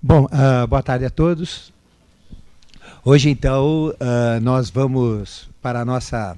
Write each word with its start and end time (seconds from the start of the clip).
Bom, 0.00 0.26
uh, 0.26 0.64
boa 0.68 0.80
tarde 0.80 1.04
a 1.04 1.10
todos. 1.10 1.72
Hoje, 3.04 3.30
então, 3.30 3.88
uh, 3.88 4.40
nós 4.40 4.70
vamos 4.70 5.50
para 5.60 5.80
a 5.80 5.84
nossa 5.84 6.36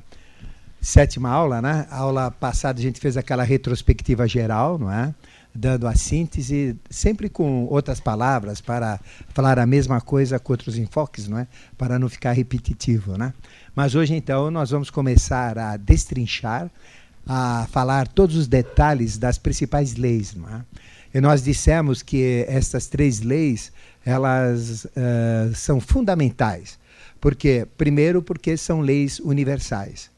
sétima 0.80 1.28
aula, 1.28 1.60
né? 1.60 1.86
A 1.90 1.98
aula 1.98 2.30
passada 2.30 2.80
a 2.80 2.82
gente 2.82 2.98
fez 2.98 3.18
aquela 3.18 3.42
retrospectiva 3.42 4.26
geral, 4.26 4.78
não 4.78 4.90
é? 4.90 5.14
Dando 5.54 5.86
a 5.86 5.94
síntese, 5.94 6.74
sempre 6.88 7.28
com 7.28 7.66
outras 7.66 8.00
palavras, 8.00 8.62
para 8.62 8.98
falar 9.34 9.58
a 9.58 9.66
mesma 9.66 10.00
coisa 10.00 10.38
com 10.38 10.54
outros 10.54 10.78
enfoques, 10.78 11.28
não 11.28 11.38
é? 11.38 11.46
Para 11.76 11.98
não 11.98 12.08
ficar 12.08 12.32
repetitivo, 12.32 13.18
né? 13.18 13.34
Mas 13.76 13.94
hoje, 13.94 14.14
então, 14.14 14.50
nós 14.50 14.70
vamos 14.70 14.88
começar 14.88 15.58
a 15.58 15.76
destrinchar, 15.76 16.70
a 17.28 17.66
falar 17.70 18.08
todos 18.08 18.36
os 18.36 18.48
detalhes 18.48 19.18
das 19.18 19.36
principais 19.36 19.96
leis, 19.96 20.34
não 20.34 20.48
é? 20.48 20.62
E 21.12 21.20
nós 21.20 21.42
dissemos 21.42 22.02
que 22.02 22.44
essas 22.48 22.86
três 22.86 23.20
leis 23.20 23.72
elas 24.04 24.84
uh, 24.84 25.54
são 25.54 25.80
fundamentais. 25.80 26.78
Por 27.20 27.34
quê? 27.34 27.66
Primeiro, 27.76 28.22
porque 28.22 28.56
são 28.56 28.80
leis 28.80 29.20
universais. 29.20 30.10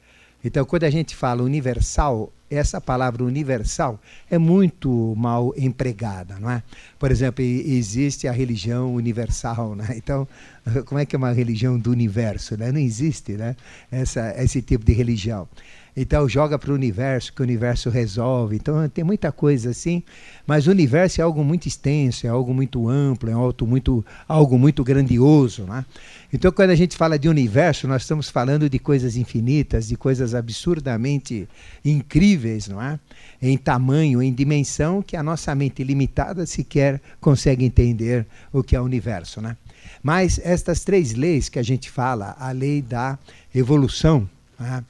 Então, 0.44 0.64
quando 0.64 0.84
a 0.84 0.90
gente 0.90 1.14
fala 1.14 1.42
universal, 1.42 2.32
essa 2.50 2.80
palavra 2.80 3.24
universal 3.24 3.98
é 4.30 4.38
muito 4.38 5.14
mal 5.16 5.54
empregada, 5.56 6.38
não 6.38 6.50
é? 6.50 6.62
Por 6.98 7.10
exemplo, 7.10 7.42
existe 7.42 8.26
a 8.26 8.32
religião 8.32 8.94
universal, 8.94 9.74
né? 9.74 9.94
Então, 9.96 10.26
como 10.84 10.98
é 10.98 11.06
que 11.06 11.14
é 11.14 11.18
uma 11.18 11.32
religião 11.32 11.78
do 11.78 11.90
universo? 11.90 12.56
Né? 12.56 12.72
Não 12.72 12.80
existe, 12.80 13.32
né? 13.32 13.56
Essa, 13.90 14.34
esse 14.36 14.60
tipo 14.60 14.84
de 14.84 14.92
religião. 14.92 15.48
Então 15.94 16.26
joga 16.26 16.58
para 16.58 16.72
o 16.72 16.74
universo, 16.74 17.32
que 17.34 17.42
o 17.42 17.44
universo 17.44 17.90
resolve. 17.90 18.56
Então 18.56 18.88
tem 18.88 19.04
muita 19.04 19.30
coisa 19.30 19.70
assim, 19.70 20.02
mas 20.46 20.66
o 20.66 20.70
universo 20.70 21.20
é 21.20 21.24
algo 21.24 21.44
muito 21.44 21.68
extenso, 21.68 22.26
é 22.26 22.30
algo 22.30 22.54
muito 22.54 22.88
amplo, 22.88 23.28
é 23.28 23.34
algo 23.34 23.66
muito, 23.66 24.04
algo 24.26 24.58
muito 24.58 24.82
grandioso. 24.82 25.64
Né? 25.64 25.84
Então 26.32 26.50
quando 26.50 26.70
a 26.70 26.74
gente 26.74 26.96
fala 26.96 27.18
de 27.18 27.28
universo, 27.28 27.86
nós 27.86 28.02
estamos 28.02 28.30
falando 28.30 28.70
de 28.70 28.78
coisas 28.78 29.16
infinitas, 29.16 29.88
de 29.88 29.96
coisas 29.96 30.34
absurdamente 30.34 31.46
incríveis, 31.84 32.68
não 32.68 32.80
é? 32.80 32.98
Em 33.40 33.58
tamanho, 33.58 34.22
em 34.22 34.32
dimensão, 34.32 35.02
que 35.02 35.16
a 35.16 35.22
nossa 35.22 35.54
mente 35.54 35.84
limitada 35.84 36.46
sequer 36.46 37.02
consegue 37.20 37.64
entender 37.64 38.26
o 38.50 38.62
que 38.62 38.74
é 38.74 38.80
o 38.80 38.84
universo. 38.84 39.42
Né? 39.42 39.56
Mas 40.02 40.40
estas 40.42 40.84
três 40.84 41.12
leis 41.12 41.48
que 41.50 41.58
a 41.58 41.62
gente 41.62 41.90
fala, 41.90 42.34
a 42.38 42.50
lei 42.50 42.80
da 42.80 43.18
evolução, 43.54 44.28
né? 44.58 44.82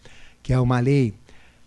Que 0.42 0.52
é 0.52 0.58
uma 0.58 0.80
lei 0.80 1.14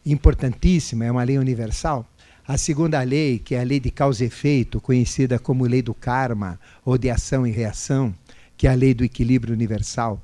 importantíssima, 0.05 1.05
é 1.05 1.11
uma 1.11 1.23
lei 1.23 1.37
universal. 1.37 2.07
A 2.47 2.57
segunda 2.57 3.01
lei, 3.01 3.39
que 3.39 3.55
é 3.55 3.59
a 3.59 3.63
lei 3.63 3.79
de 3.79 3.89
causa 3.89 4.23
e 4.23 4.27
efeito, 4.27 4.79
conhecida 4.79 5.39
como 5.39 5.65
lei 5.65 5.81
do 5.81 5.93
karma 5.93 6.59
ou 6.83 6.97
de 6.97 7.09
ação 7.09 7.47
e 7.47 7.51
reação, 7.51 8.13
que 8.55 8.67
é 8.67 8.71
a 8.71 8.75
lei 8.75 8.93
do 8.93 9.03
equilíbrio 9.03 9.53
universal. 9.53 10.21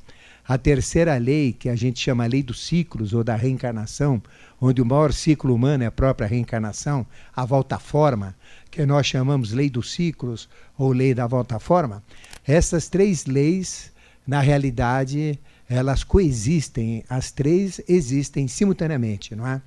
A 0.47 0.57
terceira 0.57 1.17
lei, 1.17 1.53
que 1.53 1.69
a 1.69 1.75
gente 1.75 1.99
chama 1.99 2.25
lei 2.25 2.43
dos 2.43 2.65
ciclos 2.65 3.13
ou 3.13 3.23
da 3.23 3.35
reencarnação, 3.35 4.21
onde 4.59 4.81
o 4.81 4.85
maior 4.85 5.13
ciclo 5.13 5.55
humano 5.55 5.83
é 5.83 5.87
a 5.87 5.91
própria 5.91 6.27
reencarnação, 6.27 7.05
a 7.35 7.45
volta-forma, 7.45 8.35
que 8.69 8.85
nós 8.85 9.07
chamamos 9.07 9.51
lei 9.51 9.69
dos 9.69 9.91
ciclos 9.91 10.49
ou 10.77 10.91
lei 10.91 11.13
da 11.13 11.25
volta-forma. 11.25 12.03
Essas 12.45 12.87
três 12.87 13.25
leis, 13.25 13.91
na 14.27 14.39
realidade, 14.41 15.39
elas 15.71 16.03
coexistem, 16.03 17.01
as 17.09 17.31
três 17.31 17.79
existem 17.87 18.45
simultaneamente, 18.45 19.33
não 19.33 19.47
é? 19.47 19.61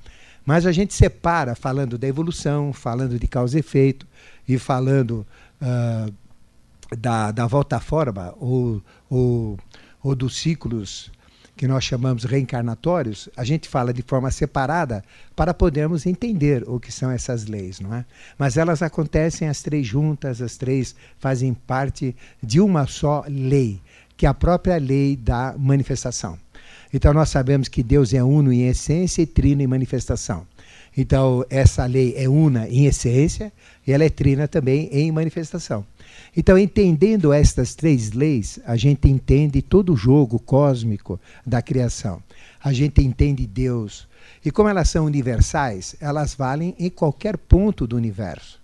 Mas 0.45 0.67
a 0.67 0.73
gente 0.73 0.93
separa 0.93 1.55
falando 1.55 1.97
da 1.97 2.07
evolução, 2.07 2.75
falando 2.75 3.19
de 3.19 3.27
causa 3.27 3.57
e 3.57 3.61
efeito 3.61 4.07
e 4.47 4.59
falando 4.59 5.27
uh, 5.63 6.15
da, 6.95 7.33
da 7.33 7.47
volta 7.47 7.77
à 7.77 7.81
forma 7.81 8.35
ou, 8.39 8.83
ou, 9.09 9.59
ou 10.03 10.15
dos 10.15 10.37
ciclos 10.37 11.11
que 11.57 11.67
nós 11.67 11.85
chamamos 11.85 12.25
reencarnatórios, 12.25 13.31
a 13.35 13.45
gente 13.45 13.67
fala 13.67 13.91
de 13.95 14.03
forma 14.03 14.31
separada 14.31 15.03
para 15.35 15.55
podermos 15.55 16.05
entender 16.05 16.69
o 16.69 16.79
que 16.79 16.93
são 16.93 17.11
essas 17.11 17.47
leis, 17.47 17.81
não 17.81 17.95
é? 17.95 18.05
Mas 18.37 18.59
elas 18.59 18.83
acontecem 18.83 19.49
as 19.49 19.63
três 19.63 19.87
juntas, 19.87 20.43
as 20.43 20.59
três 20.59 20.95
fazem 21.19 21.55
parte 21.55 22.15
de 22.43 22.61
uma 22.61 22.87
só 22.87 23.25
lei 23.27 23.81
que 24.17 24.27
a 24.27 24.35
própria 24.35 24.77
lei 24.77 25.17
da 25.17 25.55
manifestação. 25.59 26.39
Então 26.93 27.13
nós 27.13 27.29
sabemos 27.29 27.69
que 27.69 27.83
Deus 27.83 28.15
é 28.15 28.23
uno 28.23 28.53
em 28.53 28.69
essência 28.69 29.23
e 29.23 29.27
trino 29.27 29.63
em 29.63 29.67
manifestação. 29.67 30.47
Então 30.97 31.45
essa 31.51 31.85
lei 31.87 32.15
é 32.17 32.29
una 32.29 32.69
em 32.69 32.87
essência 32.87 33.53
e 33.87 33.93
ela 33.93 34.05
é 34.05 34.09
trina 34.09 34.47
também 34.47 34.89
em 34.93 35.11
manifestação. 35.11 35.85
Então, 36.37 36.59
entendendo 36.59 37.33
estas 37.33 37.75
três 37.75 38.13
leis, 38.13 38.59
a 38.67 38.77
gente 38.77 39.09
entende 39.09 39.63
todo 39.63 39.93
o 39.93 39.97
jogo 39.97 40.39
cósmico 40.39 41.21
da 41.47 41.63
criação. 41.63 42.21
A 42.63 42.73
gente 42.73 43.03
entende 43.03 43.47
Deus. 43.47 44.09
E 44.45 44.51
como 44.51 44.69
elas 44.69 44.89
são 44.89 45.05
universais, 45.05 45.95
elas 46.01 46.35
valem 46.35 46.75
em 46.79 46.91
qualquer 46.91 47.37
ponto 47.37 47.87
do 47.87 47.97
universo. 47.97 48.61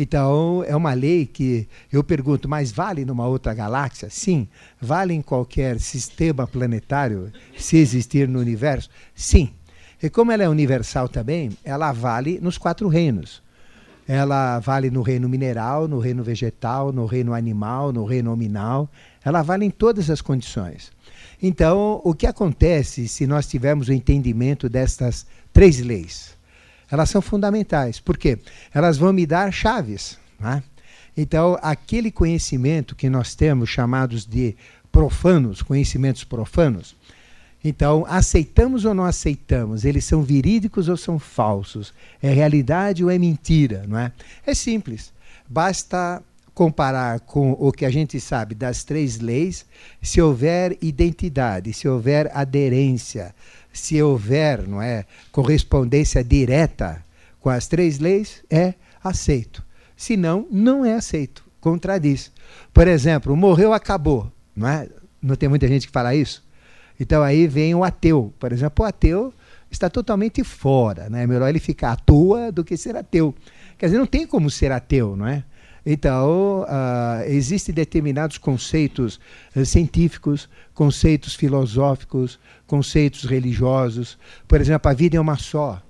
Então, 0.00 0.62
é 0.64 0.76
uma 0.76 0.94
lei 0.94 1.26
que 1.26 1.68
eu 1.92 2.04
pergunto, 2.04 2.48
mas 2.48 2.70
vale 2.70 3.04
numa 3.04 3.26
outra 3.26 3.52
galáxia? 3.52 4.08
Sim. 4.08 4.46
Vale 4.80 5.12
em 5.12 5.20
qualquer 5.20 5.80
sistema 5.80 6.46
planetário, 6.46 7.32
se 7.56 7.76
existir 7.78 8.28
no 8.28 8.38
universo? 8.38 8.88
Sim. 9.12 9.50
E 10.00 10.08
como 10.08 10.30
ela 10.30 10.44
é 10.44 10.48
universal 10.48 11.08
também, 11.08 11.50
ela 11.64 11.90
vale 11.90 12.38
nos 12.40 12.56
quatro 12.56 12.86
reinos. 12.86 13.42
Ela 14.06 14.60
vale 14.60 14.88
no 14.88 15.02
reino 15.02 15.28
mineral, 15.28 15.88
no 15.88 15.98
reino 15.98 16.22
vegetal, 16.22 16.92
no 16.92 17.04
reino 17.04 17.34
animal, 17.34 17.92
no 17.92 18.04
reino 18.04 18.30
nominal. 18.30 18.88
Ela 19.24 19.42
vale 19.42 19.64
em 19.64 19.70
todas 19.70 20.08
as 20.08 20.20
condições. 20.20 20.92
Então, 21.42 22.00
o 22.04 22.14
que 22.14 22.26
acontece 22.26 23.08
se 23.08 23.26
nós 23.26 23.48
tivermos 23.48 23.88
o 23.88 23.92
entendimento 23.92 24.68
destas 24.68 25.26
três 25.52 25.80
leis? 25.80 26.37
Elas 26.90 27.10
são 27.10 27.20
fundamentais. 27.20 28.00
Por 28.00 28.16
quê? 28.16 28.38
Elas 28.72 28.96
vão 28.96 29.12
me 29.12 29.26
dar 29.26 29.52
chaves. 29.52 30.18
Né? 30.38 30.62
Então, 31.16 31.58
aquele 31.62 32.10
conhecimento 32.10 32.94
que 32.94 33.10
nós 33.10 33.34
temos, 33.34 33.68
chamados 33.68 34.24
de 34.24 34.56
profanos, 34.90 35.62
conhecimentos 35.62 36.24
profanos, 36.24 36.96
então, 37.62 38.06
aceitamos 38.08 38.84
ou 38.84 38.94
não 38.94 39.04
aceitamos? 39.04 39.84
Eles 39.84 40.04
são 40.04 40.22
verídicos 40.22 40.88
ou 40.88 40.96
são 40.96 41.18
falsos? 41.18 41.92
É 42.22 42.32
realidade 42.32 43.02
ou 43.02 43.10
é 43.10 43.18
mentira? 43.18 43.84
Não 43.86 43.98
é? 43.98 44.12
é 44.46 44.54
simples. 44.54 45.12
Basta 45.48 46.22
comparar 46.54 47.20
com 47.20 47.52
o 47.52 47.70
que 47.70 47.84
a 47.84 47.90
gente 47.90 48.18
sabe 48.20 48.52
das 48.52 48.82
três 48.82 49.20
leis, 49.20 49.64
se 50.02 50.20
houver 50.20 50.76
identidade, 50.82 51.72
se 51.72 51.86
houver 51.86 52.28
aderência, 52.34 53.32
se 53.72 54.02
houver 54.02 54.66
não 54.66 54.80
é, 54.80 55.04
correspondência 55.30 56.22
direta 56.22 57.04
com 57.40 57.50
as 57.50 57.66
três 57.66 57.98
leis, 57.98 58.42
é 58.50 58.74
aceito. 59.02 59.62
Se 59.96 60.16
não, 60.16 60.46
não 60.50 60.84
é 60.84 60.94
aceito. 60.94 61.44
Contradiz. 61.60 62.30
Por 62.72 62.86
exemplo, 62.86 63.36
morreu, 63.36 63.72
acabou. 63.72 64.30
Não, 64.54 64.68
é? 64.68 64.88
não 65.20 65.34
tem 65.36 65.48
muita 65.48 65.66
gente 65.68 65.86
que 65.86 65.92
fala 65.92 66.14
isso? 66.14 66.46
Então 66.98 67.22
aí 67.22 67.46
vem 67.46 67.74
o 67.74 67.84
ateu. 67.84 68.32
Por 68.38 68.52
exemplo, 68.52 68.84
o 68.84 68.88
ateu 68.88 69.32
está 69.70 69.88
totalmente 69.88 70.42
fora. 70.42 71.08
Né? 71.08 71.24
É 71.24 71.26
melhor 71.26 71.48
ele 71.48 71.60
ficar 71.60 71.92
à 71.92 71.96
toa 71.96 72.50
do 72.50 72.64
que 72.64 72.76
ser 72.76 72.96
ateu. 72.96 73.34
Quer 73.76 73.86
dizer, 73.86 73.98
não 73.98 74.06
tem 74.06 74.26
como 74.26 74.50
ser 74.50 74.72
ateu, 74.72 75.16
não 75.16 75.26
é? 75.26 75.44
Então, 75.90 76.64
uh, 76.64 77.22
existem 77.28 77.74
determinados 77.74 78.36
conceitos 78.36 79.18
uh, 79.56 79.64
científicos, 79.64 80.46
conceitos 80.74 81.34
filosóficos, 81.34 82.38
conceitos 82.66 83.24
religiosos. 83.24 84.18
Por 84.46 84.60
exemplo, 84.60 84.90
a 84.90 84.92
vida 84.92 85.16
é 85.16 85.20
uma 85.20 85.38
só. 85.38 85.80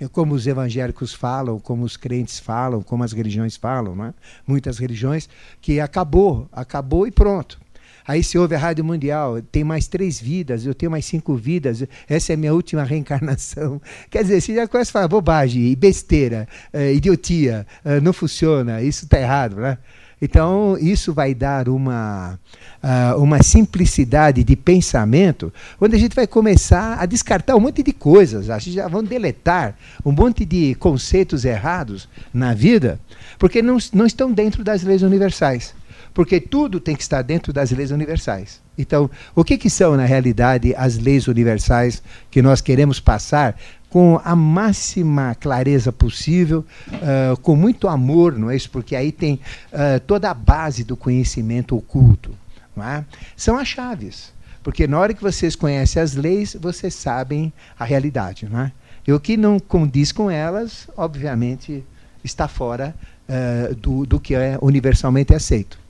É 0.00 0.08
como 0.08 0.34
os 0.34 0.48
evangélicos 0.48 1.14
falam, 1.14 1.60
como 1.60 1.84
os 1.84 1.96
crentes 1.96 2.40
falam, 2.40 2.82
como 2.82 3.04
as 3.04 3.12
religiões 3.12 3.56
falam, 3.56 3.94
né? 3.94 4.12
muitas 4.44 4.76
religiões, 4.78 5.28
que 5.60 5.78
acabou, 5.78 6.48
acabou 6.50 7.06
e 7.06 7.12
pronto. 7.12 7.60
Aí 8.06 8.22
se 8.22 8.36
ouve 8.36 8.54
a 8.54 8.58
Rádio 8.58 8.84
Mundial, 8.84 9.40
tem 9.40 9.64
mais 9.64 9.88
três 9.88 10.20
vidas, 10.20 10.66
eu 10.66 10.74
tenho 10.74 10.90
mais 10.90 11.06
cinco 11.06 11.34
vidas, 11.34 11.84
essa 12.08 12.32
é 12.32 12.34
a 12.34 12.36
minha 12.36 12.52
última 12.52 12.82
reencarnação. 12.84 13.80
Quer 14.10 14.22
dizer, 14.22 14.40
você 14.40 14.54
já 14.54 14.68
começa 14.68 14.90
a 14.90 14.92
falar 14.92 15.08
bobagem, 15.08 15.74
besteira, 15.74 16.46
é, 16.72 16.92
idiotia, 16.92 17.66
é, 17.84 18.00
não 18.00 18.12
funciona, 18.12 18.82
isso 18.82 19.04
está 19.04 19.18
errado, 19.18 19.56
né? 19.56 19.78
Então, 20.20 20.78
isso 20.78 21.12
vai 21.12 21.34
dar 21.34 21.68
uma, 21.68 22.38
uh, 22.82 23.20
uma 23.20 23.42
simplicidade 23.42 24.42
de 24.42 24.56
pensamento, 24.56 25.52
onde 25.78 25.96
a 25.96 25.98
gente 25.98 26.16
vai 26.16 26.26
começar 26.26 26.98
a 26.98 27.04
descartar 27.04 27.56
um 27.56 27.60
monte 27.60 27.82
de 27.82 27.92
coisas, 27.92 28.48
a 28.48 28.58
gente 28.58 28.76
já 28.76 28.88
vão 28.88 29.04
deletar 29.04 29.76
um 30.02 30.12
monte 30.12 30.46
de 30.46 30.74
conceitos 30.76 31.44
errados 31.44 32.08
na 32.32 32.54
vida, 32.54 32.98
porque 33.38 33.60
não, 33.60 33.76
não 33.92 34.06
estão 34.06 34.32
dentro 34.32 34.64
das 34.64 34.82
leis 34.82 35.02
universais. 35.02 35.74
Porque 36.14 36.40
tudo 36.40 36.78
tem 36.78 36.94
que 36.94 37.02
estar 37.02 37.22
dentro 37.22 37.52
das 37.52 37.72
leis 37.72 37.90
universais. 37.90 38.62
Então, 38.78 39.10
o 39.34 39.42
que, 39.44 39.58
que 39.58 39.68
são, 39.68 39.96
na 39.96 40.04
realidade, 40.04 40.72
as 40.76 40.96
leis 40.96 41.26
universais 41.26 42.00
que 42.30 42.40
nós 42.40 42.60
queremos 42.60 43.00
passar 43.00 43.56
com 43.90 44.20
a 44.24 44.34
máxima 44.34 45.34
clareza 45.34 45.92
possível, 45.92 46.64
uh, 46.88 47.36
com 47.42 47.54
muito 47.54 47.88
amor, 47.88 48.38
não 48.38 48.50
é 48.50 48.56
isso? 48.56 48.70
Porque 48.70 48.96
aí 48.96 49.12
tem 49.12 49.40
uh, 49.72 50.00
toda 50.06 50.30
a 50.30 50.34
base 50.34 50.84
do 50.84 50.96
conhecimento 50.96 51.76
oculto. 51.76 52.36
Não 52.76 52.84
é? 52.84 53.04
São 53.36 53.58
as 53.58 53.68
chaves. 53.68 54.32
Porque 54.62 54.86
na 54.86 54.98
hora 54.98 55.14
que 55.14 55.22
vocês 55.22 55.54
conhecem 55.54 56.00
as 56.00 56.14
leis, 56.14 56.56
vocês 56.60 56.94
sabem 56.94 57.52
a 57.78 57.84
realidade. 57.84 58.48
Não 58.50 58.60
é? 58.60 58.72
E 59.06 59.12
o 59.12 59.20
que 59.20 59.36
não 59.36 59.60
condiz 59.60 60.10
com 60.10 60.30
elas, 60.30 60.88
obviamente, 60.96 61.84
está 62.24 62.48
fora 62.48 62.94
uh, 63.28 63.74
do, 63.74 64.06
do 64.06 64.18
que 64.18 64.34
é 64.34 64.58
universalmente 64.60 65.34
aceito. 65.34 65.83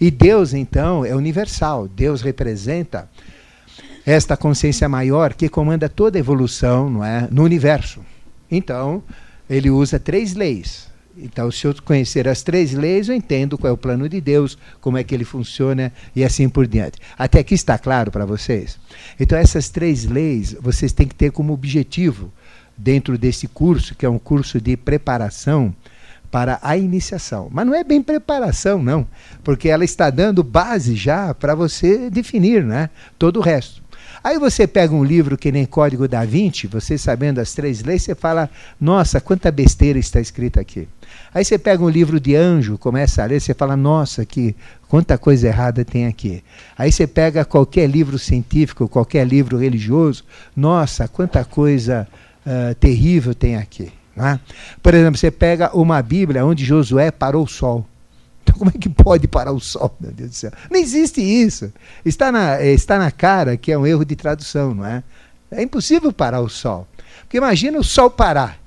E 0.00 0.10
Deus, 0.10 0.54
então, 0.54 1.04
é 1.04 1.14
universal. 1.14 1.86
Deus 1.86 2.22
representa 2.22 3.08
esta 4.06 4.36
consciência 4.36 4.88
maior 4.88 5.34
que 5.34 5.48
comanda 5.48 5.88
toda 5.88 6.16
a 6.16 6.20
evolução 6.20 6.88
não 6.88 7.04
é, 7.04 7.28
no 7.30 7.44
universo. 7.44 8.00
Então, 8.50 9.02
ele 9.48 9.68
usa 9.68 10.00
três 10.00 10.34
leis. 10.34 10.88
Então, 11.16 11.50
se 11.50 11.66
eu 11.66 11.74
conhecer 11.84 12.26
as 12.26 12.42
três 12.42 12.72
leis, 12.72 13.08
eu 13.08 13.14
entendo 13.14 13.58
qual 13.58 13.70
é 13.70 13.74
o 13.74 13.76
plano 13.76 14.08
de 14.08 14.20
Deus, 14.20 14.56
como 14.80 14.96
é 14.96 15.04
que 15.04 15.14
ele 15.14 15.24
funciona 15.24 15.92
e 16.16 16.24
assim 16.24 16.48
por 16.48 16.66
diante. 16.66 16.98
Até 17.18 17.40
aqui 17.40 17.54
está 17.54 17.76
claro 17.76 18.10
para 18.10 18.24
vocês? 18.24 18.78
Então, 19.18 19.36
essas 19.36 19.68
três 19.68 20.06
leis 20.06 20.56
vocês 20.60 20.92
têm 20.92 21.06
que 21.06 21.14
ter 21.14 21.30
como 21.30 21.52
objetivo 21.52 22.32
dentro 22.76 23.18
desse 23.18 23.46
curso, 23.46 23.94
que 23.94 24.06
é 24.06 24.08
um 24.08 24.18
curso 24.18 24.58
de 24.58 24.76
preparação 24.76 25.74
para 26.30 26.58
a 26.62 26.76
iniciação. 26.76 27.48
Mas 27.50 27.66
não 27.66 27.74
é 27.74 27.82
bem 27.82 28.02
preparação, 28.02 28.82
não, 28.82 29.06
porque 29.42 29.68
ela 29.68 29.84
está 29.84 30.10
dando 30.10 30.42
base 30.42 30.94
já 30.94 31.34
para 31.34 31.54
você 31.54 32.08
definir 32.08 32.64
né, 32.64 32.88
todo 33.18 33.38
o 33.38 33.42
resto. 33.42 33.82
Aí 34.22 34.38
você 34.38 34.66
pega 34.66 34.94
um 34.94 35.02
livro 35.02 35.38
que 35.38 35.50
nem 35.50 35.64
Código 35.64 36.06
da 36.06 36.24
Vinci, 36.26 36.66
você 36.66 36.98
sabendo 36.98 37.40
as 37.40 37.54
três 37.54 37.82
leis, 37.82 38.02
você 38.02 38.14
fala, 38.14 38.50
nossa, 38.78 39.18
quanta 39.18 39.50
besteira 39.50 39.98
está 39.98 40.20
escrita 40.20 40.60
aqui. 40.60 40.86
Aí 41.32 41.42
você 41.42 41.58
pega 41.58 41.82
um 41.82 41.88
livro 41.88 42.20
de 42.20 42.36
anjo, 42.36 42.76
começa 42.76 43.22
a 43.22 43.26
ler, 43.26 43.40
você 43.40 43.54
fala, 43.54 43.76
nossa, 43.76 44.26
que 44.26 44.54
quanta 44.88 45.16
coisa 45.16 45.48
errada 45.48 45.84
tem 45.86 46.06
aqui. 46.06 46.44
Aí 46.76 46.92
você 46.92 47.06
pega 47.06 47.46
qualquer 47.46 47.88
livro 47.88 48.18
científico, 48.18 48.88
qualquer 48.88 49.26
livro 49.26 49.56
religioso, 49.56 50.24
nossa, 50.54 51.08
quanta 51.08 51.42
coisa 51.42 52.06
uh, 52.44 52.74
terrível 52.74 53.34
tem 53.34 53.56
aqui. 53.56 53.90
É? 54.16 54.38
Por 54.82 54.94
exemplo, 54.94 55.18
você 55.18 55.30
pega 55.30 55.74
uma 55.76 56.02
Bíblia 56.02 56.44
onde 56.44 56.64
Josué 56.64 57.10
parou 57.10 57.44
o 57.44 57.48
sol. 57.48 57.86
Então, 58.42 58.56
como 58.58 58.70
é 58.70 58.78
que 58.78 58.88
pode 58.88 59.28
parar 59.28 59.52
o 59.52 59.60
sol, 59.60 59.94
meu 60.00 60.10
Deus 60.10 60.30
do 60.30 60.34
céu? 60.34 60.52
Não 60.70 60.78
existe 60.78 61.20
isso. 61.20 61.72
Está 62.04 62.32
na, 62.32 62.60
está 62.62 62.98
na 62.98 63.10
cara 63.10 63.56
que 63.56 63.70
é 63.70 63.78
um 63.78 63.86
erro 63.86 64.04
de 64.04 64.16
tradução, 64.16 64.74
não 64.74 64.84
é? 64.84 65.02
É 65.50 65.62
impossível 65.62 66.12
parar 66.12 66.40
o 66.40 66.48
sol. 66.48 66.86
Porque 67.22 67.36
imagina 67.36 67.78
o 67.78 67.84
sol 67.84 68.10
parar. 68.10 68.58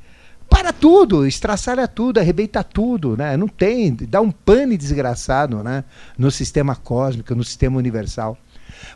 Para 0.50 0.72
tudo, 0.72 1.25
estraçalha 1.25 1.88
tudo, 1.88 2.19
arrebenta 2.19 2.63
tudo, 2.63 3.18
né? 3.18 3.36
Não 3.36 3.48
tem, 3.48 3.95
dá 4.07 4.22
um 4.22 4.30
pane 4.30 4.78
desgraçado, 4.78 5.63
né? 5.63 5.84
No 6.18 6.30
sistema 6.30 6.75
cósmico, 6.75 7.34
no 7.34 7.44
sistema 7.44 7.78
universal. 7.78 8.38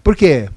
Por 0.04 0.16
quê? 0.16 0.50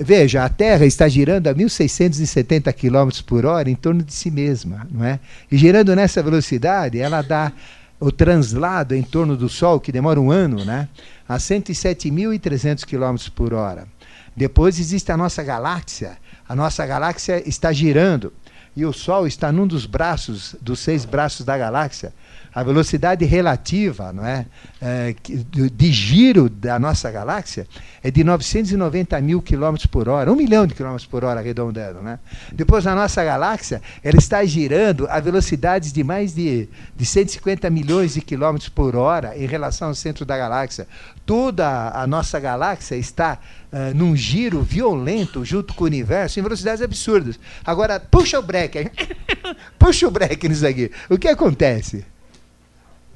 Veja, 0.00 0.44
a 0.44 0.48
Terra 0.48 0.86
está 0.86 1.08
girando 1.08 1.48
a 1.48 1.54
1.670 1.54 2.72
km 2.72 3.20
por 3.26 3.44
hora 3.44 3.68
em 3.68 3.74
torno 3.74 4.00
de 4.00 4.12
si 4.12 4.30
mesma, 4.30 4.86
não 4.90 5.04
é? 5.04 5.18
E 5.50 5.58
girando 5.58 5.94
nessa 5.96 6.22
velocidade, 6.22 7.00
ela 7.00 7.20
dá 7.20 7.52
o 7.98 8.12
translado 8.12 8.94
em 8.94 9.02
torno 9.02 9.36
do 9.36 9.48
Sol, 9.48 9.80
que 9.80 9.90
demora 9.90 10.20
um 10.20 10.30
ano, 10.30 10.64
né? 10.64 10.88
a 11.28 11.36
107.300 11.36 12.84
km 12.84 13.30
por 13.34 13.52
hora. 13.52 13.86
Depois 14.34 14.78
existe 14.78 15.10
a 15.12 15.16
nossa 15.16 15.42
galáxia. 15.42 16.16
A 16.48 16.54
nossa 16.54 16.86
galáxia 16.86 17.46
está 17.46 17.72
girando 17.72 18.32
e 18.74 18.86
o 18.86 18.92
Sol 18.92 19.26
está 19.26 19.50
num 19.50 19.66
dos 19.66 19.84
braços, 19.84 20.54
dos 20.60 20.78
seis 20.78 21.04
braços 21.04 21.44
da 21.44 21.58
galáxia, 21.58 22.14
a 22.54 22.62
velocidade 22.62 23.24
relativa 23.24 24.12
não 24.12 24.24
é, 24.24 24.46
é, 24.80 25.14
de 25.52 25.92
giro 25.92 26.48
da 26.48 26.78
nossa 26.78 27.10
galáxia 27.10 27.66
é 28.02 28.10
de 28.10 28.24
990 28.24 29.20
mil 29.20 29.42
quilômetros 29.42 29.86
por 29.86 30.08
hora, 30.08 30.32
um 30.32 30.36
milhão 30.36 30.66
de 30.66 30.74
quilômetros 30.74 31.06
por 31.06 31.24
hora 31.24 31.40
arredondando. 31.40 32.00
Né? 32.00 32.18
Depois, 32.52 32.86
a 32.86 32.94
nossa 32.94 33.22
galáxia 33.24 33.82
ela 34.02 34.18
está 34.18 34.44
girando 34.44 35.06
a 35.08 35.20
velocidades 35.20 35.92
de 35.92 36.02
mais 36.02 36.34
de, 36.34 36.68
de 36.96 37.06
150 37.06 37.68
milhões 37.70 38.14
de 38.14 38.20
quilômetros 38.20 38.68
por 38.68 38.96
hora 38.96 39.36
em 39.36 39.46
relação 39.46 39.88
ao 39.88 39.94
centro 39.94 40.24
da 40.24 40.36
galáxia. 40.36 40.86
Toda 41.26 41.90
a 41.90 42.06
nossa 42.06 42.40
galáxia 42.40 42.96
está 42.96 43.38
uh, 43.72 43.94
num 43.94 44.16
giro 44.16 44.62
violento 44.62 45.44
junto 45.44 45.74
com 45.74 45.84
o 45.84 45.86
universo 45.86 46.38
em 46.38 46.42
velocidades 46.42 46.82
absurdas. 46.82 47.38
Agora, 47.64 48.00
puxa 48.00 48.38
o 48.38 48.42
break, 48.42 48.90
puxa 49.78 50.08
o 50.08 50.10
break 50.10 50.48
nisso 50.48 50.66
aqui. 50.66 50.90
O 51.10 51.18
que 51.18 51.28
acontece? 51.28 52.04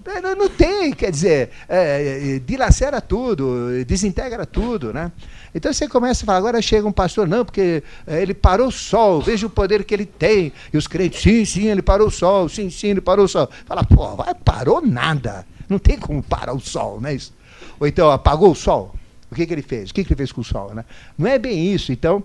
É, 0.07 0.21
não, 0.21 0.35
não 0.35 0.49
tem, 0.49 0.93
quer 0.93 1.11
dizer, 1.11 1.51
é, 1.69 2.35
é, 2.35 2.39
dilacera 2.41 3.01
tudo, 3.01 3.85
desintegra 3.87 4.45
tudo, 4.45 4.93
né? 4.93 5.13
Então 5.55 5.73
você 5.73 5.87
começa 5.87 6.25
a 6.25 6.27
falar, 6.27 6.39
agora 6.39 6.63
chega 6.63 6.87
um 6.89 6.93
pastor, 6.93 7.29
não, 7.29 7.45
porque 7.45 7.83
é, 8.07 8.21
ele 8.21 8.35
parou 8.35 8.69
o 8.69 8.73
sol, 8.73 9.21
veja 9.21 9.47
o 9.47 9.51
poder 9.51 9.85
que 9.85 9.95
ele 9.95 10.07
tem. 10.07 10.53
E 10.73 10.77
os 10.77 10.87
crentes, 10.87 11.23
sim, 11.23 11.45
sim, 11.45 11.69
ele 11.69 11.83
parou 11.83 12.09
o 12.09 12.11
sol, 12.11 12.49
sim, 12.49 12.69
sim, 12.71 12.89
ele 12.89 13.01
parou 13.01 13.27
o 13.27 13.29
sol. 13.29 13.49
Fala, 13.65 13.85
pô, 13.85 14.17
vai, 14.17 14.35
parou 14.35 14.81
nada. 14.85 15.47
Não 15.69 15.79
tem 15.79 15.99
como 15.99 16.23
parar 16.23 16.55
o 16.55 16.61
sol, 16.61 17.01
não 17.01 17.09
é 17.09 17.15
isso? 17.15 17.33
Ou 17.79 17.87
então, 17.87 18.11
apagou 18.11 18.51
o 18.51 18.57
sol. 18.57 18.95
O 19.31 19.35
que, 19.35 19.47
que 19.47 19.53
ele 19.53 19.63
fez? 19.63 19.91
O 19.91 19.95
que, 19.95 20.05
que 20.05 20.13
ele 20.13 20.19
fez 20.19 20.33
com 20.33 20.41
o 20.41 20.45
sol? 20.45 20.75
Né? 20.75 20.85
Não 21.17 21.27
é 21.27 21.39
bem 21.39 21.73
isso. 21.73 21.93
Então, 21.93 22.25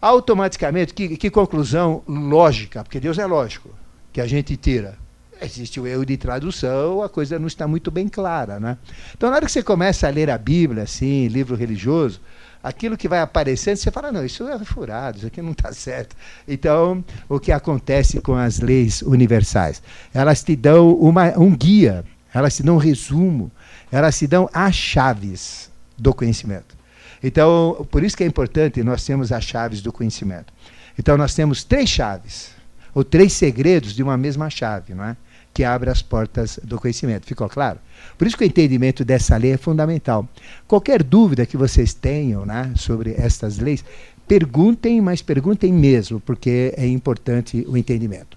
automaticamente, 0.00 0.94
que, 0.94 1.16
que 1.16 1.30
conclusão 1.30 2.02
lógica, 2.06 2.84
porque 2.84 3.00
Deus 3.00 3.18
é 3.18 3.26
lógico, 3.26 3.70
que 4.12 4.20
a 4.20 4.26
gente 4.26 4.56
tira 4.56 4.96
existe 5.40 5.80
o 5.80 5.86
erro 5.86 6.04
de 6.04 6.16
tradução, 6.16 7.02
a 7.02 7.08
coisa 7.08 7.38
não 7.38 7.46
está 7.46 7.66
muito 7.66 7.90
bem 7.90 8.08
clara. 8.08 8.58
Né? 8.58 8.76
Então, 9.14 9.30
na 9.30 9.36
hora 9.36 9.46
que 9.46 9.52
você 9.52 9.62
começa 9.62 10.06
a 10.06 10.10
ler 10.10 10.30
a 10.30 10.38
Bíblia, 10.38 10.84
assim, 10.84 11.28
livro 11.28 11.54
religioso, 11.56 12.20
aquilo 12.62 12.96
que 12.96 13.08
vai 13.08 13.20
aparecendo, 13.20 13.76
você 13.76 13.90
fala, 13.90 14.10
não, 14.10 14.24
isso 14.24 14.46
é 14.48 14.58
furado, 14.64 15.18
isso 15.18 15.26
aqui 15.26 15.40
não 15.40 15.52
está 15.52 15.72
certo. 15.72 16.16
Então, 16.48 17.04
o 17.28 17.38
que 17.38 17.52
acontece 17.52 18.20
com 18.20 18.34
as 18.34 18.60
leis 18.60 19.02
universais? 19.02 19.82
Elas 20.12 20.42
te 20.42 20.56
dão 20.56 20.94
uma, 20.94 21.38
um 21.38 21.54
guia, 21.56 22.04
elas 22.34 22.56
te 22.56 22.62
dão 22.62 22.74
um 22.74 22.78
resumo, 22.78 23.50
elas 23.90 24.18
te 24.18 24.26
dão 24.26 24.48
as 24.52 24.74
chaves 24.74 25.70
do 25.96 26.12
conhecimento. 26.12 26.76
Então, 27.22 27.86
por 27.90 28.02
isso 28.04 28.16
que 28.16 28.24
é 28.24 28.26
importante 28.26 28.82
nós 28.82 29.04
temos 29.04 29.32
as 29.32 29.44
chaves 29.44 29.80
do 29.80 29.92
conhecimento. 29.92 30.52
Então, 30.98 31.16
nós 31.16 31.34
temos 31.34 31.62
três 31.62 31.88
chaves, 31.88 32.50
ou 32.94 33.04
três 33.04 33.34
segredos 33.34 33.94
de 33.94 34.02
uma 34.02 34.16
mesma 34.16 34.48
chave, 34.48 34.94
não 34.94 35.04
é? 35.04 35.16
Que 35.56 35.64
abre 35.64 35.88
as 35.88 36.02
portas 36.02 36.60
do 36.62 36.78
conhecimento. 36.78 37.24
Ficou 37.24 37.48
claro? 37.48 37.78
Por 38.18 38.26
isso 38.26 38.36
que 38.36 38.44
o 38.44 38.46
entendimento 38.46 39.02
dessa 39.06 39.38
lei 39.38 39.52
é 39.52 39.56
fundamental. 39.56 40.28
Qualquer 40.68 41.02
dúvida 41.02 41.46
que 41.46 41.56
vocês 41.56 41.94
tenham 41.94 42.44
né, 42.44 42.74
sobre 42.76 43.14
estas 43.16 43.56
leis, 43.56 43.82
perguntem, 44.28 45.00
mas 45.00 45.22
perguntem 45.22 45.72
mesmo, 45.72 46.20
porque 46.20 46.74
é 46.76 46.86
importante 46.86 47.64
o 47.66 47.74
entendimento. 47.74 48.36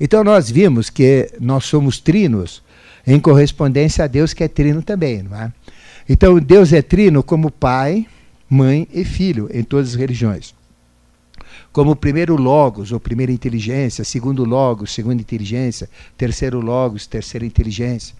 Então 0.00 0.24
nós 0.24 0.50
vimos 0.50 0.90
que 0.90 1.30
nós 1.38 1.66
somos 1.66 2.00
trinos 2.00 2.64
em 3.06 3.20
correspondência 3.20 4.02
a 4.02 4.08
Deus 4.08 4.32
que 4.32 4.42
é 4.42 4.48
trino 4.48 4.82
também, 4.82 5.22
não 5.22 5.40
é? 5.40 5.52
Então 6.08 6.36
Deus 6.40 6.72
é 6.72 6.82
trino 6.82 7.22
como 7.22 7.48
pai, 7.48 8.08
mãe 8.50 8.88
e 8.92 9.04
filho 9.04 9.48
em 9.52 9.62
todas 9.62 9.90
as 9.90 9.94
religiões 9.94 10.52
como 11.72 11.96
primeiro 11.96 12.36
logos, 12.36 12.92
ou 12.92 13.00
primeira 13.00 13.32
inteligência, 13.32 14.04
segundo 14.04 14.44
logos, 14.44 14.92
segunda 14.92 15.22
inteligência, 15.22 15.88
terceiro 16.16 16.60
logos, 16.60 17.06
terceira 17.06 17.46
inteligência. 17.46 18.14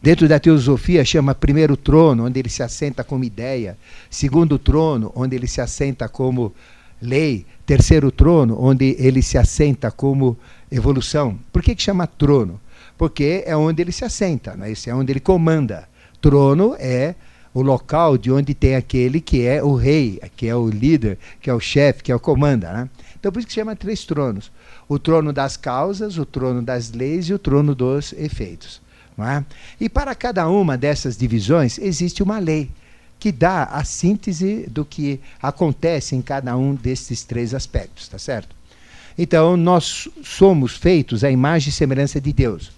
Dentro 0.00 0.26
da 0.28 0.38
teosofia 0.38 1.04
chama 1.04 1.34
primeiro 1.34 1.76
trono, 1.76 2.26
onde 2.26 2.38
ele 2.38 2.48
se 2.48 2.62
assenta 2.62 3.04
como 3.04 3.24
ideia, 3.24 3.76
segundo 4.10 4.58
trono, 4.58 5.12
onde 5.14 5.36
ele 5.36 5.46
se 5.46 5.60
assenta 5.60 6.08
como 6.08 6.52
lei, 7.00 7.46
terceiro 7.66 8.10
trono, 8.10 8.56
onde 8.58 8.96
ele 8.98 9.22
se 9.22 9.38
assenta 9.38 9.90
como 9.90 10.36
evolução. 10.70 11.38
Por 11.52 11.62
que, 11.62 11.74
que 11.74 11.82
chama 11.82 12.06
trono? 12.06 12.60
Porque 12.96 13.42
é 13.46 13.56
onde 13.56 13.82
ele 13.82 13.92
se 13.92 14.04
assenta, 14.04 14.54
né? 14.56 14.70
Esse 14.70 14.88
é 14.88 14.94
onde 14.94 15.12
ele 15.12 15.20
comanda. 15.20 15.88
Trono 16.20 16.74
é 16.78 17.14
o 17.54 17.62
local 17.62 18.18
de 18.18 18.32
onde 18.32 18.52
tem 18.52 18.74
aquele 18.74 19.20
que 19.20 19.46
é 19.46 19.62
o 19.62 19.76
rei, 19.76 20.20
que 20.36 20.48
é 20.48 20.56
o 20.56 20.68
líder, 20.68 21.16
que 21.40 21.48
é 21.48 21.54
o 21.54 21.60
chefe, 21.60 22.02
que 22.02 22.10
é 22.10 22.14
o 22.14 22.20
comanda. 22.20 22.72
Né? 22.72 22.90
Então 23.18 23.30
por 23.30 23.38
isso 23.38 23.46
que 23.46 23.54
chama 23.54 23.76
três 23.76 24.04
tronos. 24.04 24.50
O 24.88 24.98
trono 24.98 25.32
das 25.32 25.56
causas, 25.56 26.18
o 26.18 26.26
trono 26.26 26.60
das 26.60 26.90
leis 26.90 27.26
e 27.26 27.32
o 27.32 27.38
trono 27.38 27.74
dos 27.74 28.12
efeitos. 28.14 28.82
É? 29.16 29.44
E 29.80 29.88
para 29.88 30.12
cada 30.12 30.48
uma 30.48 30.76
dessas 30.76 31.16
divisões 31.16 31.78
existe 31.78 32.20
uma 32.20 32.40
lei 32.40 32.68
que 33.20 33.30
dá 33.30 33.64
a 33.64 33.84
síntese 33.84 34.66
do 34.68 34.84
que 34.84 35.20
acontece 35.40 36.16
em 36.16 36.20
cada 36.20 36.56
um 36.56 36.74
desses 36.74 37.22
três 37.22 37.54
aspectos, 37.54 38.08
tá 38.08 38.18
certo? 38.18 38.54
Então, 39.16 39.56
nós 39.56 40.08
somos 40.22 40.76
feitos 40.76 41.22
à 41.22 41.30
imagem 41.30 41.68
e 41.68 41.72
semelhança 41.72 42.20
de 42.20 42.32
Deus. 42.32 42.72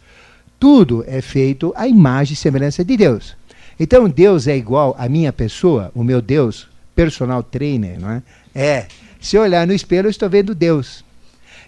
Tudo 0.60 1.02
é 1.06 1.20
feito 1.20 1.72
à 1.74 1.88
imagem 1.88 2.34
e 2.34 2.36
semelhança 2.36 2.84
de 2.84 2.96
Deus. 2.96 3.34
Então 3.78 4.08
Deus 4.08 4.46
é 4.46 4.56
igual 4.56 4.94
à 4.98 5.08
minha 5.08 5.32
pessoa, 5.32 5.90
o 5.94 6.02
meu 6.02 6.22
Deus, 6.22 6.68
personal 6.94 7.42
trainer, 7.42 8.00
não 8.00 8.10
é? 8.10 8.22
É. 8.54 8.86
Se 9.20 9.36
eu 9.36 9.42
olhar 9.42 9.66
no 9.66 9.72
espelho, 9.72 10.06
eu 10.06 10.10
estou 10.10 10.30
vendo 10.30 10.54
Deus. 10.54 11.04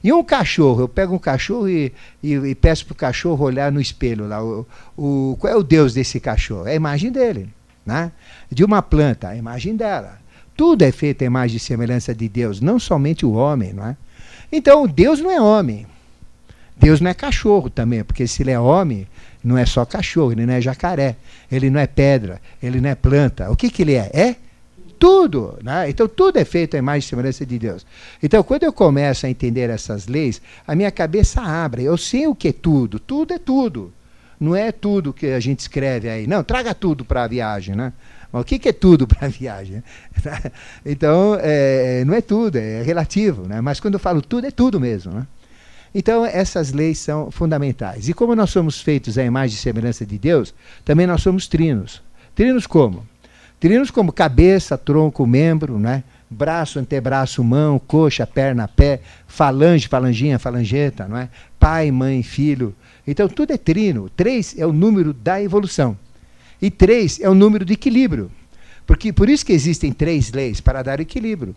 E 0.03 0.12
um 0.12 0.23
cachorro, 0.23 0.83
eu 0.83 0.88
pego 0.88 1.15
um 1.15 1.19
cachorro 1.19 1.69
e, 1.69 1.93
e, 2.23 2.35
e 2.35 2.55
peço 2.55 2.87
para 2.87 2.93
o 2.93 2.97
cachorro 2.97 3.45
olhar 3.45 3.71
no 3.73 3.81
espelho 3.81 4.29
lá. 4.29 4.43
O, 4.43 4.67
o, 4.97 5.37
qual 5.38 5.53
é 5.53 5.57
o 5.57 5.62
Deus 5.62 5.93
desse 5.93 6.21
cachorro? 6.21 6.67
É 6.67 6.73
a 6.73 6.77
imagem 6.77 7.11
dele. 7.11 7.49
Né? 7.85 8.12
De 8.50 8.65
uma 8.65 8.81
planta, 8.81 9.29
a 9.29 9.37
imagem 9.37 9.75
dela. 9.77 10.19
Tudo 10.57 10.83
é 10.83 10.93
feito 10.93 11.23
a 11.23 11.27
imagem 11.27 11.57
e 11.57 11.61
semelhança 11.61 12.15
de 12.15 12.29
Deus, 12.29 12.61
não 12.61 12.79
somente 12.79 13.27
o 13.27 13.33
homem. 13.33 13.73
Não 13.73 13.87
é? 13.87 13.97
Então, 14.53 14.87
Deus 14.87 15.21
não 15.21 15.31
é 15.31 15.41
homem. 15.41 15.87
Deus 16.77 17.00
não 17.00 17.11
é 17.11 17.15
cachorro 17.15 17.69
também, 17.69 18.05
porque 18.05 18.27
se 18.27 18.43
ele 18.43 18.53
é 18.53 18.61
homem, 18.61 19.07
não 19.49 19.57
é 19.57 19.64
só 19.64 19.85
cachorro, 19.85 20.33
ele 20.33 20.45
não 20.45 20.52
é 20.52 20.61
jacaré, 20.61 21.17
ele 21.50 21.71
não 21.71 21.81
é 21.81 21.87
pedra, 21.87 22.40
ele 22.62 22.81
não 22.81 22.90
é 22.90 22.95
planta. 22.95 23.50
O 23.50 23.57
que, 23.57 23.71
que 23.71 23.83
ele 23.83 23.95
é? 23.95 24.11
É 24.12 24.37
tudo. 24.99 25.59
Né? 25.62 25.88
Então, 25.88 26.07
tudo 26.07 26.38
é 26.38 26.45
feito 26.45 26.75
à 26.75 26.78
imagem 26.78 26.99
e 26.99 27.09
semelhança 27.09 27.47
de 27.47 27.59
Deus. 27.59 27.87
Então, 28.23 28.43
quando 28.43 28.64
eu 28.64 28.73
começo 28.73 29.25
a 29.25 29.31
entender 29.31 29.71
essas 29.71 30.07
leis, 30.07 30.43
a 30.67 30.75
minha 30.75 30.90
cabeça 30.90 31.40
abre. 31.40 31.85
Eu 31.85 31.97
sei 31.97 32.26
o 32.26 32.35
que 32.35 32.49
é 32.49 32.52
tudo. 32.52 32.99
Tudo 32.99 33.33
é 33.33 33.38
tudo. 33.38 33.93
Não 34.38 34.55
é 34.55 34.71
tudo 34.71 35.12
que 35.12 35.26
a 35.26 35.40
gente 35.40 35.61
escreve 35.61 36.09
aí. 36.09 36.26
Não, 36.26 36.45
traga 36.45 36.75
tudo 36.75 37.05
para 37.05 37.25
a 37.25 37.26
viagem. 37.26 37.75
Né? 37.75 37.93
Mas 38.31 38.43
o 38.43 38.45
que, 38.45 38.59
que 38.59 38.69
é 38.69 38.73
tudo 38.73 39.07
para 39.07 39.26
a 39.26 39.31
viagem? 39.31 39.83
então, 40.85 41.38
é, 41.40 42.05
não 42.05 42.12
é 42.12 42.21
tudo, 42.21 42.57
é 42.57 42.83
relativo. 42.83 43.49
Né? 43.49 43.61
Mas 43.62 43.81
quando 43.81 43.95
eu 43.95 44.00
falo 44.00 44.21
tudo, 44.21 44.47
é 44.47 44.50
tudo 44.50 44.78
mesmo. 44.78 45.12
Né? 45.12 45.26
Então, 45.95 46.25
essas 46.25 46.73
leis 46.73 46.99
são 46.99 47.30
fundamentais. 47.30 48.09
E 48.09 48.14
como 48.14 48.35
nós 48.35 48.50
somos 48.50 48.80
feitos 48.80 49.16
à 49.18 49.25
imagem 49.25 49.57
e 49.57 49.59
semelhança 49.59 50.04
de 50.04 50.18
Deus, 50.18 50.54
também 50.85 51.07
nós 51.07 51.23
somos 51.23 51.47
trinos. 51.47 52.02
Trinos 52.35 52.66
como? 52.66 53.07
Trinos 53.59 53.90
como 53.90 54.12
cabeça, 54.12 54.78
tronco, 54.78 55.26
membro, 55.26 55.78
né? 55.78 56.04
braço, 56.30 56.78
antebraço, 56.78 57.42
mão, 57.42 57.78
coxa, 57.78 58.26
perna, 58.26 58.68
pé, 58.68 59.00
falange, 59.26 59.88
falanginha, 59.88 60.38
falangeta, 60.38 61.09
não 61.09 61.16
é? 61.16 61.28
pai, 61.59 61.90
mãe, 61.90 62.23
filho. 62.23 62.75
Então 63.07 63.28
tudo 63.28 63.52
é 63.52 63.57
trino. 63.57 64.11
Três 64.11 64.54
é 64.59 64.66
o 64.66 64.73
número 64.73 65.12
da 65.12 65.42
evolução. 65.42 65.97
E 66.61 66.71
três 66.71 67.21
é 67.21 67.28
o 67.28 67.35
número 67.35 67.64
de 67.64 67.73
equilíbrio. 67.73 68.30
Porque 68.87 69.12
por 69.12 69.28
isso 69.28 69.45
que 69.45 69.52
existem 69.52 69.92
três 69.92 70.33
leis 70.33 70.61
para 70.61 70.83
dar 70.83 71.00
equilíbrio. 71.00 71.54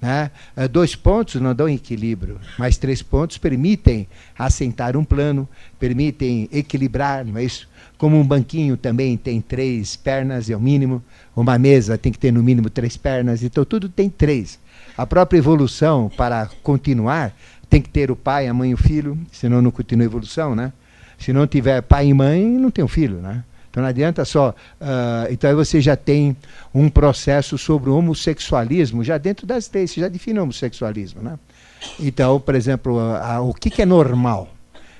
Né? 0.00 0.30
Eh, 0.56 0.66
dois 0.66 0.96
pontos 0.96 1.40
não 1.40 1.54
dão 1.54 1.68
equilíbrio, 1.68 2.40
mas 2.58 2.78
três 2.78 3.02
pontos 3.02 3.36
permitem 3.36 4.08
assentar 4.38 4.96
um 4.96 5.04
plano, 5.04 5.46
permitem 5.78 6.48
equilibrar, 6.50 7.24
não 7.24 7.36
é 7.36 7.44
isso? 7.44 7.68
Como 7.98 8.18
um 8.18 8.26
banquinho 8.26 8.78
também 8.78 9.16
tem 9.18 9.42
três 9.42 9.96
pernas, 9.96 10.48
é 10.48 10.56
o 10.56 10.60
mínimo, 10.60 11.02
uma 11.36 11.58
mesa 11.58 11.98
tem 11.98 12.10
que 12.10 12.18
ter 12.18 12.32
no 12.32 12.42
mínimo 12.42 12.70
três 12.70 12.96
pernas, 12.96 13.42
então 13.42 13.62
tudo 13.62 13.90
tem 13.90 14.08
três. 14.08 14.58
A 14.96 15.06
própria 15.06 15.36
evolução, 15.36 16.10
para 16.16 16.48
continuar, 16.62 17.34
tem 17.68 17.82
que 17.82 17.90
ter 17.90 18.10
o 18.10 18.16
pai, 18.16 18.48
a 18.48 18.54
mãe 18.54 18.70
e 18.70 18.74
o 18.74 18.78
filho, 18.78 19.18
senão 19.30 19.60
não 19.60 19.70
continua 19.70 20.04
a 20.04 20.06
evolução, 20.06 20.56
né? 20.56 20.72
Se 21.18 21.32
não 21.32 21.46
tiver 21.46 21.82
pai 21.82 22.06
e 22.06 22.14
mãe, 22.14 22.42
não 22.42 22.70
tem 22.70 22.82
um 22.82 22.88
filho, 22.88 23.18
né? 23.18 23.44
Então 23.70 23.82
não 23.82 23.88
adianta 23.88 24.24
só. 24.24 24.50
Uh, 24.80 25.30
então 25.30 25.48
aí 25.48 25.54
você 25.54 25.80
já 25.80 25.96
tem 25.96 26.36
um 26.74 26.88
processo 26.88 27.56
sobre 27.56 27.88
o 27.88 27.96
homossexualismo, 27.96 29.04
já 29.04 29.16
dentro 29.16 29.46
das 29.46 29.70
leis, 29.72 29.92
você 29.92 30.00
já 30.00 30.08
define 30.08 30.38
o 30.40 30.42
homossexualismo. 30.42 31.22
Né? 31.22 31.38
Então, 31.98 32.40
por 32.40 32.54
exemplo, 32.54 32.98
o 33.48 33.54
que, 33.54 33.70
que 33.70 33.82
é 33.82 33.86
normal? 33.86 34.48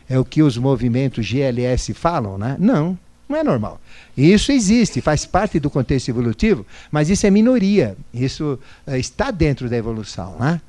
É 0.09 0.19
o 0.19 0.25
que 0.25 0.43
os 0.43 0.57
movimentos 0.57 1.27
GLS 1.27 1.93
falam? 1.95 2.39
Né? 2.39 2.57
Não, 2.59 2.99
não 3.29 3.37
é 3.37 3.45
normal. 3.45 3.81
Isso 4.17 4.51
existe, 4.51 5.01
faz 5.01 5.25
parte 5.25 5.61
do 5.61 5.71
contexto 5.71 6.09
evolutivo, 6.09 6.67
mas 6.91 7.09
isso 7.09 7.27
é 7.27 7.31
minoria. 7.31 7.97
Isso 8.13 8.59
uh, 8.87 8.97
está 8.97 9.31
dentro 9.31 9.69
da 9.69 9.77
evolução. 9.77 10.37
Né? 10.39 10.61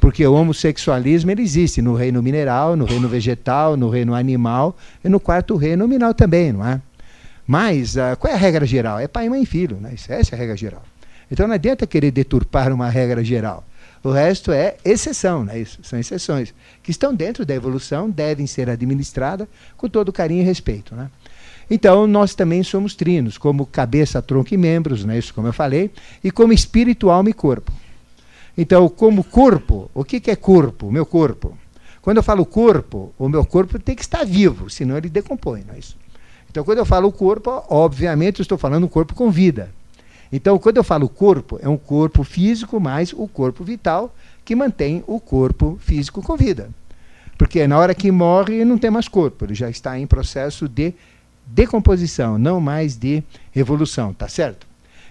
Porque 0.00 0.26
o 0.26 0.34
homossexualismo 0.34 1.30
ele 1.30 1.42
existe 1.42 1.80
no 1.80 1.94
reino 1.94 2.22
mineral, 2.22 2.76
no 2.76 2.84
reino 2.84 3.08
vegetal, 3.08 3.76
no 3.76 3.88
reino 3.88 4.14
animal 4.14 4.76
e 5.04 5.08
no 5.08 5.20
quarto 5.20 5.56
reino 5.56 5.84
nominal 5.84 6.12
também, 6.12 6.52
não 6.52 6.66
é? 6.66 6.80
Mas 7.52 7.96
uh, 7.96 8.16
qual 8.18 8.32
é 8.32 8.34
a 8.34 8.38
regra 8.38 8.64
geral? 8.64 8.98
É 8.98 9.06
pai, 9.06 9.28
mãe 9.28 9.42
e 9.42 9.44
filho. 9.44 9.76
Né? 9.78 9.92
Essa 9.92 10.14
é 10.14 10.34
a 10.34 10.38
regra 10.38 10.56
geral. 10.56 10.82
Então 11.30 11.46
não 11.46 11.54
adianta 11.54 11.86
querer 11.86 12.10
deturpar 12.10 12.72
uma 12.72 12.88
regra 12.88 13.22
geral. 13.22 13.62
O 14.02 14.10
resto 14.10 14.52
é 14.52 14.76
exceção, 14.82 15.44
né? 15.44 15.58
Isso, 15.58 15.78
são 15.82 15.98
exceções 15.98 16.54
que 16.82 16.90
estão 16.90 17.14
dentro 17.14 17.44
da 17.44 17.54
evolução, 17.54 18.08
devem 18.08 18.46
ser 18.46 18.70
administradas 18.70 19.46
com 19.76 19.86
todo 19.86 20.10
carinho 20.10 20.40
e 20.40 20.44
respeito. 20.46 20.94
Né? 20.94 21.10
Então, 21.70 22.06
nós 22.06 22.34
também 22.34 22.62
somos 22.62 22.94
trinos, 22.94 23.36
como 23.36 23.66
cabeça, 23.66 24.22
tronco 24.22 24.54
e 24.54 24.56
membros, 24.56 25.04
né? 25.04 25.18
isso 25.18 25.34
como 25.34 25.46
eu 25.46 25.52
falei, 25.52 25.90
e 26.24 26.30
como 26.30 26.54
espírito, 26.54 27.10
alma 27.10 27.28
e 27.28 27.34
corpo. 27.34 27.70
Então, 28.56 28.88
como 28.88 29.22
corpo, 29.22 29.90
o 29.92 30.02
que, 30.04 30.20
que 30.20 30.30
é 30.30 30.36
corpo? 30.36 30.90
Meu 30.90 31.04
corpo. 31.04 31.56
Quando 32.00 32.16
eu 32.16 32.22
falo 32.22 32.46
corpo, 32.46 33.12
o 33.18 33.28
meu 33.28 33.44
corpo 33.44 33.78
tem 33.78 33.94
que 33.94 34.02
estar 34.02 34.24
vivo, 34.24 34.70
senão 34.70 34.96
ele 34.96 35.10
decompõe, 35.10 35.64
não 35.68 35.74
é 35.74 35.78
isso? 35.80 36.00
Então, 36.52 36.62
quando 36.64 36.78
eu 36.78 36.84
falo 36.84 37.10
corpo, 37.10 37.64
obviamente 37.70 38.40
eu 38.40 38.42
estou 38.42 38.58
falando 38.58 38.84
um 38.84 38.88
corpo 38.88 39.14
com 39.14 39.30
vida. 39.30 39.70
Então, 40.30 40.58
quando 40.58 40.76
eu 40.76 40.84
falo 40.84 41.08
corpo, 41.08 41.58
é 41.62 41.68
um 41.68 41.78
corpo 41.78 42.22
físico 42.22 42.78
mais 42.78 43.14
o 43.14 43.26
corpo 43.26 43.64
vital 43.64 44.14
que 44.44 44.54
mantém 44.54 45.02
o 45.06 45.18
corpo 45.18 45.78
físico 45.80 46.20
com 46.20 46.36
vida. 46.36 46.68
Porque 47.38 47.66
na 47.66 47.78
hora 47.78 47.94
que 47.94 48.10
morre, 48.10 48.66
não 48.66 48.76
tem 48.76 48.90
mais 48.90 49.08
corpo, 49.08 49.46
ele 49.46 49.54
já 49.54 49.70
está 49.70 49.98
em 49.98 50.06
processo 50.06 50.68
de 50.68 50.92
decomposição, 51.46 52.36
não 52.36 52.60
mais 52.60 52.96
de 52.96 53.22
evolução, 53.56 54.12
tá 54.12 54.28
certo? 54.28 54.66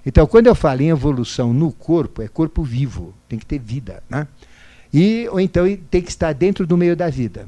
Então, 0.05 0.27
quando 0.27 0.45
eu 0.45 0.53
falo 0.53 0.81
em 0.81 0.89
evolução 0.89 1.51
no 1.51 1.71
corpo, 1.71 2.21
é 2.21 2.27
corpo 2.27 2.61
vivo, 2.61 3.15
tem 3.27 3.39
que 3.39 3.45
ter 3.47 3.57
vida, 3.57 4.03
né? 4.07 4.27
E, 4.93 5.27
ou 5.31 5.39
então 5.39 5.65
tem 5.89 6.03
que 6.03 6.09
estar 6.09 6.33
dentro 6.33 6.67
do 6.67 6.77
meio 6.77 6.95
da 6.95 7.09
vida, 7.09 7.47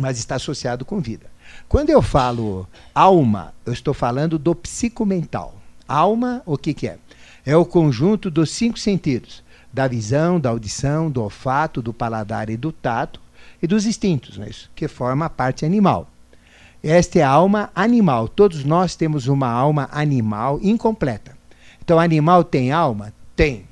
mas 0.00 0.18
está 0.18 0.34
associado 0.34 0.84
com 0.84 1.00
vida. 1.00 1.26
Quando 1.68 1.90
eu 1.90 2.00
falo 2.00 2.66
alma, 2.94 3.52
eu 3.66 3.74
estou 3.74 3.92
falando 3.92 4.38
do 4.38 4.54
psicomental. 4.54 5.54
Alma, 5.86 6.42
o 6.46 6.56
que, 6.56 6.72
que 6.72 6.88
é? 6.88 6.96
É 7.44 7.54
o 7.58 7.66
conjunto 7.66 8.30
dos 8.30 8.50
cinco 8.50 8.78
sentidos: 8.78 9.44
da 9.70 9.86
visão, 9.86 10.40
da 10.40 10.48
audição, 10.48 11.10
do 11.10 11.22
olfato, 11.22 11.82
do 11.82 11.92
paladar 11.92 12.48
e 12.48 12.56
do 12.56 12.72
tato, 12.72 13.20
e 13.62 13.66
dos 13.66 13.84
instintos, 13.84 14.38
é 14.38 14.48
isso? 14.48 14.70
que 14.74 14.88
forma 14.88 15.26
a 15.26 15.30
parte 15.30 15.66
animal. 15.66 16.08
Esta 16.82 17.18
é 17.18 17.22
a 17.22 17.28
alma 17.28 17.70
animal. 17.74 18.28
Todos 18.28 18.64
nós 18.64 18.96
temos 18.96 19.26
uma 19.26 19.48
alma 19.48 19.90
animal 19.92 20.58
incompleta. 20.62 21.36
Então, 21.84 22.00
animal 22.00 22.44
tem 22.44 22.72
alma? 22.72 23.12
Tem. 23.36 23.66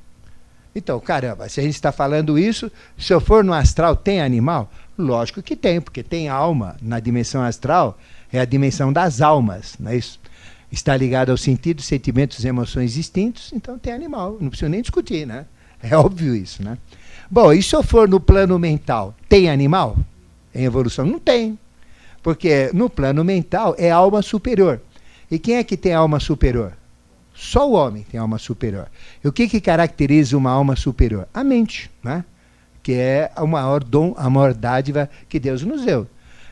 Então, 0.74 1.00
caramba, 1.00 1.48
se 1.48 1.60
a 1.60 1.62
gente 1.62 1.76
está 1.76 1.92
falando 1.92 2.38
isso, 2.38 2.70
se 2.98 3.10
eu 3.14 3.20
for 3.20 3.42
no 3.42 3.54
astral, 3.54 3.96
tem 3.96 4.20
animal? 4.20 4.70
Lógico 4.98 5.42
que 5.42 5.54
tem, 5.54 5.80
porque 5.80 6.02
tem 6.02 6.28
alma 6.28 6.76
na 6.80 6.98
dimensão 7.00 7.42
astral, 7.42 7.98
é 8.32 8.40
a 8.40 8.44
dimensão 8.44 8.92
das 8.92 9.20
almas, 9.20 9.74
não 9.78 9.90
é 9.90 9.96
isso? 9.96 10.18
Está 10.72 10.96
ligado 10.96 11.30
aos 11.30 11.42
sentidos, 11.42 11.84
sentimentos 11.84 12.44
e 12.44 12.48
emoções 12.48 12.94
distintos, 12.94 13.52
então 13.52 13.78
tem 13.78 13.92
animal, 13.92 14.36
não 14.40 14.48
precisa 14.48 14.68
nem 14.68 14.80
discutir, 14.80 15.26
né? 15.26 15.46
É 15.82 15.96
óbvio 15.96 16.34
isso, 16.34 16.62
né? 16.62 16.78
Bom, 17.30 17.52
e 17.52 17.62
se 17.62 17.74
eu 17.74 17.82
for 17.82 18.08
no 18.08 18.18
plano 18.18 18.58
mental, 18.58 19.14
tem 19.28 19.50
animal 19.50 19.96
em 20.54 20.64
evolução? 20.64 21.04
Não 21.04 21.18
tem. 21.18 21.58
Porque 22.22 22.70
no 22.72 22.88
plano 22.88 23.22
mental 23.22 23.74
é 23.78 23.90
alma 23.90 24.22
superior. 24.22 24.80
E 25.30 25.38
quem 25.38 25.56
é 25.56 25.64
que 25.64 25.76
tem 25.76 25.92
alma 25.92 26.18
superior? 26.18 26.72
Só 27.34 27.68
o 27.68 27.74
homem 27.74 28.04
tem 28.10 28.18
alma 28.18 28.38
superior. 28.38 28.88
E 29.22 29.28
o 29.28 29.32
que, 29.32 29.48
que 29.48 29.60
caracteriza 29.60 30.36
uma 30.36 30.50
alma 30.50 30.74
superior? 30.74 31.28
A 31.34 31.44
mente, 31.44 31.90
né? 32.02 32.24
Que 32.86 32.94
é 32.94 33.32
o 33.36 33.48
maior 33.48 33.82
dom, 33.82 34.14
a 34.16 34.30
maior 34.30 34.54
dádiva 34.54 35.10
que 35.28 35.40
Deus 35.40 35.64
nos 35.64 35.84
deu. 35.84 36.06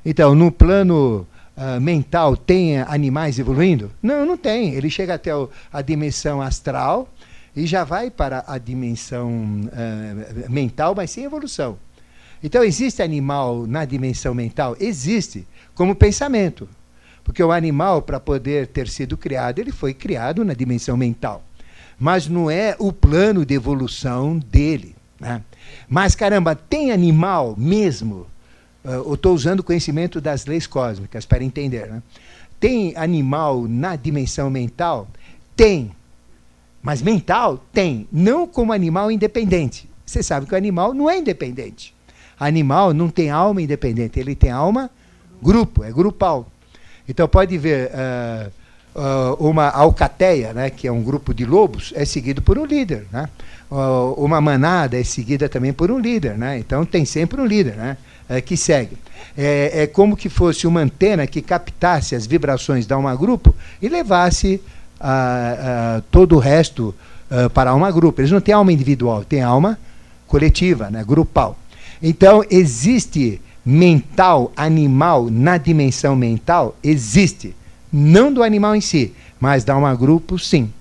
Então, 0.04 0.34
no 0.34 0.50
plano 0.50 1.24
uh, 1.56 1.80
mental, 1.80 2.36
tem 2.36 2.80
animais 2.80 3.38
evoluindo? 3.38 3.88
Não, 4.02 4.26
não 4.26 4.36
tem. 4.36 4.74
Ele 4.74 4.90
chega 4.90 5.14
até 5.14 5.32
o, 5.32 5.48
a 5.72 5.80
dimensão 5.80 6.42
astral 6.42 7.08
e 7.54 7.68
já 7.68 7.84
vai 7.84 8.10
para 8.10 8.42
a 8.48 8.58
dimensão 8.58 9.30
uh, 9.30 10.50
mental, 10.50 10.92
mas 10.96 11.12
sem 11.12 11.22
evolução. 11.22 11.78
Então, 12.42 12.64
existe 12.64 13.00
animal 13.00 13.64
na 13.64 13.84
dimensão 13.84 14.34
mental? 14.34 14.76
Existe, 14.80 15.46
como 15.72 15.94
pensamento. 15.94 16.68
Porque 17.22 17.44
o 17.44 17.52
animal, 17.52 18.02
para 18.02 18.18
poder 18.18 18.66
ter 18.66 18.88
sido 18.88 19.16
criado, 19.16 19.60
ele 19.60 19.70
foi 19.70 19.94
criado 19.94 20.44
na 20.44 20.52
dimensão 20.52 20.96
mental. 20.96 21.44
Mas 21.96 22.26
não 22.26 22.50
é 22.50 22.74
o 22.80 22.92
plano 22.92 23.46
de 23.46 23.54
evolução 23.54 24.36
dele. 24.36 24.93
Né? 25.24 25.42
Mas, 25.88 26.14
caramba, 26.14 26.54
tem 26.54 26.92
animal 26.92 27.54
mesmo? 27.56 28.26
Uh, 28.84 28.90
eu 29.06 29.14
estou 29.14 29.34
usando 29.34 29.60
o 29.60 29.64
conhecimento 29.64 30.20
das 30.20 30.44
leis 30.44 30.66
cósmicas 30.66 31.24
para 31.24 31.42
entender. 31.42 31.88
Né? 31.88 32.02
Tem 32.60 32.94
animal 32.94 33.66
na 33.66 33.96
dimensão 33.96 34.50
mental? 34.50 35.08
Tem. 35.56 35.90
Mas 36.82 37.00
mental? 37.00 37.64
Tem. 37.72 38.06
Não 38.12 38.46
como 38.46 38.74
animal 38.74 39.10
independente. 39.10 39.88
Você 40.04 40.22
sabe 40.22 40.44
que 40.46 40.52
o 40.52 40.58
animal 40.58 40.92
não 40.92 41.08
é 41.08 41.18
independente. 41.18 41.94
Animal 42.38 42.92
não 42.92 43.08
tem 43.08 43.30
alma 43.30 43.62
independente, 43.62 44.20
ele 44.20 44.34
tem 44.34 44.50
alma 44.50 44.90
grupo, 45.40 45.82
é 45.82 45.90
grupal. 45.90 46.46
Então 47.08 47.26
pode 47.26 47.56
ver, 47.56 47.90
uh, 47.90 48.52
uh, 48.94 49.34
uma 49.38 49.68
alcateia, 49.68 50.52
né, 50.52 50.70
que 50.70 50.86
é 50.86 50.92
um 50.92 51.02
grupo 51.02 51.34
de 51.34 51.44
lobos, 51.44 51.92
é 51.96 52.04
seguido 52.04 52.40
por 52.40 52.58
um 52.58 52.64
líder. 52.64 53.06
Né? 53.12 53.28
Uh, 53.70 54.14
uma 54.16 54.40
manada 54.40 54.98
é 54.98 55.04
seguida 55.04 55.48
também 55.48 55.72
por 55.72 55.90
um 55.90 55.98
líder. 55.98 56.38
Né? 56.38 56.58
Então 56.58 56.84
tem 56.84 57.04
sempre 57.04 57.40
um 57.40 57.46
líder 57.46 57.76
né, 57.76 57.96
é, 58.28 58.40
que 58.40 58.56
segue. 58.56 58.96
É, 59.36 59.82
é, 59.82 59.86
como 59.86 60.16
que 60.16 60.28
fosse 60.28 60.66
uma 60.66 60.80
antena 60.80 61.26
que 61.26 61.42
captasse 61.42 62.14
as 62.14 62.24
vibrações 62.24 62.86
de 62.86 62.94
uma 62.94 63.16
grupo 63.16 63.54
e 63.82 63.88
levasse 63.88 64.60
uh, 65.00 66.00
todo 66.10 66.36
o 66.36 66.38
resto 66.38 66.94
para 67.52 67.74
uma 67.74 67.90
grupo. 67.90 68.20
Eles 68.20 68.30
não 68.30 68.40
têm 68.40 68.54
alma 68.54 68.72
individual, 68.72 69.24
têm 69.24 69.42
alma 69.42 69.76
coletiva, 70.24 70.88
né, 70.88 71.02
grupal. 71.02 71.58
Então 72.00 72.44
existe 72.48 73.40
mental, 73.64 74.52
animal, 74.56 75.28
na 75.30 75.56
dimensão 75.56 76.14
mental, 76.14 76.76
existe 76.84 77.56
não 77.96 78.32
do 78.32 78.42
animal 78.42 78.74
em 78.74 78.80
si, 78.80 79.14
mas 79.38 79.62
da 79.62 79.76
uma 79.76 79.94
grupo, 79.94 80.36
sim. 80.36 80.72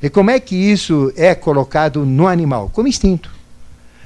E 0.00 0.08
como 0.08 0.30
é 0.30 0.38
que 0.38 0.54
isso 0.54 1.12
é 1.16 1.34
colocado 1.34 2.06
no 2.06 2.28
animal? 2.28 2.70
Como 2.72 2.86
instinto. 2.86 3.34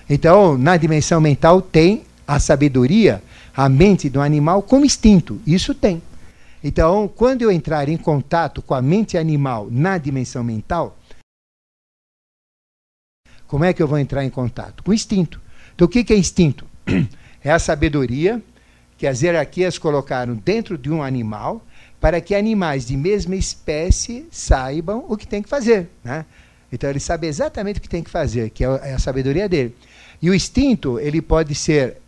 Então, 0.08 0.56
na 0.56 0.78
dimensão 0.78 1.20
mental 1.20 1.60
tem 1.60 2.04
a 2.26 2.40
sabedoria, 2.40 3.22
a 3.54 3.68
mente 3.68 4.08
do 4.08 4.22
animal 4.22 4.62
como 4.62 4.86
instinto. 4.86 5.38
Isso 5.46 5.74
tem. 5.74 6.00
Então, 6.64 7.10
quando 7.14 7.42
eu 7.42 7.52
entrar 7.52 7.90
em 7.90 7.96
contato 7.98 8.62
com 8.62 8.72
a 8.72 8.80
mente 8.80 9.18
animal 9.18 9.68
na 9.70 9.98
dimensão 9.98 10.42
mental, 10.42 10.96
como 13.46 13.64
é 13.64 13.72
que 13.74 13.82
eu 13.82 13.86
vou 13.86 13.98
entrar 13.98 14.24
em 14.24 14.30
contato? 14.30 14.82
Com 14.82 14.94
instinto. 14.94 15.40
Então, 15.74 15.84
o 15.84 15.88
que 15.90 16.10
é 16.10 16.16
instinto? 16.16 16.64
É 17.44 17.52
a 17.52 17.60
sabedoria 17.60 18.42
que 18.98 19.06
as 19.06 19.22
hierarquias 19.22 19.78
colocaram 19.78 20.34
dentro 20.34 20.76
de 20.76 20.90
um 20.90 21.00
animal 21.00 21.62
para 22.00 22.20
que 22.20 22.34
animais 22.34 22.86
de 22.86 22.96
mesma 22.96 23.34
espécie 23.34 24.26
saibam 24.30 25.04
o 25.08 25.16
que 25.16 25.26
tem 25.26 25.42
que 25.42 25.48
fazer. 25.48 25.88
Né? 26.04 26.24
Então 26.70 26.90
ele 26.90 27.00
sabe 27.00 27.26
exatamente 27.26 27.78
o 27.78 27.82
que 27.82 27.88
tem 27.88 28.02
que 28.02 28.10
fazer, 28.10 28.50
que 28.50 28.64
é, 28.64 28.68
é 28.82 28.94
a 28.94 28.98
sabedoria 28.98 29.48
dele. 29.48 29.74
E 30.20 30.30
o 30.30 30.34
instinto 30.34 30.98
ele 30.98 31.22
pode 31.22 31.54
ser 31.54 31.98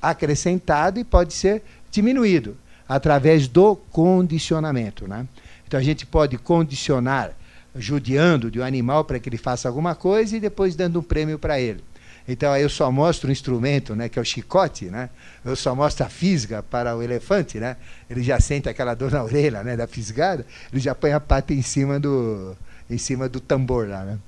acrescentado 0.00 1.00
e 1.00 1.04
pode 1.04 1.32
ser 1.32 1.62
diminuído 1.90 2.56
através 2.88 3.48
do 3.48 3.76
condicionamento. 3.76 5.08
Né? 5.08 5.26
Então 5.66 5.78
a 5.78 5.82
gente 5.82 6.06
pode 6.06 6.38
condicionar 6.38 7.32
judiando 7.74 8.50
de 8.50 8.60
um 8.60 8.64
animal 8.64 9.04
para 9.04 9.18
que 9.18 9.28
ele 9.28 9.36
faça 9.36 9.68
alguma 9.68 9.94
coisa 9.94 10.36
e 10.36 10.40
depois 10.40 10.74
dando 10.74 11.00
um 11.00 11.02
prêmio 11.02 11.38
para 11.38 11.60
ele. 11.60 11.82
Então 12.28 12.52
aí 12.52 12.62
eu 12.62 12.68
só 12.68 12.90
mostro 12.90 13.28
o 13.28 13.32
instrumento, 13.32 13.94
né, 13.94 14.08
que 14.08 14.18
é 14.18 14.22
o 14.22 14.24
chicote, 14.24 14.86
né? 14.86 15.10
Eu 15.44 15.54
só 15.54 15.74
mostro 15.74 16.04
a 16.04 16.08
fisga 16.08 16.62
para 16.62 16.96
o 16.96 17.02
elefante, 17.02 17.58
né? 17.58 17.76
Ele 18.10 18.22
já 18.22 18.40
sente 18.40 18.68
aquela 18.68 18.94
dor 18.94 19.12
na 19.12 19.22
orelha, 19.22 19.62
né, 19.62 19.76
da 19.76 19.86
fisgada, 19.86 20.44
ele 20.72 20.80
já 20.80 20.94
põe 20.94 21.12
a 21.12 21.20
pata 21.20 21.54
em 21.54 21.62
cima 21.62 22.00
do 22.00 22.56
em 22.90 22.98
cima 22.98 23.28
do 23.28 23.40
tambor 23.40 23.88
lá, 23.88 24.04
né? 24.04 24.18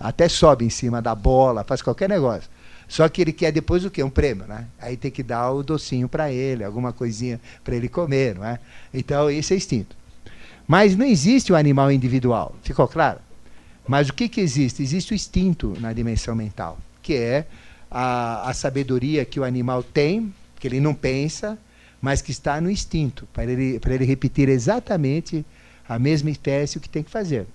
Até 0.00 0.28
sobe 0.28 0.64
em 0.64 0.70
cima 0.70 1.02
da 1.02 1.14
bola, 1.14 1.62
faz 1.62 1.82
qualquer 1.82 2.08
negócio. 2.08 2.50
Só 2.88 3.08
que 3.08 3.22
ele 3.22 3.32
quer 3.32 3.52
depois 3.52 3.84
o 3.84 3.90
quê? 3.90 4.02
Um 4.02 4.10
prêmio, 4.10 4.46
né? 4.46 4.66
Aí 4.80 4.96
tem 4.96 5.10
que 5.10 5.22
dar 5.22 5.50
o 5.50 5.62
docinho 5.62 6.08
para 6.08 6.30
ele, 6.30 6.64
alguma 6.64 6.92
coisinha 6.92 7.40
para 7.62 7.74
ele 7.74 7.88
comer, 7.88 8.34
não 8.34 8.44
é? 8.44 8.58
Então, 8.92 9.30
isso 9.30 9.52
é 9.54 9.56
instinto. 9.56 9.96
Mas 10.66 10.96
não 10.96 11.06
existe 11.06 11.52
o 11.52 11.56
animal 11.56 11.90
individual, 11.90 12.54
ficou 12.62 12.86
claro? 12.88 13.18
Mas 13.86 14.08
o 14.08 14.12
que, 14.12 14.28
que 14.28 14.40
existe? 14.40 14.82
Existe 14.82 15.12
o 15.12 15.14
instinto 15.14 15.74
na 15.80 15.92
dimensão 15.92 16.34
mental 16.34 16.78
que 17.02 17.14
é 17.14 17.46
a, 17.90 18.48
a 18.48 18.54
sabedoria 18.54 19.24
que 19.24 19.40
o 19.40 19.44
animal 19.44 19.82
tem, 19.82 20.32
que 20.58 20.66
ele 20.66 20.80
não 20.80 20.94
pensa, 20.94 21.58
mas 22.00 22.22
que 22.22 22.30
está 22.30 22.60
no 22.60 22.70
instinto, 22.70 23.28
para 23.32 23.44
ele, 23.44 23.78
para 23.78 23.94
ele 23.94 24.04
repetir 24.04 24.48
exatamente 24.48 25.44
a 25.88 25.98
mesma 25.98 26.30
espécie 26.30 26.78
o 26.78 26.80
que 26.80 26.88
tem 26.88 27.02
que 27.02 27.10
fazer. 27.10 27.46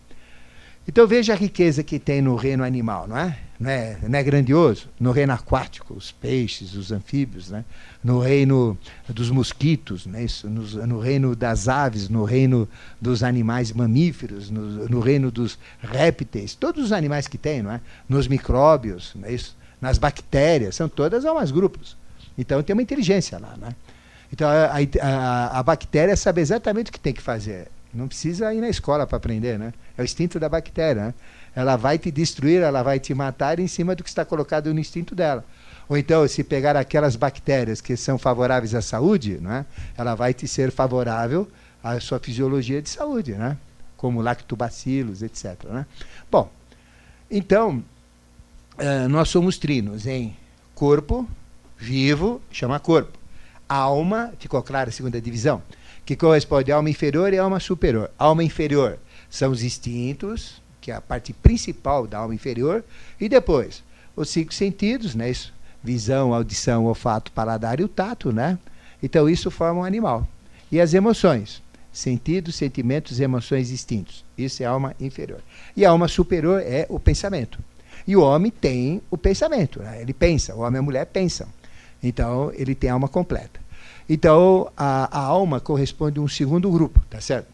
Então 0.87 1.05
veja 1.05 1.33
a 1.33 1.35
riqueza 1.35 1.83
que 1.83 1.99
tem 1.99 2.21
no 2.21 2.35
reino 2.35 2.63
animal, 2.63 3.07
não 3.07 3.17
é? 3.17 3.37
Não 3.59 3.69
é, 3.69 3.97
não 4.07 4.17
é 4.17 4.23
grandioso? 4.23 4.87
No 4.99 5.11
reino 5.11 5.33
aquático, 5.33 5.93
os 5.93 6.11
peixes, 6.11 6.75
os 6.75 6.91
anfíbios, 6.91 7.49
né? 7.49 7.65
no 8.03 8.19
reino 8.19 8.77
dos 9.09 9.29
mosquitos, 9.31 10.05
né? 10.05 10.23
Isso, 10.23 10.47
no, 10.47 10.61
no, 10.87 10.99
reino 10.99 11.35
das 11.35 11.67
aves, 11.67 12.07
no 12.07 12.23
reino 12.23 12.69
dos 13.01 13.23
animais 13.23 13.71
mamíferos, 13.73 14.49
no, 14.49 14.87
no, 14.87 14.99
reino 14.99 15.31
dos 15.31 15.57
répteis, 15.81 16.53
todos 16.55 16.85
os 16.85 16.91
animais 16.91 17.27
que 17.27 17.37
tem, 17.37 17.63
não 17.63 17.71
é? 17.71 17.81
nos 18.07 18.27
micróbios, 18.27 19.11
não 19.15 19.27
é 19.27 19.33
isso? 19.33 19.57
nas 19.81 19.97
bactérias, 19.97 20.75
são 20.75 20.89
todas 20.89 21.25
almas 21.25 21.51
grupos. 21.51 21.95
Então 22.37 22.61
tem 22.61 22.73
uma 22.73 22.81
inteligência 22.81 23.39
lá. 23.39 23.55
Né? 23.57 23.75
Então 24.31 24.47
a, 24.49 24.77
a, 25.01 25.59
a 25.59 25.63
bactéria 25.63 26.15
sabe 26.15 26.41
exatamente 26.41 26.89
o 26.89 26.93
que 26.93 26.99
tem 26.99 27.13
que 27.13 27.21
fazer. 27.21 27.67
Não 27.93 28.07
precisa 28.07 28.53
ir 28.53 28.61
na 28.61 28.69
escola 28.69 29.07
para 29.07 29.17
aprender, 29.17 29.57
né? 29.57 29.73
É 29.97 30.01
o 30.01 30.05
instinto 30.05 30.39
da 30.39 30.47
bactéria, 30.47 31.07
né? 31.07 31.13
Ela 31.55 31.75
vai 31.75 31.97
te 31.97 32.11
destruir, 32.11 32.61
ela 32.61 32.83
vai 32.83 32.99
te 32.99 33.13
matar 33.13 33.59
em 33.59 33.67
cima 33.67 33.95
do 33.95 34.03
que 34.03 34.09
está 34.09 34.23
colocado 34.23 34.71
no 34.73 34.79
instinto 34.79 35.15
dela. 35.15 35.43
Ou 35.89 35.97
então, 35.97 36.27
se 36.27 36.43
pegar 36.43 36.75
aquelas 36.75 37.15
bactérias 37.15 37.81
que 37.81 37.97
são 37.97 38.17
favoráveis 38.17 38.75
à 38.75 38.81
saúde, 38.81 39.39
né? 39.41 39.65
Ela 39.97 40.13
vai 40.13 40.33
te 40.33 40.47
ser 40.47 40.71
favorável 40.71 41.47
à 41.83 41.99
sua 41.99 42.19
fisiologia 42.19 42.81
de 42.81 42.89
saúde, 42.89 43.33
né? 43.33 43.57
Como 43.95 44.21
lactobacilos, 44.21 45.23
etc. 45.23 45.63
Né? 45.65 45.85
Bom, 46.29 46.51
então 47.31 47.83
uh, 48.77 49.09
nós 49.09 49.29
somos 49.29 49.57
trinos 49.57 50.05
em 50.05 50.35
corpo 50.75 51.27
vivo, 51.75 52.39
chama 52.51 52.79
corpo. 52.79 53.17
Alma, 53.67 54.31
ficou 54.37 54.61
claro 54.61 54.89
a 54.89 54.93
segunda 54.93 55.19
divisão? 55.19 55.61
que 56.07 56.15
corresponde 56.15 56.71
à 56.71 56.77
alma 56.77 56.89
inferior 56.89 57.33
e 57.33 57.37
alma 57.37 57.59
superior. 57.59 58.09
A 58.17 58.23
alma 58.23 58.41
inferior 58.41 58.97
são 59.29 59.51
os 59.51 59.63
instintos, 59.63 60.61
que 60.79 60.91
é 60.91 60.95
a 60.95 61.01
parte 61.01 61.33
principal 61.33 62.07
da 62.07 62.19
alma 62.19 62.35
inferior, 62.35 62.83
e 63.19 63.27
depois 63.27 63.83
os 64.15 64.29
cinco 64.29 64.53
sentidos, 64.53 65.15
né? 65.15 65.29
Isso, 65.29 65.53
visão, 65.83 66.33
audição, 66.33 66.85
olfato, 66.85 67.31
paladar 67.31 67.79
e 67.79 67.83
o 67.83 67.87
tato, 67.87 68.31
né? 68.31 68.57
Então 69.01 69.29
isso 69.29 69.51
forma 69.51 69.81
um 69.81 69.83
animal. 69.83 70.27
E 70.71 70.81
as 70.81 70.93
emoções, 70.93 71.61
sentidos, 71.93 72.55
sentimentos, 72.55 73.19
emoções, 73.19 73.71
instintos. 73.71 74.25
Isso 74.37 74.63
é 74.63 74.65
alma 74.65 74.95
inferior. 74.99 75.41
E 75.75 75.85
a 75.85 75.89
alma 75.89 76.07
superior 76.07 76.61
é 76.61 76.85
o 76.89 76.99
pensamento. 76.99 77.59
E 78.07 78.15
o 78.15 78.21
homem 78.21 78.51
tem 78.51 79.01
o 79.11 79.17
pensamento, 79.17 79.81
né? 79.81 80.01
ele 80.01 80.13
pensa, 80.13 80.55
o 80.55 80.59
homem 80.59 80.77
e 80.77 80.79
a 80.79 80.81
mulher 80.83 81.05
pensam. 81.05 81.47
Então 82.01 82.51
ele 82.55 82.75
tem 82.75 82.89
a 82.89 82.93
alma 82.93 83.07
completa. 83.07 83.59
Então, 84.09 84.71
a, 84.77 85.19
a 85.19 85.21
alma 85.21 85.59
corresponde 85.59 86.17
a 86.17 86.21
um 86.21 86.29
segundo 86.29 86.71
grupo, 86.71 87.01
tá 87.09 87.19
certo? 87.19 87.47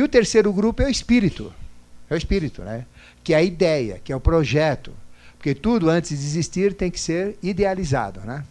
E 0.00 0.02
o 0.02 0.08
terceiro 0.08 0.50
grupo 0.50 0.82
é 0.82 0.86
o 0.86 0.88
espírito. 0.88 1.52
É 2.08 2.14
o 2.14 2.16
espírito, 2.16 2.62
né? 2.62 2.86
Que 3.22 3.34
é 3.34 3.36
a 3.36 3.42
ideia, 3.42 4.00
que 4.02 4.10
é 4.10 4.16
o 4.16 4.20
projeto. 4.20 4.94
Porque 5.36 5.54
tudo 5.54 5.90
antes 5.90 6.18
de 6.18 6.24
existir 6.24 6.72
tem 6.72 6.90
que 6.90 6.98
ser 6.98 7.36
idealizado, 7.42 8.20
né? 8.20 8.42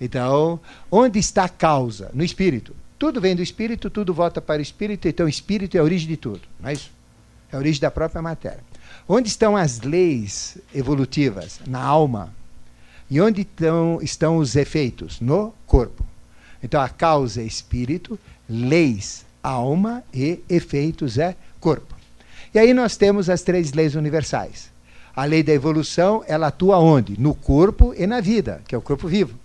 Então, 0.00 0.60
onde 0.88 1.18
está 1.18 1.46
a 1.46 1.48
causa? 1.48 2.12
No 2.14 2.22
espírito. 2.22 2.76
Tudo 2.96 3.20
vem 3.20 3.34
do 3.34 3.42
espírito, 3.42 3.90
tudo 3.90 4.14
volta 4.14 4.40
para 4.40 4.60
o 4.60 4.62
espírito, 4.62 5.08
então 5.08 5.26
o 5.26 5.28
espírito 5.28 5.76
é 5.76 5.80
a 5.80 5.82
origem 5.82 6.06
de 6.06 6.16
tudo, 6.16 6.42
não 6.60 6.68
é 6.68 6.74
isso? 6.74 6.92
É 7.50 7.56
a 7.56 7.58
origem 7.58 7.80
da 7.80 7.90
própria 7.90 8.22
matéria. 8.22 8.62
Onde 9.08 9.28
estão 9.28 9.56
as 9.56 9.80
leis 9.80 10.58
evolutivas? 10.72 11.58
Na 11.66 11.82
alma. 11.82 12.32
E 13.10 13.20
onde 13.20 13.40
estão, 13.40 13.98
estão 14.00 14.36
os 14.36 14.54
efeitos? 14.54 15.20
No 15.20 15.52
corpo. 15.66 16.06
Então 16.62 16.80
a 16.80 16.88
causa 16.88 17.42
é 17.42 17.44
espírito, 17.44 18.16
leis, 18.48 19.26
alma 19.50 20.02
e 20.12 20.40
efeitos 20.48 21.18
é 21.18 21.36
corpo. 21.60 21.94
E 22.54 22.58
aí 22.58 22.72
nós 22.72 22.96
temos 22.96 23.28
as 23.28 23.42
três 23.42 23.72
leis 23.72 23.94
universais. 23.94 24.70
A 25.14 25.24
lei 25.24 25.42
da 25.42 25.52
evolução, 25.52 26.22
ela 26.26 26.46
atua 26.46 26.78
onde? 26.78 27.20
No 27.20 27.34
corpo 27.34 27.92
e 27.96 28.06
na 28.06 28.20
vida, 28.20 28.62
que 28.66 28.74
é 28.74 28.78
o 28.78 28.82
corpo 28.82 29.08
vivo. 29.08 29.38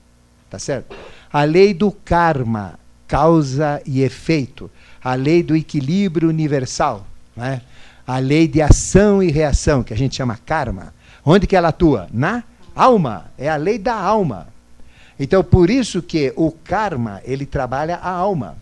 Tá 0.49 0.59
certo? 0.59 0.95
A 1.31 1.43
lei 1.43 1.73
do 1.73 1.91
karma, 1.91 2.79
causa 3.07 3.81
e 3.85 4.01
efeito. 4.03 4.69
A 5.03 5.15
lei 5.15 5.41
do 5.41 5.55
equilíbrio 5.55 6.29
universal, 6.29 7.05
né? 7.35 7.61
A 8.05 8.19
lei 8.19 8.47
de 8.47 8.61
ação 8.61 9.23
e 9.23 9.31
reação, 9.31 9.81
que 9.83 9.93
a 9.93 9.97
gente 9.97 10.15
chama 10.15 10.37
karma. 10.45 10.93
Onde 11.25 11.47
que 11.47 11.55
ela 11.55 11.69
atua? 11.69 12.07
Na 12.13 12.43
alma. 12.75 13.25
É 13.37 13.49
a 13.49 13.55
lei 13.55 13.79
da 13.79 13.95
alma. 13.95 14.47
Então, 15.19 15.43
por 15.43 15.69
isso 15.69 16.01
que 16.01 16.33
o 16.35 16.51
karma, 16.51 17.21
ele 17.23 17.45
trabalha 17.45 17.95
a 17.95 18.09
alma. 18.09 18.57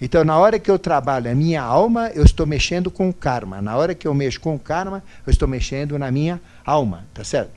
Então, 0.00 0.24
na 0.24 0.38
hora 0.38 0.58
que 0.58 0.70
eu 0.70 0.78
trabalho 0.78 1.30
a 1.30 1.34
minha 1.34 1.60
alma, 1.60 2.08
eu 2.14 2.22
estou 2.22 2.46
mexendo 2.46 2.90
com 2.90 3.08
o 3.08 3.12
karma. 3.12 3.60
Na 3.60 3.76
hora 3.76 3.94
que 3.94 4.06
eu 4.06 4.14
mexo 4.14 4.40
com 4.40 4.54
o 4.54 4.58
karma, 4.58 5.02
eu 5.26 5.30
estou 5.30 5.48
mexendo 5.48 5.98
na 5.98 6.10
minha 6.10 6.40
alma, 6.64 7.04
tá 7.12 7.24
certo? 7.24 7.50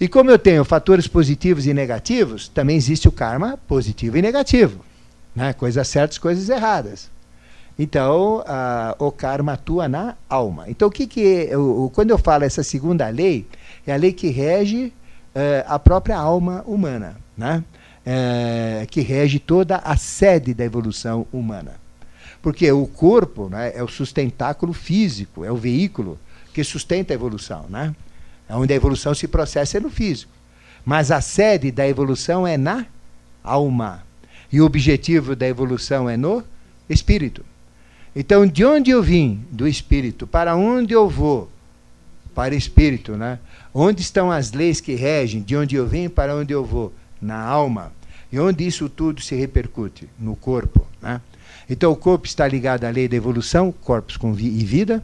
E 0.00 0.08
como 0.08 0.30
eu 0.30 0.38
tenho 0.38 0.64
fatores 0.64 1.06
positivos 1.06 1.66
e 1.66 1.72
negativos, 1.72 2.48
também 2.48 2.76
existe 2.76 3.06
o 3.06 3.12
karma 3.12 3.56
positivo 3.68 4.16
e 4.18 4.22
negativo. 4.22 4.84
Né? 5.34 5.52
Coisas 5.52 5.86
certas, 5.86 6.18
coisas 6.18 6.48
erradas. 6.48 7.08
Então, 7.78 8.44
o 8.98 9.10
karma 9.12 9.52
atua 9.52 9.88
na 9.88 10.16
alma. 10.28 10.64
Então, 10.68 10.88
o 10.88 10.90
que, 10.90 11.06
que 11.06 11.48
é, 11.50 11.56
o, 11.56 11.90
quando 11.94 12.10
eu 12.10 12.18
falo 12.18 12.44
essa 12.44 12.62
segunda 12.62 13.08
lei, 13.08 13.46
é 13.86 13.92
a 13.92 13.96
lei 13.96 14.12
que 14.12 14.28
rege 14.28 14.92
uh, 15.34 15.64
a 15.66 15.78
própria 15.78 16.16
alma 16.16 16.62
humana 16.66 17.16
né? 17.36 17.62
É, 18.06 18.86
que 18.90 19.00
rege 19.00 19.38
toda 19.38 19.78
a 19.78 19.96
sede 19.96 20.52
da 20.52 20.64
evolução 20.64 21.26
humana. 21.32 21.72
Porque 22.42 22.70
o 22.70 22.86
corpo 22.86 23.48
né, 23.48 23.72
é 23.74 23.82
o 23.82 23.88
sustentáculo 23.88 24.74
físico, 24.74 25.44
é 25.44 25.50
o 25.50 25.56
veículo 25.56 26.18
que 26.52 26.62
sustenta 26.62 27.12
a 27.12 27.16
evolução. 27.16 27.64
Né? 27.70 27.94
É 28.48 28.54
onde 28.54 28.72
a 28.72 28.76
evolução 28.76 29.14
se 29.14 29.26
processa 29.26 29.78
é 29.78 29.80
no 29.80 29.88
físico. 29.88 30.30
Mas 30.84 31.10
a 31.10 31.20
sede 31.20 31.70
da 31.70 31.88
evolução 31.88 32.46
é 32.46 32.58
na 32.58 32.86
alma. 33.42 34.02
E 34.52 34.60
o 34.60 34.66
objetivo 34.66 35.34
da 35.34 35.48
evolução 35.48 36.08
é 36.08 36.16
no 36.16 36.44
espírito. 36.88 37.44
Então, 38.14 38.46
de 38.46 38.64
onde 38.64 38.90
eu 38.90 39.02
vim? 39.02 39.44
Do 39.50 39.66
espírito. 39.66 40.26
Para 40.26 40.54
onde 40.54 40.92
eu 40.92 41.08
vou? 41.08 41.50
Para 42.34 42.54
o 42.54 42.56
espírito, 42.56 43.16
né? 43.16 43.38
Onde 43.72 44.02
estão 44.02 44.30
as 44.30 44.52
leis 44.52 44.80
que 44.80 44.94
regem? 44.94 45.42
De 45.42 45.56
onde 45.56 45.74
eu 45.74 45.86
vim 45.86 46.08
para 46.08 46.36
onde 46.36 46.52
eu 46.52 46.64
vou? 46.64 46.92
Na 47.24 47.40
alma. 47.40 47.90
E 48.30 48.38
onde 48.38 48.66
isso 48.66 48.88
tudo 48.88 49.22
se 49.22 49.34
repercute? 49.34 50.08
No 50.18 50.36
corpo, 50.36 50.86
né? 51.00 51.22
Então, 51.70 51.90
o 51.90 51.96
corpo 51.96 52.26
está 52.26 52.46
ligado 52.46 52.84
à 52.84 52.90
lei 52.90 53.08
da 53.08 53.16
evolução, 53.16 53.72
corpos 53.72 54.18
com 54.18 54.34
vi 54.34 54.46
e 54.46 54.64
vida. 54.64 55.02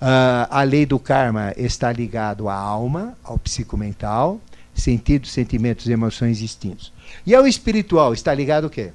Uh, 0.00 0.46
a 0.48 0.62
lei 0.62 0.86
do 0.86 0.96
karma 1.00 1.52
está 1.56 1.90
ligado 1.90 2.48
à 2.48 2.54
alma, 2.54 3.18
ao 3.24 3.36
psicomental, 3.36 4.40
sentidos, 4.72 5.32
sentimentos, 5.32 5.88
emoções 5.88 6.40
e 6.40 6.44
instintos. 6.44 6.92
E 7.26 7.34
ao 7.34 7.48
espiritual 7.48 8.12
está 8.12 8.32
ligado 8.32 8.68
o 8.68 8.70
quê? 8.70 8.92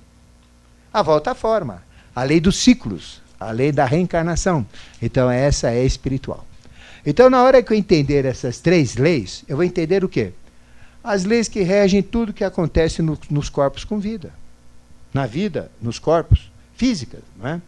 A 0.93 1.01
volta 1.01 1.31
à 1.31 1.35
forma, 1.35 1.83
a 2.15 2.23
lei 2.23 2.39
dos 2.39 2.55
ciclos, 2.55 3.21
a 3.37 3.51
lei 3.51 3.73
da 3.73 3.83
reencarnação. 3.83 4.65
Então 5.01 5.29
essa 5.29 5.71
é 5.71 5.83
espiritual. 5.83 6.47
Então 7.05 7.29
na 7.29 7.43
hora 7.43 7.61
que 7.61 7.73
eu 7.73 7.77
entender 7.77 8.23
essas 8.23 8.59
três 8.59 8.95
leis, 8.95 9.43
eu 9.45 9.57
vou 9.57 9.65
entender 9.65 10.05
o 10.05 10.09
quê? 10.09 10.31
As 11.03 11.25
leis 11.25 11.47
que 11.47 11.61
regem 11.61 12.01
tudo 12.01 12.31
que 12.31 12.43
acontece 12.43 13.01
no, 13.01 13.19
nos 13.29 13.49
corpos 13.49 13.83
com 13.83 13.99
vida. 13.99 14.31
Na 15.13 15.25
vida, 15.25 15.69
nos 15.81 15.99
corpos 15.99 16.51
físicos. 16.75 17.19
Não 17.37 17.49
é? 17.49 17.61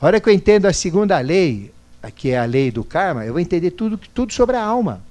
A 0.00 0.06
hora 0.06 0.20
que 0.20 0.28
eu 0.28 0.32
entendo 0.32 0.66
a 0.66 0.72
segunda 0.72 1.18
lei, 1.20 1.72
que 2.14 2.30
é 2.30 2.38
a 2.38 2.44
lei 2.44 2.70
do 2.70 2.84
karma, 2.84 3.24
eu 3.24 3.32
vou 3.32 3.40
entender 3.40 3.72
tudo, 3.72 3.98
tudo 3.98 4.32
sobre 4.32 4.56
a 4.56 4.62
alma. 4.62 5.02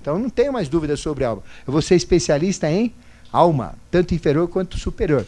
Então 0.00 0.18
não 0.18 0.30
tenho 0.30 0.52
mais 0.52 0.68
dúvidas 0.68 1.00
sobre 1.00 1.24
a 1.24 1.28
alma. 1.28 1.42
Eu 1.66 1.72
vou 1.72 1.82
ser 1.82 1.96
especialista 1.96 2.70
em 2.70 2.92
alma, 3.32 3.74
tanto 3.90 4.14
inferior 4.14 4.48
quanto 4.48 4.78
superior. 4.78 5.26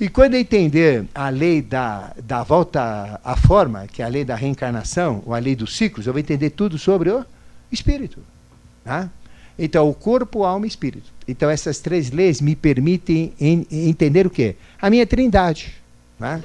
E 0.00 0.08
quando 0.08 0.34
eu 0.34 0.40
entender 0.40 1.04
a 1.12 1.28
lei 1.28 1.60
da, 1.60 2.12
da 2.22 2.44
volta 2.44 3.20
à 3.24 3.36
forma, 3.36 3.86
que 3.88 4.00
é 4.00 4.04
a 4.04 4.08
lei 4.08 4.24
da 4.24 4.36
reencarnação, 4.36 5.22
ou 5.26 5.34
a 5.34 5.38
lei 5.38 5.56
dos 5.56 5.76
ciclos, 5.76 6.06
eu 6.06 6.12
vou 6.12 6.20
entender 6.20 6.50
tudo 6.50 6.78
sobre 6.78 7.10
o 7.10 7.26
espírito. 7.70 8.22
Tá? 8.84 9.10
Então, 9.58 9.88
o 9.88 9.94
corpo, 9.94 10.44
alma 10.44 10.66
e 10.66 10.68
espírito. 10.68 11.12
Então, 11.26 11.50
essas 11.50 11.80
três 11.80 12.10
leis 12.10 12.40
me 12.40 12.54
permitem 12.54 13.32
en, 13.40 13.66
entender 13.70 14.26
o 14.26 14.30
quê? 14.30 14.56
A 14.80 14.88
minha 14.88 15.06
trindade. 15.06 15.74
Tá? 16.18 16.40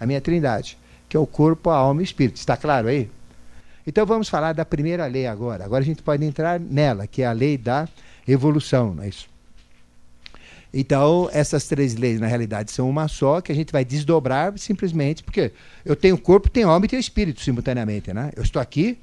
A 0.00 0.06
minha 0.06 0.20
trindade, 0.20 0.78
que 1.08 1.16
é 1.16 1.20
o 1.20 1.26
corpo, 1.26 1.70
a 1.70 1.76
alma 1.76 2.00
e 2.00 2.04
o 2.04 2.04
espírito. 2.04 2.36
Está 2.36 2.56
claro 2.56 2.88
aí? 2.88 3.10
Então 3.86 4.04
vamos 4.04 4.28
falar 4.28 4.52
da 4.52 4.64
primeira 4.64 5.06
lei 5.06 5.26
agora. 5.26 5.64
Agora 5.64 5.82
a 5.82 5.86
gente 5.86 6.02
pode 6.02 6.24
entrar 6.24 6.58
nela, 6.58 7.06
que 7.06 7.22
é 7.22 7.26
a 7.26 7.32
lei 7.32 7.56
da 7.56 7.88
evolução, 8.26 8.94
não 8.94 9.04
é 9.04 9.08
isso? 9.08 9.28
Então, 10.74 11.30
essas 11.32 11.66
três 11.68 11.94
leis, 11.94 12.20
na 12.20 12.26
realidade, 12.26 12.70
são 12.70 12.90
uma 12.90 13.08
só, 13.08 13.40
que 13.40 13.50
a 13.52 13.54
gente 13.54 13.72
vai 13.72 13.84
desdobrar 13.84 14.52
simplesmente, 14.58 15.22
porque 15.22 15.52
eu 15.84 15.94
tenho 15.94 16.18
corpo, 16.18 16.50
tenho 16.50 16.68
alma 16.68 16.84
e 16.84 16.88
tenho 16.88 17.00
espírito 17.00 17.40
simultaneamente. 17.40 18.12
Né? 18.12 18.32
Eu 18.36 18.42
estou 18.42 18.60
aqui, 18.60 18.98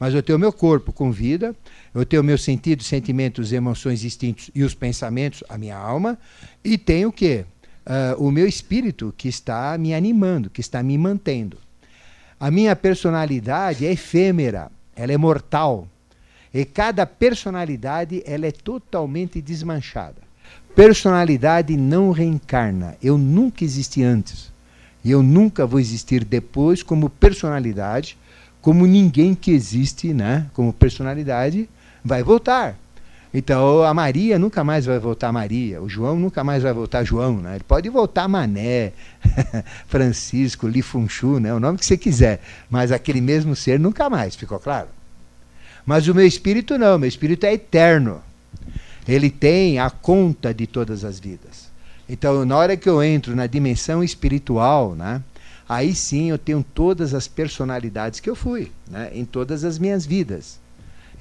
mas 0.00 0.14
eu 0.14 0.22
tenho 0.22 0.38
meu 0.38 0.50
corpo 0.50 0.94
com 0.94 1.12
vida, 1.12 1.54
eu 1.94 2.06
tenho 2.06 2.24
meus 2.24 2.42
sentidos, 2.42 2.86
sentimentos, 2.86 3.52
emoções, 3.52 4.02
instintos 4.02 4.50
e 4.54 4.62
os 4.62 4.74
pensamentos, 4.74 5.44
a 5.46 5.58
minha 5.58 5.76
alma, 5.76 6.18
e 6.64 6.78
tenho 6.78 7.10
o 7.10 7.12
quê? 7.12 7.44
Uh, 7.86 8.26
o 8.26 8.30
meu 8.30 8.46
espírito 8.46 9.12
que 9.14 9.28
está 9.28 9.76
me 9.76 9.92
animando, 9.92 10.48
que 10.48 10.62
está 10.62 10.82
me 10.82 10.96
mantendo. 10.96 11.58
A 12.38 12.50
minha 12.50 12.74
personalidade 12.74 13.84
é 13.86 13.92
efêmera, 13.92 14.72
ela 14.96 15.12
é 15.12 15.18
mortal. 15.18 15.86
E 16.52 16.64
cada 16.64 17.04
personalidade 17.04 18.22
ela 18.24 18.46
é 18.46 18.50
totalmente 18.50 19.42
desmanchada. 19.42 20.22
Personalidade 20.74 21.76
não 21.76 22.10
reencarna. 22.10 22.96
Eu 23.02 23.18
nunca 23.18 23.64
existi 23.64 24.02
antes. 24.02 24.50
E 25.04 25.10
eu 25.10 25.22
nunca 25.22 25.66
vou 25.66 25.78
existir 25.78 26.24
depois 26.24 26.82
como 26.82 27.10
personalidade, 27.10 28.16
como 28.60 28.86
ninguém 28.86 29.34
que 29.34 29.50
existe, 29.50 30.12
né, 30.12 30.46
como 30.54 30.72
personalidade, 30.72 31.68
vai 32.04 32.22
voltar. 32.22 32.76
Então 33.32 33.84
a 33.84 33.94
Maria 33.94 34.38
nunca 34.38 34.64
mais 34.64 34.84
vai 34.84 34.98
voltar 34.98 35.32
Maria, 35.32 35.80
o 35.80 35.88
João 35.88 36.18
nunca 36.18 36.42
mais 36.42 36.64
vai 36.64 36.72
voltar 36.72 37.04
João, 37.04 37.36
né? 37.36 37.54
Ele 37.54 37.64
pode 37.64 37.88
voltar 37.88 38.26
Mané, 38.26 38.92
Francisco, 39.86 40.66
Lifunchu, 40.66 41.38
né? 41.38 41.54
O 41.54 41.60
nome 41.60 41.78
que 41.78 41.86
você 41.86 41.96
quiser, 41.96 42.40
mas 42.68 42.90
aquele 42.90 43.20
mesmo 43.20 43.54
ser 43.54 43.78
nunca 43.78 44.10
mais, 44.10 44.34
ficou 44.34 44.58
claro? 44.58 44.88
Mas 45.86 46.08
o 46.08 46.14
meu 46.14 46.26
espírito 46.26 46.76
não, 46.76 46.98
meu 46.98 47.08
espírito 47.08 47.46
é 47.46 47.54
eterno. 47.54 48.20
Ele 49.06 49.30
tem 49.30 49.78
a 49.78 49.90
conta 49.90 50.52
de 50.52 50.66
todas 50.66 51.04
as 51.04 51.18
vidas. 51.18 51.70
Então, 52.08 52.44
na 52.44 52.56
hora 52.56 52.76
que 52.76 52.88
eu 52.88 53.02
entro 53.02 53.36
na 53.36 53.46
dimensão 53.46 54.02
espiritual, 54.02 54.96
né? 54.96 55.22
Aí 55.70 55.94
sim 55.94 56.30
eu 56.30 56.36
tenho 56.36 56.64
todas 56.74 57.14
as 57.14 57.28
personalidades 57.28 58.18
que 58.18 58.28
eu 58.28 58.34
fui, 58.34 58.72
né? 58.90 59.08
Em 59.14 59.24
todas 59.24 59.62
as 59.62 59.78
minhas 59.78 60.04
vidas. 60.04 60.58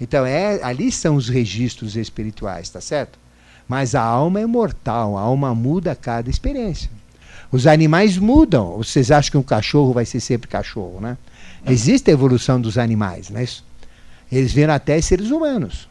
Então, 0.02 0.26
é, 0.26 0.60
ali 0.64 0.92
são 0.92 1.16
os 1.16 1.30
registros 1.30 1.96
espirituais, 1.96 2.68
tá 2.68 2.82
certo? 2.82 3.20
Mas 3.68 3.94
a 3.94 4.02
alma 4.02 4.40
é 4.40 4.48
mortal, 4.48 5.16
a 5.16 5.22
alma 5.22 5.54
muda 5.54 5.92
a 5.92 5.96
cada 5.96 6.32
experiência. 6.32 6.90
Os 7.52 7.68
animais 7.68 8.18
mudam. 8.18 8.76
Vocês 8.78 9.12
acham 9.12 9.30
que 9.34 9.38
um 9.38 9.44
cachorro 9.44 9.94
vai 9.94 10.04
ser 10.04 10.20
sempre 10.20 10.48
cachorro, 10.48 11.00
né? 11.00 11.16
Existe 11.68 12.10
a 12.10 12.14
evolução 12.14 12.60
dos 12.60 12.76
animais, 12.76 13.30
não 13.30 13.40
é 13.40 13.44
isso? 13.44 13.64
Eles 14.32 14.52
viram 14.52 14.74
até 14.74 15.00
seres 15.00 15.30
humanos. 15.30 15.88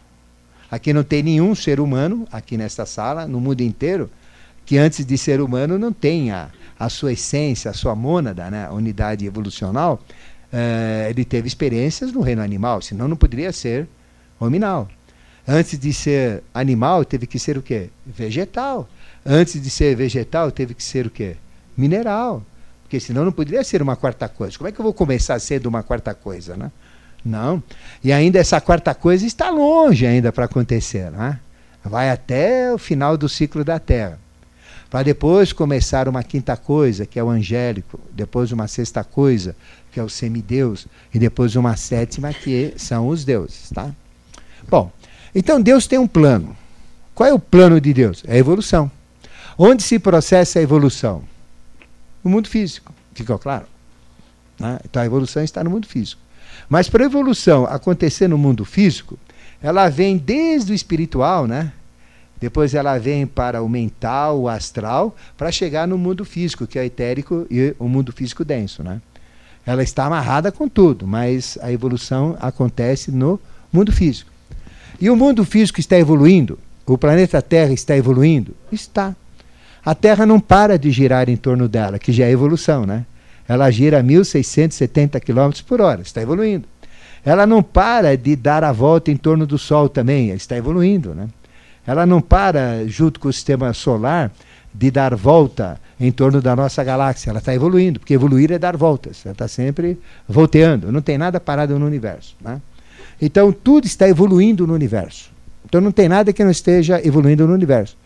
Aqui 0.68 0.92
não 0.92 1.04
tem 1.04 1.22
nenhum 1.22 1.54
ser 1.54 1.78
humano, 1.78 2.26
aqui 2.32 2.56
nesta 2.56 2.84
sala, 2.84 3.24
no 3.24 3.40
mundo 3.40 3.60
inteiro, 3.60 4.10
que 4.66 4.76
antes 4.76 5.06
de 5.06 5.16
ser 5.16 5.40
humano 5.40 5.78
não 5.78 5.92
tenha 5.92 6.50
a 6.78 6.88
sua 6.88 7.12
essência, 7.12 7.70
a 7.70 7.74
sua 7.74 7.94
mônada, 7.94 8.50
né, 8.50 8.66
a 8.66 8.72
unidade 8.72 9.26
evolucional, 9.26 10.00
uh, 10.52 11.08
ele 11.10 11.24
teve 11.24 11.48
experiências 11.48 12.12
no 12.12 12.20
reino 12.20 12.42
animal, 12.42 12.80
senão 12.80 13.08
não 13.08 13.16
poderia 13.16 13.52
ser 13.52 13.88
Hominal. 14.40 14.88
Antes 15.46 15.78
de 15.78 15.92
ser 15.92 16.42
animal, 16.54 17.04
teve 17.04 17.26
que 17.26 17.38
ser 17.38 17.58
o 17.58 17.62
quê? 17.62 17.90
Vegetal. 18.06 18.88
Antes 19.24 19.60
de 19.60 19.70
ser 19.70 19.96
vegetal, 19.96 20.50
teve 20.52 20.74
que 20.74 20.82
ser 20.82 21.06
o 21.06 21.10
quê? 21.10 21.36
Mineral. 21.76 22.42
Porque 22.82 23.00
senão 23.00 23.24
não 23.24 23.32
poderia 23.32 23.64
ser 23.64 23.82
uma 23.82 23.96
quarta 23.96 24.28
coisa. 24.28 24.56
Como 24.56 24.68
é 24.68 24.72
que 24.72 24.78
eu 24.78 24.82
vou 24.82 24.94
começar 24.94 25.38
de 25.38 25.66
uma 25.66 25.82
quarta 25.82 26.14
coisa, 26.14 26.56
né? 26.56 26.70
Não. 27.24 27.62
E 28.04 28.12
ainda 28.12 28.38
essa 28.38 28.60
quarta 28.60 28.94
coisa 28.94 29.26
está 29.26 29.50
longe 29.50 30.06
ainda 30.06 30.32
para 30.32 30.44
acontecer, 30.44 31.10
né? 31.10 31.40
Vai 31.82 32.10
até 32.10 32.72
o 32.72 32.78
final 32.78 33.16
do 33.16 33.28
ciclo 33.28 33.64
da 33.64 33.78
Terra. 33.78 34.18
Para 34.90 35.02
depois 35.02 35.52
começar 35.52 36.08
uma 36.08 36.22
quinta 36.22 36.56
coisa, 36.56 37.04
que 37.04 37.18
é 37.18 37.22
o 37.22 37.28
angélico, 37.28 38.00
depois 38.12 38.52
uma 38.52 38.66
sexta 38.66 39.04
coisa, 39.04 39.54
que 39.92 40.00
é 40.00 40.02
o 40.02 40.08
semideus, 40.08 40.86
e 41.12 41.18
depois 41.18 41.56
uma 41.56 41.76
sétima, 41.76 42.32
que 42.32 42.72
são 42.76 43.08
os 43.08 43.24
deuses, 43.24 43.70
tá? 43.74 43.90
Bom, 44.68 44.90
então 45.34 45.60
Deus 45.60 45.86
tem 45.86 45.98
um 45.98 46.06
plano. 46.06 46.56
Qual 47.14 47.28
é 47.28 47.32
o 47.32 47.38
plano 47.38 47.80
de 47.80 47.92
Deus? 47.92 48.22
É 48.26 48.34
a 48.34 48.38
evolução. 48.38 48.90
Onde 49.58 49.82
se 49.82 49.98
processa 49.98 50.58
a 50.58 50.62
evolução? 50.62 51.22
No 52.24 52.30
mundo 52.30 52.48
físico. 52.48 52.94
Ficou 53.12 53.38
claro? 53.38 53.66
Né? 54.58 54.78
Então 54.84 55.02
a 55.02 55.06
evolução 55.06 55.42
está 55.42 55.62
no 55.62 55.70
mundo 55.70 55.86
físico. 55.86 56.20
Mas 56.68 56.88
para 56.88 57.02
a 57.02 57.06
evolução 57.06 57.64
acontecer 57.66 58.28
no 58.28 58.38
mundo 58.38 58.64
físico, 58.64 59.18
ela 59.62 59.88
vem 59.88 60.16
desde 60.16 60.72
o 60.72 60.74
espiritual, 60.74 61.46
né? 61.46 61.72
Depois 62.40 62.74
ela 62.74 62.98
vem 62.98 63.26
para 63.26 63.62
o 63.62 63.68
mental, 63.68 64.40
o 64.40 64.48
astral, 64.48 65.14
para 65.36 65.50
chegar 65.50 65.88
no 65.88 65.98
mundo 65.98 66.24
físico, 66.24 66.66
que 66.66 66.78
é 66.78 66.82
o 66.82 66.84
etérico 66.84 67.46
e 67.50 67.74
o 67.78 67.88
mundo 67.88 68.12
físico 68.12 68.44
denso, 68.44 68.82
né? 68.82 69.00
Ela 69.66 69.82
está 69.82 70.06
amarrada 70.06 70.50
com 70.50 70.68
tudo, 70.68 71.06
mas 71.06 71.58
a 71.60 71.70
evolução 71.70 72.36
acontece 72.40 73.10
no 73.10 73.38
mundo 73.72 73.92
físico. 73.92 74.30
E 75.00 75.10
o 75.10 75.16
mundo 75.16 75.44
físico 75.44 75.78
está 75.78 75.98
evoluindo? 75.98 76.58
O 76.86 76.96
planeta 76.96 77.42
Terra 77.42 77.72
está 77.72 77.96
evoluindo? 77.96 78.54
Está. 78.72 79.14
A 79.84 79.94
Terra 79.94 80.24
não 80.24 80.40
para 80.40 80.78
de 80.78 80.90
girar 80.90 81.28
em 81.28 81.36
torno 81.36 81.68
dela, 81.68 81.98
que 81.98 82.12
já 82.12 82.24
é 82.24 82.30
evolução, 82.30 82.86
né? 82.86 83.04
Ela 83.46 83.70
gira 83.70 84.00
a 84.00 84.02
1.670 84.02 85.20
km 85.20 85.62
por 85.66 85.80
hora, 85.80 86.02
está 86.02 86.22
evoluindo. 86.22 86.66
Ela 87.24 87.46
não 87.46 87.62
para 87.62 88.16
de 88.16 88.36
dar 88.36 88.64
a 88.64 88.72
volta 88.72 89.10
em 89.10 89.16
torno 89.16 89.46
do 89.46 89.58
Sol 89.58 89.88
também, 89.88 90.30
está 90.30 90.56
evoluindo, 90.56 91.14
né? 91.14 91.28
Ela 91.88 92.04
não 92.04 92.20
para, 92.20 92.86
junto 92.86 93.18
com 93.18 93.28
o 93.28 93.32
sistema 93.32 93.72
solar, 93.72 94.30
de 94.74 94.90
dar 94.90 95.14
volta 95.14 95.80
em 95.98 96.12
torno 96.12 96.42
da 96.42 96.54
nossa 96.54 96.84
galáxia. 96.84 97.30
Ela 97.30 97.38
está 97.38 97.54
evoluindo, 97.54 97.98
porque 97.98 98.12
evoluir 98.12 98.52
é 98.52 98.58
dar 98.58 98.76
voltas. 98.76 99.24
Ela 99.24 99.32
está 99.32 99.48
sempre 99.48 99.98
volteando. 100.28 100.92
Não 100.92 101.00
tem 101.00 101.16
nada 101.16 101.40
parado 101.40 101.78
no 101.78 101.86
universo. 101.86 102.36
Né? 102.42 102.60
Então 103.18 103.50
tudo 103.50 103.86
está 103.86 104.06
evoluindo 104.06 104.66
no 104.66 104.74
universo. 104.74 105.30
Então 105.64 105.80
não 105.80 105.90
tem 105.90 106.10
nada 106.10 106.30
que 106.30 106.44
não 106.44 106.50
esteja 106.50 107.00
evoluindo 107.02 107.46
no 107.46 107.54
universo. 107.54 107.96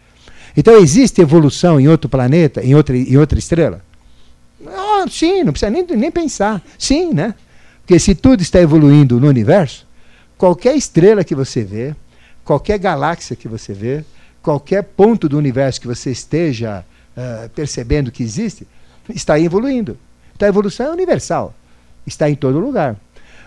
Então 0.56 0.76
existe 0.76 1.20
evolução 1.20 1.80
em 1.80 1.88
outro 1.88 2.08
planeta, 2.08 2.64
em 2.64 2.76
outra, 2.76 2.96
em 2.96 3.16
outra 3.16 3.36
estrela? 3.36 3.82
Não, 4.60 5.08
sim, 5.08 5.42
não 5.42 5.50
precisa 5.50 5.72
nem, 5.72 5.84
nem 5.84 6.10
pensar. 6.12 6.62
Sim, 6.78 7.12
né? 7.12 7.34
Porque 7.80 7.98
se 7.98 8.14
tudo 8.14 8.42
está 8.42 8.60
evoluindo 8.60 9.18
no 9.18 9.26
universo, 9.26 9.88
qualquer 10.38 10.76
estrela 10.76 11.24
que 11.24 11.34
você 11.34 11.64
vê, 11.64 11.96
qualquer 12.44 12.78
galáxia 12.78 13.36
que 13.36 13.48
você 13.48 13.72
vê, 13.72 14.04
qualquer 14.42 14.82
ponto 14.82 15.28
do 15.28 15.38
universo 15.38 15.80
que 15.80 15.86
você 15.86 16.10
esteja 16.10 16.84
uh, 17.16 17.48
percebendo 17.50 18.10
que 18.10 18.22
existe, 18.22 18.66
está 19.14 19.38
evoluindo. 19.38 19.98
Então 20.34 20.46
a 20.46 20.50
evolução 20.50 20.86
é 20.86 20.90
universal, 20.90 21.54
está 22.06 22.28
em 22.28 22.34
todo 22.34 22.58
lugar. 22.58 22.96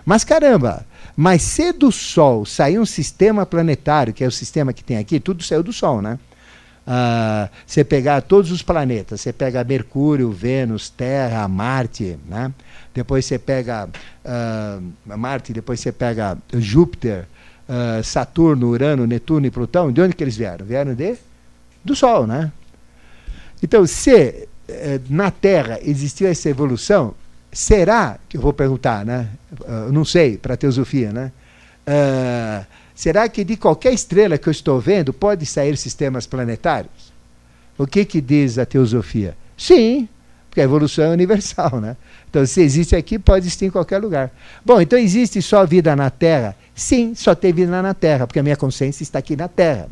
Mas 0.04 0.24
caramba, 0.24 0.86
mas 1.16 1.42
se 1.42 1.72
do 1.72 1.90
Sol 1.90 2.46
sair 2.46 2.78
um 2.78 2.86
sistema 2.86 3.44
planetário, 3.44 4.12
que 4.12 4.22
é 4.22 4.26
o 4.26 4.32
sistema 4.32 4.72
que 4.72 4.84
tem 4.84 4.98
aqui, 4.98 5.18
tudo 5.18 5.42
saiu 5.42 5.62
do 5.62 5.72
Sol, 5.72 6.00
né? 6.00 6.18
Uh, 6.86 7.50
você 7.66 7.82
pegar 7.82 8.22
todos 8.22 8.52
os 8.52 8.62
planetas, 8.62 9.20
você 9.20 9.32
pega 9.32 9.64
Mercúrio, 9.64 10.30
Vênus, 10.30 10.88
Terra, 10.88 11.48
Marte, 11.48 12.16
né? 12.28 12.52
depois 12.94 13.26
você 13.26 13.40
pega 13.40 13.88
uh, 14.24 15.16
Marte, 15.18 15.52
depois 15.52 15.80
você 15.80 15.90
pega 15.90 16.38
Júpiter, 16.54 17.26
uh, 17.68 18.02
Saturno, 18.02 18.68
Urano, 18.68 19.06
Netuno 19.06 19.46
e 19.46 19.50
Plutão, 19.50 19.92
de 19.92 20.00
onde 20.00 20.14
que 20.14 20.22
eles 20.22 20.36
vieram? 20.36 20.64
Vieram 20.64 20.94
de 20.94 21.16
do 21.84 21.94
Sol, 21.94 22.26
né? 22.26 22.50
Então, 23.62 23.86
se 23.86 24.48
eh, 24.68 25.00
na 25.08 25.30
Terra 25.30 25.78
existiu 25.82 26.26
essa 26.28 26.48
evolução, 26.48 27.14
será 27.52 28.18
que 28.28 28.36
eu 28.36 28.40
vou 28.40 28.52
perguntar, 28.52 29.04
né? 29.04 29.28
não 29.92 30.04
sei 30.04 30.36
para 30.36 30.54
a 30.54 30.56
teosofia, 30.56 31.12
né? 31.12 31.32
Será 32.94 33.28
que 33.28 33.44
de 33.44 33.56
qualquer 33.56 33.92
estrela 33.92 34.36
que 34.36 34.48
eu 34.48 34.50
estou 34.50 34.80
vendo 34.80 35.12
pode 35.12 35.46
sair 35.46 35.76
sistemas 35.76 36.26
planetários? 36.26 37.12
O 37.78 37.86
que, 37.86 38.04
que 38.04 38.20
diz 38.20 38.58
a 38.58 38.66
teosofia? 38.66 39.36
Sim, 39.56 40.08
porque 40.48 40.62
a 40.62 40.64
evolução 40.64 41.04
é 41.04 41.10
universal, 41.10 41.80
né? 41.80 41.96
Então, 42.30 42.44
se 42.46 42.62
existe 42.62 42.96
aqui, 42.96 43.18
pode 43.18 43.44
existir 43.44 43.66
em 43.66 43.70
qualquer 43.70 43.98
lugar. 43.98 44.30
Bom, 44.64 44.80
então 44.80 44.98
existe 44.98 45.40
só 45.42 45.66
vida 45.66 45.94
na 45.94 46.08
Terra? 46.08 46.56
Sim, 46.76 47.14
só 47.14 47.34
tem 47.34 47.54
vida 47.54 47.80
na 47.80 47.94
Terra, 47.94 48.26
porque 48.26 48.38
a 48.38 48.42
minha 48.42 48.56
consciência 48.56 49.02
está 49.02 49.18
aqui 49.18 49.34
na 49.34 49.48
Terra. 49.48 49.88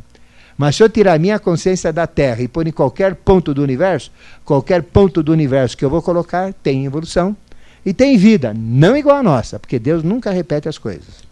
Mas 0.57 0.77
se 0.77 0.83
eu 0.83 0.88
tirar 0.88 1.18
minha 1.18 1.38
consciência 1.38 1.90
da 1.90 2.07
Terra 2.07 2.42
e 2.42 2.47
pôr 2.47 2.66
em 2.66 2.73
qualquer 2.73 3.14
ponto 3.14 3.55
do 3.55 3.62
universo, 3.62 4.12
qualquer 4.44 4.83
ponto 4.83 5.23
do 5.23 5.33
universo 5.33 5.79
que 5.79 5.85
eu 5.85 5.88
vou 5.88 6.03
colocar 6.03 6.53
tem 6.53 6.85
evolução 6.85 7.35
e 7.87 7.94
tem 7.94 8.18
vida, 8.18 8.55
não 8.55 8.94
igual 8.94 9.16
a 9.16 9.23
nossa, 9.23 9.59
porque 9.59 9.79
Deus 9.79 10.03
nunca 10.03 10.31
repete 10.31 10.68
as 10.68 10.77
coisas. 10.77 11.25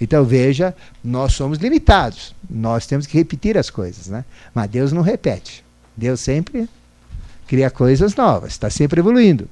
Então 0.00 0.24
veja, 0.24 0.74
nós 1.04 1.32
somos 1.32 1.58
limitados. 1.58 2.32
Nós 2.48 2.86
temos 2.86 3.04
que 3.04 3.18
repetir 3.18 3.58
as 3.58 3.68
coisas, 3.68 4.06
né? 4.06 4.24
Mas 4.54 4.70
Deus 4.70 4.92
não 4.92 5.02
repete. 5.02 5.64
Deus 5.96 6.20
sempre 6.20 6.68
cria 7.48 7.68
coisas 7.68 8.14
novas, 8.14 8.52
está 8.52 8.70
sempre 8.70 9.00
evoluindo. 9.00 9.48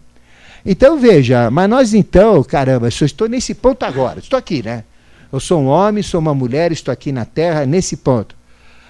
Então 0.64 0.99
veja, 0.99 1.51
mas 1.51 1.68
nós 1.68 1.94
então, 1.94 2.44
caramba, 2.44 2.87
eu 2.87 3.07
estou 3.07 3.29
nesse 3.29 3.55
ponto 3.55 3.83
agora, 3.83 4.21
estou 4.21 4.38
aqui, 4.38 4.62
né? 4.62 4.85
Eu 5.33 5.41
sou 5.41 5.61
um 5.61 5.67
homem, 5.67 6.03
sou 6.03 6.21
uma 6.21 6.35
mulher, 6.35 6.73
estou 6.73 6.93
aqui 6.93 7.12
na 7.12 7.25
Terra 7.25 7.67
nesse 7.67 7.97
ponto. 7.97 8.37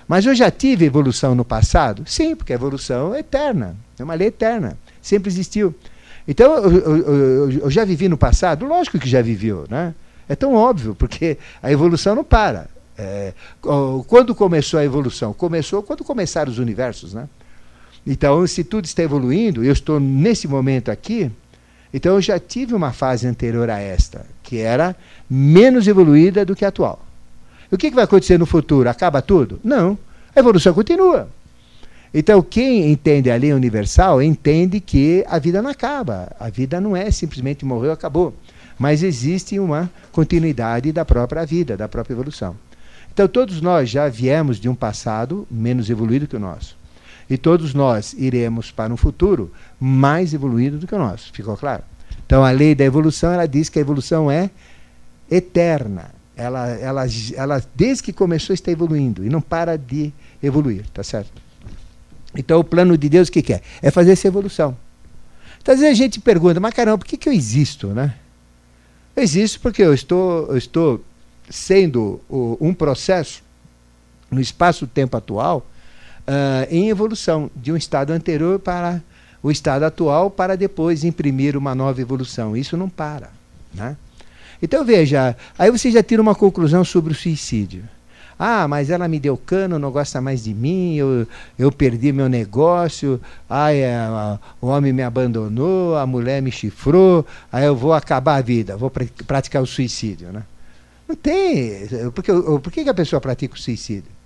Mas 0.06 0.24
eu 0.24 0.34
já 0.34 0.50
tive 0.50 0.86
evolução 0.86 1.34
no 1.34 1.44
passado? 1.44 2.02
Sim, 2.06 2.34
porque 2.34 2.52
a 2.52 2.56
evolução 2.56 3.14
é 3.14 3.20
eterna, 3.20 3.76
é 3.98 4.04
uma 4.04 4.14
lei 4.14 4.28
eterna, 4.28 4.78
sempre 5.02 5.28
existiu. 5.28 5.74
Então 6.26 6.54
eu, 6.56 6.86
eu, 6.86 7.50
eu, 7.52 7.70
já 7.70 7.84
vivi 7.84 8.08
no 8.08 8.16
passado? 8.16 8.66
Lógico 8.66 8.98
que 8.98 9.08
já 9.08 9.20
viveu, 9.20 9.66
né? 9.68 9.94
É 10.28 10.36
tão 10.36 10.54
óbvio, 10.54 10.94
porque 10.94 11.38
a 11.62 11.72
evolução 11.72 12.14
não 12.14 12.24
para. 12.24 12.68
É, 12.96 13.32
quando 14.06 14.34
começou 14.34 14.78
a 14.80 14.84
evolução? 14.84 15.32
Começou 15.32 15.82
quando 15.82 16.04
começaram 16.04 16.50
os 16.50 16.58
universos, 16.58 17.14
né? 17.14 17.28
Então, 18.06 18.46
se 18.46 18.64
tudo 18.64 18.84
está 18.84 19.02
evoluindo, 19.02 19.64
eu 19.64 19.72
estou 19.72 20.00
nesse 20.00 20.48
momento 20.48 20.90
aqui, 20.90 21.30
então 21.92 22.14
eu 22.14 22.20
já 22.20 22.38
tive 22.38 22.74
uma 22.74 22.92
fase 22.92 23.26
anterior 23.26 23.70
a 23.70 23.78
esta, 23.78 24.26
que 24.42 24.58
era 24.58 24.94
menos 25.28 25.86
evoluída 25.86 26.44
do 26.44 26.54
que 26.54 26.64
a 26.64 26.68
atual. 26.68 27.04
E 27.70 27.74
o 27.74 27.78
que, 27.78 27.90
que 27.90 27.96
vai 27.96 28.04
acontecer 28.04 28.38
no 28.38 28.46
futuro? 28.46 28.88
Acaba 28.88 29.20
tudo? 29.20 29.60
Não. 29.62 29.98
A 30.34 30.40
evolução 30.40 30.72
continua. 30.72 31.28
Então, 32.12 32.40
quem 32.40 32.90
entende 32.90 33.30
a 33.30 33.36
lei 33.36 33.52
universal 33.52 34.22
entende 34.22 34.80
que 34.80 35.24
a 35.28 35.38
vida 35.38 35.60
não 35.60 35.70
acaba. 35.70 36.34
A 36.40 36.48
vida 36.48 36.80
não 36.80 36.96
é 36.96 37.10
simplesmente 37.10 37.64
morreu, 37.64 37.92
acabou 37.92 38.34
mas 38.78 39.02
existe 39.02 39.58
uma 39.58 39.90
continuidade 40.12 40.92
da 40.92 41.04
própria 41.04 41.44
vida, 41.44 41.76
da 41.76 41.88
própria 41.88 42.14
evolução. 42.14 42.54
Então, 43.12 43.26
todos 43.26 43.60
nós 43.60 43.90
já 43.90 44.08
viemos 44.08 44.60
de 44.60 44.68
um 44.68 44.74
passado 44.74 45.46
menos 45.50 45.90
evoluído 45.90 46.28
que 46.28 46.36
o 46.36 46.40
nosso. 46.40 46.76
E 47.28 47.36
todos 47.36 47.74
nós 47.74 48.14
iremos 48.14 48.70
para 48.70 48.92
um 48.92 48.96
futuro 48.96 49.52
mais 49.78 50.32
evoluído 50.32 50.78
do 50.78 50.86
que 50.86 50.94
o 50.94 50.98
nosso. 50.98 51.32
Ficou 51.32 51.56
claro? 51.56 51.82
Então, 52.24 52.44
a 52.44 52.50
lei 52.50 52.74
da 52.74 52.84
evolução, 52.84 53.32
ela 53.32 53.46
diz 53.46 53.68
que 53.68 53.78
a 53.78 53.82
evolução 53.82 54.30
é 54.30 54.50
eterna. 55.30 56.10
Ela, 56.36 56.68
ela, 56.68 57.04
ela 57.34 57.62
desde 57.74 58.02
que 58.02 58.12
começou, 58.12 58.54
está 58.54 58.70
evoluindo 58.70 59.24
e 59.24 59.28
não 59.28 59.40
para 59.40 59.76
de 59.76 60.12
evoluir, 60.42 60.86
tá 60.90 61.02
certo? 61.02 61.42
Então, 62.34 62.60
o 62.60 62.64
plano 62.64 62.96
de 62.96 63.08
Deus, 63.08 63.28
o 63.28 63.32
que, 63.32 63.42
que 63.42 63.54
é? 63.54 63.62
É 63.82 63.90
fazer 63.90 64.12
essa 64.12 64.28
evolução. 64.28 64.76
Então, 65.60 65.74
às 65.74 65.80
vezes 65.80 65.98
a 65.98 66.02
gente 66.02 66.20
pergunta, 66.20 66.60
mas 66.60 66.72
caramba, 66.72 66.98
por 66.98 67.06
que, 67.06 67.16
que 67.16 67.28
eu 67.28 67.32
existo, 67.32 67.88
né? 67.88 68.14
Existe 69.16 69.58
porque 69.58 69.82
eu 69.82 69.92
estou, 69.92 70.46
eu 70.46 70.56
estou 70.56 71.04
sendo 71.50 72.20
o, 72.28 72.56
um 72.60 72.72
processo 72.72 73.42
no 74.30 74.40
espaço-tempo 74.40 75.16
atual 75.16 75.66
uh, 76.28 76.66
em 76.70 76.90
evolução 76.90 77.50
de 77.56 77.72
um 77.72 77.76
estado 77.76 78.12
anterior 78.12 78.58
para 78.58 79.02
o 79.42 79.50
estado 79.50 79.84
atual 79.84 80.30
para 80.30 80.56
depois 80.56 81.02
imprimir 81.04 81.56
uma 81.56 81.74
nova 81.74 82.00
evolução. 82.00 82.56
Isso 82.56 82.76
não 82.76 82.88
para. 82.88 83.30
Né? 83.72 83.96
Então 84.62 84.84
veja, 84.84 85.36
aí 85.58 85.70
você 85.70 85.90
já 85.90 86.02
tira 86.02 86.20
uma 86.20 86.34
conclusão 86.34 86.84
sobre 86.84 87.12
o 87.12 87.16
suicídio. 87.16 87.84
Ah, 88.38 88.68
mas 88.68 88.88
ela 88.88 89.08
me 89.08 89.18
deu 89.18 89.36
cano, 89.36 89.80
não 89.80 89.90
gosta 89.90 90.20
mais 90.20 90.44
de 90.44 90.54
mim, 90.54 90.94
eu, 90.94 91.26
eu 91.58 91.72
perdi 91.72 92.12
meu 92.12 92.28
negócio, 92.28 93.20
ai, 93.50 93.84
a, 93.84 94.08
a, 94.08 94.38
o 94.64 94.68
homem 94.68 94.92
me 94.92 95.02
abandonou, 95.02 95.96
a 95.96 96.06
mulher 96.06 96.40
me 96.40 96.52
chifrou, 96.52 97.26
aí 97.50 97.64
eu 97.64 97.74
vou 97.74 97.92
acabar 97.92 98.36
a 98.36 98.40
vida, 98.40 98.76
vou 98.76 98.90
pr 98.90 99.06
praticar 99.26 99.60
o 99.60 99.66
suicídio. 99.66 100.30
Né? 100.30 100.44
Não 101.08 101.16
tem. 101.16 101.88
Porque, 102.14 102.30
por 102.32 102.70
que 102.70 102.88
a 102.88 102.94
pessoa 102.94 103.20
pratica 103.20 103.56
o 103.56 103.58
suicídio? 103.58 104.17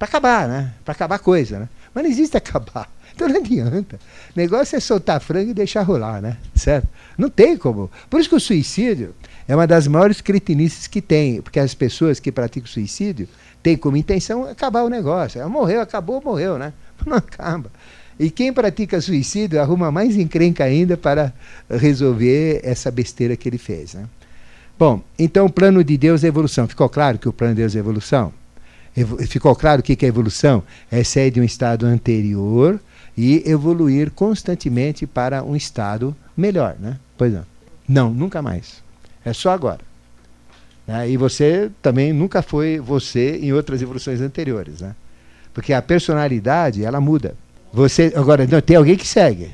Para 0.00 0.08
acabar, 0.08 0.48
né? 0.48 0.72
Para 0.82 0.92
acabar 0.92 1.16
a 1.16 1.18
coisa, 1.18 1.58
né? 1.58 1.68
Mas 1.94 2.04
não 2.04 2.10
existe 2.10 2.34
acabar. 2.38 2.90
Então 3.14 3.28
não 3.28 3.36
adianta. 3.36 4.00
O 4.34 4.40
negócio 4.40 4.74
é 4.74 4.80
soltar 4.80 5.20
frango 5.20 5.50
e 5.50 5.54
deixar 5.54 5.82
rolar, 5.82 6.22
né? 6.22 6.38
Certo? 6.54 6.88
Não 7.18 7.28
tem 7.28 7.54
como. 7.54 7.90
Por 8.08 8.18
isso 8.18 8.30
que 8.30 8.34
o 8.34 8.40
suicídio 8.40 9.14
é 9.46 9.54
uma 9.54 9.66
das 9.66 9.86
maiores 9.86 10.22
cretinices 10.22 10.86
que 10.86 11.02
tem, 11.02 11.42
porque 11.42 11.60
as 11.60 11.74
pessoas 11.74 12.18
que 12.18 12.32
praticam 12.32 12.66
suicídio 12.66 13.28
têm 13.62 13.76
como 13.76 13.94
intenção 13.94 14.44
acabar 14.44 14.84
o 14.84 14.88
negócio. 14.88 15.46
Morreu, 15.50 15.82
acabou, 15.82 16.22
morreu, 16.24 16.56
né? 16.56 16.72
Não 17.04 17.18
acaba. 17.18 17.70
E 18.18 18.30
quem 18.30 18.54
pratica 18.54 19.02
suicídio 19.02 19.60
arruma 19.60 19.92
mais 19.92 20.16
encrenca 20.16 20.64
ainda 20.64 20.96
para 20.96 21.30
resolver 21.68 22.62
essa 22.64 22.90
besteira 22.90 23.36
que 23.36 23.46
ele 23.46 23.58
fez. 23.58 23.92
Né? 23.92 24.06
Bom, 24.78 25.02
então 25.18 25.44
o 25.44 25.52
plano 25.52 25.84
de 25.84 25.98
Deus 25.98 26.24
é 26.24 26.28
evolução. 26.28 26.66
Ficou 26.66 26.88
claro 26.88 27.18
que 27.18 27.28
o 27.28 27.34
plano 27.34 27.54
de 27.54 27.60
Deus 27.60 27.76
é 27.76 27.78
evolução? 27.78 28.39
Ficou 29.28 29.54
claro 29.54 29.80
o 29.80 29.82
que 29.82 30.04
é 30.04 30.08
evolução? 30.08 30.62
É 30.90 31.02
sair 31.04 31.30
de 31.30 31.40
um 31.40 31.44
estado 31.44 31.86
anterior 31.86 32.80
e 33.16 33.42
evoluir 33.48 34.10
constantemente 34.10 35.06
para 35.06 35.42
um 35.42 35.54
estado 35.54 36.14
melhor, 36.36 36.76
né? 36.78 36.98
Pois 37.16 37.32
não. 37.32 37.44
Não, 37.88 38.10
nunca 38.10 38.40
mais. 38.40 38.82
É 39.24 39.32
só 39.32 39.50
agora. 39.50 39.80
Né? 40.86 41.10
E 41.10 41.16
você 41.16 41.70
também 41.82 42.12
nunca 42.12 42.42
foi 42.42 42.78
você 42.78 43.38
em 43.38 43.52
outras 43.52 43.82
evoluções 43.82 44.20
anteriores. 44.20 44.80
Né? 44.80 44.94
Porque 45.52 45.72
a 45.72 45.82
personalidade, 45.82 46.84
ela 46.84 47.00
muda. 47.00 47.34
Você 47.72 48.12
Agora, 48.16 48.46
não, 48.46 48.60
tem 48.60 48.76
alguém 48.76 48.96
que 48.96 49.06
segue. 49.06 49.50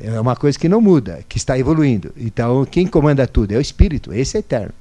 É 0.00 0.18
uma 0.18 0.34
coisa 0.34 0.58
que 0.58 0.68
não 0.68 0.80
muda, 0.80 1.20
que 1.28 1.36
está 1.36 1.58
evoluindo. 1.58 2.12
Então, 2.16 2.64
quem 2.64 2.86
comanda 2.86 3.26
tudo 3.26 3.52
é 3.52 3.58
o 3.58 3.60
espírito, 3.60 4.12
esse 4.12 4.36
é 4.36 4.40
eterno. 4.40 4.72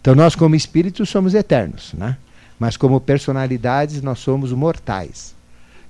Então, 0.00 0.14
nós, 0.14 0.34
como 0.34 0.54
espíritos, 0.54 1.08
somos 1.08 1.32
eternos. 1.32 1.94
Né? 1.94 2.16
Mas, 2.62 2.76
como 2.76 3.00
personalidades, 3.00 4.00
nós 4.00 4.20
somos 4.20 4.52
mortais. 4.52 5.34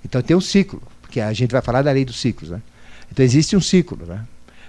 Então, 0.04 0.22
tem 0.22 0.37
um 0.37 0.40
ciclo, 0.40 0.82
porque 1.00 1.20
a 1.20 1.32
gente 1.32 1.50
vai 1.50 1.62
falar 1.62 1.82
da 1.82 1.92
lei 1.92 2.04
dos 2.04 2.20
ciclos. 2.20 2.50
Né? 2.50 2.62
Então, 3.11 3.24
existe 3.24 3.54
um 3.56 3.61
ciclo. 3.61 4.06
Né? 4.06 4.24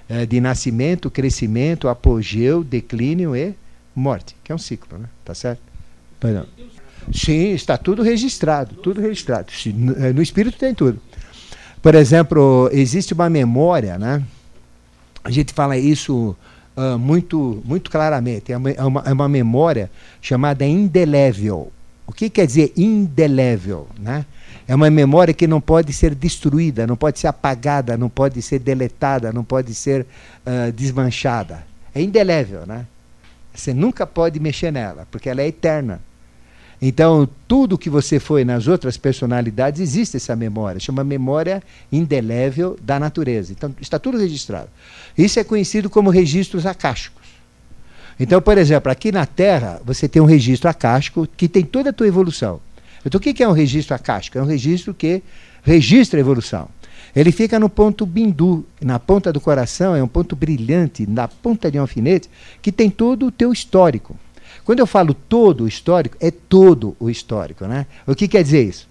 é, 0.10 0.26
de 0.26 0.40
nascimento, 0.42 1.10
crescimento, 1.10 1.88
apogeu, 1.88 2.64
declínio 2.64 3.36
e 3.36 3.54
morte, 3.96 4.36
que 4.44 4.52
é 4.52 4.56
um 4.56 4.60
ciclo, 4.60 4.98
né? 4.98 5.08
Tá 5.24 5.34
certo? 5.34 5.62
Perdão. 6.20 6.46
Sim, 7.14 7.52
está 7.54 7.78
tudo 7.78 8.02
registrado, 8.02 8.76
tudo 8.76 9.02
registrado. 9.02 9.48
É, 10.00 10.14
no 10.14 10.22
espírito 10.22 10.58
tem 10.58 10.74
tudo. 10.74 11.00
Por 11.82 11.96
exemplo, 11.96 12.70
existe 12.72 13.14
uma 13.14 13.30
memória, 13.30 13.98
né? 13.98 14.24
A 15.24 15.30
gente 15.30 15.54
fala 15.54 15.78
isso 15.78 16.36
uh, 16.78 16.98
muito, 16.98 17.62
muito 17.66 17.92
claramente. 17.92 18.54
É 18.54 18.58
uma, 18.58 18.72
é, 18.72 18.84
uma, 18.84 19.04
é 19.06 19.14
uma 19.14 19.28
memória 19.28 19.92
chamada 20.22 20.66
indelével. 20.66 21.72
O 22.06 22.12
que 22.12 22.30
quer 22.30 22.46
dizer 22.46 22.74
indelével? 22.76 23.88
Né? 23.98 24.26
É 24.68 24.76
uma 24.76 24.90
memória 24.90 25.34
que 25.34 25.48
não 25.48 25.60
pode 25.60 25.94
ser 25.94 26.14
destruída, 26.16 26.86
não 26.88 26.96
pode 26.96 27.20
ser 27.20 27.28
apagada, 27.28 27.98
não 27.98 28.10
pode 28.10 28.42
ser 28.42 28.60
deletada, 28.60 29.32
não 29.32 29.44
pode 29.44 29.74
ser 29.74 30.06
uh, 30.46 30.72
desmanchada. 30.72 31.66
É 31.94 32.02
indelével, 32.02 32.66
né? 32.66 32.86
Você 33.54 33.74
nunca 33.74 34.08
pode 34.08 34.40
mexer 34.40 34.72
nela, 34.72 35.08
porque 35.12 35.30
ela 35.30 35.42
é 35.42 35.48
eterna. 35.48 36.02
Então, 36.82 37.30
tudo 37.48 37.78
que 37.78 37.90
você 37.90 38.20
foi 38.20 38.44
nas 38.44 38.68
outras 38.68 38.98
personalidades, 38.98 39.80
existe 39.80 40.18
essa 40.18 40.36
memória, 40.36 40.80
chama 40.80 41.04
memória 41.04 41.64
indelével 41.92 42.78
da 42.82 43.00
natureza. 43.00 43.54
Então, 43.54 43.74
está 43.80 43.98
tudo 43.98 44.18
registrado. 44.18 44.68
Isso 45.18 45.40
é 45.40 45.44
conhecido 45.44 45.90
como 45.90 46.10
registros 46.10 46.66
acásticos. 46.66 47.23
Então, 48.20 48.42
por 48.42 48.58
exemplo, 48.58 48.92
aqui 48.92 49.12
na 49.12 49.26
Terra, 49.26 49.82
você 49.86 50.08
tem 50.08 50.22
um 50.22 50.26
registro 50.26 50.70
acástico 50.70 51.28
que 51.36 51.48
tem 51.48 51.64
toda 51.64 51.90
a 51.90 51.94
tua 51.94 52.08
evolução. 52.08 52.60
Então, 53.06 53.18
o 53.18 53.22
que 53.22 53.44
é 53.44 53.48
um 53.48 53.54
registro 53.54 53.96
acástico? 53.96 54.38
É 54.38 54.42
um 54.42 54.46
registro 54.46 54.94
que 54.94 55.22
registra 55.64 56.20
a 56.20 56.22
evolução. 56.22 56.70
Ele 57.16 57.32
fica 57.32 57.60
no 57.60 57.70
ponto 57.70 58.06
bindu, 58.06 58.66
na 58.82 58.98
ponta 58.98 59.32
do 59.32 59.40
coração, 59.40 59.96
é 59.96 60.02
um 60.02 60.08
ponto 60.08 60.36
brilhante, 60.36 61.06
na 61.08 61.28
ponta 61.28 61.70
de 61.70 61.78
um 61.78 61.82
alfinete, 61.82 62.30
que 62.62 62.72
tem 62.72 62.90
todo 62.90 63.28
o 63.28 63.32
teu 63.32 63.52
histórico. 63.52 64.18
Quando 64.66 64.80
eu 64.80 64.88
falo 64.88 65.14
todo 65.14 65.66
o 65.66 65.68
histórico, 65.68 66.18
é 66.20 66.32
todo 66.32 66.96
o 67.00 67.10
histórico. 67.10 67.66
Né? 67.66 67.86
O 68.08 68.16
que 68.16 68.28
quer 68.28 68.44
dizer 68.44 68.64
isso? 68.64 68.88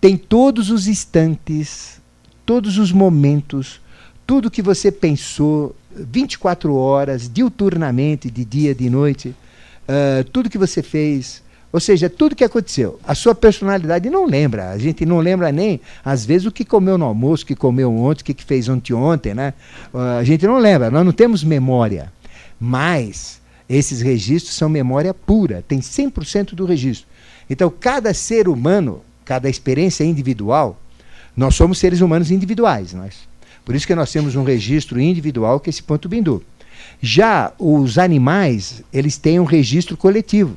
Tem 0.00 0.16
todos 0.16 0.70
os 0.70 0.88
instantes, 0.88 2.00
todos 2.44 2.78
os 2.78 2.90
momentos, 2.90 3.80
tudo 4.26 4.50
que 4.50 4.62
você 4.62 4.90
pensou, 4.90 5.76
24 5.96 6.74
horas, 6.74 7.28
diuturnamente, 7.32 8.30
de 8.30 8.44
dia, 8.44 8.74
de 8.74 8.88
noite, 8.88 9.28
uh, 9.28 10.24
tudo 10.32 10.50
que 10.50 10.58
você 10.58 10.82
fez, 10.82 11.42
ou 11.72 11.80
seja, 11.80 12.10
tudo 12.10 12.36
que 12.36 12.44
aconteceu. 12.44 13.00
A 13.04 13.14
sua 13.14 13.34
personalidade 13.34 14.10
não 14.10 14.26
lembra. 14.26 14.70
A 14.70 14.78
gente 14.78 15.06
não 15.06 15.18
lembra 15.20 15.50
nem, 15.50 15.80
às 16.04 16.24
vezes, 16.24 16.46
o 16.46 16.52
que 16.52 16.64
comeu 16.64 16.98
no 16.98 17.04
almoço, 17.04 17.44
o 17.44 17.46
que 17.46 17.56
comeu 17.56 17.94
ontem, 17.94 18.22
o 18.22 18.24
que 18.24 18.44
fez 18.44 18.68
ontem 18.68 18.92
ontem, 18.92 19.34
né? 19.34 19.54
Uh, 19.92 19.98
a 20.20 20.24
gente 20.24 20.46
não 20.46 20.58
lembra, 20.58 20.90
nós 20.90 21.04
não 21.04 21.12
temos 21.12 21.42
memória. 21.42 22.12
Mas 22.60 23.40
esses 23.68 24.00
registros 24.00 24.54
são 24.54 24.68
memória 24.68 25.14
pura, 25.14 25.64
tem 25.66 25.80
100% 25.80 26.54
do 26.54 26.66
registro. 26.66 27.08
Então, 27.48 27.70
cada 27.70 28.12
ser 28.12 28.48
humano, 28.48 29.02
cada 29.24 29.48
experiência 29.48 30.04
individual, 30.04 30.78
nós 31.36 31.54
somos 31.54 31.78
seres 31.78 32.00
humanos 32.00 32.30
individuais. 32.30 32.92
Nós. 32.92 33.31
Por 33.64 33.74
isso 33.74 33.86
que 33.86 33.94
nós 33.94 34.10
temos 34.10 34.34
um 34.34 34.44
registro 34.44 35.00
individual, 35.00 35.60
que 35.60 35.68
é 35.68 35.70
esse 35.70 35.82
ponto 35.82 36.08
bindu. 36.08 36.42
Já 37.00 37.52
os 37.58 37.98
animais, 37.98 38.82
eles 38.92 39.16
têm 39.16 39.38
um 39.38 39.44
registro 39.44 39.96
coletivo 39.96 40.56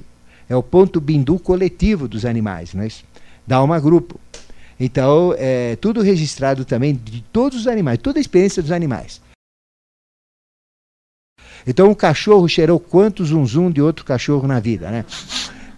é 0.50 0.56
o 0.56 0.64
ponto 0.64 1.02
bindu 1.02 1.40
coletivo 1.40 2.08
dos 2.08 2.26
animais, 2.26 2.74
né? 2.74 2.88
da 3.46 3.58
alma 3.58 3.80
grupo. 3.80 4.20
Então, 4.80 5.34
é 5.38 5.76
tudo 5.78 6.02
registrado 6.02 6.66
também 6.66 6.94
de 6.94 7.22
todos 7.32 7.62
os 7.62 7.68
animais, 7.68 8.00
toda 8.00 8.20
a 8.20 8.22
experiência 8.22 8.62
dos 8.62 8.72
animais. 8.72 9.22
Então, 11.66 11.90
um 11.90 11.96
cachorro 11.96 12.48
cheirou 12.48 12.80
quanto 12.80 13.26
zum 13.26 13.46
zum 13.46 13.72
de 13.72 13.82
outro 13.82 14.06
cachorro 14.06 14.48
na 14.48 14.60
vida, 14.60 14.92
né? 14.92 15.06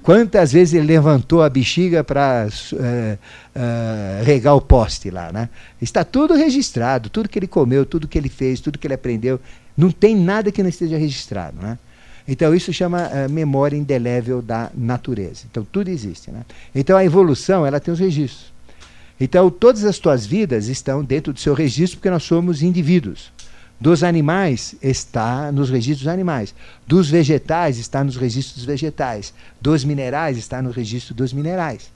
Quantas 0.07 0.53
vezes 0.53 0.73
ele 0.73 0.87
levantou 0.87 1.43
a 1.43 1.49
bexiga 1.49 2.01
para 2.01 2.47
é, 2.79 3.17
é, 3.53 4.21
regar 4.23 4.55
o 4.55 4.61
poste 4.61 5.09
lá, 5.09 5.33
né? 5.33 5.49
Está 5.81 6.05
tudo 6.05 6.33
registrado, 6.33 7.09
tudo 7.09 7.27
que 7.27 7.37
ele 7.37 7.45
comeu, 7.45 7.85
tudo 7.85 8.07
que 8.07 8.17
ele 8.17 8.29
fez, 8.29 8.61
tudo 8.61 8.79
que 8.79 8.87
ele 8.87 8.93
aprendeu. 8.93 9.37
Não 9.75 9.91
tem 9.91 10.15
nada 10.15 10.49
que 10.49 10.63
não 10.63 10.69
esteja 10.69 10.97
registrado, 10.97 11.57
né? 11.61 11.77
Então 12.25 12.55
isso 12.55 12.71
chama 12.71 13.05
uh, 13.05 13.29
memória 13.29 13.75
indelével 13.75 14.41
da 14.41 14.71
natureza. 14.73 15.43
Então 15.51 15.67
tudo 15.69 15.89
existe. 15.89 16.31
Né? 16.31 16.45
Então 16.73 16.95
a 16.95 17.03
evolução 17.03 17.65
ela 17.65 17.77
tem 17.77 17.93
os 17.93 17.99
registros. 17.99 18.53
Então 19.19 19.49
todas 19.49 19.83
as 19.83 19.99
tuas 19.99 20.25
vidas 20.25 20.69
estão 20.69 21.03
dentro 21.03 21.33
do 21.33 21.39
seu 21.41 21.53
registro 21.53 21.97
porque 21.97 22.09
nós 22.09 22.23
somos 22.23 22.61
indivíduos. 22.61 23.29
Dos 23.79 24.03
animais 24.03 24.75
está 24.81 25.51
nos 25.51 25.69
registros 25.69 26.05
dos 26.05 26.13
animais. 26.13 26.53
Dos 26.85 27.09
vegetais 27.09 27.77
está 27.77 28.03
nos 28.03 28.15
registros 28.15 28.55
dos 28.55 28.65
vegetais. 28.65 29.33
Dos 29.61 29.83
minerais 29.83 30.37
está 30.37 30.61
no 30.61 30.71
registro 30.71 31.13
dos 31.13 31.31
minerais. 31.31 31.91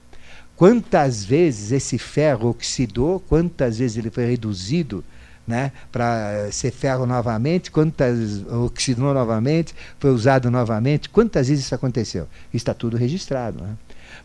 Quantas 0.56 1.24
vezes 1.24 1.72
esse 1.72 1.98
ferro 1.98 2.50
oxidou, 2.50 3.18
quantas 3.18 3.78
vezes 3.78 3.96
ele 3.96 4.10
foi 4.10 4.26
reduzido 4.26 5.04
né, 5.44 5.72
para 5.90 6.52
ser 6.52 6.70
ferro 6.70 7.04
novamente, 7.04 7.68
quantas 7.70 8.44
oxidou 8.46 9.12
novamente, 9.12 9.74
foi 9.98 10.10
usado 10.10 10.50
novamente, 10.52 11.08
quantas 11.08 11.48
vezes 11.48 11.64
isso 11.64 11.74
aconteceu? 11.74 12.28
Está 12.54 12.72
tudo 12.72 12.96
registrado. 12.96 13.60
Né? 13.60 13.74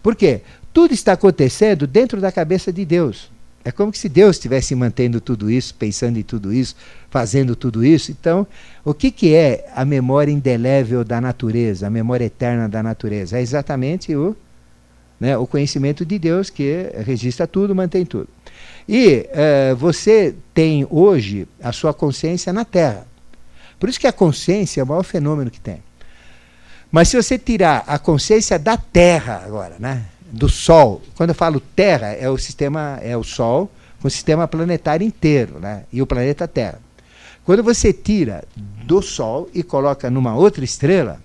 Por 0.04 0.16
quê? 0.16 0.42
Tudo 0.72 0.94
está 0.94 1.14
acontecendo 1.14 1.88
dentro 1.88 2.22
da 2.22 2.32
cabeça 2.32 2.72
de 2.72 2.86
Deus. 2.86 3.32
É 3.66 3.72
como 3.72 3.94
se 3.94 4.08
Deus 4.08 4.36
estivesse 4.36 4.76
mantendo 4.76 5.20
tudo 5.20 5.50
isso, 5.50 5.74
pensando 5.74 6.18
em 6.18 6.24
tudo 6.24 6.54
isso, 6.54 6.76
fazendo 7.10 7.56
tudo 7.56 7.86
isso. 7.86 8.12
Então, 8.12 8.46
o 8.84 8.94
que, 8.94 9.12
que 9.12 9.34
é 9.34 9.70
a 9.76 9.86
memória 9.86 10.32
indelével 10.32 11.04
da 11.04 11.20
natureza, 11.22 11.88
a 11.88 11.90
memória 11.90 12.26
eterna 12.26 12.68
da 12.68 12.84
natureza? 12.84 13.38
É 13.38 13.42
exatamente 13.42 14.16
o, 14.16 14.36
né, 15.20 15.38
o 15.38 15.48
conhecimento 15.48 16.06
de 16.06 16.20
Deus 16.20 16.50
que 16.50 16.92
registra 17.06 17.48
tudo, 17.48 17.76
mantém 17.76 18.06
tudo. 18.06 18.28
E 18.88 19.28
uh, 19.30 19.76
você 19.76 20.36
tem 20.54 20.88
hoje 20.90 21.48
a 21.62 21.72
sua 21.72 21.94
consciência 21.94 22.54
na 22.54 22.64
Terra. 22.64 23.06
Por 23.80 23.90
isso 23.90 24.00
que 24.00 24.08
a 24.08 24.14
consciência 24.14 24.82
é 24.82 24.84
o 24.84 24.88
maior 24.88 25.04
fenômeno 25.04 25.52
que 25.52 25.60
tem. 25.60 25.84
Mas 26.92 27.10
se 27.10 27.22
você 27.22 27.38
tirar 27.38 27.84
a 27.86 28.00
consciência 28.00 28.58
da 28.58 28.78
Terra 28.78 29.44
agora, 29.46 29.76
né, 29.78 30.06
do 30.32 30.48
Sol, 30.48 31.02
quando 31.16 31.30
eu 31.30 31.36
falo 31.36 31.60
Terra, 31.60 32.08
é 32.08 32.30
o 32.30 32.38
sistema, 32.38 32.98
é 33.02 33.16
o 33.16 33.24
Sol, 33.24 33.70
com 34.02 34.08
o 34.08 34.12
sistema 34.12 34.48
planetário 34.48 35.06
inteiro, 35.06 35.60
né, 35.60 35.84
e 35.92 36.02
o 36.02 36.08
planeta 36.08 36.48
Terra. 36.48 36.80
Quando 37.48 37.64
você 37.64 37.94
tira 37.94 38.44
do 38.84 39.02
Sol 39.02 39.50
e 39.54 39.64
coloca 39.64 40.10
numa 40.10 40.36
outra 40.36 40.66
estrela, 40.66 41.24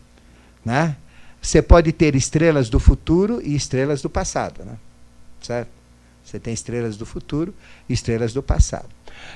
né, 0.65 0.97
você 1.41 1.61
pode 1.61 1.91
ter 1.91 2.15
estrelas 2.15 2.69
do 2.71 2.79
futuro 2.79 3.43
e 3.43 3.57
estrelas 3.57 4.03
do 4.03 4.09
passado, 4.09 4.65
né, 4.65 4.77
certo? 5.41 5.69
Você 6.25 6.39
tem 6.39 6.55
estrelas 6.55 6.97
do 6.97 7.05
futuro 7.05 7.53
estrelas 7.89 8.33
do 8.33 8.41
passado. 8.41 8.87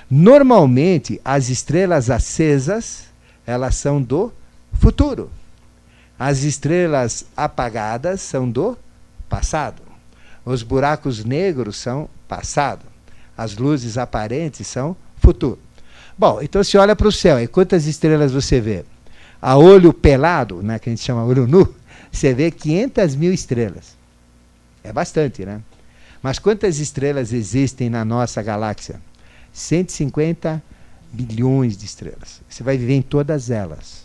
Normalmente, 0.09 1.21
as 1.25 1.49
estrelas 1.49 2.09
acesas, 2.09 3.07
elas 3.45 3.75
são 3.75 4.01
do 4.01 4.33
futuro. 4.75 5.29
As 6.17 6.45
estrelas 6.45 7.27
apagadas 7.37 8.21
são 8.21 8.49
do 8.49 8.79
passado. 9.29 9.83
Os 10.45 10.63
buracos 10.63 11.25
negros 11.25 11.79
são 11.79 12.09
passado. 12.29 12.87
As 13.37 13.57
luzes 13.57 13.99
aparentes 13.99 14.69
são 14.69 14.97
futuro. 15.17 15.66
Bom, 16.19 16.41
então 16.41 16.65
se 16.65 16.79
olha 16.79 16.97
para 16.97 17.09
o 17.09 17.13
céu, 17.13 17.39
e 17.39 17.47
quantas 17.47 17.87
estrelas 17.87 18.33
você 18.33 18.61
vê? 18.61 18.85
A 19.41 19.57
olho 19.57 19.93
pelado, 19.93 20.63
né, 20.63 20.79
que 20.79 20.89
a 20.89 20.93
gente 20.93 21.03
chama 21.03 21.25
olho 21.25 21.47
nu, 21.47 21.75
você 22.11 22.33
vê 22.33 22.51
500 22.51 23.15
mil 23.17 23.33
estrelas. 23.33 23.97
É 24.83 24.93
bastante, 24.93 25.45
né? 25.45 25.61
Mas 26.23 26.39
quantas 26.39 26.79
estrelas 26.79 27.33
existem 27.33 27.91
na 27.91 28.05
nossa 28.05 28.43
galáxia? 28.43 29.01
150 29.53 30.63
bilhões 31.13 31.77
de 31.77 31.85
estrelas. 31.85 32.41
Você 32.49 32.63
vai 32.63 32.77
viver 32.77 32.95
em 32.95 33.03
todas 33.03 33.51
elas, 33.51 34.05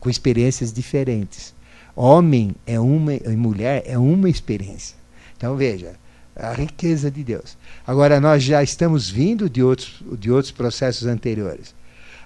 com 0.00 0.10
experiências 0.10 0.72
diferentes. 0.72 1.54
Homem 1.94 2.54
é 2.66 2.78
uma 2.78 3.14
e 3.14 3.36
mulher 3.36 3.82
é 3.86 3.96
uma 3.96 4.28
experiência. 4.28 4.96
Então 5.36 5.56
veja, 5.56 5.94
a 6.36 6.52
riqueza 6.52 7.10
de 7.10 7.24
Deus. 7.24 7.56
Agora 7.86 8.20
nós 8.20 8.42
já 8.42 8.62
estamos 8.62 9.08
vindo 9.08 9.48
de 9.48 9.62
outros, 9.62 10.02
de 10.18 10.30
outros 10.30 10.52
processos 10.52 11.06
anteriores. 11.06 11.74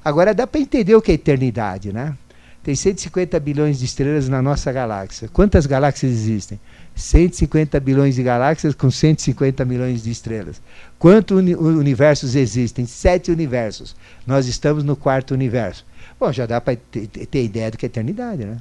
Agora 0.04 0.34
dá 0.34 0.46
para 0.46 0.60
entender 0.60 0.94
o 0.94 1.02
que 1.02 1.12
é 1.12 1.14
eternidade, 1.14 1.92
né? 1.92 2.16
Tem 2.62 2.74
150 2.74 3.40
bilhões 3.40 3.78
de 3.78 3.86
estrelas 3.86 4.28
na 4.28 4.42
nossa 4.42 4.70
galáxia. 4.70 5.28
Quantas 5.32 5.64
galáxias 5.64 6.12
existem? 6.12 6.60
150 6.94 7.80
bilhões 7.80 8.14
de 8.14 8.22
galáxias 8.22 8.74
com 8.74 8.90
150 8.90 9.64
milhões 9.64 10.02
de 10.02 10.10
estrelas. 10.10 10.60
Quantos 10.98 11.38
uni 11.38 11.54
universos 11.54 12.34
existem? 12.34 12.84
Sete 12.84 13.30
universos. 13.30 13.96
Nós 14.26 14.46
estamos 14.46 14.84
no 14.84 14.94
quarto 14.94 15.32
universo. 15.32 15.86
Bom, 16.18 16.30
já 16.32 16.44
dá 16.44 16.60
para 16.60 16.76
ter, 16.76 17.06
ter, 17.06 17.44
ideia 17.44 17.70
do 17.70 17.78
que 17.78 17.86
é 17.86 17.88
eternidade, 17.88 18.44
né? 18.44 18.58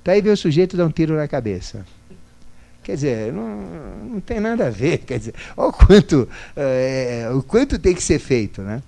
Então 0.00 0.14
aí 0.14 0.20
vem 0.20 0.32
o 0.32 0.36
sujeito 0.36 0.76
dar 0.76 0.86
um 0.86 0.90
tiro 0.90 1.16
na 1.16 1.26
cabeça. 1.26 1.84
Quer 2.82 2.94
dizer, 2.94 3.32
não, 3.32 3.46
não 4.04 4.20
tem 4.20 4.40
nada 4.40 4.66
a 4.66 4.70
ver. 4.70 4.98
Quer 4.98 5.18
dizer, 5.18 5.34
olha 5.56 5.68
o 5.68 5.72
quanto, 5.72 6.28
é, 6.56 7.30
o 7.32 7.42
quanto 7.42 7.78
tem 7.78 7.94
que 7.94 8.02
ser 8.02 8.18
feito, 8.18 8.62
né? 8.62 8.82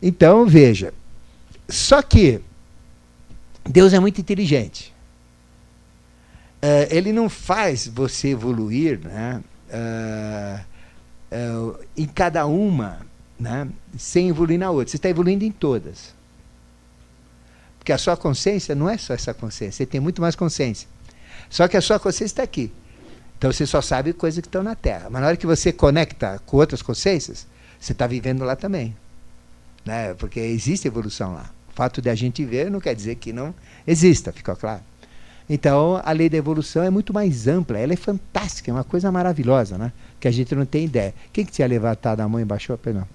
Então, 0.00 0.46
veja. 0.46 0.94
Só 1.68 2.00
que 2.00 2.40
Deus 3.64 3.92
é 3.92 4.00
muito 4.00 4.20
inteligente. 4.20 4.92
Uh, 6.62 6.86
ele 6.90 7.12
não 7.12 7.28
faz 7.28 7.86
você 7.86 8.28
evoluir 8.28 9.00
né, 9.00 9.42
uh, 11.32 11.78
em 11.96 12.06
cada 12.06 12.44
uma 12.44 13.00
né, 13.38 13.66
sem 13.96 14.28
evoluir 14.28 14.58
na 14.58 14.70
outra. 14.70 14.90
Você 14.90 14.96
está 14.96 15.08
evoluindo 15.08 15.44
em 15.44 15.50
todas. 15.50 16.14
Porque 17.78 17.92
a 17.92 17.98
sua 17.98 18.16
consciência 18.16 18.74
não 18.74 18.90
é 18.90 18.98
só 18.98 19.14
essa 19.14 19.32
consciência, 19.32 19.78
você 19.78 19.86
tem 19.86 20.00
muito 20.00 20.20
mais 20.20 20.36
consciência. 20.36 20.86
Só 21.48 21.66
que 21.66 21.78
a 21.78 21.80
sua 21.80 21.98
consciência 21.98 22.32
está 22.32 22.42
aqui. 22.42 22.70
Então 23.40 23.50
você 23.50 23.64
só 23.64 23.80
sabe 23.80 24.12
coisas 24.12 24.38
que 24.42 24.48
estão 24.48 24.62
na 24.62 24.74
Terra. 24.74 25.08
Mas 25.08 25.22
na 25.22 25.28
hora 25.28 25.36
que 25.36 25.46
você 25.46 25.72
conecta 25.72 26.38
com 26.44 26.58
outras 26.58 26.82
consciências, 26.82 27.46
você 27.80 27.92
está 27.92 28.06
vivendo 28.06 28.44
lá 28.44 28.54
também. 28.54 28.94
Né? 29.82 30.12
Porque 30.12 30.38
existe 30.38 30.86
evolução 30.86 31.32
lá. 31.32 31.50
O 31.70 31.72
fato 31.72 32.02
de 32.02 32.10
a 32.10 32.14
gente 32.14 32.44
ver 32.44 32.70
não 32.70 32.82
quer 32.82 32.94
dizer 32.94 33.14
que 33.14 33.32
não 33.32 33.54
exista, 33.86 34.30
ficou 34.30 34.54
claro? 34.54 34.82
Então, 35.48 36.02
a 36.04 36.12
lei 36.12 36.28
da 36.28 36.36
evolução 36.36 36.82
é 36.82 36.90
muito 36.90 37.14
mais 37.14 37.48
ampla, 37.48 37.78
ela 37.78 37.94
é 37.94 37.96
fantástica, 37.96 38.70
é 38.70 38.74
uma 38.74 38.84
coisa 38.84 39.10
maravilhosa, 39.10 39.78
né? 39.78 39.90
Que 40.20 40.28
a 40.28 40.30
gente 40.30 40.54
não 40.54 40.66
tem 40.66 40.84
ideia. 40.84 41.14
Quem 41.32 41.42
que 41.46 41.50
tinha 41.50 41.66
levantado 41.66 42.20
a 42.20 42.28
mão 42.28 42.38
e 42.38 42.44
baixou 42.44 42.74
a 42.74 42.78
pena? 42.78 43.08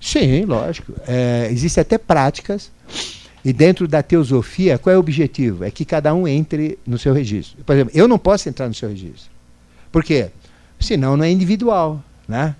Sim, 0.00 0.44
lógico. 0.44 0.94
É, 1.08 1.48
Existem 1.50 1.82
até 1.82 1.98
práticas. 1.98 2.70
E 3.44 3.52
dentro 3.52 3.88
da 3.88 4.02
teosofia, 4.02 4.78
qual 4.78 4.92
é 4.94 4.96
o 4.96 5.00
objetivo? 5.00 5.64
É 5.64 5.70
que 5.70 5.84
cada 5.84 6.12
um 6.14 6.28
entre 6.28 6.78
no 6.86 6.98
seu 6.98 7.12
registro. 7.14 7.64
Por 7.64 7.74
exemplo, 7.74 7.92
eu 7.94 8.06
não 8.06 8.18
posso 8.18 8.48
entrar 8.48 8.68
no 8.68 8.74
seu 8.74 8.88
registro. 8.88 9.30
Por 9.90 10.04
quê? 10.04 10.28
Senão 10.78 11.16
não 11.16 11.24
é 11.24 11.30
individual. 11.30 12.02
Né? 12.28 12.54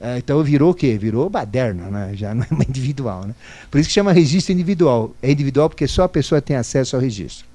É, 0.00 0.18
então 0.18 0.42
virou 0.42 0.70
o 0.70 0.74
quê? 0.74 0.96
Virou 0.96 1.28
baderna, 1.28 1.88
né? 1.90 2.12
já 2.14 2.34
não 2.34 2.44
é 2.44 2.64
individual. 2.66 3.26
Né? 3.26 3.34
Por 3.70 3.78
isso 3.78 3.88
que 3.88 3.94
chama 3.94 4.12
registro 4.12 4.52
individual. 4.52 5.14
É 5.22 5.30
individual 5.30 5.68
porque 5.68 5.86
só 5.86 6.04
a 6.04 6.08
pessoa 6.08 6.40
tem 6.40 6.56
acesso 6.56 6.96
ao 6.96 7.02
registro. 7.02 7.46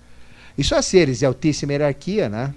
E 0.58 0.64
só 0.64 0.82
seres 0.82 1.20
de 1.20 1.26
altíssima 1.26 1.74
hierarquia 1.74 2.30
né? 2.30 2.54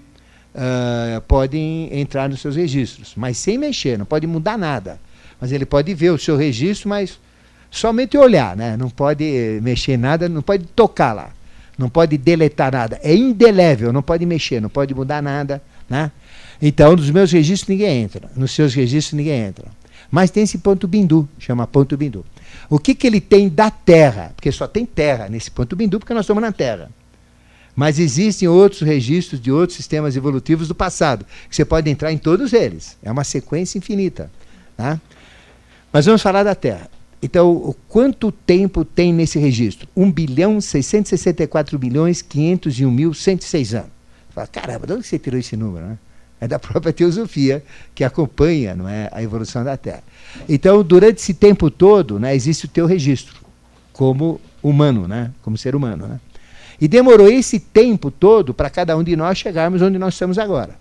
Uh, 0.53 1.21
podem 1.23 1.89
entrar 1.97 2.29
nos 2.29 2.41
seus 2.41 2.57
registros, 2.57 3.13
mas 3.15 3.37
sem 3.37 3.57
mexer, 3.57 3.97
não 3.97 4.05
pode 4.05 4.27
mudar 4.27 4.59
nada. 4.59 4.99
Mas 5.41 5.53
ele 5.53 5.65
pode 5.65 5.95
ver 5.95 6.11
o 6.11 6.19
seu 6.19 6.37
registro, 6.37 6.89
mas 6.89 7.21
somente 7.71 8.19
olhar, 8.19 8.57
né? 8.57 8.77
Não 8.77 8.91
pode 8.91 9.61
mexer 9.63 9.97
nada, 9.97 10.29
não 10.29 10.43
pode 10.43 10.65
tocar 10.67 11.13
lá. 11.13 11.31
Não 11.79 11.89
pode 11.89 12.19
deletar 12.19 12.73
nada. 12.73 13.01
É 13.03 13.15
indelével, 13.15 13.93
não 13.93 14.03
pode 14.03 14.27
mexer, 14.27 14.61
não 14.61 14.69
pode 14.69 14.95
mudar 14.95 15.23
nada, 15.23 15.63
né? 15.89 16.11
Então, 16.61 16.95
nos 16.95 17.11
meus 17.11 17.33
registros 17.33 17.69
ninguém 17.69 18.03
entra, 18.03 18.31
nos 18.37 18.51
seus 18.53 18.75
registros 18.75 19.17
ninguém 19.17 19.41
entra. 19.41 19.67
Mas 20.11 20.31
tem 20.31 20.43
esse 20.43 20.59
ponto 20.59 20.87
bindu, 20.87 21.27
chama 21.39 21.67
ponto 21.67 21.97
bindu. 21.97 22.25
O 22.69 22.79
que, 22.79 22.95
que 22.95 23.07
ele 23.07 23.21
tem 23.21 23.49
da 23.49 23.71
Terra? 23.71 24.33
Porque 24.35 24.53
só 24.53 24.67
tem 24.67 24.85
Terra 24.85 25.29
nesse 25.29 25.51
ponto 25.51 25.75
bindu, 25.75 25.99
porque 25.99 26.13
nós 26.13 26.25
estamos 26.25 26.43
na 26.43 26.53
Terra. 26.53 26.91
Mas 27.75 27.99
existem 27.99 28.47
outros 28.49 28.83
registros 28.83 29.41
de 29.41 29.51
outros 29.51 29.77
sistemas 29.77 30.17
evolutivos 30.17 30.69
do 30.69 30.75
passado, 30.75 31.25
que 31.49 31.57
você 31.57 31.65
pode 31.65 31.89
entrar 31.89 32.13
em 32.13 32.19
todos 32.19 32.53
eles. 32.53 32.99
É 33.03 33.11
uma 33.11 33.25
sequência 33.25 33.79
infinita. 33.79 34.31
Tá? 34.77 35.01
Mas 35.93 36.05
vamos 36.05 36.21
falar 36.21 36.43
da 36.43 36.55
Terra. 36.55 36.91
Então, 37.23 37.75
quanto 37.89 38.33
tempo 38.33 38.85
tem 38.85 39.13
nesse 39.13 39.39
registro? 39.39 39.87
1 39.95 40.11
bilhão 40.11 40.61
664 40.61 41.79
bilhões 41.79 42.23
501 42.23 42.91
mil 42.91 43.13
106 43.13 43.75
anos. 43.75 43.91
Fala, 44.31 44.47
caramba, 44.47 44.87
de 44.87 44.93
onde 44.95 45.07
você 45.07 45.19
tirou 45.19 45.39
esse 45.39 45.57
número? 45.57 45.87
Né? 45.87 45.99
É 46.41 46.49
da 46.49 46.59
própria 46.59 46.93
teosofia 46.93 47.63
que 47.95 48.05
acompanha 48.05 48.75
não 48.75 48.89
é, 48.89 49.09
a 49.13 49.23
evolução 49.23 49.63
da 49.63 49.77
Terra. 49.77 50.03
Então, 50.49 50.83
durante 50.83 51.19
esse 51.19 51.35
tempo 51.35 51.71
todo, 51.71 52.19
né, 52.19 52.35
existe 52.35 52.65
o 52.65 52.69
teu 52.69 52.87
registro 52.87 53.39
como 53.93 54.41
humano, 54.63 55.07
né, 55.07 55.31
como 55.43 55.59
ser 55.59 55.75
humano. 55.75 56.07
Né? 56.07 56.21
E 56.81 56.89
demorou 56.89 57.29
esse 57.29 57.61
tempo 57.61 58.11
todo 58.11 58.55
para 58.55 58.71
cada 58.71 58.97
um 58.97 59.05
de 59.05 59.15
nós 59.15 59.37
chegarmos 59.37 59.83
onde 59.83 59.99
nós 59.99 60.15
estamos 60.15 60.39
agora. 60.39 60.75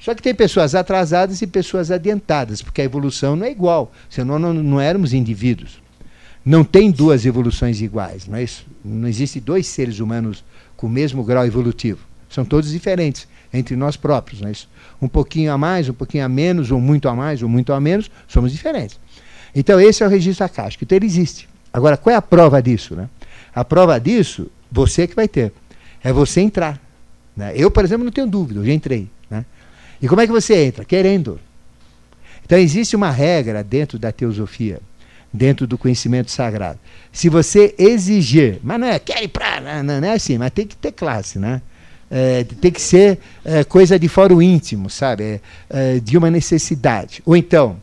Só 0.00 0.14
que 0.14 0.22
tem 0.22 0.34
pessoas 0.34 0.74
atrasadas 0.74 1.42
e 1.42 1.46
pessoas 1.46 1.90
adiantadas, 1.90 2.62
porque 2.62 2.80
a 2.80 2.84
evolução 2.84 3.36
não 3.36 3.46
é 3.46 3.50
igual, 3.50 3.92
senão 4.08 4.38
não, 4.38 4.54
não 4.54 4.80
éramos 4.80 5.12
indivíduos. 5.12 5.80
Não 6.42 6.64
tem 6.64 6.90
duas 6.90 7.26
evoluções 7.26 7.82
iguais, 7.82 8.26
não 8.26 8.38
é 8.38 8.42
isso? 8.42 8.66
Não 8.82 9.06
existe 9.06 9.38
dois 9.38 9.66
seres 9.66 10.00
humanos 10.00 10.42
com 10.74 10.86
o 10.86 10.90
mesmo 10.90 11.22
grau 11.22 11.44
evolutivo. 11.44 12.00
São 12.30 12.46
todos 12.46 12.70
diferentes 12.70 13.28
entre 13.52 13.76
nós 13.76 13.96
próprios, 13.96 14.40
não 14.40 14.48
é 14.48 14.52
isso? 14.52 14.68
Um 15.02 15.08
pouquinho 15.08 15.52
a 15.52 15.58
mais, 15.58 15.88
um 15.88 15.92
pouquinho 15.92 16.24
a 16.24 16.28
menos, 16.28 16.70
ou 16.70 16.80
muito 16.80 17.08
a 17.08 17.14
mais, 17.14 17.42
ou 17.42 17.48
muito 17.48 17.72
a 17.72 17.80
menos, 17.80 18.10
somos 18.26 18.52
diferentes. 18.52 18.98
Então 19.54 19.78
esse 19.78 20.02
é 20.02 20.06
o 20.06 20.08
registro 20.08 20.46
acástico. 20.46 20.84
Então 20.84 20.96
ele 20.96 21.06
existe. 21.06 21.46
Agora, 21.72 21.96
qual 21.96 22.14
é 22.14 22.16
a 22.16 22.22
prova 22.22 22.62
disso? 22.62 22.94
Né? 22.94 23.08
A 23.54 23.64
prova 23.64 23.98
disso, 23.98 24.50
você 24.70 25.06
que 25.06 25.14
vai 25.14 25.28
ter. 25.28 25.52
É 26.02 26.12
você 26.12 26.40
entrar. 26.40 26.80
Né? 27.36 27.52
Eu, 27.54 27.70
por 27.70 27.84
exemplo, 27.84 28.04
não 28.04 28.12
tenho 28.12 28.26
dúvida, 28.26 28.60
eu 28.60 28.64
já 28.64 28.72
entrei. 28.72 29.10
E 30.00 30.08
como 30.08 30.20
é 30.20 30.26
que 30.26 30.32
você 30.32 30.64
entra? 30.64 30.84
Querendo. 30.84 31.40
Então 32.44 32.58
existe 32.58 32.96
uma 32.96 33.10
regra 33.10 33.62
dentro 33.62 33.98
da 33.98 34.10
teosofia, 34.10 34.80
dentro 35.32 35.66
do 35.66 35.78
conhecimento 35.78 36.30
sagrado. 36.30 36.78
Se 37.12 37.28
você 37.28 37.74
exigir, 37.78 38.58
mas 38.62 38.80
não 38.80 38.88
é, 38.88 38.98
quer 38.98 39.22
ir 39.22 39.28
para. 39.28 39.60
Não, 39.60 39.82
não, 39.82 40.00
não, 40.00 40.08
é 40.08 40.14
assim, 40.14 40.38
mas 40.38 40.50
tem 40.50 40.66
que 40.66 40.76
ter 40.76 40.92
classe, 40.92 41.38
né? 41.38 41.62
É, 42.10 42.42
tem 42.42 42.72
que 42.72 42.80
ser 42.80 43.20
é, 43.44 43.62
coisa 43.62 43.96
de 43.96 44.08
fórum 44.08 44.42
íntimo, 44.42 44.90
sabe? 44.90 45.22
É, 45.22 45.40
é, 45.70 46.00
de 46.00 46.18
uma 46.18 46.28
necessidade. 46.28 47.22
Ou 47.24 47.36
então, 47.36 47.76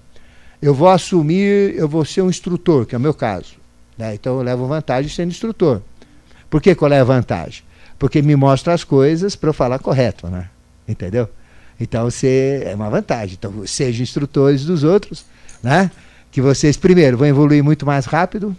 eu 0.62 0.74
vou 0.74 0.90
assumir, 0.90 1.76
eu 1.76 1.88
vou 1.88 2.04
ser 2.04 2.22
um 2.22 2.30
instrutor, 2.30 2.86
que 2.86 2.94
é 2.94 2.98
o 2.98 3.02
meu 3.02 3.14
caso. 3.14 3.56
Né? 3.98 4.16
Então 4.16 4.36
eu 4.36 4.42
levo 4.42 4.68
vantagem 4.68 5.10
sendo 5.10 5.32
instrutor. 5.32 5.82
Por 6.50 6.62
que, 6.62 6.76
que 6.76 6.82
eu 6.82 6.88
levo 6.88 7.14
vantagem? 7.14 7.64
Porque 7.98 8.22
me 8.22 8.36
mostra 8.36 8.74
as 8.74 8.84
coisas 8.84 9.36
para 9.36 9.50
eu 9.50 9.54
falar 9.54 9.80
correto, 9.80 10.28
né? 10.28 10.50
Entendeu? 10.88 11.30
Então 11.80 12.06
você 12.06 12.64
é 12.66 12.76
uma 12.76 12.90
vantagem. 12.90 13.36
Então 13.38 13.66
sejam 13.66 14.04
instrutores 14.04 14.66
dos 14.66 14.84
outros, 14.84 15.26
né? 15.62 15.92
Que 16.32 16.42
vocês 16.42 16.78
primeiro 16.78 17.18
vão 17.18 17.28
evoluir 17.28 17.64
muito 17.64 17.86
mais 17.86 18.06
rápido, 18.06 18.56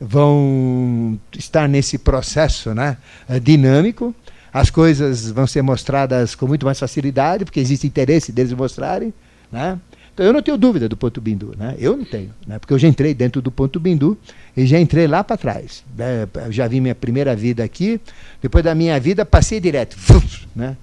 vão 0.00 1.18
estar 1.36 1.68
nesse 1.68 1.98
processo, 1.98 2.74
né? 2.74 2.96
Dinâmico. 3.42 4.14
As 4.52 4.70
coisas 4.70 5.30
vão 5.30 5.46
ser 5.46 5.62
mostradas 5.62 6.34
com 6.34 6.46
muito 6.46 6.64
mais 6.64 6.78
facilidade, 6.78 7.44
porque 7.44 7.60
existe 7.60 7.86
interesse 7.86 8.32
deles 8.32 8.52
mostrarem, 8.52 9.12
né? 9.52 9.78
Então 10.18 10.26
eu 10.26 10.32
não 10.32 10.42
tenho 10.42 10.56
dúvida 10.56 10.88
do 10.88 10.96
ponto 10.96 11.20
bindu, 11.20 11.54
né? 11.56 11.76
Eu 11.78 11.96
não 11.96 12.04
tenho, 12.04 12.34
né? 12.44 12.58
Porque 12.58 12.72
eu 12.72 12.78
já 12.78 12.88
entrei 12.88 13.14
dentro 13.14 13.40
do 13.40 13.52
ponto 13.52 13.78
bindu 13.78 14.18
e 14.56 14.66
já 14.66 14.80
entrei 14.80 15.06
lá 15.06 15.22
para 15.22 15.36
trás. 15.36 15.84
Né? 15.96 16.26
já 16.50 16.66
vi 16.66 16.80
minha 16.80 16.94
primeira 16.94 17.36
vida 17.36 17.62
aqui, 17.62 18.00
depois 18.42 18.64
da 18.64 18.74
minha 18.74 18.98
vida 18.98 19.24
passei 19.24 19.60
direto, 19.60 19.96
né? 20.56 20.76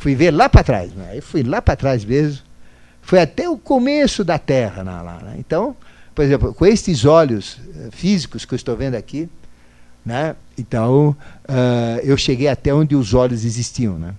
Fui 0.00 0.14
ver 0.14 0.30
lá 0.30 0.48
para 0.48 0.64
trás. 0.64 0.90
Né? 0.94 1.10
Aí 1.12 1.20
fui 1.20 1.42
lá 1.42 1.60
para 1.60 1.76
trás 1.76 2.02
mesmo. 2.06 2.42
Foi 3.02 3.20
até 3.20 3.46
o 3.50 3.58
começo 3.58 4.24
da 4.24 4.38
Terra. 4.38 4.82
lá, 4.82 5.20
né? 5.22 5.34
Então, 5.38 5.76
por 6.14 6.24
exemplo, 6.24 6.54
com 6.54 6.64
estes 6.64 7.04
olhos 7.04 7.58
uh, 7.58 7.90
físicos 7.92 8.46
que 8.46 8.54
eu 8.54 8.56
estou 8.56 8.74
vendo 8.74 8.94
aqui, 8.94 9.28
né? 10.04 10.34
então 10.56 11.14
uh, 11.46 12.00
eu 12.02 12.16
cheguei 12.16 12.48
até 12.48 12.72
onde 12.72 12.96
os 12.96 13.12
olhos 13.12 13.44
existiam. 13.44 13.98
Né? 13.98 14.14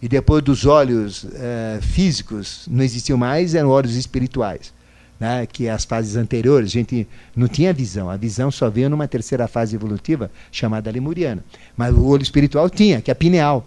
E 0.00 0.08
depois 0.08 0.44
dos 0.44 0.64
olhos 0.64 1.24
uh, 1.24 1.82
físicos 1.82 2.64
não 2.70 2.84
existiam 2.84 3.18
mais, 3.18 3.56
eram 3.56 3.68
olhos 3.68 3.96
espirituais. 3.96 4.72
Né? 5.18 5.44
Que 5.44 5.68
as 5.68 5.84
fases 5.84 6.14
anteriores 6.14 6.70
a 6.70 6.72
gente 6.72 7.08
não 7.34 7.48
tinha 7.48 7.72
visão. 7.72 8.08
A 8.08 8.16
visão 8.16 8.48
só 8.52 8.70
veio 8.70 8.88
numa 8.88 9.08
terceira 9.08 9.48
fase 9.48 9.74
evolutiva 9.74 10.30
chamada 10.52 10.88
lemuriana. 10.88 11.44
Mas 11.76 11.92
o 11.92 12.04
olho 12.06 12.22
espiritual 12.22 12.70
tinha, 12.70 13.00
que 13.00 13.10
é 13.10 13.12
a 13.12 13.16
pineal. 13.16 13.66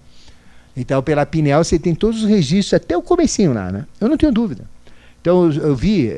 Então, 0.80 1.04
pela 1.04 1.26
pineal, 1.26 1.62
você 1.62 1.78
tem 1.78 1.94
todos 1.94 2.24
os 2.24 2.30
registros, 2.30 2.76
até 2.76 2.96
o 2.96 3.02
comecinho 3.02 3.52
lá, 3.52 3.70
né? 3.70 3.86
Eu 4.00 4.08
não 4.08 4.16
tenho 4.16 4.32
dúvida. 4.32 4.64
Então, 5.20 5.52
eu, 5.52 5.62
eu 5.62 5.76
vi 5.76 6.08
uh, 6.08 6.14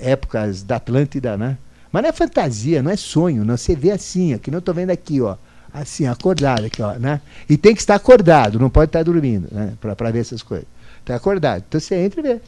épocas 0.00 0.64
da 0.64 0.76
Atlântida, 0.76 1.36
né? 1.36 1.56
Mas 1.92 2.02
não 2.02 2.08
é 2.08 2.12
fantasia, 2.12 2.82
não 2.82 2.90
é 2.90 2.96
sonho, 2.96 3.44
não. 3.44 3.56
Você 3.56 3.76
vê 3.76 3.92
assim, 3.92 4.34
ó, 4.34 4.38
que 4.38 4.50
não 4.50 4.58
estou 4.58 4.74
vendo 4.74 4.90
aqui, 4.90 5.20
ó. 5.20 5.36
Assim, 5.72 6.08
acordado 6.08 6.64
aqui, 6.64 6.82
ó, 6.82 6.94
né? 6.94 7.20
E 7.48 7.56
tem 7.56 7.72
que 7.72 7.80
estar 7.80 7.94
acordado, 7.94 8.58
não 8.58 8.68
pode 8.68 8.88
estar 8.88 9.04
dormindo, 9.04 9.46
né? 9.52 9.74
Para 9.80 10.10
ver 10.10 10.18
essas 10.18 10.42
coisas. 10.42 10.66
Está 10.98 11.14
acordado. 11.14 11.62
Então, 11.68 11.78
você 11.78 11.94
entra 11.94 12.18
e 12.18 12.22
vê. 12.24 12.40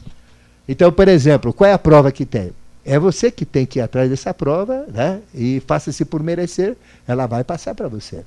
Então, 0.67 0.91
por 0.91 1.07
exemplo, 1.07 1.53
qual 1.53 1.69
é 1.69 1.73
a 1.73 1.79
prova 1.79 2.11
que 2.11 2.25
tem? 2.25 2.51
É 2.83 2.99
você 2.99 3.31
que 3.31 3.45
tem 3.45 3.65
que 3.65 3.79
ir 3.79 3.83
atrás 3.83 4.09
dessa 4.09 4.33
prova, 4.33 4.85
né? 4.93 5.21
E 5.33 5.63
faça-se 5.65 6.03
por 6.03 6.21
merecer, 6.21 6.75
ela 7.07 7.25
vai 7.25 7.45
passar 7.45 7.73
para 7.73 7.87
você. 7.87 8.25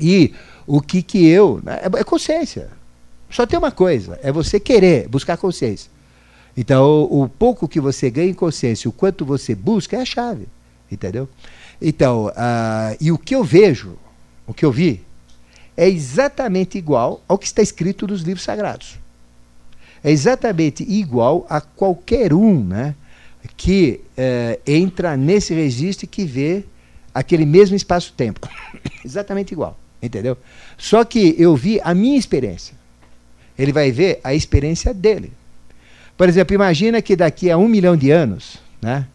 E 0.00 0.32
o 0.68 0.80
que 0.80 1.02
que 1.02 1.26
eu. 1.26 1.60
Né, 1.64 1.80
é, 1.82 2.00
é 2.00 2.04
consciência. 2.04 2.68
Só 3.30 3.46
tem 3.46 3.58
uma 3.58 3.72
coisa: 3.72 4.18
é 4.22 4.30
você 4.30 4.60
querer 4.60 5.08
buscar 5.08 5.36
consciência. 5.36 5.90
Então, 6.56 7.04
o, 7.10 7.28
pouco 7.28 7.68
que 7.68 7.80
você 7.80 8.10
ganha 8.10 8.30
em 8.30 8.34
consciência, 8.34 8.88
o 8.88 8.92
quanto 8.92 9.24
você 9.24 9.54
busca, 9.54 9.96
é 9.96 10.00
a 10.00 10.04
chave. 10.04 10.46
Entendeu? 10.90 11.28
Então, 11.80 12.26
uh, 12.26 12.96
e 13.00 13.12
o 13.12 13.18
que 13.18 13.34
eu 13.34 13.44
vejo, 13.44 13.96
o 14.46 14.52
que 14.52 14.64
eu 14.64 14.72
vi, 14.72 15.02
é 15.76 15.88
exatamente 15.88 16.76
igual 16.76 17.22
ao 17.28 17.38
que 17.38 17.46
está 17.46 17.62
escrito 17.62 18.06
nos 18.06 18.22
livros 18.22 18.42
sagrados. 18.42 18.98
É 20.02 20.10
exatamente 20.10 20.82
igual 20.82 21.46
a 21.48 21.60
qualquer 21.60 22.32
um 22.32 22.64
né, 22.64 22.94
que 23.56 24.00
uh, 24.16 24.60
entra 24.66 25.16
nesse 25.16 25.54
registro 25.54 26.06
e 26.06 26.08
que 26.08 26.24
vê 26.24 26.64
aquele 27.14 27.46
mesmo 27.46 27.76
espaço-tempo. 27.76 28.48
exatamente 29.04 29.52
igual. 29.52 29.78
Entendeu? 30.02 30.36
Só 30.76 31.04
que 31.04 31.34
eu 31.38 31.56
vi 31.56 31.80
a 31.82 31.94
minha 31.94 32.18
experiência. 32.18 32.74
Ele 33.58 33.72
vai 33.72 33.90
ver 33.90 34.20
a 34.22 34.34
experiência 34.34 34.94
dele. 34.94 35.32
Por 36.16 36.28
exemplo, 36.28 36.54
imagina 36.54 37.02
que 37.02 37.16
daqui 37.16 37.50
a 37.50 37.56
um 37.56 37.68
milhão 37.68 37.96
de 37.96 38.10
anos, 38.10 38.58
né? 38.80 39.06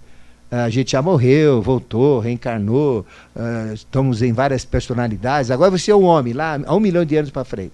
A 0.52 0.70
gente 0.70 0.92
já 0.92 1.02
morreu, 1.02 1.64
voltou, 1.64 2.20
reencarnou, 2.20 3.04
uh, 3.36 3.74
estamos 3.74 4.22
em 4.22 4.32
várias 4.32 4.64
personalidades. 4.64 5.50
Agora 5.50 5.72
você 5.72 5.90
é 5.90 5.96
um 5.96 6.04
homem, 6.04 6.32
lá 6.32 6.60
há 6.64 6.76
um 6.76 6.80
milhão 6.80 7.04
de 7.04 7.16
anos 7.16 7.32
para 7.32 7.44
frente. 7.44 7.74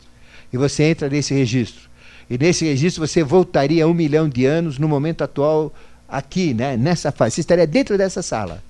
e 0.52 0.58
você 0.58 0.84
entra 0.84 1.10
nesse 1.10 1.34
registro. 1.34 1.90
E 2.30 2.38
nesse 2.38 2.66
registro 2.66 3.06
você 3.06 3.22
voltaria 3.22 3.88
um 3.88 3.94
milhão 3.94 4.30
de 4.30 4.46
anos 4.46 4.80
no 4.80 4.88
momento 4.88 5.24
atual, 5.24 5.74
aqui, 6.08 6.54
né, 6.54 6.78
nessa 6.78 7.12
fase. 7.12 7.36
Você 7.36 7.42
estaria 7.42 7.68
dentro 7.68 7.98
dessa 7.98 8.22
sala. 8.22 8.64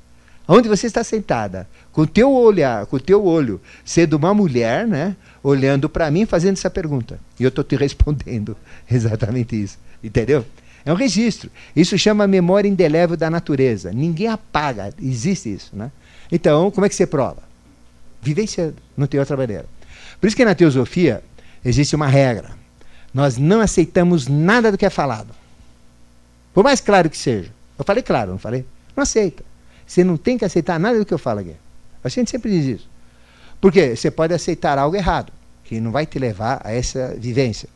Onde 0.51 0.67
você 0.67 0.87
está 0.87 1.03
sentada, 1.03 1.69
com 1.91 2.01
o 2.01 2.07
teu 2.07 2.33
olhar, 2.33 2.87
com 2.87 2.95
o 2.95 2.99
teu 2.99 3.23
olho, 3.23 3.61
sendo 3.85 4.15
uma 4.15 4.33
mulher, 4.33 4.87
né, 4.87 5.15
olhando 5.43 5.87
para 5.87 6.09
mim, 6.09 6.25
fazendo 6.25 6.57
essa 6.57 6.71
pergunta. 6.71 7.19
E 7.39 7.43
eu 7.43 7.49
estou 7.49 7.63
te 7.63 7.75
respondendo 7.77 8.57
exatamente 8.89 9.61
isso. 9.61 9.77
Entendeu? 10.03 10.43
É 10.83 10.91
um 10.91 10.95
registro. 10.95 11.51
Isso 11.75 11.95
chama 11.99 12.25
memória 12.25 12.67
indelével 12.67 13.15
da 13.15 13.29
natureza. 13.29 13.91
Ninguém 13.91 14.25
apaga, 14.25 14.91
existe 14.99 15.53
isso. 15.53 15.69
Né? 15.75 15.91
Então, 16.31 16.71
como 16.71 16.83
é 16.83 16.89
que 16.89 16.95
você 16.95 17.05
prova? 17.05 17.43
Vivenciando, 18.19 18.77
não 18.97 19.05
tem 19.05 19.19
outra 19.19 19.37
maneira. 19.37 19.67
Por 20.19 20.25
isso 20.25 20.35
que 20.35 20.43
na 20.43 20.55
teosofia 20.55 21.23
existe 21.63 21.95
uma 21.95 22.07
regra. 22.07 22.49
Nós 23.13 23.37
não 23.37 23.61
aceitamos 23.61 24.27
nada 24.27 24.71
do 24.71 24.79
que 24.79 24.85
é 24.85 24.89
falado. 24.89 25.29
Por 26.55 26.63
mais 26.63 26.81
claro 26.81 27.07
que 27.07 27.17
seja. 27.19 27.51
Eu 27.77 27.85
falei 27.85 28.01
claro, 28.01 28.31
não 28.31 28.39
falei? 28.39 28.65
Não 28.95 29.03
aceita. 29.03 29.43
Você 29.89 30.03
não 30.03 30.17
tem 30.17 30.37
que 30.37 30.45
aceitar 30.45 30.79
nada 30.79 30.99
do 30.99 31.05
que 31.05 31.11
eu 31.11 31.17
falo 31.17 31.39
aqui. 31.39 31.55
A 32.03 32.09
gente 32.09 32.29
sempre 32.29 32.51
diz 32.51 32.79
isso. 32.79 32.89
Porque 33.59 33.95
você 33.95 34.11
pode 34.11 34.31
aceitar 34.35 34.77
algo 34.77 34.95
errado, 34.95 35.33
que 35.63 35.81
não 35.81 35.91
vai 35.91 36.05
te 36.05 36.19
levar 36.19 36.61
a 36.63 36.71
essa 36.71 37.15
vivência. 37.17 37.67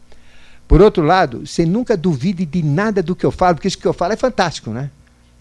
Por 0.67 0.79
outro 0.79 1.03
lado, 1.03 1.47
você 1.47 1.65
nunca 1.65 1.97
duvide 1.97 2.45
de 2.45 2.61
nada 2.61 3.01
do 3.01 3.15
que 3.15 3.25
eu 3.25 3.31
falo, 3.31 3.55
porque 3.55 3.67
isso 3.67 3.79
que 3.79 3.87
eu 3.87 3.93
falo 3.93 4.13
é 4.13 4.15
fantástico, 4.15 4.69
né? 4.69 4.91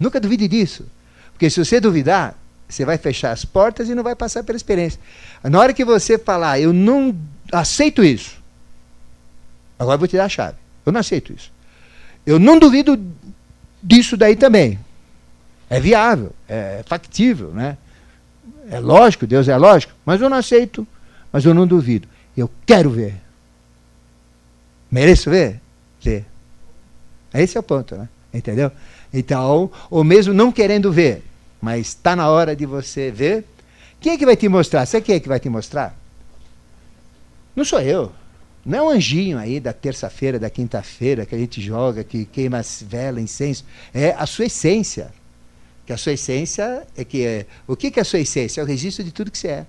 Nunca 0.01 0.19
duvide 0.19 0.49
disso. 0.49 0.87
Porque 1.35 1.51
se 1.51 1.63
você 1.63 1.79
duvidar, 1.79 2.39
você 2.67 2.87
vai 2.87 2.97
fechar 2.97 3.33
as 3.33 3.45
portas 3.45 3.91
e 3.91 3.95
não 3.95 4.03
vai 4.03 4.17
passar 4.17 4.43
pela 4.43 4.57
experiência. 4.57 4.99
Na 5.45 5.61
hora 5.61 5.75
que 5.75 5.85
você 5.85 6.17
falar, 6.17 6.59
eu 6.59 6.73
não 6.73 7.15
aceito 7.53 8.03
isso, 8.03 8.43
agora 9.79 9.97
eu 9.97 9.99
vou 9.99 10.09
te 10.09 10.17
dar 10.17 10.25
a 10.25 10.31
chave. 10.31 10.57
Eu 10.87 10.93
não 10.93 11.01
aceito 11.01 11.35
isso. 11.35 11.53
Eu 12.25 12.39
não 12.39 12.59
duvido 12.59 12.99
disso 13.83 14.17
daí 14.17 14.37
também. 14.37 14.79
É 15.73 15.81
viável, 15.81 16.33
é 16.47 16.83
factível, 16.85 17.49
né? 17.49 17.79
É 18.71 18.79
lógico, 18.79 19.27
Deus 19.27 19.49
é 19.49 19.57
lógico, 19.57 19.95
mas 20.05 20.21
eu 20.21 20.29
não 20.29 20.37
aceito, 20.37 20.87
mas 21.33 21.47
eu 21.47 21.55
não 21.55 21.67
duvido. 21.67 22.07
Eu 22.37 22.51
quero 22.67 22.91
ver. 22.91 23.15
Mereço 24.91 25.31
ver? 25.31 25.63
Ver. 25.99 26.27
Esse 27.33 27.57
é 27.57 27.61
o 27.61 27.63
ponto, 27.63 27.97
né? 27.97 28.07
Entendeu? 28.35 28.71
Então, 29.15 29.71
ou 29.89 30.05
mesmo 30.05 30.35
não 30.35 30.53
querendo 30.53 30.93
ver, 30.93 31.23
mas 31.59 31.89
está 31.89 32.15
na 32.15 32.29
hora 32.29 32.55
de 32.55 32.67
você 32.67 33.11
ver. 33.11 33.43
Quem 33.99 34.13
é 34.13 34.19
que 34.19 34.27
vai 34.27 34.37
te 34.37 34.51
mostrar? 34.51 34.85
Sabe 34.85 35.07
quem 35.07 35.15
é 35.15 35.21
que 35.21 35.29
vai 35.29 35.41
te 35.41 35.49
mostrar? 35.49 35.97
Não 37.57 37.65
sou 37.65 37.81
eu. 37.81 38.13
Não 38.63 38.79
é 38.79 38.83
um 38.83 38.91
anjinho 38.91 39.39
aí 39.39 39.59
da 39.59 39.73
terça-feira, 39.73 40.39
da 40.39 40.51
quinta-feira, 40.51 41.25
que 41.25 41.35
a 41.35 41.39
gente 41.39 41.63
joga, 41.63 42.05
que 42.05 42.27
queima 42.27 42.61
vela, 42.83 43.23
incenso. 43.23 43.65
É 43.95 44.11
a 44.11 44.27
sua 44.27 44.45
essência. 44.45 45.11
Que 45.87 45.93
a 45.93 45.97
sua 45.97 46.13
essência 46.13 46.87
é 46.97 47.05
que 47.05 47.25
é. 47.25 47.47
O 47.67 47.77
que, 47.77 47.91
que 47.91 47.99
é 47.99 48.03
a 48.03 48.05
sua 48.05 48.21
essência? 48.21 48.61
É 48.61 48.65
o 48.65 48.67
registro 48.67 49.05
de 49.05 49.13
tudo 49.13 49.31
que 49.31 49.39
você 49.39 49.49
é. 49.49 49.67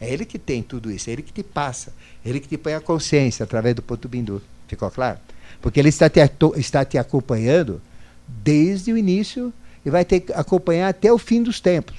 É 0.00 0.12
ele 0.12 0.24
que 0.24 0.38
tem 0.38 0.62
tudo 0.62 0.90
isso, 0.90 1.08
é 1.08 1.12
ele 1.12 1.22
que 1.22 1.32
te 1.32 1.42
passa, 1.42 1.92
é 2.24 2.28
ele 2.28 2.40
que 2.40 2.48
te 2.48 2.58
põe 2.58 2.74
a 2.74 2.80
consciência 2.80 3.44
através 3.44 3.74
do 3.74 3.82
ponto 3.82 4.08
bindu. 4.08 4.42
Ficou 4.68 4.90
claro? 4.90 5.18
Porque 5.62 5.80
ele 5.80 5.88
está 5.88 6.10
te, 6.10 6.20
está 6.56 6.84
te 6.84 6.98
acompanhando 6.98 7.80
desde 8.26 8.92
o 8.92 8.98
início 8.98 9.52
e 9.84 9.90
vai 9.90 10.04
te 10.04 10.24
acompanhar 10.34 10.88
até 10.88 11.12
o 11.12 11.18
fim 11.18 11.42
dos 11.42 11.60
tempos. 11.60 11.96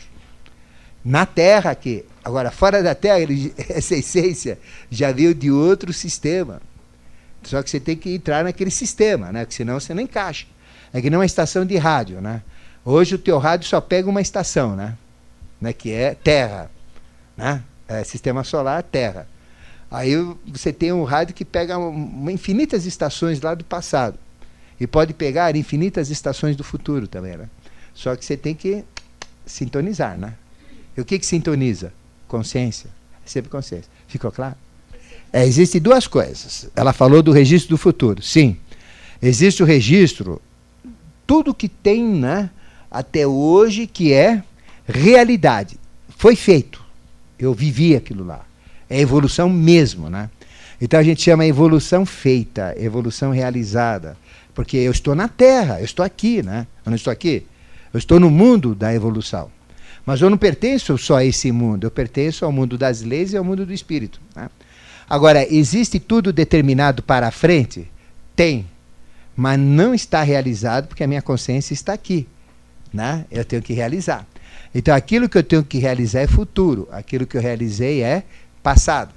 Na 1.03 1.26
Terra 1.26 1.72
aqui. 1.72 2.03
Agora, 2.24 2.51
fora 2.51 2.82
da 2.82 2.95
Terra, 2.95 3.20
ele, 3.20 3.53
essa 3.70 3.95
essência 3.95 4.59
já 4.89 5.11
veio 5.11 5.34
de 5.34 5.51
outro 5.51 5.93
sistema. 5.93 6.61
Só 7.43 7.61
que 7.61 7.70
você 7.70 7.80
tem 7.80 7.95
que 7.95 8.16
entrar 8.16 8.43
naquele 8.43 8.72
sistema, 8.72 9.32
né? 9.32 9.41
Porque 9.41 9.55
senão 9.55 9.80
você 9.80 9.93
não 9.93 10.01
encaixa. 10.01 10.47
É 10.91 11.01
que 11.01 11.09
nem 11.09 11.20
uma 11.20 11.26
estação 11.26 11.66
de 11.66 11.78
rádio, 11.78 12.22
né? 12.22 12.41
Hoje 12.88 13.15
o 13.15 13.17
teu 13.17 13.39
rádio 13.39 13.67
só 13.67 13.81
pega 13.81 14.07
uma 14.07 14.21
estação, 14.21 14.75
né? 14.75 14.95
né? 15.59 15.73
Que 15.73 15.91
é 15.91 16.13
Terra, 16.13 16.69
né? 17.36 17.63
É, 17.88 18.03
sistema 18.03 18.43
solar, 18.43 18.83
Terra. 18.83 19.27
Aí 19.89 20.15
você 20.45 20.71
tem 20.71 20.91
um 20.91 21.03
rádio 21.03 21.33
que 21.33 21.43
pega 21.43 21.77
infinitas 22.31 22.86
estações 22.86 23.41
lá 23.41 23.55
do 23.55 23.63
passado. 23.63 24.19
E 24.79 24.86
pode 24.86 25.13
pegar 25.13 25.55
infinitas 25.55 26.11
estações 26.11 26.55
do 26.55 26.63
futuro 26.63 27.07
também, 27.07 27.38
né? 27.38 27.49
Só 27.93 28.15
que 28.15 28.23
você 28.23 28.38
tem 28.38 28.53
que 28.53 28.83
sintonizar, 29.45 30.17
né? 30.17 30.36
E 30.95 31.01
o 31.01 31.05
que, 31.05 31.17
que 31.17 31.25
sintoniza? 31.25 31.91
Consciência. 32.27 32.89
É 33.25 33.27
sempre 33.29 33.49
consciência. 33.49 33.89
Ficou 34.07 34.31
claro? 34.31 34.55
É, 35.33 35.45
Existem 35.45 35.81
duas 35.81 36.05
coisas. 36.05 36.69
Ela 36.75 36.93
falou 36.93 37.23
do 37.23 37.31
registro 37.31 37.69
do 37.71 37.77
futuro. 37.77 38.21
Sim. 38.21 38.57
Existe 39.21 39.63
o 39.63 39.65
registro, 39.65 40.41
tudo 41.25 41.53
que 41.53 41.69
tem 41.69 42.03
né, 42.03 42.49
até 42.96 43.28
hoje 43.28 43.86
que 43.88 44.14
é 44.14 44.41
realidade. 44.88 45.78
Foi 46.18 46.36
feito. 46.36 46.84
Eu 47.38 47.54
vivi 47.54 47.96
aquilo 47.96 48.24
lá. 48.24 48.46
É 48.89 49.00
evolução 49.00 49.50
mesmo, 49.50 50.10
né? 50.10 50.30
Então 50.80 51.00
a 51.00 51.04
gente 51.04 51.22
chama 51.22 51.46
evolução 51.46 52.06
feita, 52.06 52.74
evolução 52.78 53.32
realizada. 53.32 54.18
Porque 54.54 54.78
eu 54.78 54.91
estou 54.91 55.14
na 55.14 55.28
Terra, 55.28 55.80
eu 55.80 55.86
estou 55.86 56.06
aqui, 56.06 56.41
né? 56.41 56.66
Eu 56.86 56.91
não 56.91 56.96
estou 56.96 57.12
aqui. 57.12 57.46
Eu 57.93 57.98
estou 57.98 58.20
no 58.20 58.30
mundo 58.30 58.74
da 58.74 58.93
evolução. 58.93 59.52
Mas 60.06 60.22
eu 60.22 60.30
não 60.30 60.38
pertenço 60.38 60.98
só 60.98 61.18
a 61.18 61.26
esse 61.26 61.52
mundo, 61.52 61.86
eu 61.86 61.91
pertenço 61.91 62.46
ao 62.46 62.52
mundo 62.52 62.78
das 62.78 63.02
leis 63.02 63.34
e 63.34 63.38
ao 63.38 63.43
mundo 63.43 63.66
do 63.66 63.74
espírito. 63.74 64.22
Né? 64.36 64.50
Agora, 65.10 65.46
existe 65.54 66.00
tudo 66.00 66.32
determinado 66.32 67.04
para 67.04 67.28
a 67.28 67.32
frente? 67.32 67.91
Tem. 68.36 68.68
Mas 69.36 69.60
não 69.60 69.93
está 69.93 70.22
realizado 70.22 70.88
porque 70.88 71.04
a 71.04 71.08
minha 71.08 71.22
consciência 71.22 71.74
está 71.74 71.93
aqui. 71.93 72.28
Né? 72.96 73.26
Eu 73.30 73.43
tenho 73.43 73.62
que 73.62 73.74
realizar. 73.74 74.26
Então, 74.74 74.96
aquilo 74.96 75.28
que 75.28 75.38
eu 75.38 75.43
tenho 75.43 75.64
que 75.64 75.78
realizar 75.78 76.22
é 76.22 76.28
futuro, 76.28 76.88
aquilo 76.91 77.26
que 77.26 77.38
eu 77.38 77.41
realizei 77.41 78.02
é 78.02 78.24
passado. 78.64 79.14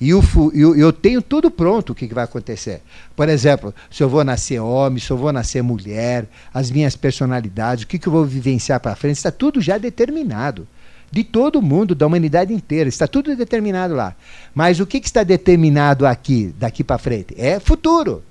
E 0.00 0.10
eu, 0.10 0.22
eu, 0.54 0.92
tenho 0.92 1.20
tudo 1.20 1.50
pronto 1.50 1.90
o 1.90 1.94
que, 1.94 2.06
que 2.06 2.14
vai 2.14 2.22
acontecer. 2.22 2.80
Por 3.16 3.28
exemplo, 3.28 3.74
se 3.90 4.00
eu 4.00 4.08
vou 4.08 4.22
nascer 4.22 4.60
homem, 4.60 5.00
se 5.00 5.10
eu 5.10 5.16
vou 5.16 5.32
nascer 5.32 5.60
mulher, 5.60 6.26
as 6.54 6.70
minhas 6.70 6.94
personalidades, 6.94 7.82
o 7.82 7.86
que, 7.86 7.98
que 7.98 8.06
eu 8.06 8.12
vou 8.12 8.24
vivenciar 8.24 8.78
para 8.78 8.94
frente, 8.94 9.16
está 9.16 9.32
tudo 9.32 9.60
já 9.60 9.76
determinado. 9.76 10.68
De 11.10 11.24
todo 11.24 11.60
mundo, 11.60 11.96
da 11.96 12.06
humanidade 12.06 12.52
inteira, 12.52 12.88
está 12.88 13.08
tudo 13.08 13.34
determinado 13.34 13.94
lá. 13.94 14.14
Mas 14.54 14.78
o 14.78 14.86
que, 14.86 15.00
que 15.00 15.06
está 15.06 15.24
determinado 15.24 16.06
aqui, 16.06 16.54
daqui 16.58 16.84
para 16.84 16.98
frente? 16.98 17.34
É 17.36 17.58
futuro. 17.58 18.22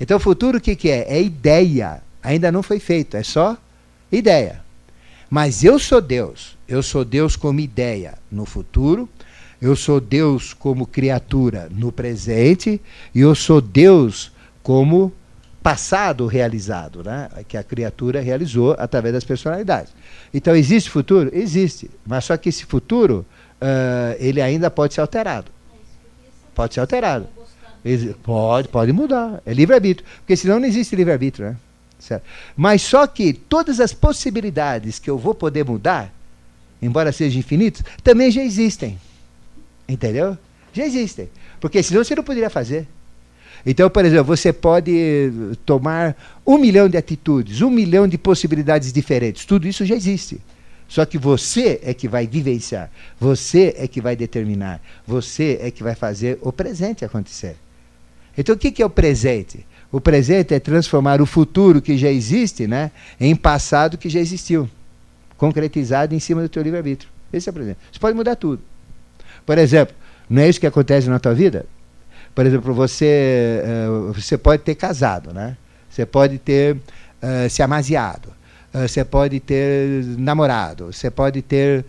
Então, 0.00 0.18
futuro 0.18 0.58
o 0.58 0.60
que, 0.60 0.74
que 0.74 0.90
é? 0.90 1.06
É 1.08 1.22
ideia. 1.22 2.00
Ainda 2.20 2.50
não 2.50 2.64
foi 2.64 2.80
feito, 2.80 3.16
é 3.16 3.22
só 3.22 3.56
ideia. 4.10 4.60
Mas 5.30 5.62
eu 5.64 5.78
sou 5.78 6.00
Deus. 6.00 6.56
Eu 6.66 6.82
sou 6.82 7.04
Deus 7.04 7.36
como 7.36 7.60
ideia 7.60 8.14
no 8.30 8.44
futuro 8.44 9.08
eu 9.60 9.74
sou 9.74 10.00
Deus 10.00 10.54
como 10.54 10.86
criatura 10.86 11.68
no 11.70 11.90
presente 11.90 12.80
e 13.14 13.20
eu 13.20 13.34
sou 13.34 13.60
Deus 13.60 14.30
como 14.62 15.12
passado 15.62 16.26
realizado, 16.26 17.02
né? 17.02 17.28
que 17.48 17.56
a 17.56 17.62
criatura 17.62 18.20
realizou 18.20 18.76
através 18.78 19.12
das 19.12 19.24
personalidades. 19.24 19.92
Então, 20.32 20.54
existe 20.54 20.88
futuro? 20.88 21.30
Existe. 21.32 21.90
Mas 22.06 22.24
só 22.24 22.36
que 22.36 22.48
esse 22.48 22.64
futuro, 22.64 23.26
uh, 23.60 24.16
ele 24.18 24.40
ainda 24.40 24.70
pode 24.70 24.94
ser 24.94 25.00
alterado. 25.00 25.50
Pode 26.54 26.74
ser 26.74 26.80
alterado. 26.80 27.26
Pode, 28.22 28.68
pode 28.68 28.92
mudar. 28.92 29.42
É 29.44 29.52
livre-arbítrio. 29.52 30.06
Porque 30.18 30.36
senão 30.36 30.60
não 30.60 30.66
existe 30.66 30.94
livre-arbítrio, 30.94 31.48
né? 31.48 31.56
Certo? 31.98 32.24
Mas 32.56 32.82
só 32.82 33.06
que 33.06 33.32
todas 33.32 33.80
as 33.80 33.92
possibilidades 33.92 34.98
que 34.98 35.10
eu 35.10 35.18
vou 35.18 35.34
poder 35.34 35.64
mudar, 35.64 36.12
embora 36.80 37.12
sejam 37.12 37.40
infinitas, 37.40 37.82
também 38.02 38.30
já 38.30 38.42
existem. 38.42 38.98
Entendeu? 39.88 40.38
Já 40.72 40.84
existem. 40.84 41.28
Porque 41.60 41.82
senão 41.82 42.04
você 42.04 42.14
não 42.14 42.22
poderia 42.22 42.50
fazer. 42.50 42.86
Então, 43.66 43.90
por 43.90 44.04
exemplo, 44.04 44.24
você 44.24 44.52
pode 44.52 45.30
tomar 45.66 46.16
um 46.46 46.56
milhão 46.56 46.88
de 46.88 46.96
atitudes, 46.96 47.60
um 47.60 47.70
milhão 47.70 48.06
de 48.06 48.16
possibilidades 48.16 48.92
diferentes. 48.92 49.44
Tudo 49.44 49.66
isso 49.66 49.84
já 49.84 49.96
existe. 49.96 50.40
Só 50.86 51.04
que 51.04 51.18
você 51.18 51.80
é 51.82 51.92
que 51.92 52.08
vai 52.08 52.26
vivenciar, 52.26 52.90
você 53.20 53.74
é 53.76 53.86
que 53.86 54.00
vai 54.00 54.16
determinar, 54.16 54.80
você 55.06 55.58
é 55.60 55.70
que 55.70 55.82
vai 55.82 55.94
fazer 55.94 56.38
o 56.40 56.50
presente 56.50 57.04
acontecer. 57.04 57.56
Então, 58.36 58.54
o 58.54 58.58
que 58.58 58.80
é 58.80 58.86
o 58.86 58.90
presente? 58.90 59.66
O 59.90 60.00
presente 60.00 60.54
é 60.54 60.60
transformar 60.60 61.20
o 61.20 61.26
futuro 61.26 61.80
que 61.80 61.96
já 61.96 62.10
existe 62.10 62.66
né, 62.66 62.90
em 63.18 63.34
passado 63.34 63.96
que 63.96 64.08
já 64.08 64.20
existiu, 64.20 64.68
concretizado 65.36 66.14
em 66.14 66.20
cima 66.20 66.42
do 66.42 66.48
teu 66.48 66.62
livre-arbítrio. 66.62 67.10
Esse 67.32 67.48
é 67.48 67.50
o 67.50 67.54
presente. 67.54 67.78
Você 67.90 67.98
pode 67.98 68.16
mudar 68.16 68.36
tudo. 68.36 68.62
Por 69.46 69.56
exemplo, 69.56 69.94
não 70.28 70.42
é 70.42 70.48
isso 70.48 70.60
que 70.60 70.66
acontece 70.66 71.08
na 71.08 71.18
tua 71.18 71.34
vida? 71.34 71.64
Por 72.34 72.44
exemplo, 72.44 72.74
você, 72.74 73.62
uh, 73.64 74.12
você 74.12 74.36
pode 74.36 74.62
ter 74.62 74.74
casado, 74.74 75.32
né? 75.32 75.56
Você 75.88 76.04
pode 76.04 76.38
ter 76.38 76.76
uh, 76.76 77.48
se 77.48 77.62
amaziado. 77.62 78.28
Uh, 78.74 78.86
você 78.86 79.04
pode 79.04 79.40
ter 79.40 80.04
namorado. 80.18 80.92
Você 80.92 81.10
pode 81.10 81.42
ter 81.42 81.84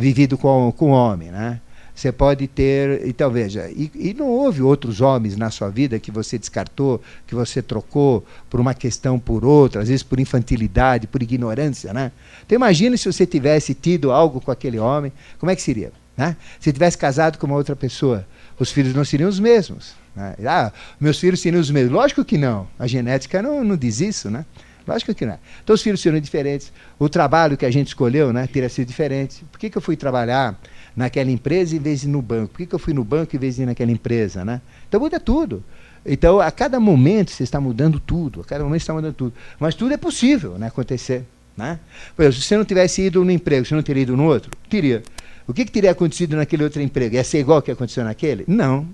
vivido 0.00 0.38
com, 0.38 0.72
com 0.72 0.90
homem, 0.90 1.30
né? 1.30 1.60
Você 1.94 2.10
pode 2.10 2.48
ter. 2.48 3.06
Então, 3.06 3.30
veja, 3.30 3.70
e, 3.70 3.90
e, 3.94 4.14
não 4.14 4.26
houve 4.26 4.60
outros 4.60 5.00
homens 5.00 5.36
na 5.36 5.50
sua 5.50 5.68
vida 5.68 5.98
que 6.00 6.10
você 6.10 6.36
descartou, 6.36 7.00
que 7.26 7.34
você 7.34 7.62
trocou 7.62 8.24
por 8.50 8.58
uma 8.58 8.74
questão 8.74 9.18
por 9.18 9.44
outra, 9.44 9.80
às 9.80 9.88
vezes 9.88 10.02
por 10.02 10.18
infantilidade, 10.18 11.06
por 11.06 11.22
ignorância, 11.22 11.92
né? 11.92 12.10
Então, 12.44 12.56
imagine 12.56 12.98
se 12.98 13.10
você 13.10 13.24
tivesse 13.24 13.74
tido 13.74 14.10
algo 14.10 14.40
com 14.40 14.50
aquele 14.50 14.78
homem, 14.78 15.12
como 15.38 15.52
é 15.52 15.56
que 15.56 15.62
seria? 15.62 15.92
Né? 16.16 16.36
Se 16.60 16.72
tivesse 16.72 16.96
casado 16.98 17.38
com 17.38 17.46
uma 17.46 17.56
outra 17.56 17.74
pessoa, 17.74 18.26
os 18.58 18.70
filhos 18.70 18.94
não 18.94 19.04
seriam 19.04 19.28
os 19.28 19.40
mesmos. 19.40 19.94
Né? 20.14 20.34
Ah, 20.46 20.72
meus 21.00 21.18
filhos 21.18 21.40
seriam 21.40 21.60
os 21.60 21.70
mesmos. 21.70 21.92
Lógico 21.92 22.24
que 22.24 22.38
não. 22.38 22.68
A 22.78 22.86
genética 22.86 23.42
não, 23.42 23.64
não 23.64 23.76
diz 23.76 24.00
isso, 24.00 24.30
né? 24.30 24.44
Lógico 24.86 25.14
que 25.14 25.24
não. 25.24 25.38
Então 25.62 25.74
os 25.74 25.82
filhos 25.82 26.00
seriam 26.00 26.20
diferentes. 26.20 26.72
O 26.98 27.08
trabalho 27.08 27.56
que 27.56 27.64
a 27.64 27.70
gente 27.70 27.88
escolheu 27.88 28.32
né, 28.32 28.46
teria 28.46 28.68
sido 28.68 28.86
diferente. 28.86 29.44
Por 29.50 29.58
que, 29.58 29.70
que 29.70 29.78
eu 29.78 29.82
fui 29.82 29.96
trabalhar 29.96 30.58
naquela 30.96 31.30
empresa 31.30 31.74
em 31.74 31.78
vez 31.78 32.00
de 32.00 32.08
ir 32.08 32.10
no 32.10 32.22
banco? 32.22 32.48
Por 32.48 32.58
que, 32.58 32.66
que 32.66 32.74
eu 32.74 32.78
fui 32.78 32.94
no 32.94 33.04
banco 33.04 33.34
em 33.34 33.38
vez 33.38 33.56
de 33.56 33.62
ir 33.62 33.66
naquela 33.66 33.90
empresa? 33.90 34.44
Né? 34.44 34.60
Então 34.88 35.00
muda 35.00 35.18
tudo. 35.18 35.62
Então, 36.06 36.38
a 36.38 36.50
cada 36.50 36.78
momento 36.78 37.30
você 37.30 37.42
está 37.42 37.60
mudando 37.60 37.98
tudo. 37.98 38.42
A 38.42 38.44
cada 38.44 38.62
momento 38.62 38.80
você 38.80 38.84
está 38.84 38.94
mudando 38.94 39.14
tudo. 39.14 39.32
Mas 39.58 39.74
tudo 39.74 39.94
é 39.94 39.96
possível 39.96 40.58
né, 40.58 40.66
acontecer. 40.66 41.24
Né? 41.56 41.78
Por 42.14 42.22
exemplo, 42.22 42.40
se 42.40 42.46
você 42.46 42.56
não 42.56 42.64
tivesse 42.64 43.02
ido 43.02 43.24
no 43.24 43.30
emprego, 43.30 43.64
você 43.64 43.74
não 43.74 43.82
teria 43.82 44.02
ido 44.02 44.16
no 44.16 44.24
outro? 44.24 44.50
Teria. 44.68 45.02
O 45.46 45.54
que, 45.54 45.64
que 45.64 45.72
teria 45.72 45.90
acontecido 45.90 46.36
naquele 46.36 46.64
outro 46.64 46.80
emprego? 46.82 47.14
Ia 47.14 47.24
ser 47.24 47.38
igual 47.38 47.56
ao 47.56 47.62
que 47.62 47.70
aconteceu 47.70 48.04
naquele? 48.04 48.44
Não. 48.46 48.86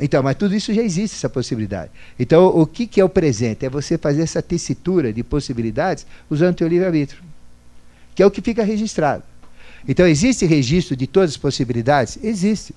Então, 0.00 0.22
mas 0.22 0.36
tudo 0.36 0.54
isso 0.54 0.72
já 0.72 0.82
existe, 0.82 1.16
essa 1.16 1.28
possibilidade. 1.28 1.90
Então, 2.18 2.46
o 2.46 2.66
que, 2.66 2.86
que 2.86 3.00
é 3.00 3.04
o 3.04 3.08
presente? 3.08 3.66
É 3.66 3.70
você 3.70 3.98
fazer 3.98 4.22
essa 4.22 4.40
tessitura 4.40 5.12
de 5.12 5.24
possibilidades 5.24 6.06
usando 6.30 6.52
o 6.52 6.56
teu 6.56 6.68
livre-arbítrio, 6.68 7.20
que 8.14 8.22
é 8.22 8.26
o 8.26 8.30
que 8.30 8.40
fica 8.40 8.62
registrado. 8.62 9.24
Então, 9.86 10.06
existe 10.06 10.46
registro 10.46 10.96
de 10.96 11.06
todas 11.06 11.30
as 11.30 11.36
possibilidades? 11.36 12.18
Existe. 12.22 12.74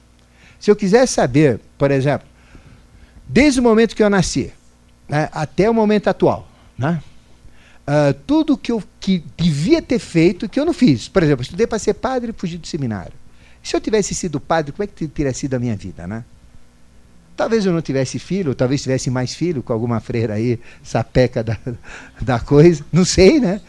Se 0.60 0.70
eu 0.70 0.76
quiser 0.76 1.08
saber, 1.08 1.60
por 1.78 1.90
exemplo, 1.90 2.28
desde 3.28 3.60
o 3.60 3.64
momento 3.64 3.96
que 3.96 4.04
eu 4.04 4.10
nasci 4.10 4.52
né, 5.10 5.30
até 5.32 5.70
o 5.70 5.74
momento 5.74 6.08
atual, 6.08 6.48
né, 6.78 7.02
uh, 7.88 8.14
tudo 8.26 8.58
que 8.58 8.72
eu 8.72 8.84
que 9.00 9.24
devia 9.36 9.82
ter 9.82 10.00
feito 10.00 10.48
que 10.48 10.60
eu 10.60 10.66
não 10.66 10.74
fiz. 10.74 11.08
Por 11.10 11.24
exemplo, 11.24 11.42
estudei 11.42 11.66
para 11.66 11.80
ser 11.80 11.96
padre 11.96 12.32
e 12.32 12.34
fugi 12.34 12.58
do 12.58 12.68
seminário. 12.68 13.14
Se 13.64 13.76
eu 13.76 13.82
tivesse 13.82 14.14
sido 14.14 14.40
padre, 14.40 14.72
como 14.72 14.84
é 14.84 14.88
que 14.88 15.08
teria 15.08 15.34
sido 15.34 15.56
a 15.56 15.60
minha 15.60 15.76
vida, 15.76 16.08
né? 16.08 16.24
Talvez 17.36 17.66
eu 17.66 17.74
não 17.74 17.82
tivesse 17.82 18.20
filho, 18.20 18.54
talvez 18.54 18.84
tivesse 18.84 19.10
mais 19.10 19.34
filho 19.34 19.64
com 19.64 19.74
alguma 19.74 20.00
freira 20.00 20.36
aí, 20.36 20.60
sapeca 20.84 21.44
da, 21.44 21.58
da 22.22 22.40
coisa, 22.40 22.86
não 22.92 23.06
sei, 23.06 23.40
né? 23.40 23.62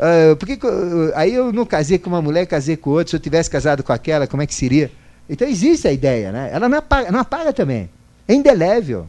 Uh, 0.00 0.34
porque 0.36 0.54
uh, 0.54 1.12
aí 1.14 1.34
eu 1.34 1.52
não 1.52 1.66
casei 1.66 1.98
com 1.98 2.08
uma 2.08 2.22
mulher, 2.22 2.46
casei 2.46 2.74
com 2.74 2.88
outra. 2.88 3.10
Se 3.10 3.16
eu 3.16 3.20
tivesse 3.20 3.50
casado 3.50 3.82
com 3.82 3.92
aquela, 3.92 4.26
como 4.26 4.42
é 4.42 4.46
que 4.46 4.54
seria? 4.54 4.90
Então 5.28 5.46
existe 5.46 5.86
a 5.86 5.92
ideia, 5.92 6.32
né? 6.32 6.48
Ela 6.50 6.70
não 6.70 6.78
apaga, 6.78 7.12
não 7.12 7.20
apaga 7.20 7.52
também. 7.52 7.90
É 8.26 8.32
indelével. 8.32 9.06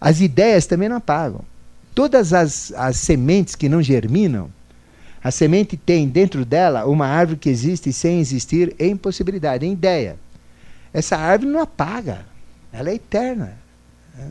As 0.00 0.20
ideias 0.20 0.64
também 0.66 0.88
não 0.88 0.96
apagam. 0.96 1.40
Todas 1.92 2.32
as, 2.32 2.72
as 2.76 2.96
sementes 2.96 3.56
que 3.56 3.68
não 3.68 3.82
germinam, 3.82 4.48
a 5.22 5.30
semente 5.30 5.76
tem 5.76 6.08
dentro 6.08 6.44
dela 6.44 6.86
uma 6.86 7.06
árvore 7.06 7.38
que 7.38 7.50
existe 7.50 7.92
sem 7.92 8.20
existir 8.20 8.74
em 8.78 8.96
possibilidade, 8.96 9.66
em 9.66 9.72
ideia. 9.72 10.16
Essa 10.92 11.16
árvore 11.16 11.50
não 11.50 11.60
apaga. 11.60 12.24
Ela 12.72 12.90
é 12.90 12.94
eterna. 12.94 13.58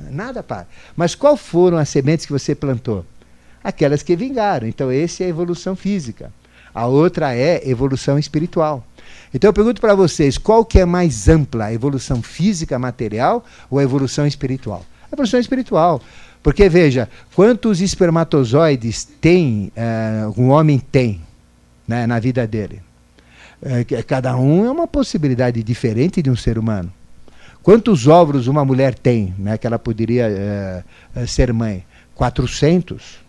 Nada 0.09 0.41
para. 0.41 0.67
Mas 0.95 1.15
qual 1.15 1.35
foram 1.35 1.77
as 1.77 1.89
sementes 1.89 2.25
que 2.25 2.31
você 2.31 2.55
plantou? 2.55 3.05
Aquelas 3.63 4.03
que 4.03 4.15
vingaram. 4.15 4.67
Então, 4.67 4.91
esse 4.91 5.23
é 5.23 5.25
a 5.25 5.29
evolução 5.29 5.75
física. 5.75 6.31
A 6.73 6.85
outra 6.87 7.35
é 7.35 7.69
evolução 7.69 8.17
espiritual. 8.17 8.85
Então 9.33 9.49
eu 9.49 9.53
pergunto 9.53 9.79
para 9.79 9.95
vocês, 9.95 10.37
qual 10.37 10.65
que 10.65 10.79
é 10.79 10.85
mais 10.85 11.29
ampla, 11.29 11.65
a 11.65 11.73
evolução 11.73 12.21
física, 12.21 12.77
material 12.77 13.45
ou 13.69 13.79
a 13.79 13.83
evolução 13.83 14.27
espiritual? 14.27 14.85
A 15.09 15.15
evolução 15.15 15.39
espiritual. 15.39 16.01
Porque 16.43 16.67
veja, 16.67 17.07
quantos 17.35 17.81
espermatozoides 17.81 19.05
tem, 19.05 19.71
uh, 19.77 20.41
um 20.41 20.49
homem 20.49 20.79
tem 20.79 21.21
né, 21.87 22.07
na 22.07 22.19
vida 22.19 22.45
dele? 22.47 22.81
Uh, 23.61 24.03
cada 24.05 24.35
um 24.35 24.65
é 24.65 24.71
uma 24.71 24.87
possibilidade 24.87 25.61
diferente 25.63 26.21
de 26.21 26.29
um 26.29 26.35
ser 26.35 26.57
humano. 26.57 26.91
Quantos 27.61 28.07
óvulos 28.07 28.47
uma 28.47 28.65
mulher 28.65 28.95
tem, 28.95 29.35
né, 29.37 29.57
que 29.57 29.67
ela 29.67 29.77
poderia 29.77 30.25
é, 31.15 31.25
ser 31.27 31.53
mãe? 31.53 31.85
400. 32.15 33.19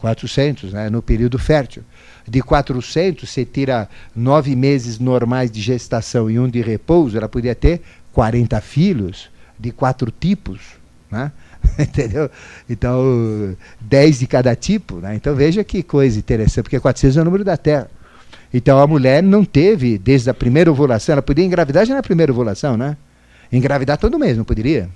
400, 0.00 0.72
né, 0.72 0.90
no 0.90 1.02
período 1.02 1.38
fértil. 1.38 1.82
De 2.26 2.42
400, 2.42 3.28
você 3.28 3.44
tira 3.44 3.88
nove 4.14 4.56
meses 4.56 4.98
normais 4.98 5.50
de 5.50 5.60
gestação 5.60 6.30
e 6.30 6.38
um 6.38 6.48
de 6.48 6.60
repouso, 6.60 7.16
ela 7.16 7.28
poderia 7.28 7.54
ter 7.54 7.82
40 8.12 8.60
filhos 8.60 9.30
de 9.58 9.70
quatro 9.70 10.10
tipos. 10.10 10.60
Né? 11.10 11.30
Entendeu? 11.78 12.30
Então, 12.68 13.56
10 13.80 14.18
de 14.20 14.26
cada 14.26 14.54
tipo. 14.56 14.96
Né? 14.96 15.14
Então, 15.14 15.34
veja 15.34 15.62
que 15.62 15.82
coisa 15.82 16.18
interessante, 16.18 16.64
porque 16.64 16.80
400 16.80 17.16
é 17.16 17.20
o 17.20 17.24
número 17.24 17.44
da 17.44 17.56
Terra. 17.56 17.90
Então, 18.52 18.78
a 18.80 18.86
mulher 18.86 19.22
não 19.22 19.44
teve, 19.44 19.96
desde 19.98 20.28
a 20.30 20.34
primeira 20.34 20.70
ovulação, 20.70 21.12
ela 21.12 21.22
podia 21.22 21.44
engravidar 21.44 21.86
já 21.86 21.94
na 21.94 22.02
primeira 22.02 22.32
ovulação, 22.32 22.76
né? 22.76 22.96
engravidar 23.52 23.98
todo 23.98 24.18
mês, 24.18 24.36
não 24.36 24.44
poderia? 24.44 24.88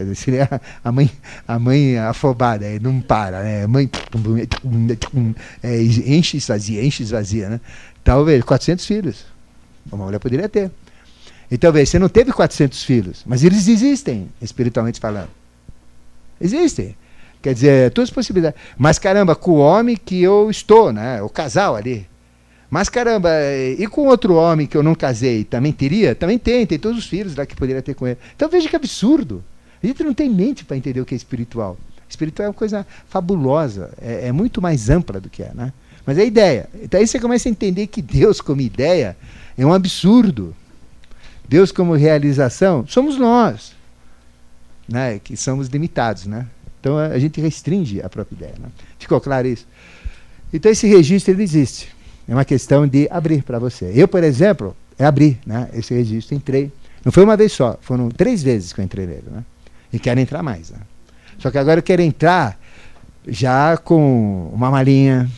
Quer 0.00 0.04
dizer, 0.04 0.14
seria 0.14 0.60
a 0.82 0.90
mãe, 0.90 1.10
a 1.46 1.58
mãe 1.58 1.98
afobada, 1.98 2.66
não 2.80 3.02
para, 3.02 3.42
né? 3.42 3.66
Mãe 3.66 3.90
é, 5.62 5.82
enche 5.82 6.36
e 6.36 6.38
esvazia, 6.38 6.82
enche 6.82 7.02
e 7.02 7.04
esvazia, 7.04 7.50
né? 7.50 7.60
Talvez 8.02 8.42
400 8.42 8.86
filhos. 8.86 9.26
Uma 9.92 10.06
mulher 10.06 10.18
poderia 10.18 10.48
ter. 10.48 10.70
Então, 11.50 11.70
veja, 11.70 11.90
você 11.90 11.98
não 11.98 12.08
teve 12.08 12.32
400 12.32 12.82
filhos, 12.82 13.22
mas 13.26 13.44
eles 13.44 13.68
existem, 13.68 14.30
espiritualmente 14.40 14.98
falando. 14.98 15.28
Existem. 16.40 16.96
Quer 17.42 17.52
dizer, 17.52 17.90
todas 17.90 18.08
as 18.08 18.14
possibilidades. 18.14 18.58
Mas 18.78 18.98
caramba, 18.98 19.36
com 19.36 19.50
o 19.50 19.58
homem 19.58 19.98
que 20.02 20.22
eu 20.22 20.50
estou, 20.50 20.94
né? 20.94 21.20
O 21.20 21.28
casal 21.28 21.76
ali. 21.76 22.06
Mas 22.70 22.88
caramba, 22.88 23.28
e 23.78 23.86
com 23.86 24.06
outro 24.06 24.34
homem 24.36 24.66
que 24.66 24.76
eu 24.76 24.82
não 24.82 24.94
casei, 24.94 25.44
também 25.44 25.72
teria? 25.72 26.14
Também 26.14 26.38
tem, 26.38 26.64
tem 26.64 26.78
todos 26.78 26.96
os 26.96 27.06
filhos 27.06 27.36
lá 27.36 27.44
que 27.44 27.54
poderia 27.54 27.82
ter 27.82 27.94
com 27.94 28.06
ele. 28.06 28.18
Então 28.34 28.48
veja 28.48 28.66
que 28.66 28.76
absurdo. 28.76 29.44
A 29.82 29.86
gente 29.86 30.02
não 30.02 30.12
tem 30.12 30.28
mente 30.28 30.64
para 30.64 30.76
entender 30.76 31.00
o 31.00 31.06
que 31.06 31.14
é 31.14 31.16
espiritual. 31.16 31.76
Espiritual 32.08 32.46
é 32.46 32.48
uma 32.48 32.54
coisa 32.54 32.86
fabulosa, 33.08 33.92
é, 34.00 34.28
é, 34.28 34.32
muito 34.32 34.60
mais 34.60 34.90
ampla 34.90 35.20
do 35.20 35.30
que 35.30 35.42
é, 35.42 35.52
né? 35.54 35.72
Mas 36.04 36.18
é 36.18 36.26
ideia. 36.26 36.68
Então 36.82 36.98
aí 36.98 37.06
você 37.06 37.20
começa 37.20 37.48
a 37.48 37.50
entender 37.50 37.86
que 37.86 38.02
Deus 38.02 38.40
como 38.40 38.60
ideia 38.60 39.16
é 39.56 39.64
um 39.64 39.72
absurdo. 39.72 40.54
Deus 41.48 41.70
como 41.70 41.94
realização 41.94 42.84
somos 42.86 43.16
nós, 43.16 43.74
né? 44.88 45.18
Que 45.18 45.36
somos 45.36 45.68
limitados, 45.68 46.26
né? 46.26 46.46
Então 46.80 46.98
a 46.98 47.18
gente 47.18 47.40
restringe 47.40 48.02
a 48.02 48.08
própria 48.08 48.34
ideia. 48.34 48.54
Né? 48.58 48.68
Ficou 48.98 49.20
claro 49.20 49.46
isso? 49.46 49.66
Então 50.52 50.72
esse 50.72 50.86
registro 50.86 51.32
ele 51.32 51.42
existe. 51.42 51.94
É 52.26 52.32
uma 52.32 52.44
questão 52.44 52.86
de 52.86 53.08
abrir 53.10 53.42
para 53.42 53.58
você. 53.58 53.92
Eu, 53.94 54.08
por 54.08 54.24
exemplo, 54.24 54.76
é 54.98 55.04
abrir 55.04 55.38
né, 55.44 55.68
esse 55.74 55.94
registro. 55.94 56.34
Entrei. 56.34 56.70
Não 57.04 57.10
foi 57.10 57.24
uma 57.24 57.36
vez 57.36 57.52
só, 57.52 57.78
foram 57.80 58.08
três 58.08 58.42
vezes 58.42 58.72
que 58.72 58.80
eu 58.80 58.84
entrei 58.84 59.06
nele. 59.06 59.24
Né? 59.30 59.44
E 59.92 59.98
quero 59.98 60.20
entrar 60.20 60.42
mais. 60.42 60.70
Né? 60.70 60.78
Só 61.38 61.50
que 61.50 61.58
agora 61.58 61.80
eu 61.80 61.82
quero 61.82 62.02
entrar 62.02 62.58
já 63.26 63.76
com 63.76 64.50
uma 64.52 64.70
malinha. 64.70 65.28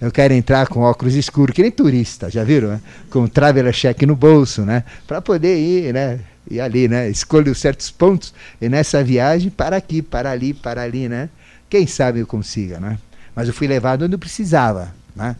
Eu 0.00 0.12
quero 0.12 0.34
entrar 0.34 0.68
com 0.68 0.80
óculos 0.80 1.14
escuros, 1.14 1.54
que 1.54 1.62
nem 1.62 1.70
turista, 1.70 2.30
já 2.30 2.44
viram? 2.44 2.68
Né? 2.68 2.80
Com 3.10 3.26
traveler 3.26 3.72
check 3.72 4.02
no 4.02 4.14
bolso, 4.14 4.62
né? 4.62 4.84
Para 5.06 5.22
poder 5.22 5.58
ir, 5.58 5.94
né? 5.94 6.20
E 6.50 6.60
ali, 6.60 6.86
né? 6.86 7.08
Escolho 7.08 7.54
certos 7.54 7.90
pontos 7.90 8.34
e 8.60 8.68
nessa 8.68 9.02
viagem 9.02 9.48
para 9.48 9.76
aqui, 9.76 10.02
para 10.02 10.30
ali, 10.30 10.52
para 10.52 10.82
ali, 10.82 11.08
né? 11.08 11.30
Quem 11.70 11.86
sabe 11.86 12.20
eu 12.20 12.26
consiga, 12.26 12.78
né? 12.78 12.98
Mas 13.34 13.48
eu 13.48 13.54
fui 13.54 13.66
levado 13.66 14.04
onde 14.04 14.14
eu 14.14 14.18
precisava, 14.18 14.94
né? 15.14 15.34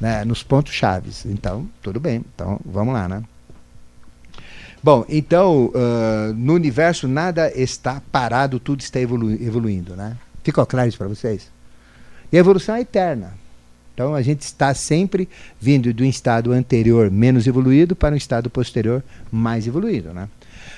né, 0.00 0.24
nos 0.24 0.42
pontos 0.42 0.72
chaves. 0.72 1.26
Então, 1.26 1.68
tudo 1.82 1.98
bem. 1.98 2.24
Então, 2.34 2.60
vamos 2.64 2.94
lá, 2.94 3.08
né? 3.08 3.22
Bom, 4.82 5.04
então, 5.08 5.66
uh, 5.66 6.32
no 6.34 6.54
universo 6.54 7.08
nada 7.08 7.52
está 7.54 8.00
parado, 8.12 8.60
tudo 8.60 8.80
está 8.80 9.00
evolu 9.00 9.32
evoluindo, 9.32 9.96
né? 9.96 10.16
Ficou 10.44 10.64
claro 10.64 10.88
isso 10.88 10.98
para 10.98 11.08
vocês? 11.08 11.50
E 12.32 12.36
a 12.36 12.40
evolução 12.40 12.76
é 12.76 12.82
eterna. 12.82 13.34
Então, 13.92 14.14
a 14.14 14.22
gente 14.22 14.42
está 14.42 14.72
sempre 14.74 15.28
vindo 15.60 15.92
do 15.92 16.04
estado 16.04 16.52
anterior 16.52 17.10
menos 17.10 17.48
evoluído 17.48 17.96
para 17.96 18.14
um 18.14 18.16
estado 18.16 18.48
posterior 18.48 19.02
mais 19.32 19.66
evoluído, 19.66 20.12
né? 20.12 20.28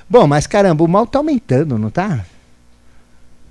Bom, 0.09 0.27
mas 0.27 0.47
caramba, 0.47 0.83
o 0.83 0.89
mal 0.89 1.05
está 1.05 1.19
aumentando, 1.19 1.79
não 1.79 1.89
está? 1.89 2.25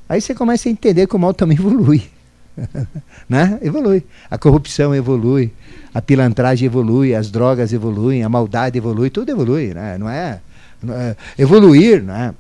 Aí 0.10 0.20
você 0.20 0.34
começa 0.34 0.68
a 0.68 0.72
entender 0.72 1.06
que 1.06 1.16
o 1.16 1.20
mal 1.20 1.36
também 1.36 1.56
evolui. 1.60 2.10
né? 3.28 3.60
Evolui. 3.62 4.04
A 4.30 4.38
corrupção 4.38 4.94
evolui, 4.94 5.52
a 5.94 6.02
pilantragem 6.02 6.66
evolui, 6.66 7.16
as 7.16 7.32
drogas 7.32 7.74
evoluem, 7.74 8.24
a 8.24 8.30
maldade 8.30 8.78
evolui, 8.78 9.10
tudo 9.10 9.32
evolui, 9.32 9.74
né? 9.74 9.98
Não 9.98 10.10
é, 10.10 10.42
não 10.82 10.94
é 10.94 11.16
evoluir, 11.38 12.04
né? 12.04 12.34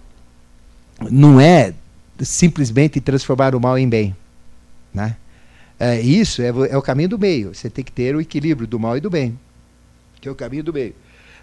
Não 1.10 1.39
é 1.39 1.74
simplesmente 2.20 2.99
transformar 2.99 3.55
o 3.55 3.60
mal 3.60 3.78
em 3.78 3.88
bem, 3.88 4.16
né? 4.93 5.16
É, 5.80 6.01
isso 6.01 6.41
é, 6.41 6.47
é 6.47 6.78
o 6.78 6.82
caminho 6.82 7.10
do 7.10 7.20
meio. 7.20 7.55
Você 7.55 7.70
tem 7.70 7.84
que 7.84 7.91
ter 7.91 8.16
o 8.16 8.20
equilíbrio 8.20 8.68
do 8.68 8.78
mal 8.78 8.97
e 8.97 8.99
do 8.99 9.10
bem, 9.10 9.39
que 10.20 10.28
é 10.28 10.32
o 10.32 10.36
caminho 10.36 10.64
do 10.64 10.74
meio. 10.74 10.93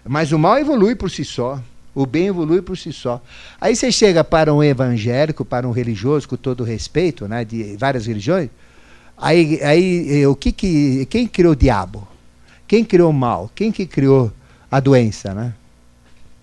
Mas 0.05 0.31
o 0.31 0.37
mal 0.37 0.59
evolui 0.59 0.95
por 0.95 1.09
si 1.09 1.25
só. 1.25 1.61
O 1.97 2.05
bem 2.05 2.27
evolui 2.27 2.61
por 2.61 2.77
si 2.77 2.93
só. 2.93 3.19
Aí 3.59 3.75
você 3.75 3.91
chega 3.91 4.23
para 4.23 4.53
um 4.53 4.63
evangélico, 4.63 5.43
para 5.43 5.67
um 5.67 5.71
religioso, 5.71 6.29
com 6.29 6.37
todo 6.37 6.63
respeito, 6.63 7.27
né, 7.27 7.43
de 7.43 7.75
várias 7.75 8.05
religiões. 8.05 8.51
Aí, 9.17 9.59
aí 9.63 10.27
o 10.27 10.35
que 10.35 10.51
que, 10.51 11.07
quem 11.07 11.25
criou 11.25 11.53
o 11.53 11.55
diabo? 11.55 12.07
Quem 12.67 12.85
criou 12.85 13.09
o 13.09 13.13
mal? 13.13 13.49
Quem 13.55 13.71
que 13.71 13.87
criou 13.87 14.31
a 14.69 14.79
doença, 14.79 15.33
né? 15.33 15.55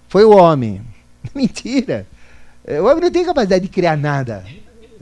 Foi 0.09 0.25
o 0.25 0.37
homem. 0.37 0.83
Mentira. 1.33 2.05
O 2.67 2.87
homem 2.87 3.03
não 3.03 3.11
tem 3.13 3.25
capacidade 3.25 3.63
de 3.63 3.71
criar 3.71 3.97
nada. 3.97 4.45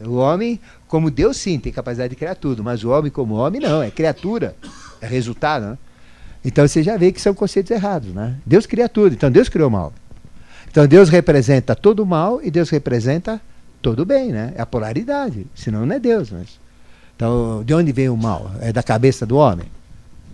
O 0.05 0.17
homem, 0.17 0.61
como 0.87 1.11
Deus 1.11 1.39
sim, 1.39 1.59
tem 1.59 1.73
capacidade 1.73 2.11
de 2.11 2.17
criar 2.17 2.35
tudo, 2.35 2.63
mas 2.63 2.85
o 2.85 2.91
homem 2.91 3.11
como 3.11 3.37
homem 3.37 3.59
não, 3.59 3.83
é 3.83 3.91
criatura, 3.91 4.55
é 5.01 5.07
resultado, 5.07 5.65
né? 5.65 5.79
Então 6.45 6.69
você 6.69 6.83
já 6.83 6.99
vê 6.99 7.11
que 7.11 7.23
são 7.23 7.33
conceitos 7.33 7.71
errados, 7.71 8.13
né? 8.13 8.37
Deus 8.45 8.67
cria 8.67 8.87
tudo, 8.87 9.15
então 9.15 9.31
Deus 9.31 9.49
criou 9.49 9.69
o 9.69 9.73
mal. 9.73 9.95
Então 10.73 10.87
Deus 10.87 11.11
representa 11.11 11.77
todo 11.77 12.03
o 12.03 12.07
mal 12.07 12.41
e 12.43 12.51
Deus 12.51 12.71
representa 12.71 13.39
todo 13.83 14.01
o 14.01 14.07
bem, 14.07 14.33
né? 14.33 14.55
É 14.57 14.63
a 14.63 14.67
polaridade. 14.67 15.47
Senão 15.55 15.85
não 15.85 15.95
é 15.95 15.99
Deus. 15.99 16.31
Mas... 16.31 16.59
Então, 17.15 17.63
de 17.63 17.75
onde 17.75 17.93
vem 17.93 18.09
o 18.09 18.17
mal? 18.17 18.51
É 18.59 18.73
da 18.73 18.83
cabeça 18.83 19.27
do 19.27 19.37
homem? 19.37 19.67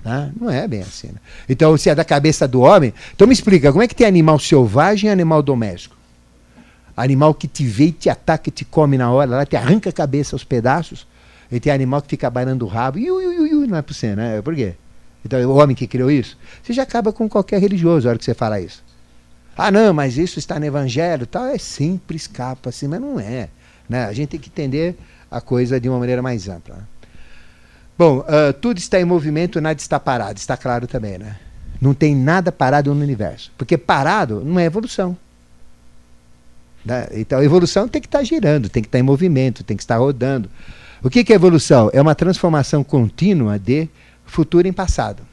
Né? 0.04 0.30
Não 0.40 0.48
é 0.48 0.68
bem 0.68 0.82
assim. 0.82 1.08
Né? 1.08 1.18
Então, 1.48 1.76
se 1.76 1.90
é 1.90 1.94
da 1.94 2.04
cabeça 2.04 2.46
do 2.46 2.60
homem. 2.60 2.94
Então 3.12 3.26
me 3.26 3.32
explica, 3.34 3.72
como 3.72 3.82
é 3.82 3.88
que 3.88 3.96
tem 3.96 4.06
animal 4.06 4.38
selvagem 4.38 5.08
e 5.08 5.12
animal 5.12 5.42
doméstico? 5.42 5.96
Animal 6.96 7.34
que 7.34 7.48
te 7.48 7.66
vê 7.66 7.86
e 7.86 7.92
te 7.92 8.08
ataca 8.08 8.48
e 8.48 8.52
te 8.52 8.64
come 8.64 8.96
na 8.96 9.10
hora, 9.10 9.28
lá 9.28 9.44
te 9.44 9.56
arranca 9.56 9.90
a 9.90 9.92
cabeça 9.92 10.36
aos 10.36 10.44
pedaços. 10.44 11.04
E 11.50 11.58
tem 11.58 11.72
animal 11.72 12.00
que 12.00 12.08
fica 12.08 12.30
banando 12.30 12.64
o 12.64 12.68
rabo. 12.68 12.96
Iu, 13.00 13.20
iu, 13.20 13.44
iu, 13.44 13.66
não 13.66 13.76
é 13.76 13.82
por 13.82 13.92
você, 13.92 14.14
né? 14.14 14.40
Por 14.40 14.54
quê? 14.54 14.74
Então, 15.24 15.40
o 15.50 15.56
homem 15.56 15.74
que 15.74 15.88
criou 15.88 16.08
isso, 16.08 16.38
você 16.62 16.72
já 16.72 16.84
acaba 16.84 17.12
com 17.12 17.28
qualquer 17.28 17.60
religioso 17.60 18.04
na 18.04 18.10
hora 18.10 18.18
que 18.18 18.24
você 18.24 18.34
fala 18.34 18.60
isso. 18.60 18.86
Ah, 19.58 19.72
não, 19.72 19.92
mas 19.92 20.16
isso 20.16 20.38
está 20.38 20.60
no 20.60 20.66
Evangelho, 20.66 21.26
tal, 21.26 21.46
é 21.46 21.58
sempre 21.58 22.16
escapa 22.16 22.68
assim, 22.68 22.86
mas 22.86 23.00
não 23.00 23.18
é. 23.18 23.48
Né? 23.88 24.04
A 24.04 24.12
gente 24.12 24.28
tem 24.28 24.38
que 24.38 24.48
entender 24.48 24.96
a 25.28 25.40
coisa 25.40 25.80
de 25.80 25.88
uma 25.88 25.98
maneira 25.98 26.22
mais 26.22 26.48
ampla. 26.48 26.76
Né? 26.76 26.82
Bom, 27.98 28.18
uh, 28.18 28.52
tudo 28.52 28.78
está 28.78 29.00
em 29.00 29.04
movimento, 29.04 29.60
nada 29.60 29.80
está 29.80 29.98
parado, 29.98 30.38
está 30.38 30.56
claro 30.56 30.86
também, 30.86 31.18
né? 31.18 31.36
Não 31.80 31.92
tem 31.92 32.14
nada 32.14 32.52
parado 32.52 32.94
no 32.94 33.02
universo. 33.02 33.52
Porque 33.58 33.76
parado 33.76 34.44
não 34.44 34.60
é 34.60 34.64
evolução. 34.64 35.16
Né? 36.84 37.08
Então, 37.14 37.40
a 37.40 37.44
evolução 37.44 37.88
tem 37.88 38.00
que 38.00 38.06
estar 38.06 38.22
girando, 38.22 38.68
tem 38.68 38.80
que 38.80 38.88
estar 38.88 39.00
em 39.00 39.02
movimento, 39.02 39.64
tem 39.64 39.76
que 39.76 39.82
estar 39.82 39.96
rodando. 39.96 40.48
O 41.02 41.10
que, 41.10 41.24
que 41.24 41.32
é 41.32 41.36
evolução? 41.36 41.90
É 41.92 42.00
uma 42.00 42.14
transformação 42.14 42.84
contínua 42.84 43.58
de 43.58 43.88
futuro 44.24 44.68
em 44.68 44.72
passado. 44.72 45.24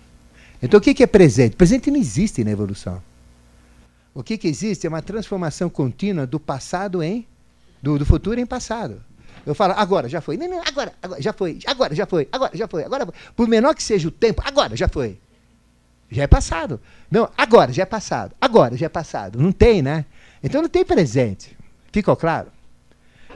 Então, 0.63 0.79
o 0.79 0.81
que, 0.81 0.95
que 0.95 1.03
é 1.03 1.07
presente? 1.07 1.55
Presente 1.55 1.91
não 1.91 1.99
existe 1.99 2.43
na 2.43 2.49
evolução. 2.49 2.99
O 4.15 4.23
que, 4.23 4.37
que 4.37 4.47
existe 4.47 4.87
é 4.87 4.89
uma 4.89 5.01
transformação 5.01 5.69
contínua 5.69 6.25
do 6.25 6.39
passado 6.39 7.03
em. 7.03 7.27
do, 7.83 7.99
do 7.99 8.05
futuro 8.05 8.39
em 8.39 8.45
passado. 8.45 9.03
Eu 9.45 9.53
falo, 9.53 9.73
agora, 9.75 10.07
já 10.07 10.21
foi. 10.21 10.37
Não, 10.37 10.47
não, 10.47 10.61
agora, 10.65 10.93
agora, 11.03 11.21
já 11.21 11.33
foi. 11.33 11.59
Agora, 11.67 11.93
já 11.93 12.05
foi. 12.05 12.27
Agora, 12.31 12.57
já 12.57 12.65
foi. 12.65 12.83
Agora, 12.85 13.07
por 13.35 13.45
menor 13.45 13.75
que 13.75 13.83
seja 13.83 14.07
o 14.07 14.11
tempo, 14.11 14.41
agora, 14.45 14.73
já 14.73 14.87
foi. 14.87 15.19
Já 16.09 16.23
é 16.23 16.27
passado. 16.27 16.79
Não, 17.11 17.29
agora, 17.37 17.73
já 17.73 17.83
é 17.83 17.85
passado. 17.85 18.33
Agora, 18.39 18.77
já 18.77 18.85
é 18.85 18.89
passado. 18.89 19.37
Não 19.37 19.51
tem, 19.51 19.81
né? 19.81 20.05
Então 20.41 20.61
não 20.61 20.69
tem 20.69 20.85
presente. 20.85 21.55
Ficou 21.91 22.15
claro? 22.15 22.47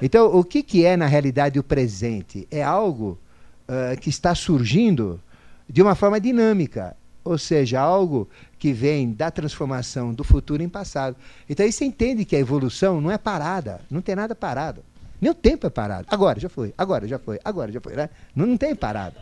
Então, 0.01 0.33
o 0.33 0.45
que, 0.45 0.63
que 0.63 0.85
é, 0.85 0.95
na 0.95 1.07
realidade, 1.07 1.59
o 1.59 1.63
presente? 1.63 2.47
É 2.49 2.63
algo 2.63 3.19
uh, 3.67 3.99
que 3.99 4.09
está 4.09 4.33
surgindo 4.33 5.21
de 5.67 5.81
uma 5.81 5.93
forma 5.93 6.21
dinâmica 6.21 6.95
ou 7.29 7.37
seja, 7.37 7.79
algo 7.79 8.27
que 8.57 8.73
vem 8.73 9.11
da 9.11 9.29
transformação 9.29 10.11
do 10.11 10.23
futuro 10.23 10.63
em 10.63 10.67
passado. 10.67 11.15
Então 11.47 11.63
aí 11.63 11.71
você 11.71 11.85
entende 11.85 12.25
que 12.25 12.35
a 12.35 12.39
evolução 12.39 12.99
não 12.99 13.11
é 13.11 13.19
parada, 13.19 13.81
não 13.87 14.01
tem 14.01 14.15
nada 14.15 14.33
parado. 14.33 14.83
Nem 15.21 15.29
o 15.29 15.35
tempo 15.35 15.67
é 15.67 15.69
parado. 15.69 16.07
Agora 16.09 16.39
já 16.39 16.49
foi, 16.49 16.73
agora 16.75 17.07
já 17.07 17.19
foi, 17.19 17.39
agora 17.45 17.71
já 17.71 17.79
foi. 17.79 17.93
Né? 17.93 18.09
Não, 18.35 18.47
não 18.47 18.57
tem 18.57 18.73
parada. 18.73 19.17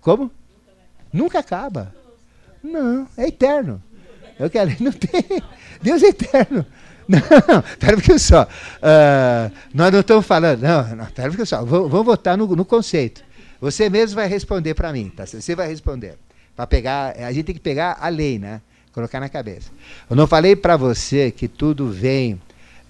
Como? 0.00 0.32
Nunca 1.12 1.38
acaba. 1.38 1.94
Não, 2.60 3.06
é 3.16 3.28
eterno. 3.28 3.80
Eu 4.36 4.50
quero, 4.50 4.74
não 4.82 4.90
tem. 4.90 5.40
Deus 5.80 6.02
é 6.02 6.08
eterno. 6.08 6.66
Não, 7.08 7.20
pera 7.78 7.96
um 7.96 8.18
só. 8.18 8.42
Uh, 8.42 9.50
nós 9.72 9.90
não 9.90 10.00
estamos 10.00 10.26
falando. 10.26 10.60
Não, 10.60 10.94
não 10.94 11.06
um 11.06 11.46
só. 11.46 11.64
Vamos 11.64 12.04
voltar 12.04 12.36
no, 12.36 12.46
no 12.54 12.66
conceito. 12.66 13.24
Você 13.62 13.88
mesmo 13.88 14.16
vai 14.16 14.28
responder 14.28 14.74
para 14.74 14.92
mim, 14.92 15.08
tá? 15.08 15.24
Você 15.24 15.54
vai 15.54 15.68
responder. 15.68 16.18
Para 16.58 16.66
pegar, 16.66 17.14
a 17.16 17.30
gente 17.30 17.44
tem 17.44 17.54
que 17.54 17.60
pegar 17.60 17.98
a 18.00 18.08
lei, 18.08 18.36
né? 18.36 18.60
Colocar 18.90 19.20
na 19.20 19.28
cabeça. 19.28 19.70
Eu 20.10 20.16
não 20.16 20.26
falei 20.26 20.56
para 20.56 20.76
você 20.76 21.30
que 21.30 21.46
tudo 21.46 21.88
vem 21.88 22.40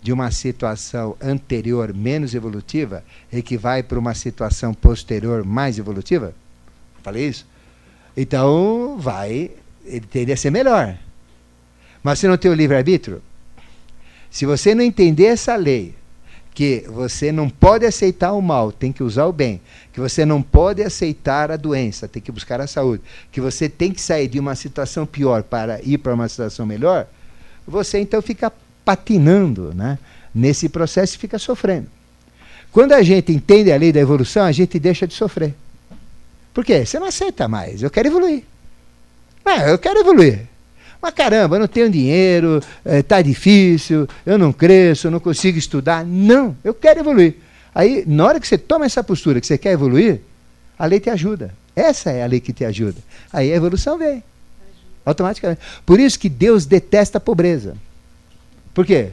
de 0.01 0.11
uma 0.11 0.31
situação 0.31 1.15
anterior 1.21 1.93
menos 1.93 2.35
evolutiva 2.35 3.05
e 3.31 3.43
que 3.43 3.59
vai 3.59 3.83
para 3.83 3.99
uma 3.99 4.15
situação 4.15 4.73
posterior 4.73 5.45
mais 5.45 5.79
evolutiva? 5.79 6.33
Falei 7.03 7.29
isso? 7.29 7.47
Então 8.17 8.97
vai, 8.99 9.51
ele 9.85 10.07
teria 10.07 10.35
que 10.35 10.41
ser 10.41 10.51
melhor. 10.51 10.97
Mas 12.03 12.21
se 12.21 12.27
não 12.27 12.39
tem 12.39 12.51
o 12.51 12.55
livre-arbítrio, 12.55 13.21
se 14.31 14.47
você 14.47 14.75
não 14.75 14.83
entender 14.83 15.27
essa 15.27 15.55
lei, 15.57 15.95
que 16.59 16.85
você 16.89 17.31
não 17.31 17.49
pode 17.49 17.87
aceitar 17.87 18.33
o 18.33 18.43
mal, 18.43 18.73
tem 18.73 18.91
que 18.91 19.01
usar 19.01 19.27
o 19.27 19.33
bem, 19.33 19.61
que 19.93 20.01
você 20.01 20.27
não 20.27 20.43
pode 20.43 20.83
aceitar 20.83 21.53
a 21.53 21.57
doença, 21.57 22.09
tem 22.09 22.21
que 22.21 22.33
buscar 22.33 22.61
a 22.61 22.67
saúde, 22.67 23.01
que 23.31 23.41
você 23.41 23.69
tem 23.69 23.93
que 23.93 24.01
sair 24.01 24.27
de 24.27 24.41
uma 24.41 24.57
situação 24.57 25.07
pior 25.07 25.45
para 25.45 25.81
ir 25.85 25.99
para 25.99 26.13
uma 26.13 26.29
situação 26.29 26.67
melhor, 26.67 27.07
você 27.65 28.01
então 28.01 28.21
fica 28.21 28.53
patinando 28.85 29.73
né, 29.73 30.01
nesse 30.35 30.69
processo 30.69 31.15
e 31.15 31.19
fica 31.21 31.39
sofrendo. 31.39 31.87
Quando 32.73 32.91
a 32.91 33.05
gente 33.05 33.31
entende 33.31 33.71
a 33.71 33.77
lei 33.77 33.93
da 33.93 34.01
evolução, 34.01 34.45
a 34.45 34.51
gente 34.51 34.81
deixa 34.81 35.07
de 35.07 35.15
sofrer. 35.15 35.55
Por 36.53 36.65
quê? 36.65 36.85
Você 36.85 36.99
não 36.99 37.07
aceita 37.07 37.47
mais. 37.47 37.85
Eu 37.85 37.91
quero 37.91 38.09
evoluir. 38.09 38.43
Ah, 39.45 39.69
eu 39.69 39.79
quero 39.79 40.01
evoluir. 40.01 40.48
Mas 41.01 41.15
caramba, 41.15 41.57
eu 41.57 41.61
não 41.61 41.69
tenho 41.69 41.89
dinheiro, 41.89 42.61
está 42.85 43.21
é, 43.21 43.23
difícil, 43.23 44.09
eu 44.27 44.37
não 44.37 44.53
cresço, 44.53 45.07
eu 45.07 45.11
não 45.11 45.21
consigo 45.21 45.59
estudar. 45.59 46.05
Não, 46.05 46.57
eu 46.65 46.75
quero 46.75 47.01
evoluir. 47.01 47.37
Aí, 47.75 48.05
na 48.07 48.27
hora 48.27 48.41
que 48.41 48.49
você 48.49 48.59
toma 48.59 48.87
essa 48.87 49.05
postura, 49.05 49.41
que 49.41 49.47
você 49.47 49.57
quer 49.57 49.73
evoluir, 49.73 50.21
a 50.79 50.87
lei 50.87 50.99
te 50.99 51.11
ajuda. 51.11 51.55
Essa 51.77 52.11
é 52.11 52.25
a 52.25 52.27
lei 52.27 52.41
que 52.41 52.53
te 52.53 52.65
ajuda. 52.65 52.99
Aí 53.33 53.53
a 53.53 53.57
evolução 53.57 53.97
vem. 53.97 54.23
Automaticamente. 55.05 55.61
Por 55.87 56.01
isso 56.01 56.19
que 56.19 56.29
Deus 56.29 56.67
detesta 56.67 57.19
a 57.19 57.21
pobreza. 57.21 57.77
Por 58.75 58.85
quê? 58.85 59.11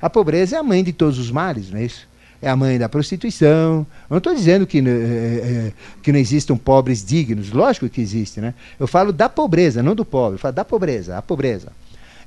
A 0.00 0.10
pobreza 0.10 0.56
é 0.56 0.58
a 0.58 0.62
mãe 0.62 0.84
de 0.84 0.92
todos 0.92 1.18
os 1.18 1.30
males, 1.30 1.70
não 1.70 1.78
é 1.78 1.84
isso? 1.84 2.06
É 2.44 2.50
a 2.50 2.56
mãe 2.56 2.78
da 2.78 2.88
prostituição. 2.88 3.86
Eu 4.02 4.10
não 4.10 4.18
estou 4.18 4.34
dizendo 4.34 4.66
que, 4.66 4.78
é, 4.78 5.72
que 6.02 6.12
não 6.12 6.18
existam 6.18 6.56
pobres 6.56 7.02
dignos, 7.02 7.50
lógico 7.50 7.88
que 7.88 8.02
existe, 8.02 8.40
né? 8.40 8.52
Eu 8.78 8.86
falo 8.86 9.12
da 9.12 9.30
pobreza, 9.30 9.82
não 9.82 9.94
do 9.94 10.04
pobre, 10.04 10.34
eu 10.34 10.38
falo 10.38 10.54
da 10.54 10.64
pobreza, 10.64 11.16
a 11.16 11.22
pobreza. 11.22 11.68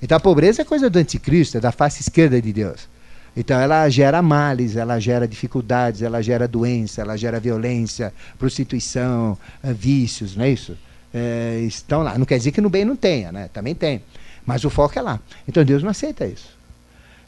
Então 0.01 0.17
a 0.17 0.19
pobreza 0.19 0.63
é 0.63 0.65
coisa 0.65 0.89
do 0.89 0.97
anticristo, 0.97 1.57
é 1.57 1.59
da 1.59 1.71
face 1.71 2.01
esquerda 2.01 2.41
de 2.41 2.51
Deus. 2.51 2.89
Então 3.35 3.59
ela 3.59 3.87
gera 3.89 4.19
males, 4.19 4.75
ela 4.75 4.99
gera 4.99 5.27
dificuldades, 5.27 6.01
ela 6.01 6.19
gera 6.23 6.47
doença, 6.47 7.01
ela 7.01 7.15
gera 7.15 7.39
violência, 7.39 8.11
prostituição, 8.39 9.37
vícios, 9.63 10.35
não 10.35 10.45
é 10.45 10.49
isso? 10.49 10.75
É, 11.13 11.59
estão 11.67 12.01
lá. 12.01 12.17
Não 12.17 12.25
quer 12.25 12.39
dizer 12.39 12.51
que 12.51 12.61
no 12.61 12.71
bem 12.71 12.83
não 12.83 12.95
tenha, 12.95 13.31
né? 13.31 13.49
Também 13.53 13.75
tem. 13.75 14.01
Mas 14.43 14.63
o 14.63 14.69
foco 14.71 14.97
é 14.97 15.01
lá. 15.01 15.19
Então 15.47 15.63
Deus 15.63 15.83
não 15.83 15.91
aceita 15.91 16.25
isso. 16.25 16.56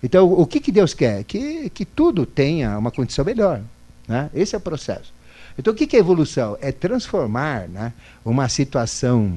Então, 0.01 0.31
o 0.31 0.45
que, 0.45 0.59
que 0.59 0.71
Deus 0.71 0.93
quer? 0.93 1.23
Que, 1.23 1.69
que 1.69 1.85
tudo 1.85 2.25
tenha 2.25 2.77
uma 2.77 2.91
condição 2.91 3.25
melhor. 3.25 3.61
Né? 4.07 4.29
Esse 4.33 4.55
é 4.55 4.57
o 4.57 4.61
processo. 4.61 5.13
Então, 5.57 5.73
o 5.73 5.75
que, 5.75 5.85
que 5.85 5.97
é 5.97 5.99
evolução? 5.99 6.57
É 6.61 6.71
transformar 6.71 7.67
né, 7.67 7.91
uma 8.23 8.47
situação 8.47 9.33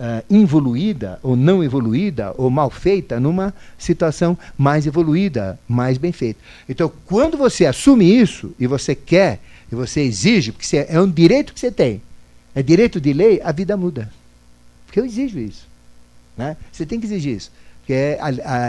uh, 0.00 0.24
involuída, 0.30 1.20
ou 1.22 1.36
não 1.36 1.62
evoluída, 1.62 2.34
ou 2.38 2.48
mal 2.48 2.70
feita, 2.70 3.20
numa 3.20 3.52
situação 3.78 4.38
mais 4.56 4.86
evoluída, 4.86 5.60
mais 5.68 5.98
bem 5.98 6.12
feita. 6.12 6.40
Então, 6.66 6.90
quando 7.04 7.36
você 7.36 7.66
assume 7.66 8.06
isso, 8.06 8.54
e 8.58 8.66
você 8.66 8.94
quer, 8.94 9.40
e 9.70 9.74
você 9.74 10.00
exige, 10.00 10.50
porque 10.50 10.66
você, 10.66 10.86
é 10.88 10.98
um 10.98 11.10
direito 11.10 11.52
que 11.52 11.60
você 11.60 11.70
tem, 11.70 12.00
é 12.54 12.62
direito 12.62 13.00
de 13.00 13.12
lei, 13.12 13.40
a 13.44 13.52
vida 13.52 13.76
muda. 13.76 14.10
Porque 14.86 14.98
eu 14.98 15.04
exijo 15.04 15.38
isso. 15.38 15.68
Né? 16.36 16.56
Você 16.72 16.86
tem 16.86 16.98
que 16.98 17.06
exigir 17.06 17.36
isso. 17.36 17.52
Porque 17.90 17.94
é, 17.94 18.18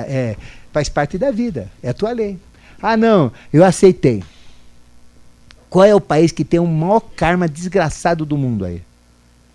é 0.07 0.37
Faz 0.71 0.87
parte 0.87 1.17
da 1.17 1.31
vida. 1.31 1.69
É 1.83 1.89
a 1.89 1.93
tua 1.93 2.11
lei. 2.11 2.39
Ah, 2.81 2.95
não, 2.95 3.31
eu 3.51 3.63
aceitei. 3.63 4.23
Qual 5.69 5.85
é 5.85 5.93
o 5.93 6.01
país 6.01 6.31
que 6.31 6.43
tem 6.43 6.59
o 6.59 6.65
maior 6.65 7.01
karma 7.15 7.47
desgraçado 7.47 8.25
do 8.25 8.37
mundo 8.37 8.65
aí? 8.65 8.81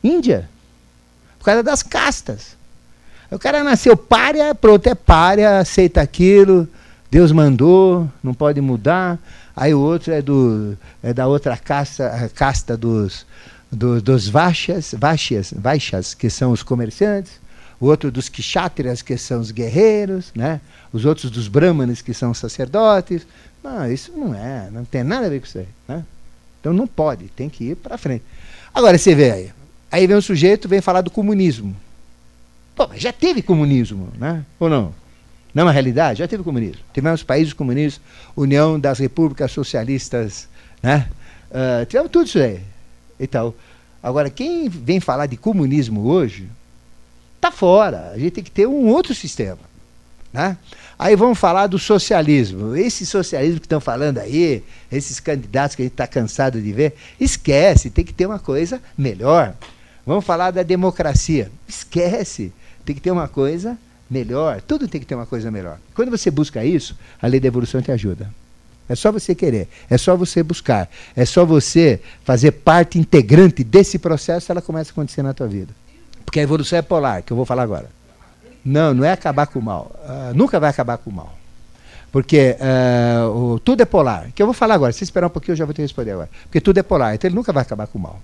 Índia. 0.04 0.48
Por 1.38 1.46
causa 1.46 1.62
das 1.62 1.82
castas. 1.82 2.56
O 3.30 3.38
cara 3.38 3.64
nasceu 3.64 3.96
párea, 3.96 4.54
pronto, 4.54 4.86
é 4.86 4.94
párea, 4.94 5.58
aceita 5.58 6.00
aquilo, 6.00 6.68
Deus 7.10 7.32
mandou, 7.32 8.08
não 8.22 8.32
pode 8.32 8.60
mudar. 8.60 9.18
Aí 9.54 9.74
o 9.74 9.80
outro 9.80 10.12
é, 10.12 10.22
do, 10.22 10.76
é 11.02 11.12
da 11.12 11.26
outra 11.26 11.56
casta, 11.56 12.30
casta 12.34 12.76
dos, 12.76 13.26
do, 13.72 14.00
dos 14.00 14.28
vaixas, 14.28 14.94
vaixas, 14.96 15.52
vaixas, 15.56 16.14
que 16.14 16.30
são 16.30 16.52
os 16.52 16.62
comerciantes. 16.62 17.45
O 17.80 17.86
outro 17.86 18.10
dos 18.10 18.28
kshatriyas, 18.28 19.02
que 19.02 19.16
são 19.16 19.40
os 19.40 19.50
guerreiros, 19.50 20.32
né? 20.34 20.60
os 20.92 21.04
outros 21.04 21.30
dos 21.30 21.48
brahmanes, 21.48 22.00
que 22.00 22.14
são 22.14 22.30
os 22.30 22.38
sacerdotes. 22.38 23.26
Não, 23.62 23.90
isso 23.90 24.12
não 24.12 24.34
é, 24.34 24.68
não 24.70 24.84
tem 24.84 25.02
nada 25.02 25.26
a 25.26 25.28
ver 25.28 25.40
com 25.40 25.46
isso 25.46 25.58
aí. 25.58 25.68
Né? 25.86 26.04
Então 26.60 26.72
não 26.72 26.86
pode, 26.86 27.24
tem 27.28 27.48
que 27.48 27.64
ir 27.64 27.76
para 27.76 27.98
frente. 27.98 28.24
Agora 28.74 28.96
você 28.96 29.14
vê 29.14 29.30
aí, 29.30 29.52
aí 29.90 30.06
vem 30.06 30.16
um 30.16 30.20
sujeito, 30.22 30.68
vem 30.68 30.80
falar 30.80 31.00
do 31.00 31.10
comunismo. 31.10 31.76
Pô, 32.74 32.86
mas 32.88 33.00
já 33.00 33.12
teve 33.12 33.40
comunismo, 33.40 34.10
né? 34.18 34.44
Ou 34.60 34.68
não? 34.68 34.94
Não 35.54 35.62
é 35.62 35.64
uma 35.64 35.72
realidade? 35.72 36.18
Já 36.18 36.28
teve 36.28 36.42
comunismo. 36.42 36.82
Tivemos 36.92 37.22
países 37.22 37.54
comunistas, 37.54 38.02
União 38.36 38.78
das 38.78 38.98
Repúblicas 38.98 39.50
Socialistas, 39.50 40.46
né? 40.82 41.08
Uh, 41.50 41.86
tivemos 41.86 42.10
tudo 42.10 42.26
isso 42.26 42.38
aí. 42.38 42.60
Então, 43.18 43.54
agora, 44.02 44.28
quem 44.28 44.68
vem 44.68 45.00
falar 45.00 45.24
de 45.24 45.38
comunismo 45.38 46.06
hoje, 46.06 46.46
está 47.46 47.50
fora. 47.50 48.12
A 48.12 48.18
gente 48.18 48.32
tem 48.32 48.44
que 48.44 48.50
ter 48.50 48.66
um 48.66 48.88
outro 48.88 49.14
sistema. 49.14 49.58
Né? 50.32 50.56
Aí 50.98 51.14
vamos 51.16 51.38
falar 51.38 51.66
do 51.66 51.78
socialismo. 51.78 52.76
Esse 52.76 53.06
socialismo 53.06 53.60
que 53.60 53.66
estão 53.66 53.80
falando 53.80 54.18
aí, 54.18 54.62
esses 54.90 55.20
candidatos 55.20 55.76
que 55.76 55.82
a 55.82 55.84
gente 55.84 55.92
está 55.92 56.06
cansado 56.06 56.60
de 56.60 56.72
ver, 56.72 56.94
esquece, 57.18 57.90
tem 57.90 58.04
que 58.04 58.12
ter 58.12 58.26
uma 58.26 58.38
coisa 58.38 58.80
melhor. 58.96 59.54
Vamos 60.04 60.24
falar 60.24 60.50
da 60.50 60.62
democracia. 60.62 61.50
Esquece, 61.68 62.52
tem 62.84 62.94
que 62.94 63.00
ter 63.00 63.10
uma 63.10 63.28
coisa 63.28 63.78
melhor. 64.10 64.60
Tudo 64.60 64.88
tem 64.88 65.00
que 65.00 65.06
ter 65.06 65.14
uma 65.14 65.26
coisa 65.26 65.50
melhor. 65.50 65.78
Quando 65.94 66.10
você 66.10 66.30
busca 66.30 66.64
isso, 66.64 66.96
a 67.20 67.26
lei 67.26 67.40
da 67.40 67.48
evolução 67.48 67.80
te 67.80 67.90
ajuda. 67.90 68.30
É 68.88 68.94
só 68.94 69.10
você 69.10 69.34
querer, 69.34 69.68
é 69.90 69.98
só 69.98 70.16
você 70.16 70.44
buscar, 70.44 70.88
é 71.16 71.24
só 71.24 71.44
você 71.44 72.00
fazer 72.22 72.52
parte 72.52 73.00
integrante 73.00 73.64
desse 73.64 73.98
processo, 73.98 74.52
ela 74.52 74.62
começa 74.62 74.90
a 74.90 74.92
acontecer 74.92 75.22
na 75.22 75.34
tua 75.34 75.48
vida. 75.48 75.74
Porque 76.26 76.40
a 76.40 76.42
evolução 76.42 76.78
é 76.78 76.82
polar, 76.82 77.22
que 77.22 77.32
eu 77.32 77.36
vou 77.36 77.46
falar 77.46 77.62
agora. 77.62 77.88
Não, 78.62 78.92
não 78.92 79.04
é 79.04 79.12
acabar 79.12 79.46
com 79.46 79.58
o 79.58 79.62
mal. 79.62 79.90
Uh, 80.04 80.34
nunca 80.34 80.60
vai 80.60 80.68
acabar 80.68 80.98
com 80.98 81.08
o 81.08 81.12
mal. 81.12 81.32
Porque 82.12 82.56
uh, 82.60 83.54
o, 83.54 83.60
tudo 83.60 83.80
é 83.80 83.86
polar. 83.86 84.30
Que 84.34 84.42
eu 84.42 84.46
vou 84.46 84.52
falar 84.52 84.74
agora. 84.74 84.92
Se 84.92 85.04
esperar 85.04 85.28
um 85.28 85.30
pouquinho, 85.30 85.52
eu 85.52 85.56
já 85.56 85.64
vou 85.64 85.72
te 85.72 85.80
responder 85.80 86.10
agora. 86.10 86.28
Porque 86.42 86.60
tudo 86.60 86.78
é 86.78 86.82
polar. 86.82 87.14
Então 87.14 87.28
ele 87.28 87.34
nunca 87.34 87.52
vai 87.52 87.62
acabar 87.62 87.86
com 87.86 87.98
o 87.98 88.02
mal. 88.02 88.20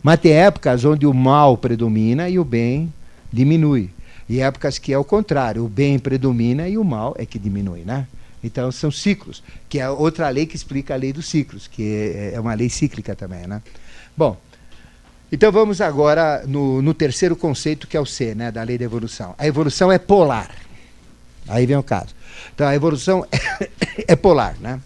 Mas 0.00 0.20
tem 0.20 0.32
épocas 0.32 0.84
onde 0.84 1.06
o 1.06 1.12
mal 1.12 1.56
predomina 1.56 2.28
e 2.28 2.38
o 2.38 2.44
bem 2.44 2.92
diminui 3.32 3.90
e 4.28 4.40
épocas 4.40 4.78
que 4.78 4.92
é 4.92 4.98
o 4.98 5.04
contrário, 5.04 5.64
o 5.64 5.68
bem 5.68 5.98
predomina 5.98 6.68
e 6.68 6.76
o 6.76 6.84
mal 6.84 7.14
é 7.18 7.24
que 7.24 7.38
diminui, 7.38 7.80
né? 7.80 8.06
Então 8.44 8.70
são 8.70 8.90
ciclos, 8.90 9.42
que 9.68 9.80
é 9.80 9.88
outra 9.88 10.28
lei 10.28 10.46
que 10.46 10.54
explica 10.54 10.94
a 10.94 10.96
lei 10.96 11.12
dos 11.12 11.26
ciclos, 11.26 11.66
que 11.66 11.82
é, 11.82 12.34
é 12.34 12.40
uma 12.40 12.54
lei 12.54 12.68
cíclica 12.68 13.16
também, 13.16 13.46
né? 13.46 13.62
Bom, 14.16 14.36
então 15.30 15.52
vamos 15.52 15.80
agora 15.80 16.44
no, 16.46 16.80
no, 16.80 16.94
terceiro 16.94 17.36
conceito 17.36 17.86
que 17.86 17.96
é 17.96 18.00
o 18.00 18.06
C, 18.06 18.34
né, 18.34 18.50
da 18.50 18.62
lei 18.62 18.78
da 18.78 18.84
evolução. 18.84 19.34
A 19.38 19.46
evolução 19.46 19.90
é 19.92 19.98
polar. 19.98 20.50
Aí 21.46 21.66
vem 21.66 21.76
o 21.76 21.82
caso. 21.82 22.14
Então 22.54 22.66
a 22.66 22.74
evolução 22.74 23.26
é, 24.06 24.16
polar, 24.16 24.56
né? 24.60 24.80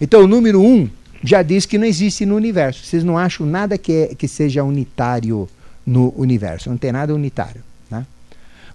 Então 0.00 0.22
o 0.22 0.26
número 0.26 0.60
um 0.60 0.88
já 1.22 1.42
diz 1.42 1.66
que 1.66 1.78
não 1.78 1.86
existe 1.86 2.26
no 2.26 2.34
universo. 2.36 2.84
Vocês 2.84 3.04
não 3.04 3.16
acham 3.16 3.46
nada 3.46 3.78
que, 3.78 3.92
é, 3.92 4.14
que 4.14 4.26
seja 4.26 4.64
unitário 4.64 5.48
no 5.86 6.12
universo. 6.16 6.70
Não 6.70 6.76
tem 6.76 6.92
nada 6.92 7.14
unitário. 7.14 7.62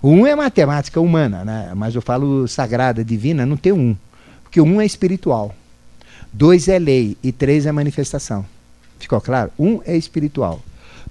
O 0.01 0.09
um 0.09 0.28
é 0.28 0.36
matemática 0.36 1.01
humana, 1.01 1.43
né? 1.43 1.72
mas 1.76 1.95
eu 1.95 2.01
falo 2.01 2.47
sagrada, 2.47 3.03
divina, 3.03 3.45
não 3.45 3.57
tem 3.57 3.72
um. 3.72 3.95
Porque 4.43 4.61
um 4.61 4.80
é 4.80 4.86
espiritual. 4.86 5.55
Dois 6.32 6.68
é 6.68 6.78
lei 6.78 7.18
e 7.24 7.32
três 7.32 7.65
é 7.65 7.72
manifestação. 7.72 8.45
Ficou 8.99 9.20
claro? 9.20 9.51
Um 9.57 9.82
é 9.86 9.97
espiritual. 9.97 10.61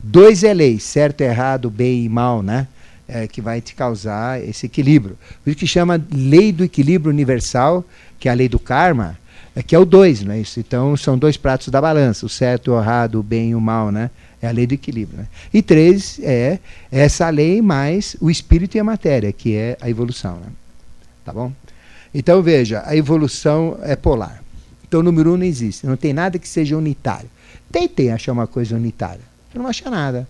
Dois 0.03 0.45
é 0.45 0.55
lei, 0.55 0.79
certo, 0.79 1.21
errado, 1.21 1.71
bem 1.71 2.05
e 2.05 2.09
mal, 2.09 2.43
né? 2.43 2.67
É, 3.09 3.27
que 3.27 3.41
vai 3.41 3.61
te 3.61 3.75
causar 3.75 4.43
esse 4.43 4.67
equilíbrio. 4.67 5.17
Por 5.43 5.51
isso 5.51 5.59
que 5.59 5.67
chama 5.67 6.05
lei 6.13 6.51
do 6.51 6.65
equilíbrio 6.65 7.13
universal, 7.13 7.85
que 8.19 8.29
é 8.29 8.33
a 8.33 8.35
lei 8.35 8.49
do 8.49 8.59
karma, 8.59 9.17
é 9.55 9.63
que 9.63 9.75
é 9.75 9.79
o 9.79 9.87
dois, 9.87 10.23
não 10.23 10.35
é 10.35 10.41
isso? 10.41 10.61
Então 10.61 10.97
são 10.97 11.17
dois 11.17 11.39
pratos 11.39 11.69
da 11.69 11.81
balança, 11.81 12.27
o 12.27 12.29
certo, 12.29 12.73
o 12.73 12.79
errado, 12.79 13.21
o 13.21 13.23
bem 13.23 13.51
e 13.51 13.55
o 13.55 13.61
mal, 13.61 13.91
né? 13.91 14.11
É 14.43 14.47
a 14.47 14.51
lei 14.51 14.67
do 14.67 14.75
equilíbrio. 14.75 15.21
Né? 15.21 15.27
E 15.53 15.63
três 15.63 16.21
é 16.23 16.59
essa 16.93 17.31
lei 17.31 17.63
mais 17.63 18.17
o 18.21 18.31
espírito 18.31 18.77
e 18.77 18.81
a 18.81 18.85
matéria, 18.85 19.33
que 19.33 19.57
é 19.57 19.79
a 19.81 19.89
evolução. 19.89 20.37
Né? 20.37 20.49
Tá 21.25 21.33
bom? 21.33 21.51
Então 22.15 22.43
veja, 22.43 22.83
a 22.85 22.95
evolução 22.95 23.79
é 23.83 23.97
polar. 23.97 24.43
Então 24.87 25.03
número 25.03 25.33
um 25.33 25.37
não 25.39 25.45
existe. 25.45 25.87
Não 25.87 25.97
tem 25.97 26.13
nada 26.13 26.39
que 26.39 26.49
seja 26.49 26.77
unitário. 26.77 27.31
Tentem 27.73 28.13
achar 28.13 28.33
uma 28.33 28.47
coisa 28.47 28.77
unitária. 28.77 29.36
Não 29.57 29.65
vai 29.65 29.71
achar 29.71 29.91
nada. 29.91 30.29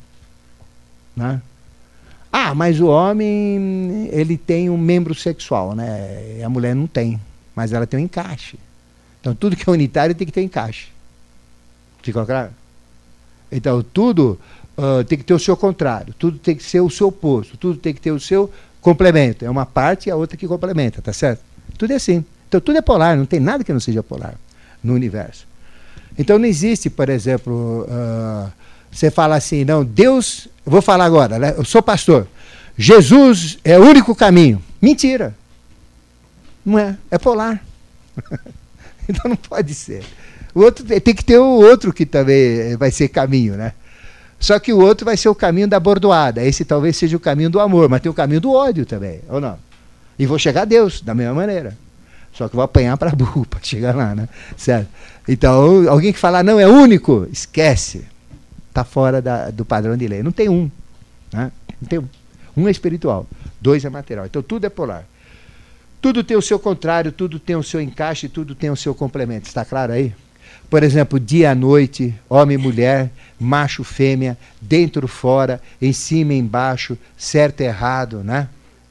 Né? 1.15 1.41
Ah, 2.33 2.55
mas 2.55 2.81
o 2.81 2.87
homem 2.87 4.09
ele 4.13 4.37
tem 4.37 4.71
um 4.71 4.79
membro 4.79 5.15
sexual, 5.15 5.75
né? 5.75 6.37
E 6.39 6.43
a 6.43 6.49
mulher 6.49 6.75
não 6.75 6.87
tem, 6.87 7.21
mas 7.55 7.73
ela 7.73 7.87
tem 7.87 8.01
um 8.01 8.03
encaixe. 8.03 8.59
Então 9.21 9.35
tudo 9.35 9.57
que 9.57 9.69
é 9.69 9.73
unitário 9.73 10.15
tem 10.15 10.27
que 10.27 10.33
ter 10.33 10.43
encaixe. 10.43 10.89
Ficou 12.03 12.25
claro? 12.25 12.51
Então, 13.51 13.83
tudo 13.83 14.39
uh, 14.77 15.05
tem 15.05 15.19
que 15.19 15.25
ter 15.25 15.35
o 15.35 15.39
seu 15.39 15.57
contrário, 15.57 16.15
tudo 16.19 16.39
tem 16.39 16.55
que 16.55 16.63
ser 16.63 16.81
o 16.81 16.91
seu 16.91 17.09
oposto, 17.09 17.57
tudo 17.57 17.79
tem 17.79 17.95
que 17.95 18.01
ter 18.01 18.13
o 18.13 18.21
seu 18.21 18.51
complemento. 18.81 19.45
É 19.45 19.51
uma 19.51 19.67
parte 19.67 20.09
e 20.09 20.11
a 20.11 20.17
outra 20.17 20.37
que 20.37 20.47
complementa, 20.47 21.03
tá 21.03 21.13
certo? 21.13 21.41
Tudo 21.77 21.93
é 21.93 21.97
assim. 21.97 22.25
Então, 22.49 22.61
tudo 22.61 22.79
é 22.79 22.83
polar, 22.83 23.17
não 23.17 23.27
tem 23.27 23.41
nada 23.41 23.65
que 23.65 23.73
não 23.73 23.81
seja 23.81 24.03
polar 24.03 24.37
no 24.83 24.95
universo. 24.95 25.47
Então, 26.19 26.39
não 26.39 26.47
existe, 26.47 26.89
por 26.89 27.09
exemplo, 27.09 27.87
uh, 27.89 28.53
você 28.91 29.11
fala 29.11 29.37
assim, 29.37 29.65
não, 29.65 29.85
Deus, 29.85 30.49
vou 30.65 30.81
falar 30.81 31.05
agora, 31.05 31.39
né? 31.39 31.55
eu 31.57 31.65
sou 31.65 31.83
pastor, 31.83 32.27
Jesus 32.77 33.59
é 33.65 33.79
o 33.79 33.85
único 33.85 34.15
caminho. 34.15 34.63
Mentira. 34.81 35.35
Não 36.65 36.79
é, 36.79 36.97
é 37.11 37.19
polar. 37.19 37.63
então 39.09 39.29
não 39.29 39.37
pode 39.37 39.75
ser. 39.75 40.05
O 40.55 40.61
outro 40.61 40.85
tem 40.85 41.15
que 41.15 41.25
ter 41.25 41.39
o 41.39 41.61
outro 41.61 41.93
que 41.93 42.05
também 42.05 42.77
vai 42.77 42.91
ser 42.91 43.09
caminho, 43.09 43.57
né? 43.57 43.73
Só 44.39 44.59
que 44.59 44.73
o 44.73 44.81
outro 44.81 45.05
vai 45.05 45.17
ser 45.17 45.29
o 45.29 45.35
caminho 45.35 45.69
da 45.69 45.81
bordoada. 45.81 46.45
Esse 46.45 46.65
talvez 46.65 46.97
seja 46.97 47.17
o 47.17 47.21
caminho 47.21 47.49
do 47.49 47.61
amor, 47.61 47.89
mas 47.89 48.01
tem 48.01 48.11
o 48.11 48.15
caminho 48.15 48.41
do 48.41 48.53
ódio 48.53 48.85
também, 48.85 49.21
ou 49.29 49.41
não? 49.41 49.59
E 50.19 50.27
vou 50.27 50.39
chegar 50.39 50.63
a 50.63 50.65
Deus 50.65 51.01
da 51.01 51.15
mesma 51.15 51.35
maneira. 51.35 51.77
Só 52.33 52.49
que 52.49 52.57
vou 52.57 52.65
apanhar 52.65 52.97
para 52.99 53.11
burro 53.11 53.47
para 53.47 53.61
chegar 53.63 53.95
lá, 53.95 54.15
né? 54.15 54.29
Certo? 54.57 54.89
Então, 55.27 55.89
alguém 55.89 56.13
que 56.13 56.19
falar 56.19 56.45
não 56.45 56.61
é 56.61 56.67
único, 56.67 57.27
esquece. 57.33 58.05
Está 58.77 58.85
fora 58.85 59.23
da, 59.23 59.51
do 59.51 59.65
padrão 59.65 59.97
de 59.97 60.07
lei. 60.07 60.23
Não 60.23 60.31
tem 60.31 60.51
um. 60.51 60.71
Né? 61.33 61.51
Não 61.81 61.89
tem 61.89 61.99
um. 61.99 62.07
Um 62.55 62.69
é 62.69 62.71
espiritual, 62.71 63.27
dois 63.59 63.83
é 63.87 63.89
material. 63.89 64.27
Então 64.27 64.43
tudo 64.43 64.67
é 64.67 64.69
polar. 64.69 65.07
Tudo 66.03 66.23
tem 66.23 66.37
o 66.37 66.43
seu 66.43 66.59
contrário, 66.59 67.11
tudo 67.11 67.41
tem 67.41 67.57
o 67.57 67.63
seu 67.63 67.81
encaixe, 67.81 68.29
tudo 68.29 68.55
tem 68.55 68.69
o 68.69 68.77
seu 68.77 68.95
complemento. 68.95 69.47
Está 69.47 69.65
claro 69.65 69.95
aí? 69.95 70.15
Por 70.69 70.83
exemplo, 70.83 71.19
dia 71.19 71.53
à 71.53 71.55
noite, 71.55 72.15
homem 72.29 72.59
e 72.59 72.61
mulher, 72.61 73.11
macho 73.41 73.83
fêmea, 73.83 74.37
dentro 74.61 75.09
fora, 75.09 75.59
em 75.81 75.95
cima 75.95 76.35
embaixo, 76.35 76.99
certo 77.17 77.63
errado, 77.63 78.23
né? 78.23 78.47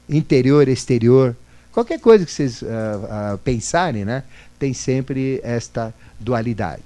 interior 0.08 0.66
exterior. 0.66 1.36
Qualquer 1.70 2.00
coisa 2.00 2.26
que 2.26 2.32
vocês 2.32 2.60
uh, 2.60 2.66
uh, 2.66 3.38
pensarem, 3.38 4.04
né? 4.04 4.24
tem 4.58 4.74
sempre 4.74 5.40
esta 5.44 5.94
dualidade. 6.18 6.82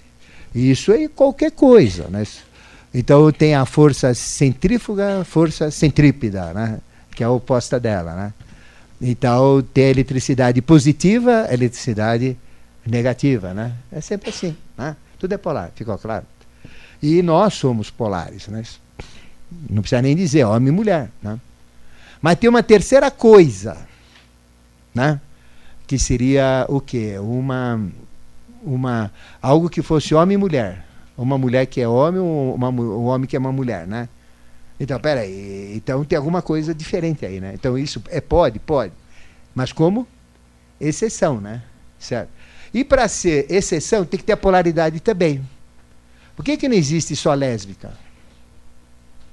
Isso 0.54 0.92
é 0.92 1.08
qualquer 1.08 1.52
coisa. 1.52 2.08
Né? 2.08 2.24
Então 2.92 3.30
tem 3.30 3.54
a 3.54 3.64
força 3.64 4.12
centrífuga, 4.14 5.24
força 5.24 5.70
centrípeda, 5.70 6.52
né? 6.52 6.80
que 7.14 7.22
é 7.22 7.26
a 7.26 7.30
oposta 7.30 7.78
dela. 7.78 8.14
Né? 8.14 8.32
Então 9.00 9.62
tem 9.62 9.84
a 9.84 9.90
eletricidade 9.90 10.60
positiva, 10.60 11.46
a 11.48 11.54
eletricidade 11.54 12.36
negativa, 12.86 13.54
né? 13.54 13.74
É 13.92 14.00
sempre 14.00 14.30
assim, 14.30 14.56
né? 14.76 14.96
Tudo 15.18 15.34
é 15.34 15.38
polar, 15.38 15.70
ficou 15.74 15.96
claro? 15.98 16.24
E 17.02 17.22
nós 17.22 17.54
somos 17.54 17.90
polares, 17.90 18.48
né? 18.48 18.62
Não 19.68 19.82
precisa 19.82 20.02
nem 20.02 20.16
dizer 20.16 20.44
homem 20.44 20.68
e 20.68 20.70
mulher, 20.70 21.10
né? 21.22 21.38
Mas 22.20 22.38
tem 22.38 22.48
uma 22.48 22.62
terceira 22.62 23.10
coisa, 23.10 23.76
né? 24.94 25.20
Que 25.86 25.98
seria 25.98 26.66
o 26.68 26.80
quê? 26.80 27.18
Uma 27.18 27.80
uma 28.62 29.10
algo 29.40 29.70
que 29.70 29.82
fosse 29.82 30.14
homem 30.14 30.34
e 30.34 30.38
mulher. 30.38 30.86
Uma 31.22 31.36
mulher 31.36 31.66
que 31.66 31.80
é 31.80 31.86
homem, 31.86 32.20
uma, 32.20 32.70
um 32.70 33.04
homem 33.04 33.26
que 33.26 33.36
é 33.36 33.38
uma 33.38 33.52
mulher, 33.52 33.86
né? 33.86 34.08
Então, 34.78 34.98
peraí, 34.98 35.74
então 35.76 36.02
tem 36.02 36.16
alguma 36.16 36.40
coisa 36.40 36.74
diferente 36.74 37.26
aí, 37.26 37.38
né? 37.38 37.52
Então 37.54 37.76
isso 37.76 38.02
é 38.08 38.20
pode, 38.22 38.58
pode. 38.58 38.94
Mas 39.54 39.70
como 39.70 40.08
exceção, 40.80 41.38
né? 41.38 41.62
Certo? 41.98 42.30
E 42.72 42.82
para 42.82 43.06
ser 43.06 43.44
exceção, 43.50 44.06
tem 44.06 44.18
que 44.18 44.24
ter 44.24 44.32
a 44.32 44.36
polaridade 44.36 44.98
também. 45.00 45.46
Por 46.34 46.42
que, 46.42 46.56
que 46.56 46.68
não 46.68 46.74
existe 46.74 47.14
só 47.14 47.34
lésbica? 47.34 47.92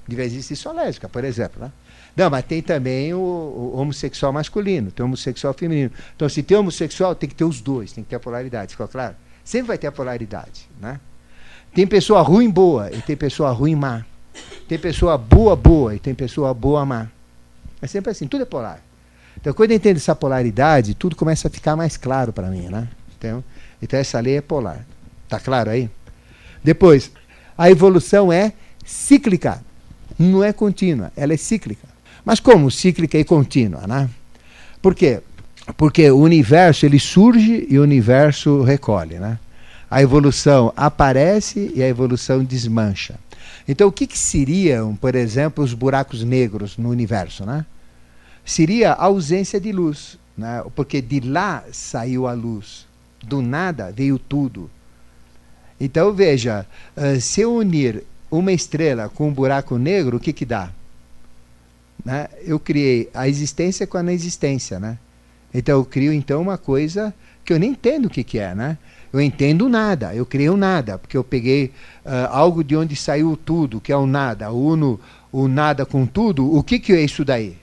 Devia 0.06 0.26
existir 0.26 0.56
só 0.56 0.72
lésbica, 0.72 1.08
por 1.08 1.24
exemplo. 1.24 1.62
Né? 1.62 1.72
Não, 2.14 2.28
mas 2.28 2.44
tem 2.44 2.60
também 2.60 3.14
o, 3.14 3.18
o, 3.18 3.78
homossexual 3.78 4.30
masculino, 4.30 4.90
tem 4.90 5.02
o 5.02 5.06
homossexual 5.06 5.54
feminino. 5.54 5.90
Então, 6.14 6.28
se 6.28 6.42
tem 6.42 6.58
homossexual, 6.58 7.14
tem 7.14 7.28
que 7.28 7.34
ter 7.34 7.44
os 7.44 7.62
dois, 7.62 7.92
tem 7.92 8.04
que 8.04 8.10
ter 8.10 8.16
a 8.16 8.20
polaridade, 8.20 8.72
ficou 8.72 8.88
claro? 8.88 9.16
Sempre 9.42 9.68
vai 9.68 9.78
ter 9.78 9.86
a 9.86 9.92
polaridade. 9.92 10.68
Né? 10.78 11.00
Tem 11.74 11.86
pessoa 11.86 12.22
ruim 12.22 12.50
boa 12.50 12.90
e 12.92 13.00
tem 13.02 13.16
pessoa 13.16 13.50
ruim 13.50 13.74
má. 13.74 14.04
Tem 14.68 14.78
pessoa 14.78 15.16
boa 15.16 15.56
boa 15.56 15.94
e 15.94 15.98
tem 15.98 16.14
pessoa 16.14 16.52
boa 16.52 16.84
má. 16.84 17.06
É 17.80 17.86
sempre 17.86 18.10
assim, 18.10 18.26
tudo 18.26 18.42
é 18.42 18.46
polar. 18.46 18.82
Então, 19.40 19.54
quando 19.54 19.70
eu 19.70 19.76
entendo 19.76 19.96
essa 19.96 20.14
polaridade, 20.14 20.94
tudo 20.94 21.14
começa 21.14 21.48
a 21.48 21.50
ficar 21.50 21.76
mais 21.76 21.96
claro 21.96 22.32
para 22.32 22.48
mim, 22.48 22.68
né? 22.68 22.88
Então, 23.16 23.42
então, 23.80 23.98
essa 23.98 24.18
lei 24.18 24.36
é 24.36 24.40
polar. 24.40 24.84
Tá 25.28 25.38
claro 25.38 25.70
aí? 25.70 25.88
Depois, 26.62 27.12
a 27.56 27.70
evolução 27.70 28.32
é 28.32 28.52
cíclica, 28.84 29.62
não 30.18 30.42
é 30.42 30.52
contínua, 30.52 31.12
ela 31.16 31.32
é 31.32 31.36
cíclica. 31.36 31.86
Mas 32.24 32.40
como 32.40 32.70
cíclica 32.70 33.16
e 33.16 33.24
contínua, 33.24 33.86
né? 33.86 34.10
Por 34.82 34.94
quê? 34.94 35.20
Porque 35.76 36.10
o 36.10 36.18
universo 36.18 36.84
ele 36.84 36.98
surge 36.98 37.66
e 37.68 37.78
o 37.78 37.82
universo 37.82 38.62
recolhe, 38.62 39.18
né? 39.18 39.38
A 39.90 40.02
evolução 40.02 40.72
aparece 40.76 41.72
e 41.74 41.82
a 41.82 41.88
evolução 41.88 42.44
desmancha. 42.44 43.18
Então, 43.66 43.88
o 43.88 43.92
que, 43.92 44.06
que 44.06 44.18
seriam, 44.18 44.94
por 44.96 45.14
exemplo, 45.14 45.62
os 45.62 45.74
buracos 45.74 46.22
negros 46.22 46.76
no 46.76 46.88
universo, 46.88 47.44
né? 47.44 47.64
Seria 48.44 48.92
a 48.92 49.04
ausência 49.04 49.60
de 49.60 49.72
luz, 49.72 50.18
né? 50.36 50.62
Porque 50.74 51.02
de 51.02 51.20
lá 51.20 51.64
saiu 51.72 52.26
a 52.26 52.32
luz, 52.32 52.86
do 53.22 53.42
nada 53.42 53.92
veio 53.92 54.18
tudo. 54.18 54.70
Então, 55.80 56.12
veja, 56.12 56.66
uh, 56.96 57.20
se 57.20 57.42
eu 57.42 57.54
unir 57.54 58.04
uma 58.30 58.52
estrela 58.52 59.08
com 59.08 59.28
um 59.28 59.32
buraco 59.32 59.78
negro, 59.78 60.16
o 60.16 60.20
que, 60.20 60.32
que 60.32 60.44
dá? 60.44 60.70
Né? 62.04 62.28
Eu 62.42 62.58
criei 62.58 63.08
a 63.12 63.28
existência 63.28 63.86
com 63.86 63.98
a 63.98 64.02
não 64.02 64.12
existência, 64.12 64.78
né? 64.78 64.98
Então 65.52 65.78
eu 65.78 65.84
crio 65.84 66.12
então 66.12 66.42
uma 66.42 66.58
coisa 66.58 67.14
que 67.44 67.52
eu 67.52 67.58
nem 67.58 67.70
entendo 67.70 68.06
o 68.06 68.10
que, 68.10 68.22
que 68.22 68.38
é, 68.38 68.54
né? 68.54 68.76
Eu 69.12 69.20
entendo 69.20 69.68
nada, 69.68 70.14
eu 70.14 70.26
crio 70.26 70.56
nada, 70.56 70.98
porque 70.98 71.16
eu 71.16 71.24
peguei 71.24 71.72
uh, 72.04 72.28
algo 72.30 72.62
de 72.62 72.76
onde 72.76 72.94
saiu 72.94 73.36
tudo, 73.36 73.80
que 73.80 73.90
é 73.90 73.96
o 73.96 74.06
nada, 74.06 74.50
uno 74.50 75.00
o 75.32 75.48
nada 75.48 75.86
com 75.86 76.06
tudo, 76.06 76.54
o 76.54 76.62
que, 76.62 76.78
que 76.78 76.92
é 76.92 77.00
isso 77.00 77.24
daí? 77.24 77.56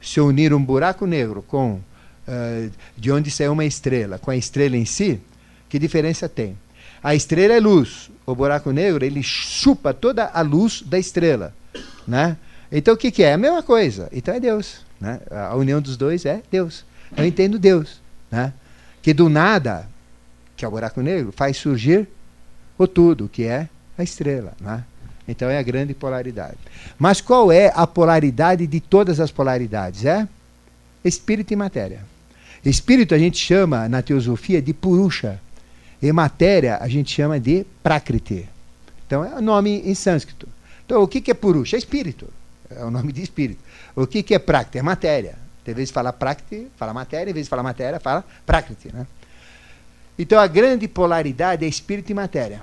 Se 0.00 0.20
unir 0.20 0.52
um 0.52 0.62
buraco 0.62 1.06
negro 1.06 1.42
com 1.46 1.74
uh, 1.74 2.70
de 2.96 3.12
onde 3.12 3.30
saiu 3.30 3.52
uma 3.52 3.64
estrela, 3.64 4.18
com 4.18 4.30
a 4.30 4.36
estrela 4.36 4.76
em 4.76 4.84
si, 4.84 5.20
que 5.68 5.78
diferença 5.78 6.28
tem? 6.28 6.56
A 7.02 7.14
estrela 7.14 7.54
é 7.54 7.60
luz, 7.60 8.10
o 8.24 8.34
buraco 8.34 8.72
negro 8.72 9.04
ele 9.04 9.22
chupa 9.22 9.94
toda 9.94 10.24
a 10.26 10.40
luz 10.42 10.82
da 10.82 10.98
estrela, 10.98 11.54
né? 12.06 12.36
Então 12.70 12.94
o 12.94 12.96
que, 12.96 13.12
que 13.12 13.22
é? 13.22 13.34
A 13.34 13.38
mesma 13.38 13.62
coisa. 13.62 14.08
Então 14.12 14.34
é 14.34 14.40
Deus, 14.40 14.84
né? 15.00 15.20
A 15.30 15.54
união 15.54 15.80
dos 15.80 15.96
dois 15.96 16.24
é 16.24 16.42
Deus. 16.50 16.84
Eu 17.16 17.24
entendo 17.24 17.58
Deus, 17.58 18.00
né? 18.30 18.52
Que 19.00 19.14
do 19.14 19.28
nada, 19.28 19.88
que 20.56 20.64
é 20.64 20.68
o 20.68 20.70
buraco 20.70 21.00
negro, 21.00 21.32
faz 21.32 21.56
surgir 21.56 22.08
o 22.78 22.86
tudo, 22.86 23.28
que 23.28 23.44
é 23.44 23.68
a 23.96 24.02
estrela, 24.02 24.54
né? 24.60 24.84
Então 25.28 25.48
é 25.48 25.58
a 25.58 25.62
grande 25.62 25.92
polaridade. 25.92 26.58
Mas 26.98 27.20
qual 27.20 27.50
é 27.50 27.72
a 27.74 27.86
polaridade 27.86 28.66
de 28.66 28.80
todas 28.80 29.18
as 29.18 29.30
polaridades? 29.30 30.04
É 30.04 30.28
espírito 31.04 31.52
e 31.52 31.56
matéria. 31.56 32.00
Espírito 32.64 33.14
a 33.14 33.18
gente 33.18 33.38
chama 33.38 33.88
na 33.88 34.02
teosofia 34.02 34.62
de 34.62 34.72
purusha, 34.72 35.40
e 36.00 36.12
matéria 36.12 36.78
a 36.80 36.88
gente 36.88 37.12
chama 37.12 37.40
de 37.40 37.64
prakriti. 37.82 38.48
Então 39.06 39.24
é 39.24 39.36
o 39.36 39.42
nome 39.42 39.82
em 39.84 39.94
sânscrito. 39.94 40.48
Então 40.84 41.02
o 41.02 41.08
que 41.08 41.30
é 41.30 41.34
purusha? 41.34 41.76
É 41.76 41.78
espírito. 41.78 42.28
É 42.70 42.84
o 42.84 42.90
nome 42.90 43.12
de 43.12 43.22
espírito. 43.22 43.60
O 43.94 44.06
que 44.06 44.34
é 44.34 44.38
prakriti? 44.38 44.78
É 44.78 44.82
matéria. 44.82 45.36
Em 45.66 45.74
vez 45.74 45.88
de 45.88 45.92
falar 45.92 46.12
prakriti, 46.12 46.68
fala 46.76 46.94
matéria. 46.94 47.30
Em 47.30 47.34
vez 47.34 47.46
de 47.46 47.50
falar 47.50 47.62
matéria, 47.62 47.98
fala 47.98 48.24
prakriti. 48.44 48.88
Né? 48.92 49.06
Então 50.18 50.38
a 50.38 50.46
grande 50.46 50.88
polaridade 50.88 51.64
é 51.64 51.68
espírito 51.68 52.10
e 52.10 52.14
matéria. 52.14 52.62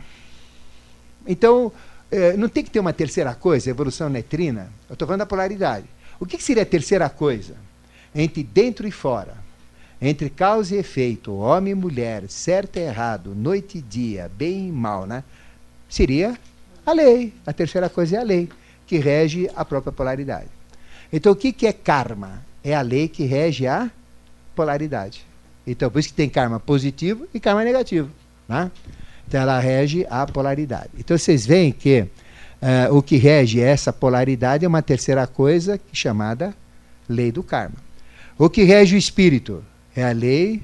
Então 1.28 1.72
eh, 2.12 2.36
não 2.38 2.50
tem 2.50 2.64
que 2.64 2.72
ter 2.72 2.80
uma 2.80 2.94
terceira 2.94 3.34
coisa, 3.34 3.70
evolução 3.70 4.10
netrina. 4.10 4.72
Eu 4.90 4.94
estou 4.94 5.08
falando 5.08 5.20
da 5.20 5.26
polaridade. 5.26 5.86
O 6.20 6.26
que 6.26 6.42
seria 6.42 6.64
a 6.64 6.66
terceira 6.66 7.10
coisa? 7.10 7.56
Entre 8.16 8.44
dentro 8.44 8.88
e 8.88 8.92
fora 8.92 9.44
entre 10.06 10.30
causa 10.30 10.76
e 10.76 10.80
efeito, 10.80 11.34
homem 11.34 11.72
e 11.72 11.76
mulher, 11.76 12.26
certo 12.28 12.76
e 12.76 12.82
errado, 12.82 13.34
noite 13.34 13.78
e 13.78 13.82
dia, 13.82 14.30
bem 14.36 14.68
e 14.68 14.72
mal, 14.72 15.06
né? 15.06 15.24
Seria 15.88 16.38
a 16.86 16.92
lei. 16.92 17.34
A 17.46 17.54
terceira 17.54 17.88
coisa 17.88 18.18
é 18.18 18.20
a 18.20 18.24
lei, 18.24 18.50
que 18.86 18.98
rege 18.98 19.50
a 19.56 19.64
própria 19.64 19.94
polaridade. 19.94 20.50
Então, 21.12 21.32
o 21.32 21.36
que, 21.36 21.54
que 21.54 21.66
é 21.66 21.72
karma? 21.72 22.44
É 22.62 22.76
a 22.76 22.82
lei 22.82 23.08
que 23.08 23.24
rege 23.24 23.66
a 23.66 23.90
polaridade. 24.54 25.26
Então, 25.66 25.90
por 25.90 26.00
isso 26.00 26.10
que 26.10 26.16
tem 26.16 26.30
karma 26.30 26.60
positivo 26.60 27.28
e 27.34 27.40
karma 27.40 27.64
negativo. 27.64 28.10
Né? 28.48 28.70
Então, 29.28 29.42
ela 29.42 29.60
rege 29.60 30.06
a 30.10 30.26
polaridade. 30.26 30.90
Então, 30.98 31.18
vocês 31.18 31.46
veem 31.46 31.72
que 31.72 32.02
uh, 32.02 32.96
o 32.96 33.02
que 33.02 33.18
rege 33.18 33.60
essa 33.60 33.94
polaridade 33.94 34.66
é 34.66 34.68
uma 34.68 34.82
terceira 34.82 35.26
coisa 35.26 35.80
chamada 35.92 36.54
lei 37.08 37.32
do 37.32 37.44
karma. 37.44 37.76
O 38.38 38.50
que 38.50 38.64
rege 38.64 38.96
o 38.96 38.98
espírito 38.98 39.64
é 39.96 40.04
a 40.04 40.12
lei 40.12 40.62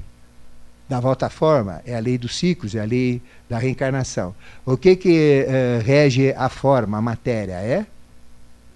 da 0.88 1.00
volta 1.00 1.30
forma, 1.30 1.82
é 1.86 1.96
a 1.96 2.00
lei 2.00 2.18
dos 2.18 2.38
ciclos, 2.38 2.74
é 2.74 2.82
a 2.82 2.86
lei 2.86 3.22
da 3.48 3.60
reencarnação. 3.60 4.36
O 4.66 4.76
que, 4.76 4.96
que 4.96 5.46
uh, 5.48 5.86
rege 5.86 6.34
a 6.36 6.50
forma, 6.50 6.98
a 6.98 7.02
matéria? 7.02 7.54
É 7.54 7.86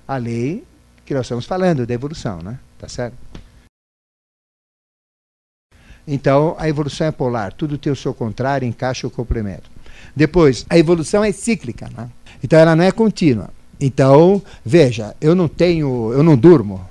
a 0.07 0.17
lei 0.17 0.63
que 1.05 1.13
nós 1.13 1.25
estamos 1.25 1.45
falando, 1.45 1.85
da 1.85 1.93
evolução, 1.93 2.39
né? 2.41 2.59
Tá 2.77 2.87
certo? 2.87 3.15
Então, 6.07 6.55
a 6.59 6.67
evolução 6.67 7.07
é 7.07 7.11
polar, 7.11 7.53
tudo 7.53 7.77
tem 7.77 7.91
o 7.91 7.95
seu 7.95 8.13
contrário, 8.13 8.67
encaixa 8.67 9.07
o 9.07 9.11
complemento. 9.11 9.71
Depois, 10.15 10.65
a 10.69 10.77
evolução 10.77 11.23
é 11.23 11.31
cíclica, 11.31 11.89
né? 11.95 12.09
Então 12.43 12.59
ela 12.59 12.75
não 12.75 12.83
é 12.83 12.91
contínua. 12.91 13.49
Então, 13.79 14.41
veja, 14.65 15.15
eu 15.19 15.33
não 15.33 15.47
tenho, 15.47 16.11
eu 16.13 16.21
não 16.21 16.35
durmo 16.35 16.85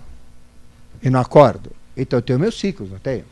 e 1.03 1.11
não 1.11 1.21
acordo. 1.21 1.71
Então 1.97 2.19
eu 2.19 2.23
tenho 2.23 2.39
meus 2.39 2.59
ciclos, 2.59 2.91
não 2.91 2.99
tenho? 2.99 3.25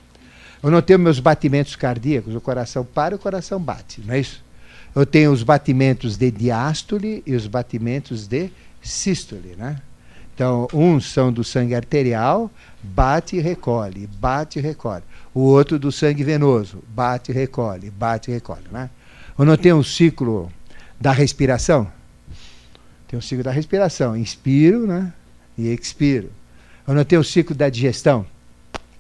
Eu 0.63 0.71
não 0.71 0.83
tenho 0.83 0.99
meus 0.99 1.19
batimentos 1.19 1.75
cardíacos, 1.75 2.35
o 2.35 2.41
coração 2.41 2.85
para 2.85 3.15
e 3.15 3.17
o 3.17 3.19
coração 3.19 3.59
bate, 3.59 4.03
não 4.03 4.15
é 4.15 4.21
isso? 4.21 4.45
Eu 4.95 5.07
tenho 5.07 5.33
os 5.33 5.43
batimentos 5.43 6.17
de 6.17 6.31
diástole 6.31 7.23
e 7.27 7.35
os 7.35 7.47
batimentos 7.47 8.27
de 8.27 8.51
sístole, 8.83 9.55
né? 9.57 9.81
Então, 10.35 10.69
uns 10.73 11.13
são 11.13 11.33
do 11.33 11.45
sangue 11.45 11.75
arterial, 11.75 12.51
bate 12.83 13.37
e 13.37 13.41
recolhe, 13.41 14.07
bate 14.07 14.59
e 14.59 14.63
recolhe. 14.63 15.05
O 15.35 15.41
outro 15.41 15.79
do 15.79 15.93
sangue 15.93 16.25
venoso, 16.25 16.83
bate 16.89 17.31
e 17.31 17.35
recolhe, 17.35 17.91
bate 17.91 18.31
e 18.31 18.35
recolhe, 18.35 18.65
né? 18.71 18.91
Eu 19.39 19.45
não 19.45 19.57
tenho 19.57 19.77
um 19.77 19.83
ciclo 19.83 20.51
da 21.01 21.13
respiração? 21.13 21.91
Tem 23.09 23.19
um 23.19 23.23
ciclo 23.23 23.45
da 23.45 23.51
respiração, 23.51 24.17
inspiro, 24.17 24.87
né? 24.87 25.13
E 25.57 25.69
expiro. 25.73 26.31
Eu 26.87 26.95
não 26.95 27.05
tenho 27.05 27.21
o 27.21 27.23
um 27.23 27.25
ciclo 27.25 27.55
da 27.55 27.69
digestão? 27.69 28.27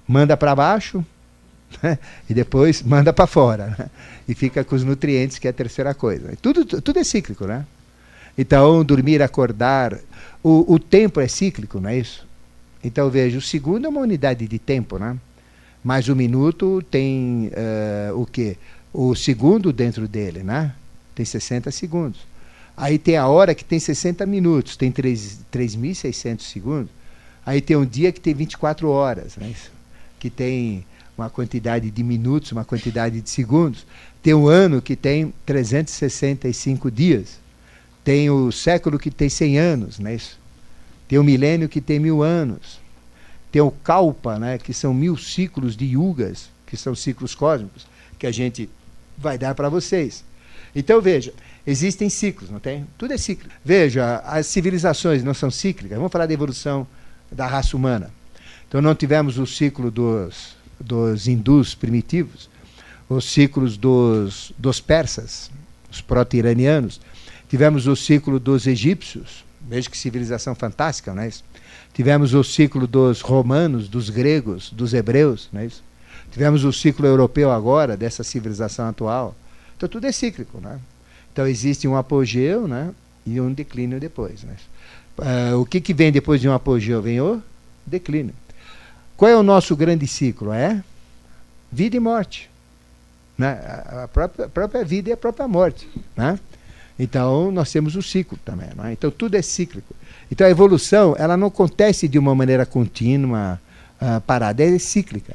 Manda 0.06 0.36
para 0.36 0.54
baixo, 0.54 1.04
né? 1.82 1.98
e 2.28 2.34
depois 2.34 2.82
manda 2.82 3.12
para 3.12 3.26
fora. 3.26 3.74
Né? 3.78 3.90
E 4.28 4.34
fica 4.34 4.64
com 4.64 4.74
os 4.74 4.84
nutrientes, 4.84 5.38
que 5.38 5.46
é 5.46 5.50
a 5.50 5.54
terceira 5.54 5.94
coisa. 5.94 6.32
Tudo, 6.40 6.64
tudo 6.64 6.98
é 6.98 7.04
cíclico, 7.04 7.46
né? 7.46 7.64
Então, 8.36 8.84
dormir, 8.84 9.22
acordar. 9.22 9.98
O, 10.42 10.74
o 10.74 10.78
tempo 10.78 11.20
é 11.20 11.28
cíclico, 11.28 11.80
não 11.80 11.90
é 11.90 11.98
isso? 11.98 12.26
Então, 12.82 13.10
veja, 13.10 13.38
o 13.38 13.42
segundo 13.42 13.86
é 13.86 13.88
uma 13.88 14.00
unidade 14.00 14.46
de 14.46 14.58
tempo, 14.58 14.98
né? 14.98 15.16
Mas 15.82 16.08
o 16.08 16.16
minuto 16.16 16.82
tem 16.90 17.50
uh, 18.12 18.20
o 18.20 18.26
quê? 18.26 18.56
O 18.92 19.14
segundo 19.14 19.72
dentro 19.72 20.08
dele, 20.08 20.42
né? 20.42 20.74
Tem 21.14 21.24
60 21.24 21.70
segundos. 21.70 22.20
Aí 22.76 22.98
tem 22.98 23.16
a 23.16 23.26
hora 23.26 23.54
que 23.54 23.64
tem 23.64 23.78
60 23.78 24.24
minutos, 24.24 24.76
tem 24.76 24.90
3.600 24.90 26.40
segundos. 26.40 26.90
Aí 27.44 27.60
tem 27.60 27.76
um 27.76 27.84
dia 27.84 28.10
que 28.10 28.20
tem 28.20 28.32
24 28.32 28.88
horas, 28.88 29.36
né? 29.36 29.54
que 30.18 30.30
tem 30.30 30.84
uma 31.16 31.28
quantidade 31.28 31.90
de 31.90 32.02
minutos, 32.02 32.52
uma 32.52 32.64
quantidade 32.64 33.20
de 33.20 33.28
segundos. 33.28 33.84
Tem 34.22 34.32
um 34.32 34.48
ano 34.48 34.80
que 34.80 34.96
tem 34.96 35.32
365 35.44 36.90
dias. 36.90 37.38
Tem 38.02 38.30
o 38.30 38.50
século 38.50 38.98
que 38.98 39.10
tem 39.10 39.28
100 39.28 39.58
anos, 39.58 39.98
não 39.98 40.10
é 40.10 40.14
isso? 40.14 40.39
Tem 41.10 41.18
o 41.18 41.24
milênio 41.24 41.68
que 41.68 41.80
tem 41.80 41.98
mil 41.98 42.22
anos. 42.22 42.78
Tem 43.50 43.60
o 43.60 43.72
Kalpa, 43.72 44.38
né, 44.38 44.58
que 44.58 44.72
são 44.72 44.94
mil 44.94 45.16
ciclos 45.16 45.76
de 45.76 45.84
yugas, 45.84 46.48
que 46.64 46.76
são 46.76 46.94
ciclos 46.94 47.34
cósmicos, 47.34 47.84
que 48.16 48.28
a 48.28 48.30
gente 48.30 48.70
vai 49.18 49.36
dar 49.36 49.52
para 49.56 49.68
vocês. 49.68 50.24
Então 50.72 51.00
veja, 51.00 51.34
existem 51.66 52.08
ciclos, 52.08 52.48
não 52.48 52.60
tem? 52.60 52.86
Tudo 52.96 53.12
é 53.12 53.18
cíclico. 53.18 53.52
Veja, 53.64 54.18
as 54.18 54.46
civilizações 54.46 55.24
não 55.24 55.34
são 55.34 55.50
cíclicas. 55.50 55.96
Vamos 55.96 56.12
falar 56.12 56.26
da 56.26 56.32
evolução 56.32 56.86
da 57.28 57.44
raça 57.44 57.76
humana. 57.76 58.12
Então 58.68 58.80
não 58.80 58.94
tivemos 58.94 59.36
o 59.36 59.48
ciclo 59.48 59.90
dos 59.90 60.60
dos 60.80 61.28
hindus 61.28 61.74
primitivos, 61.74 62.48
os 63.08 63.24
ciclos 63.30 63.76
dos, 63.76 64.52
dos 64.56 64.80
persas, 64.80 65.50
os 65.90 66.00
proto-iranianos, 66.00 67.00
tivemos 67.48 67.86
o 67.86 67.94
ciclo 67.94 68.40
dos 68.40 68.66
egípcios, 68.66 69.44
veja 69.70 69.88
que 69.88 69.96
civilização 69.96 70.54
fantástica, 70.54 71.14
não 71.14 71.22
é 71.22 71.28
isso? 71.28 71.44
Tivemos 71.94 72.34
o 72.34 72.42
ciclo 72.42 72.88
dos 72.88 73.20
romanos, 73.20 73.88
dos 73.88 74.10
gregos, 74.10 74.70
dos 74.70 74.92
hebreus, 74.92 75.48
não 75.52 75.60
é 75.60 75.66
isso? 75.66 75.82
Tivemos 76.32 76.64
o 76.64 76.72
ciclo 76.72 77.06
europeu 77.06 77.52
agora, 77.52 77.96
dessa 77.96 78.24
civilização 78.24 78.88
atual. 78.88 79.34
Então 79.76 79.88
tudo 79.88 80.06
é 80.06 80.12
cíclico, 80.12 80.60
né? 80.60 80.78
Então 81.32 81.46
existe 81.46 81.86
um 81.86 81.96
apogeu 81.96 82.66
né? 82.66 82.92
e 83.24 83.40
um 83.40 83.52
declínio 83.52 84.00
depois. 84.00 84.42
Né? 84.42 84.56
Uh, 85.18 85.60
o 85.60 85.64
que, 85.64 85.80
que 85.80 85.94
vem 85.94 86.10
depois 86.10 86.40
de 86.40 86.48
um 86.48 86.52
apogeu? 86.52 87.00
Vem 87.00 87.20
o 87.20 87.40
declínio. 87.86 88.34
Qual 89.16 89.30
é 89.30 89.36
o 89.36 89.42
nosso 89.42 89.76
grande 89.76 90.06
ciclo? 90.06 90.52
É 90.52 90.82
vida 91.70 91.96
e 91.96 92.00
morte. 92.00 92.50
Né? 93.38 93.52
A, 94.02 94.08
própria, 94.08 94.46
a 94.46 94.48
própria 94.48 94.84
vida 94.84 95.10
e 95.10 95.12
a 95.12 95.16
própria 95.16 95.46
morte. 95.46 95.88
Né? 96.16 96.38
Então, 97.02 97.50
nós 97.50 97.72
temos 97.72 97.96
o 97.96 98.02
ciclo 98.02 98.38
também. 98.44 98.68
É? 98.84 98.92
Então, 98.92 99.10
tudo 99.10 99.34
é 99.34 99.40
cíclico. 99.40 99.96
Então, 100.30 100.46
a 100.46 100.50
evolução 100.50 101.16
ela 101.18 101.34
não 101.34 101.46
acontece 101.46 102.06
de 102.06 102.18
uma 102.18 102.34
maneira 102.34 102.66
contínua, 102.66 103.58
uh, 104.02 104.20
parada, 104.20 104.62
é 104.62 104.78
cíclica. 104.78 105.34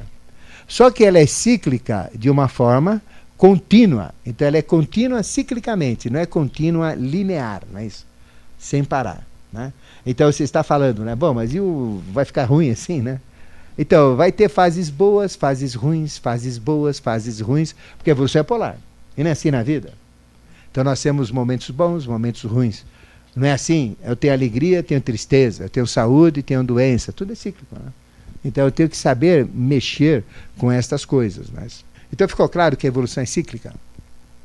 Só 0.68 0.92
que 0.92 1.04
ela 1.04 1.18
é 1.18 1.26
cíclica 1.26 2.08
de 2.14 2.30
uma 2.30 2.46
forma 2.46 3.02
contínua. 3.36 4.14
Então, 4.24 4.46
ela 4.46 4.56
é 4.56 4.62
contínua 4.62 5.24
ciclicamente, 5.24 6.08
não 6.08 6.20
é 6.20 6.24
contínua 6.24 6.94
linear, 6.94 7.62
não 7.72 7.80
é 7.80 7.86
isso? 7.86 8.06
Sem 8.56 8.84
parar. 8.84 9.26
Né? 9.52 9.72
Então, 10.06 10.30
você 10.30 10.44
está 10.44 10.62
falando, 10.62 11.02
né? 11.02 11.16
Bom, 11.16 11.34
mas 11.34 11.52
e 11.52 11.58
o... 11.58 12.00
vai 12.12 12.24
ficar 12.24 12.44
ruim 12.44 12.70
assim, 12.70 13.02
né? 13.02 13.20
Então, 13.76 14.14
vai 14.14 14.30
ter 14.30 14.48
fases 14.48 14.88
boas, 14.88 15.34
fases 15.34 15.74
ruins, 15.74 16.16
fases 16.16 16.58
boas, 16.58 17.00
fases 17.00 17.40
ruins, 17.40 17.74
porque 17.96 18.10
a 18.10 18.12
evolução 18.12 18.40
é 18.40 18.44
polar. 18.44 18.78
E 19.18 19.24
não 19.24 19.30
é 19.30 19.32
assim 19.32 19.50
na 19.50 19.64
vida. 19.64 19.92
Então, 20.76 20.84
nós 20.84 21.02
temos 21.02 21.30
momentos 21.30 21.70
bons, 21.70 22.06
momentos 22.06 22.42
ruins. 22.42 22.84
Não 23.34 23.46
é 23.46 23.52
assim? 23.52 23.96
Eu 24.04 24.14
tenho 24.14 24.34
alegria, 24.34 24.82
tenho 24.82 25.00
tristeza, 25.00 25.64
eu 25.64 25.70
tenho 25.70 25.86
saúde, 25.86 26.42
tenho 26.42 26.62
doença. 26.62 27.14
Tudo 27.14 27.32
é 27.32 27.34
cíclico. 27.34 27.74
Né? 27.74 27.90
Então, 28.44 28.62
eu 28.62 28.70
tenho 28.70 28.86
que 28.86 28.96
saber 28.96 29.48
mexer 29.54 30.22
com 30.58 30.70
estas 30.70 31.06
coisas. 31.06 31.46
Mas... 31.50 31.82
Então, 32.12 32.28
ficou 32.28 32.46
claro 32.46 32.76
que 32.76 32.86
a 32.86 32.88
evolução 32.88 33.22
é 33.22 33.26
cíclica. 33.26 33.72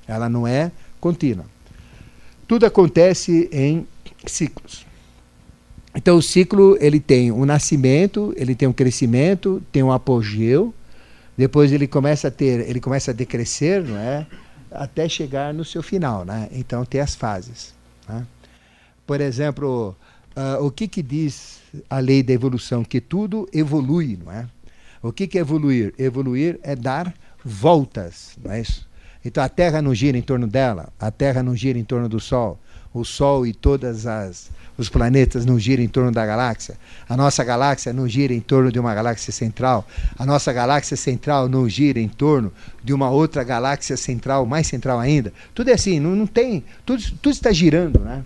Ela 0.08 0.30
não 0.30 0.48
é 0.48 0.72
contínua. 1.02 1.44
Tudo 2.48 2.66
acontece 2.66 3.50
em 3.52 3.86
ciclos. 4.26 4.86
Então 5.94 6.16
o 6.16 6.22
ciclo 6.22 6.78
ele 6.80 7.02
tem 7.02 7.30
um 7.30 7.44
nascimento, 7.44 8.34
ele 8.38 8.56
tem 8.56 8.66
um 8.66 8.72
crescimento, 8.72 9.62
tem 9.74 9.84
um 9.84 9.92
apogeu, 9.92 10.74
depois 11.38 11.74
ele 11.74 11.86
começa 11.86 12.30
a 12.30 12.32
ter, 12.32 12.70
ele 12.70 12.80
começa 12.80 13.12
a 13.12 13.14
decrescer, 13.14 13.84
não 13.84 13.98
é? 13.98 14.26
Até 14.72 15.10
chegar 15.10 15.54
no 15.54 15.66
seu 15.66 15.84
final, 15.84 16.24
né? 16.24 16.48
Então 16.52 16.86
tem 16.86 17.02
as 17.02 17.14
fases. 17.16 17.74
Né? 18.08 18.26
Por 19.06 19.20
exemplo, 19.20 19.96
uh, 20.36 20.66
o 20.66 20.72
que 20.72 20.88
que 20.88 21.02
diz 21.02 21.60
a 21.90 22.00
lei 22.00 22.24
da 22.24 22.34
evolução? 22.34 22.84
Que 22.84 23.02
tudo 23.02 23.48
evolui, 23.54 24.18
não 24.24 24.32
é? 24.32 24.48
O 25.02 25.12
que 25.12 25.28
que 25.28 25.38
é 25.38 25.42
evoluir? 25.42 25.94
Evoluir 25.98 26.60
é 26.64 26.76
dar 26.76 27.14
voltas, 27.44 28.38
não 28.44 28.52
é 28.52 28.62
isso? 28.62 28.88
Então 29.24 29.44
a 29.44 29.50
Terra 29.50 29.82
não 29.82 29.94
gira 29.94 30.18
em 30.18 30.22
torno 30.22 30.48
dela, 30.48 30.92
a 31.00 31.12
Terra 31.12 31.44
não 31.44 31.56
gira 31.56 31.78
em 31.78 31.84
torno 31.84 32.08
do 32.08 32.20
Sol, 32.20 32.60
o 32.94 33.04
Sol 33.04 33.46
e 33.46 33.54
todas 33.54 34.06
as 34.06 34.52
os 34.78 34.90
planetas 34.90 35.46
não 35.46 35.60
giram 35.60 35.84
em 35.84 35.88
torno 35.88 36.12
da 36.12 36.26
galáxia, 36.26 36.78
a 37.08 37.16
nossa 37.16 37.44
galáxia 37.44 37.94
não 37.94 38.08
gira 38.08 38.34
em 38.34 38.40
torno 38.40 38.72
de 38.72 38.80
uma 38.80 38.94
galáxia 38.94 39.32
central, 39.32 39.88
a 40.18 40.26
nossa 40.26 40.52
galáxia 40.52 40.98
central 40.98 41.48
não 41.48 41.68
gira 41.68 42.00
em 42.00 42.08
torno 42.08 42.52
de 42.84 42.94
uma 42.94 43.10
outra 43.10 43.44
galáxia 43.44 43.98
central, 43.98 44.46
mais 44.46 44.68
central 44.68 45.00
ainda. 45.00 45.34
Tudo 45.54 45.70
é 45.70 45.74
assim, 45.74 46.00
não, 46.00 46.16
não 46.16 46.28
tem, 46.28 46.64
tudo, 46.86 47.04
tudo 47.22 47.34
está 47.34 47.52
girando, 47.52 48.00
né? 48.00 48.24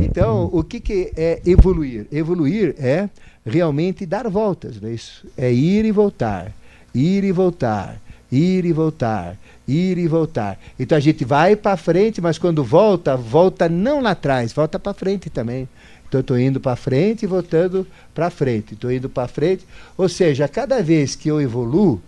Então, 0.00 0.48
o 0.52 0.62
que, 0.62 0.78
que 0.78 1.12
é 1.16 1.42
evoluir? 1.44 2.06
Evoluir 2.12 2.74
é 2.78 3.08
realmente 3.44 4.06
dar 4.06 4.28
voltas, 4.28 4.80
não 4.80 4.88
é 4.88 4.92
isso? 4.92 5.26
É 5.36 5.52
ir 5.52 5.84
e 5.84 5.90
voltar, 5.90 6.52
ir 6.94 7.24
e 7.24 7.32
voltar, 7.32 8.00
ir 8.30 8.64
e 8.64 8.72
voltar, 8.72 9.36
ir 9.66 9.98
e 9.98 10.06
voltar. 10.06 10.58
Então 10.78 10.96
a 10.96 11.00
gente 11.00 11.24
vai 11.24 11.56
para 11.56 11.76
frente, 11.76 12.20
mas 12.20 12.38
quando 12.38 12.62
volta, 12.64 13.16
volta 13.16 13.68
não 13.68 14.00
lá 14.00 14.10
atrás, 14.10 14.52
volta 14.52 14.78
para 14.78 14.94
frente 14.94 15.30
também. 15.30 15.68
Então, 16.08 16.20
estou 16.20 16.38
indo 16.38 16.58
para 16.58 16.74
frente 16.74 17.24
e 17.24 17.26
voltando 17.26 17.86
para 18.14 18.30
frente. 18.30 18.72
Estou 18.72 18.90
indo 18.90 19.10
para 19.10 19.28
frente. 19.28 19.66
Ou 19.96 20.08
seja, 20.08 20.48
cada 20.48 20.82
vez 20.82 21.14
que 21.14 21.30
eu 21.30 21.38
evoluo, 21.40 22.00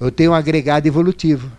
eu 0.00 0.10
tenho 0.10 0.30
um 0.30 0.34
agregado 0.34 0.88
evolutivo, 0.88 1.52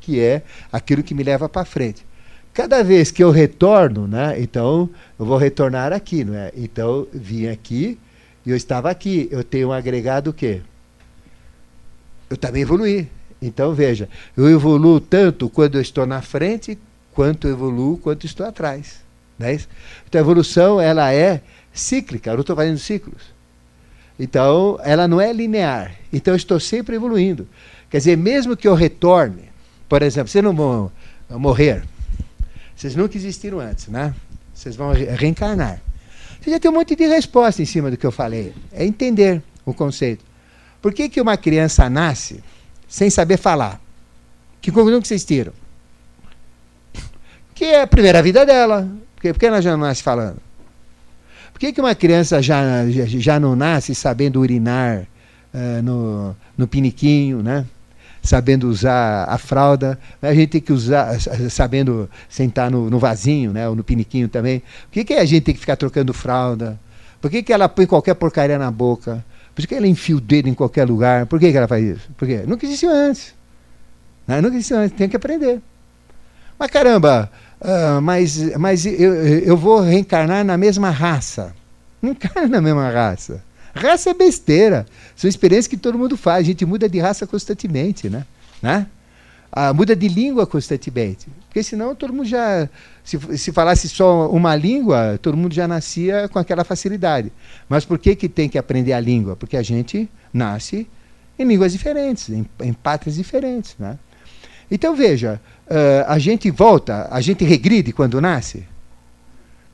que 0.00 0.18
é 0.18 0.42
aquilo 0.72 1.02
que 1.02 1.14
me 1.14 1.22
leva 1.22 1.46
para 1.46 1.64
frente. 1.64 2.06
Cada 2.54 2.82
vez 2.82 3.10
que 3.10 3.22
eu 3.22 3.30
retorno, 3.30 4.08
né, 4.08 4.40
então 4.40 4.88
eu 5.18 5.26
vou 5.26 5.36
retornar 5.36 5.92
aqui, 5.92 6.24
não 6.24 6.34
é? 6.34 6.50
Então, 6.56 7.06
vim 7.12 7.48
aqui 7.48 7.98
e 8.46 8.50
eu 8.50 8.56
estava 8.56 8.90
aqui. 8.90 9.28
Eu 9.30 9.44
tenho 9.44 9.68
um 9.68 9.72
agregado 9.72 10.30
o 10.30 10.32
quê? 10.32 10.62
Eu 12.30 12.36
também 12.38 12.62
evoluí. 12.62 13.06
Então, 13.40 13.74
veja, 13.74 14.08
eu 14.36 14.48
evoluo 14.48 15.00
tanto 15.00 15.48
quando 15.48 15.76
eu 15.76 15.82
estou 15.82 16.06
na 16.06 16.22
frente, 16.22 16.78
quanto 17.12 17.46
eu 17.46 17.52
evoluo 17.52 17.98
quando 17.98 18.24
estou 18.24 18.46
atrás. 18.46 19.06
Não 19.38 19.46
é 19.46 19.54
isso? 19.54 19.68
Então 20.06 20.18
a 20.18 20.22
evolução 20.22 20.80
ela 20.80 21.12
é 21.12 21.40
cíclica, 21.72 22.30
eu 22.30 22.40
estou 22.40 22.56
fazendo 22.56 22.78
ciclos. 22.78 23.22
Então 24.18 24.78
ela 24.82 25.06
não 25.06 25.20
é 25.20 25.32
linear. 25.32 25.94
Então 26.12 26.32
eu 26.32 26.36
estou 26.36 26.58
sempre 26.58 26.96
evoluindo. 26.96 27.46
Quer 27.90 27.98
dizer, 27.98 28.16
mesmo 28.16 28.56
que 28.56 28.66
eu 28.66 28.74
retorne, 28.74 29.44
por 29.88 30.02
exemplo, 30.02 30.28
vocês 30.28 30.42
não 30.42 30.54
vão 30.54 30.90
morrer, 31.30 31.84
vocês 32.74 32.96
nunca 32.96 33.16
existiram 33.16 33.60
antes, 33.60 33.88
né? 33.88 34.14
Vocês 34.54 34.74
vão 34.74 34.92
reencarnar. 34.92 35.80
Você 36.40 36.50
já 36.50 36.60
tem 36.60 36.70
um 36.70 36.74
monte 36.74 36.96
de 36.96 37.06
resposta 37.06 37.62
em 37.62 37.66
cima 37.66 37.90
do 37.90 37.96
que 37.96 38.06
eu 38.06 38.12
falei. 38.12 38.54
É 38.72 38.84
entender 38.84 39.42
o 39.64 39.74
conceito. 39.74 40.24
Por 40.80 40.92
que, 40.92 41.08
que 41.08 41.20
uma 41.20 41.36
criança 41.36 41.88
nasce 41.90 42.42
sem 42.88 43.10
saber 43.10 43.36
falar? 43.36 43.80
Que 44.60 44.70
conclusão 44.70 45.00
que 45.00 45.08
vocês 45.08 45.24
tiram? 45.24 45.52
Que 47.54 47.64
é 47.64 47.82
a 47.82 47.86
primeira 47.86 48.22
vida 48.22 48.44
dela. 48.44 48.88
Por, 49.14 49.38
que 49.38 49.46
ela 49.46 49.62
já 49.62 49.76
nasce 49.76 50.02
falando? 50.02 50.36
Por 51.52 51.60
que, 51.60 51.72
que 51.72 51.80
uma 51.80 51.94
criança 51.94 52.42
já, 52.42 52.88
já, 52.90 53.06
já 53.06 53.40
não 53.40 53.56
nasce 53.56 53.94
sabendo 53.94 54.40
urinar 54.40 55.06
uh, 55.54 55.82
no, 55.82 56.36
no 56.56 56.68
piniquinho, 56.68 57.42
né? 57.42 57.64
sabendo 58.26 58.68
usar 58.68 59.24
a 59.28 59.38
fralda, 59.38 59.98
a 60.20 60.34
gente 60.34 60.48
tem 60.50 60.60
que 60.60 60.72
usar, 60.72 61.18
sabendo 61.48 62.10
sentar 62.28 62.70
no, 62.70 62.90
no 62.90 62.98
vasinho, 62.98 63.52
né? 63.52 63.68
ou 63.68 63.76
no 63.76 63.84
piniquinho 63.84 64.28
também. 64.28 64.60
Por 64.60 64.92
que, 64.92 65.04
que 65.04 65.14
a 65.14 65.24
gente 65.24 65.44
tem 65.44 65.54
que 65.54 65.60
ficar 65.60 65.76
trocando 65.76 66.12
fralda? 66.12 66.78
Por 67.20 67.30
que, 67.30 67.42
que 67.42 67.52
ela 67.52 67.68
põe 67.68 67.86
qualquer 67.86 68.14
porcaria 68.14 68.58
na 68.58 68.70
boca? 68.70 69.24
Por 69.56 69.66
que 69.66 69.74
ela 69.74 69.88
enfia 69.88 70.16
o 70.16 70.20
dedo 70.20 70.48
em 70.48 70.54
qualquer 70.54 70.86
lugar? 70.86 71.26
Por 71.26 71.40
que, 71.40 71.50
que 71.50 71.56
ela 71.56 71.66
faz 71.66 71.84
isso? 71.84 72.08
Por 72.16 72.28
quê? 72.28 72.44
Nunca 72.46 72.64
existiu 72.64 72.90
antes. 72.90 73.34
Né? 74.28 74.40
Nunca 74.40 74.54
existiu 74.54 74.78
antes, 74.78 74.96
tem 74.96 75.08
que 75.08 75.16
aprender. 75.16 75.60
Mas 76.56 76.70
caramba, 76.70 77.30
Uh, 77.60 78.00
mas 78.02 78.38
mas 78.58 78.84
eu, 78.84 79.14
eu 79.14 79.56
vou 79.56 79.80
reencarnar 79.80 80.44
na 80.44 80.56
mesma 80.56 80.90
raça. 80.90 81.54
Não 82.02 82.10
encarna 82.10 82.48
na 82.48 82.60
mesma 82.60 82.90
raça. 82.90 83.42
Raça 83.74 84.10
é 84.10 84.14
besteira. 84.14 84.86
São 85.14 85.28
experiências 85.28 85.66
que 85.66 85.76
todo 85.76 85.98
mundo 85.98 86.16
faz. 86.16 86.40
A 86.40 86.46
gente 86.46 86.64
muda 86.64 86.88
de 86.88 86.98
raça 86.98 87.26
constantemente, 87.26 88.08
né? 88.08 88.24
né? 88.62 88.86
Muda 89.74 89.96
de 89.96 90.08
língua 90.08 90.46
constantemente. 90.46 91.28
Porque 91.48 91.62
senão 91.62 91.94
todo 91.94 92.12
mundo 92.12 92.26
já. 92.26 92.68
Se, 93.02 93.18
se 93.38 93.52
falasse 93.52 93.88
só 93.88 94.28
uma 94.28 94.54
língua, 94.54 95.18
todo 95.22 95.36
mundo 95.36 95.54
já 95.54 95.66
nascia 95.66 96.28
com 96.28 96.38
aquela 96.38 96.64
facilidade. 96.64 97.32
Mas 97.68 97.84
por 97.84 97.98
que, 97.98 98.14
que 98.14 98.28
tem 98.28 98.48
que 98.48 98.58
aprender 98.58 98.92
a 98.92 99.00
língua? 99.00 99.36
Porque 99.36 99.56
a 99.56 99.62
gente 99.62 100.08
nasce 100.32 100.86
em 101.38 101.44
línguas 101.44 101.72
diferentes, 101.72 102.28
em, 102.28 102.46
em 102.60 102.72
pátrias 102.72 103.16
diferentes. 103.16 103.76
Né? 103.78 103.98
Então 104.70 104.94
veja, 104.94 105.40
uh, 105.66 106.04
a 106.08 106.18
gente 106.18 106.50
volta, 106.50 107.08
a 107.10 107.20
gente 107.20 107.44
regride 107.44 107.92
quando 107.92 108.20
nasce? 108.20 108.64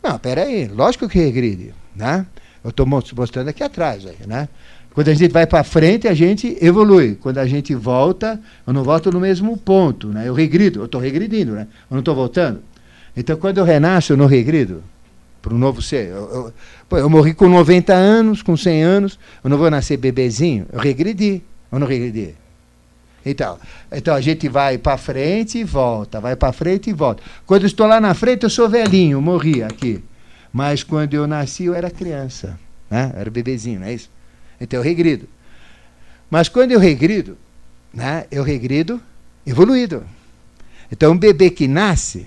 Não, 0.03 0.19
peraí, 0.19 0.67
lógico 0.67 1.09
que 1.09 1.19
regride. 1.19 1.75
Né? 1.95 2.27
Eu 2.63 2.71
estou 2.71 2.87
mostrando 2.87 3.49
aqui 3.49 3.63
atrás. 3.63 4.05
Né? 4.27 4.49
Quando 4.95 5.09
a 5.09 5.15
gente 5.15 5.33
vai 5.33 5.47
para 5.47 5.65
frente, 5.65 6.07
a 6.07 6.15
gente 6.15 6.57
evolui. 6.61 7.15
Quando 7.15 7.39
a 7.39 7.47
gente 7.47 7.75
volta, 7.75 8.39
eu 8.67 8.73
não 8.73 8.85
volto 8.85 9.11
no 9.11 9.21
mesmo 9.21 9.57
ponto. 9.57 10.09
Né? 10.09 10.29
Eu 10.29 10.35
regrido, 10.35 10.81
eu 10.81 10.85
estou 10.85 11.01
regredindo, 11.01 11.53
né? 11.53 11.67
eu 11.91 11.95
não 11.95 12.01
estou 12.01 12.15
voltando. 12.15 12.63
Então, 13.17 13.37
quando 13.37 13.59
eu 13.59 13.65
renasço, 13.65 14.13
eu 14.13 14.17
não 14.17 14.27
regrido 14.27 14.83
para 15.41 15.55
um 15.55 15.59
novo 15.59 15.83
ser. 15.83 16.09
Eu, 16.09 16.31
eu, 16.31 16.53
pô, 16.89 16.99
eu 16.99 17.11
morri 17.11 17.35
com 17.35 17.49
90 17.49 17.93
anos, 17.93 18.43
com 18.43 18.57
100 18.57 18.83
anos, 18.83 19.19
eu 19.43 19.51
não 19.51 19.59
vou 19.59 19.71
nascer 19.71 19.97
bebezinho. 19.97 20.67
Eu 20.73 20.79
regredi, 20.79 21.43
ou 21.71 21.79
não 21.79 21.87
regredi? 21.87 22.35
Então, 23.25 23.59
então 23.91 24.15
a 24.15 24.21
gente 24.21 24.49
vai 24.49 24.79
para 24.79 24.97
frente 24.97 25.59
e 25.59 25.65
volta, 25.65 26.21
vai 26.21 26.37
para 26.37 26.53
frente 26.53 26.91
e 26.91 26.93
volta. 26.93 27.23
Quando 27.47 27.63
eu 27.63 27.67
estou 27.67 27.87
lá 27.87 28.01
na 28.01 28.15
frente, 28.15 28.43
eu 28.45 28.51
sou 28.51 28.69
velhinho, 28.69 29.21
morri 29.21 29.63
aqui. 29.63 30.03
Mas 30.53 30.83
quando 30.83 31.15
eu 31.15 31.27
nasci, 31.27 31.65
eu 31.65 31.75
era 31.75 31.91
criança, 31.91 32.59
né? 32.91 33.13
era 33.17 33.31
bebezinho, 33.31 33.81
não 33.81 33.87
é 33.87 33.95
isso? 33.95 34.11
Então 34.63 34.79
eu 34.79 34.85
regrido. 34.85 35.29
Mas 36.31 36.49
quando 36.49 36.73
eu 36.73 36.81
regrido, 36.81 37.37
né, 37.93 38.27
eu 38.31 38.43
regrido 38.43 39.01
evoluído. 39.47 40.05
Então 40.91 41.13
um 41.13 41.19
bebê 41.19 41.51
que 41.51 41.67
nasce, 41.67 42.27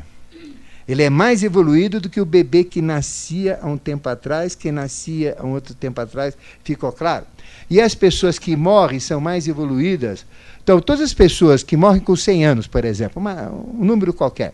ele 0.87 1.01
é 1.01 1.09
mais 1.09 1.43
evoluído 1.43 1.99
do 1.99 2.09
que 2.09 2.21
o 2.21 2.25
bebê 2.25 2.63
que 2.63 2.81
nascia 2.81 3.59
há 3.61 3.67
um 3.67 3.77
tempo 3.77 4.07
atrás, 4.09 4.53
que 4.53 4.71
nascia 4.71 5.35
há 5.39 5.45
um 5.45 5.53
outro 5.53 5.73
tempo 5.73 5.99
atrás. 6.01 6.37
Ficou 6.63 6.91
claro? 6.91 7.25
E 7.69 7.81
as 7.81 7.95
pessoas 7.95 8.37
que 8.37 8.55
morrem 8.55 8.99
são 8.99 9.19
mais 9.19 9.47
evoluídas 9.47 10.25
então, 10.65 10.81
todas 10.81 11.03
as 11.03 11.13
pessoas 11.13 11.61
que 11.61 11.77
morrem 11.77 12.01
com 12.01 12.15
100 12.15 12.43
anos, 12.43 12.65
por 12.65 12.83
exemplo, 12.85 13.21
uma, 13.21 13.51
um 13.51 13.85
número 13.85 14.11
qualquer, 14.11 14.51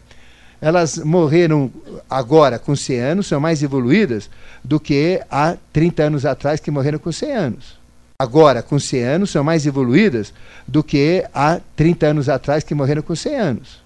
elas 0.61 0.99
morreram 0.99 1.71
agora 2.09 2.59
com 2.59 2.75
100 2.75 2.99
anos, 2.99 3.27
são 3.27 3.39
mais 3.39 3.63
evoluídas 3.63 4.29
do 4.63 4.79
que 4.79 5.19
há 5.29 5.57
30 5.73 6.03
anos 6.03 6.25
atrás 6.25 6.59
que 6.59 6.69
morreram 6.69 6.99
com 6.99 7.11
100 7.11 7.31
anos. 7.31 7.81
agora 8.19 8.61
com 8.61 8.77
100 8.77 9.03
anos 9.03 9.31
são 9.31 9.43
mais 9.43 9.65
evoluídas 9.65 10.31
do 10.67 10.83
que 10.83 11.25
há 11.33 11.59
30 11.75 12.05
anos 12.05 12.29
atrás 12.29 12.63
que 12.63 12.75
morreram 12.75 13.01
com 13.01 13.15
100 13.15 13.35
anos. 13.35 13.81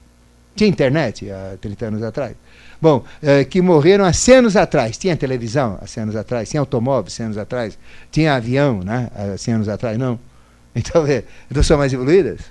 Tinha 0.55 0.69
internet 0.69 1.31
há 1.31 1.57
30 1.61 1.85
anos 1.85 2.03
atrás? 2.03 2.35
Bom, 2.81 3.03
é, 3.21 3.43
que 3.45 3.61
morreram 3.61 4.03
há 4.05 4.11
100 4.11 4.35
anos 4.35 4.55
atrás. 4.55 4.97
Tinha 4.97 5.15
televisão 5.15 5.79
há 5.81 5.87
100 5.87 6.03
anos 6.03 6.15
atrás? 6.15 6.49
Tinha 6.49 6.59
automóvel 6.59 7.07
há 7.07 7.09
100 7.09 7.25
anos 7.25 7.37
atrás? 7.37 7.77
Tinha 8.11 8.35
avião 8.35 8.81
né, 8.83 9.09
há 9.15 9.37
100 9.37 9.53
anos 9.53 9.69
atrás? 9.69 9.97
Não. 9.97 10.19
Então, 10.77 11.05
então 11.49 11.63
são 11.63 11.77
mais 11.77 11.93
evoluídas? 11.93 12.41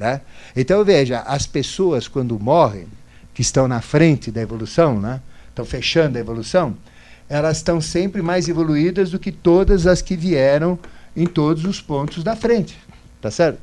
Né? 0.00 0.22
Então, 0.56 0.82
veja, 0.82 1.20
as 1.20 1.46
pessoas 1.46 2.08
quando 2.08 2.40
morrem, 2.40 2.86
que 3.36 3.42
estão 3.42 3.68
na 3.68 3.82
frente 3.82 4.30
da 4.30 4.40
evolução, 4.40 4.98
né, 4.98 5.20
estão 5.50 5.62
fechando 5.62 6.16
a 6.16 6.20
evolução, 6.22 6.74
elas 7.28 7.58
estão 7.58 7.82
sempre 7.82 8.22
mais 8.22 8.48
evoluídas 8.48 9.10
do 9.10 9.18
que 9.18 9.30
todas 9.30 9.86
as 9.86 10.00
que 10.00 10.16
vieram 10.16 10.78
em 11.14 11.26
todos 11.26 11.66
os 11.66 11.78
pontos 11.78 12.24
da 12.24 12.34
frente. 12.34 12.78
Tá 13.20 13.30
certo? 13.30 13.58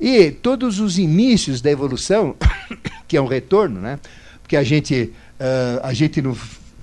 E 0.00 0.30
todos 0.30 0.78
os 0.78 1.00
inícios 1.00 1.60
da 1.60 1.68
evolução, 1.68 2.36
que 3.08 3.16
é 3.16 3.20
um 3.20 3.26
retorno, 3.26 3.80
né? 3.80 3.98
Porque 4.40 4.56
a 4.56 4.62
gente, 4.62 5.12
uh, 5.40 5.80
a 5.82 5.92
gente 5.92 6.22
não. 6.22 6.36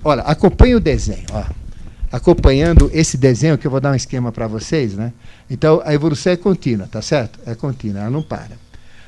Olha, 0.04 0.20
acompanhe 0.24 0.74
o 0.74 0.80
desenho. 0.80 1.24
Ó. 1.32 1.42
Acompanhando 2.12 2.90
esse 2.92 3.16
desenho, 3.16 3.56
que 3.56 3.66
eu 3.66 3.70
vou 3.70 3.80
dar 3.80 3.92
um 3.92 3.94
esquema 3.94 4.30
para 4.30 4.46
vocês, 4.46 4.92
né? 4.92 5.10
Então, 5.48 5.80
a 5.82 5.94
evolução 5.94 6.34
é 6.34 6.36
contínua, 6.36 6.86
tá 6.86 7.00
certo? 7.00 7.40
É 7.46 7.54
contínua, 7.54 8.02
ela 8.02 8.10
não 8.10 8.22
para. 8.22 8.62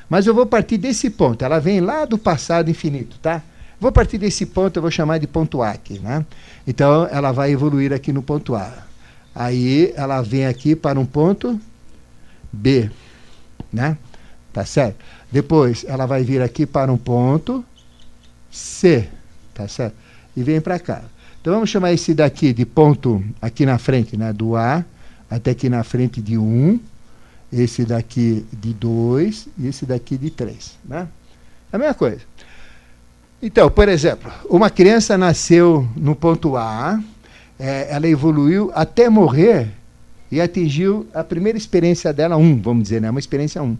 Mas 0.09 0.25
eu 0.25 0.33
vou 0.33 0.45
partir 0.45 0.77
desse 0.77 1.09
ponto, 1.09 1.43
ela 1.43 1.59
vem 1.59 1.81
lá 1.81 2.05
do 2.05 2.17
passado 2.17 2.69
infinito, 2.69 3.17
tá? 3.19 3.41
Vou 3.79 3.91
partir 3.91 4.17
desse 4.17 4.45
ponto, 4.45 4.77
eu 4.77 4.81
vou 4.81 4.89
chamar 4.89 5.19
de 5.19 5.27
ponto 5.27 5.61
A 5.61 5.71
aqui, 5.71 5.99
né? 5.99 6.25
Então, 6.65 7.07
ela 7.11 7.31
vai 7.31 7.51
evoluir 7.51 7.93
aqui 7.93 8.11
no 8.11 8.23
ponto 8.23 8.55
A. 8.55 8.73
Aí, 9.35 9.93
ela 9.95 10.21
vem 10.21 10.47
aqui 10.47 10.75
para 10.75 10.99
um 10.99 11.05
ponto 11.05 11.59
B, 12.51 12.89
né? 13.71 13.97
Tá 14.51 14.65
certo? 14.65 14.97
Depois, 15.31 15.85
ela 15.87 16.07
vai 16.07 16.23
vir 16.23 16.41
aqui 16.41 16.65
para 16.65 16.91
um 16.91 16.97
ponto 16.97 17.63
C, 18.49 19.07
tá 19.53 19.67
certo? 19.67 19.95
E 20.35 20.41
vem 20.41 20.59
para 20.59 20.79
cá. 20.79 21.03
Então, 21.39 21.53
vamos 21.53 21.69
chamar 21.69 21.93
esse 21.93 22.15
daqui 22.15 22.53
de 22.53 22.65
ponto 22.65 23.23
aqui 23.39 23.65
na 23.65 23.77
frente, 23.77 24.17
né? 24.17 24.33
Do 24.33 24.55
A 24.55 24.83
até 25.29 25.51
aqui 25.51 25.69
na 25.69 25.83
frente 25.83 26.19
de 26.19 26.37
1, 26.37 26.79
esse 27.51 27.85
daqui 27.85 28.45
de 28.51 28.73
2 28.73 29.47
e 29.57 29.67
esse 29.67 29.85
daqui 29.85 30.17
de 30.17 30.29
3, 30.29 30.77
né? 30.85 31.07
A 31.71 31.77
mesma 31.77 31.93
coisa. 31.93 32.21
Então, 33.41 33.69
por 33.69 33.87
exemplo, 33.87 34.31
uma 34.49 34.69
criança 34.69 35.17
nasceu 35.17 35.87
no 35.95 36.15
ponto 36.15 36.57
A, 36.57 36.99
é, 37.59 37.87
ela 37.89 38.07
evoluiu 38.07 38.71
até 38.73 39.09
morrer 39.09 39.69
e 40.31 40.41
atingiu 40.41 41.07
a 41.13 41.23
primeira 41.23 41.57
experiência 41.57 42.11
dela, 42.11 42.35
1, 42.35 42.41
um, 42.41 42.61
vamos 42.61 42.83
dizer, 42.83 43.01
né? 43.01 43.09
uma 43.09 43.19
experiência 43.19 43.61
1. 43.61 43.65
Um. 43.65 43.77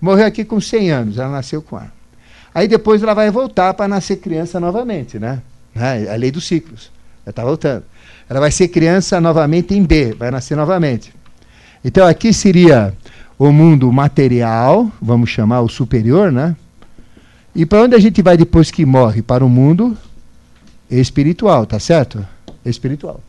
Morreu 0.00 0.26
aqui 0.26 0.44
com 0.44 0.60
100 0.60 0.90
anos, 0.90 1.18
ela 1.18 1.30
nasceu 1.30 1.62
com 1.62 1.76
A. 1.76 1.86
Aí 2.54 2.66
depois 2.66 3.02
ela 3.02 3.14
vai 3.14 3.30
voltar 3.30 3.74
para 3.74 3.86
nascer 3.86 4.16
criança 4.16 4.58
novamente, 4.58 5.18
né? 5.18 5.40
É 5.74 6.12
a 6.12 6.16
lei 6.16 6.32
dos 6.32 6.46
ciclos. 6.46 6.90
Ela 7.24 7.30
está 7.30 7.44
voltando. 7.44 7.84
Ela 8.28 8.40
vai 8.40 8.50
ser 8.50 8.68
criança 8.68 9.20
novamente 9.20 9.74
em 9.74 9.84
B, 9.84 10.14
vai 10.14 10.30
nascer 10.30 10.56
novamente. 10.56 11.12
Então 11.84 12.06
aqui 12.06 12.32
seria 12.32 12.94
o 13.38 13.50
mundo 13.50 13.90
material, 13.90 14.90
vamos 15.00 15.30
chamar 15.30 15.62
o 15.62 15.68
superior, 15.68 16.30
né? 16.30 16.54
E 17.54 17.64
para 17.64 17.82
onde 17.82 17.94
a 17.94 17.98
gente 17.98 18.20
vai 18.22 18.36
depois 18.36 18.70
que 18.70 18.84
morre? 18.84 19.22
Para 19.22 19.44
o 19.44 19.48
mundo 19.48 19.96
espiritual, 20.90 21.64
tá 21.66 21.78
certo? 21.78 22.24
Espiritual. 22.64 23.20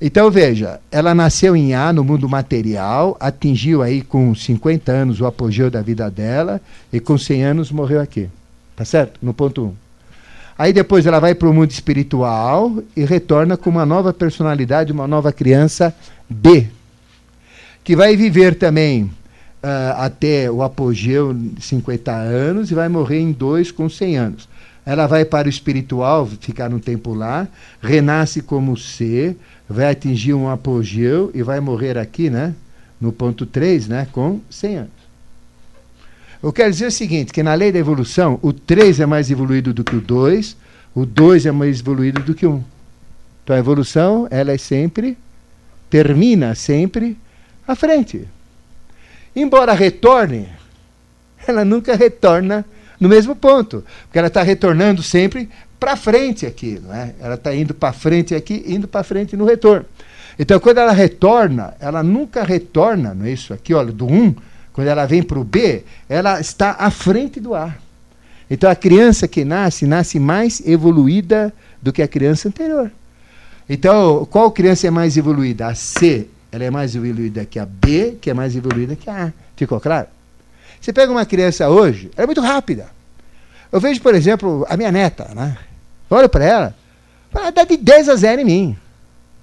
Então 0.00 0.30
veja, 0.30 0.80
ela 0.90 1.14
nasceu 1.14 1.54
em 1.54 1.74
A, 1.74 1.92
no 1.92 2.02
mundo 2.02 2.28
material, 2.28 3.16
atingiu 3.20 3.82
aí 3.82 4.02
com 4.02 4.34
50 4.34 4.90
anos 4.90 5.20
o 5.20 5.26
apogeu 5.26 5.70
da 5.70 5.82
vida 5.82 6.10
dela 6.10 6.60
e 6.92 6.98
com 6.98 7.16
100 7.16 7.44
anos 7.44 7.70
morreu 7.70 8.00
aqui. 8.00 8.28
Tá 8.74 8.84
certo? 8.84 9.18
No 9.22 9.34
ponto 9.34 9.66
1. 9.66 9.74
Aí 10.58 10.72
depois 10.72 11.06
ela 11.06 11.20
vai 11.20 11.34
para 11.34 11.48
o 11.48 11.54
mundo 11.54 11.70
espiritual 11.70 12.82
e 12.96 13.04
retorna 13.04 13.56
com 13.56 13.70
uma 13.70 13.86
nova 13.86 14.12
personalidade, 14.12 14.90
uma 14.90 15.06
nova 15.06 15.32
criança 15.32 15.94
B, 16.28 16.68
que 17.82 17.96
vai 17.96 18.16
viver 18.16 18.54
também 18.54 19.04
uh, 19.04 19.96
até 19.96 20.50
o 20.50 20.62
apogeu, 20.62 21.36
50 21.58 22.12
anos, 22.12 22.70
e 22.70 22.74
vai 22.74 22.88
morrer 22.88 23.20
em 23.20 23.32
dois 23.32 23.70
com 23.70 23.88
100 23.88 24.16
anos. 24.16 24.48
Ela 24.84 25.06
vai 25.06 25.24
para 25.24 25.46
o 25.46 25.50
espiritual, 25.50 26.26
ficar 26.26 26.72
um 26.72 26.78
tempo 26.78 27.14
lá, 27.14 27.46
renasce 27.80 28.42
como 28.42 28.76
ser, 28.76 29.36
vai 29.68 29.90
atingir 29.90 30.34
um 30.34 30.48
apogeu 30.48 31.30
e 31.34 31.42
vai 31.42 31.60
morrer 31.60 31.96
aqui, 31.98 32.28
né? 32.30 32.54
No 33.00 33.12
ponto 33.12 33.46
3, 33.46 33.88
né? 33.88 34.08
Com 34.10 34.40
100 34.50 34.76
anos. 34.76 35.00
Eu 36.42 36.52
quero 36.52 36.70
dizer 36.70 36.86
o 36.86 36.90
seguinte, 36.90 37.32
que 37.32 37.42
na 37.42 37.52
lei 37.52 37.70
da 37.70 37.78
evolução, 37.78 38.38
o 38.40 38.52
3 38.52 39.00
é 39.00 39.06
mais 39.06 39.30
evoluído 39.30 39.74
do 39.74 39.84
que 39.84 39.94
o 39.94 40.00
2, 40.00 40.56
o 40.94 41.04
2 41.04 41.46
é 41.46 41.52
mais 41.52 41.80
evoluído 41.80 42.22
do 42.22 42.34
que 42.34 42.46
o 42.46 42.54
1. 42.54 42.64
Então 43.44 43.56
a 43.56 43.58
evolução, 43.58 44.26
ela 44.30 44.50
é 44.50 44.58
sempre, 44.58 45.18
termina 45.90 46.54
sempre 46.54 47.16
à 47.70 47.74
frente. 47.74 48.28
Embora 49.34 49.72
retorne, 49.72 50.48
ela 51.46 51.64
nunca 51.64 51.94
retorna 51.94 52.64
no 52.98 53.08
mesmo 53.08 53.34
ponto, 53.34 53.84
porque 54.04 54.18
ela 54.18 54.28
está 54.28 54.42
retornando 54.42 55.02
sempre 55.02 55.48
para 55.78 55.96
frente 55.96 56.44
aqui, 56.44 56.80
não 56.82 56.94
é? 56.94 57.14
Ela 57.18 57.34
está 57.36 57.54
indo 57.54 57.72
para 57.72 57.92
frente 57.92 58.34
aqui, 58.34 58.62
indo 58.66 58.86
para 58.86 59.02
frente 59.02 59.36
no 59.36 59.46
retorno. 59.46 59.86
Então, 60.38 60.60
quando 60.60 60.78
ela 60.78 60.92
retorna, 60.92 61.74
ela 61.80 62.02
nunca 62.02 62.44
retorna, 62.44 63.14
não 63.14 63.24
é 63.24 63.32
isso 63.32 63.54
aqui, 63.54 63.72
olha, 63.72 63.92
do 63.92 64.06
1, 64.06 64.34
quando 64.72 64.88
ela 64.88 65.06
vem 65.06 65.22
para 65.22 65.38
o 65.38 65.44
B, 65.44 65.84
ela 66.08 66.40
está 66.40 66.76
à 66.78 66.90
frente 66.90 67.40
do 67.40 67.54
A. 67.54 67.74
Então, 68.50 68.68
a 68.68 68.74
criança 68.74 69.28
que 69.28 69.44
nasce, 69.44 69.86
nasce 69.86 70.18
mais 70.18 70.60
evoluída 70.66 71.52
do 71.80 71.92
que 71.92 72.02
a 72.02 72.08
criança 72.08 72.48
anterior. 72.48 72.90
Então, 73.68 74.26
qual 74.30 74.50
criança 74.50 74.86
é 74.86 74.90
mais 74.90 75.16
evoluída? 75.16 75.68
A 75.68 75.74
C 75.74 76.26
ela 76.52 76.64
é 76.64 76.70
mais 76.70 76.94
evoluída 76.94 77.44
que 77.44 77.58
a 77.58 77.66
B, 77.66 78.16
que 78.20 78.30
é 78.30 78.34
mais 78.34 78.56
evoluída 78.56 78.96
que 78.96 79.08
a 79.08 79.26
A. 79.26 79.32
Ficou 79.56 79.80
claro? 79.80 80.08
Você 80.80 80.92
pega 80.92 81.12
uma 81.12 81.26
criança 81.26 81.68
hoje, 81.68 82.10
ela 82.16 82.24
é 82.24 82.26
muito 82.26 82.40
rápida. 82.40 82.88
Eu 83.70 83.80
vejo, 83.80 84.00
por 84.00 84.14
exemplo, 84.14 84.66
a 84.68 84.76
minha 84.76 84.90
neta, 84.90 85.30
né? 85.34 85.56
Olho 86.08 86.28
para 86.28 86.44
ela, 86.44 86.74
ela 87.32 87.50
dá 87.50 87.64
de 87.64 87.76
10 87.76 88.08
a 88.08 88.16
0 88.16 88.40
em 88.40 88.44
mim. 88.44 88.76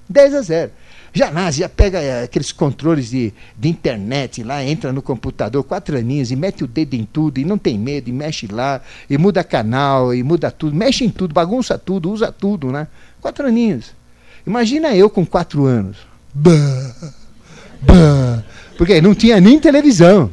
10 0.10 0.34
a 0.34 0.42
0. 0.42 0.72
Já 1.14 1.32
nasce, 1.32 1.60
já 1.60 1.70
pega 1.70 2.00
é, 2.00 2.24
aqueles 2.24 2.52
controles 2.52 3.10
de, 3.10 3.34
de 3.58 3.70
internet 3.70 4.44
lá, 4.44 4.64
entra 4.64 4.92
no 4.92 5.02
computador, 5.02 5.64
quatro 5.64 5.98
aninhos, 5.98 6.32
e 6.32 6.36
mete 6.36 6.64
o 6.64 6.68
dedo 6.68 6.94
em 6.94 7.06
tudo, 7.06 7.40
e 7.40 7.46
não 7.46 7.58
tem 7.58 7.78
medo, 7.78 8.10
e 8.10 8.14
mexe 8.14 8.48
lá, 8.48 8.82
e 9.10 9.18
muda 9.18 9.44
canal, 9.44 10.14
e 10.14 10.22
muda 10.22 10.52
tudo, 10.52 10.76
mexe 10.76 11.06
em 11.06 11.10
tudo, 11.10 11.34
bagunça 11.34 11.78
tudo, 11.78 12.12
usa 12.12 12.32
tudo, 12.32 12.72
né? 12.72 12.88
Quatro 13.22 13.48
aninhos. 13.48 13.94
Imagina 14.46 14.96
eu 14.96 15.10
com 15.10 15.26
quatro 15.26 15.66
anos. 15.66 16.07
Porque 18.78 19.02
não 19.02 19.16
tinha 19.16 19.42
nem 19.42 19.60
televisão, 19.60 20.32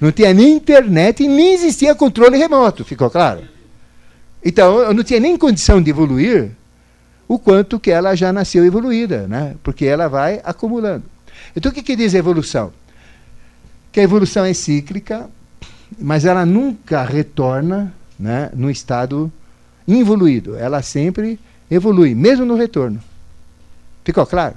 não 0.00 0.10
tinha 0.10 0.32
nem 0.32 0.56
internet 0.56 1.22
e 1.22 1.28
nem 1.28 1.52
existia 1.52 1.94
controle 1.94 2.36
remoto, 2.38 2.84
ficou 2.84 3.10
claro? 3.10 3.42
Então, 4.44 4.78
eu 4.78 4.92
não 4.94 5.04
tinha 5.04 5.20
nem 5.20 5.36
condição 5.36 5.80
de 5.80 5.90
evoluir 5.90 6.50
o 7.28 7.38
quanto 7.38 7.78
que 7.78 7.90
ela 7.90 8.14
já 8.14 8.32
nasceu 8.32 8.64
evoluída, 8.64 9.28
né? 9.28 9.54
porque 9.62 9.86
ela 9.86 10.08
vai 10.08 10.40
acumulando. 10.44 11.04
Então, 11.54 11.70
o 11.70 11.74
que, 11.74 11.82
que 11.82 11.96
diz 11.96 12.14
a 12.14 12.18
evolução? 12.18 12.72
Que 13.92 14.00
a 14.00 14.02
evolução 14.02 14.44
é 14.44 14.52
cíclica, 14.52 15.30
mas 15.98 16.24
ela 16.24 16.44
nunca 16.44 17.04
retorna 17.04 17.92
né, 18.18 18.50
no 18.54 18.70
estado 18.70 19.32
involuído. 19.86 20.56
Ela 20.56 20.82
sempre 20.82 21.38
evolui, 21.70 22.14
mesmo 22.14 22.44
no 22.44 22.56
retorno. 22.56 23.00
Ficou 24.04 24.26
claro? 24.26 24.56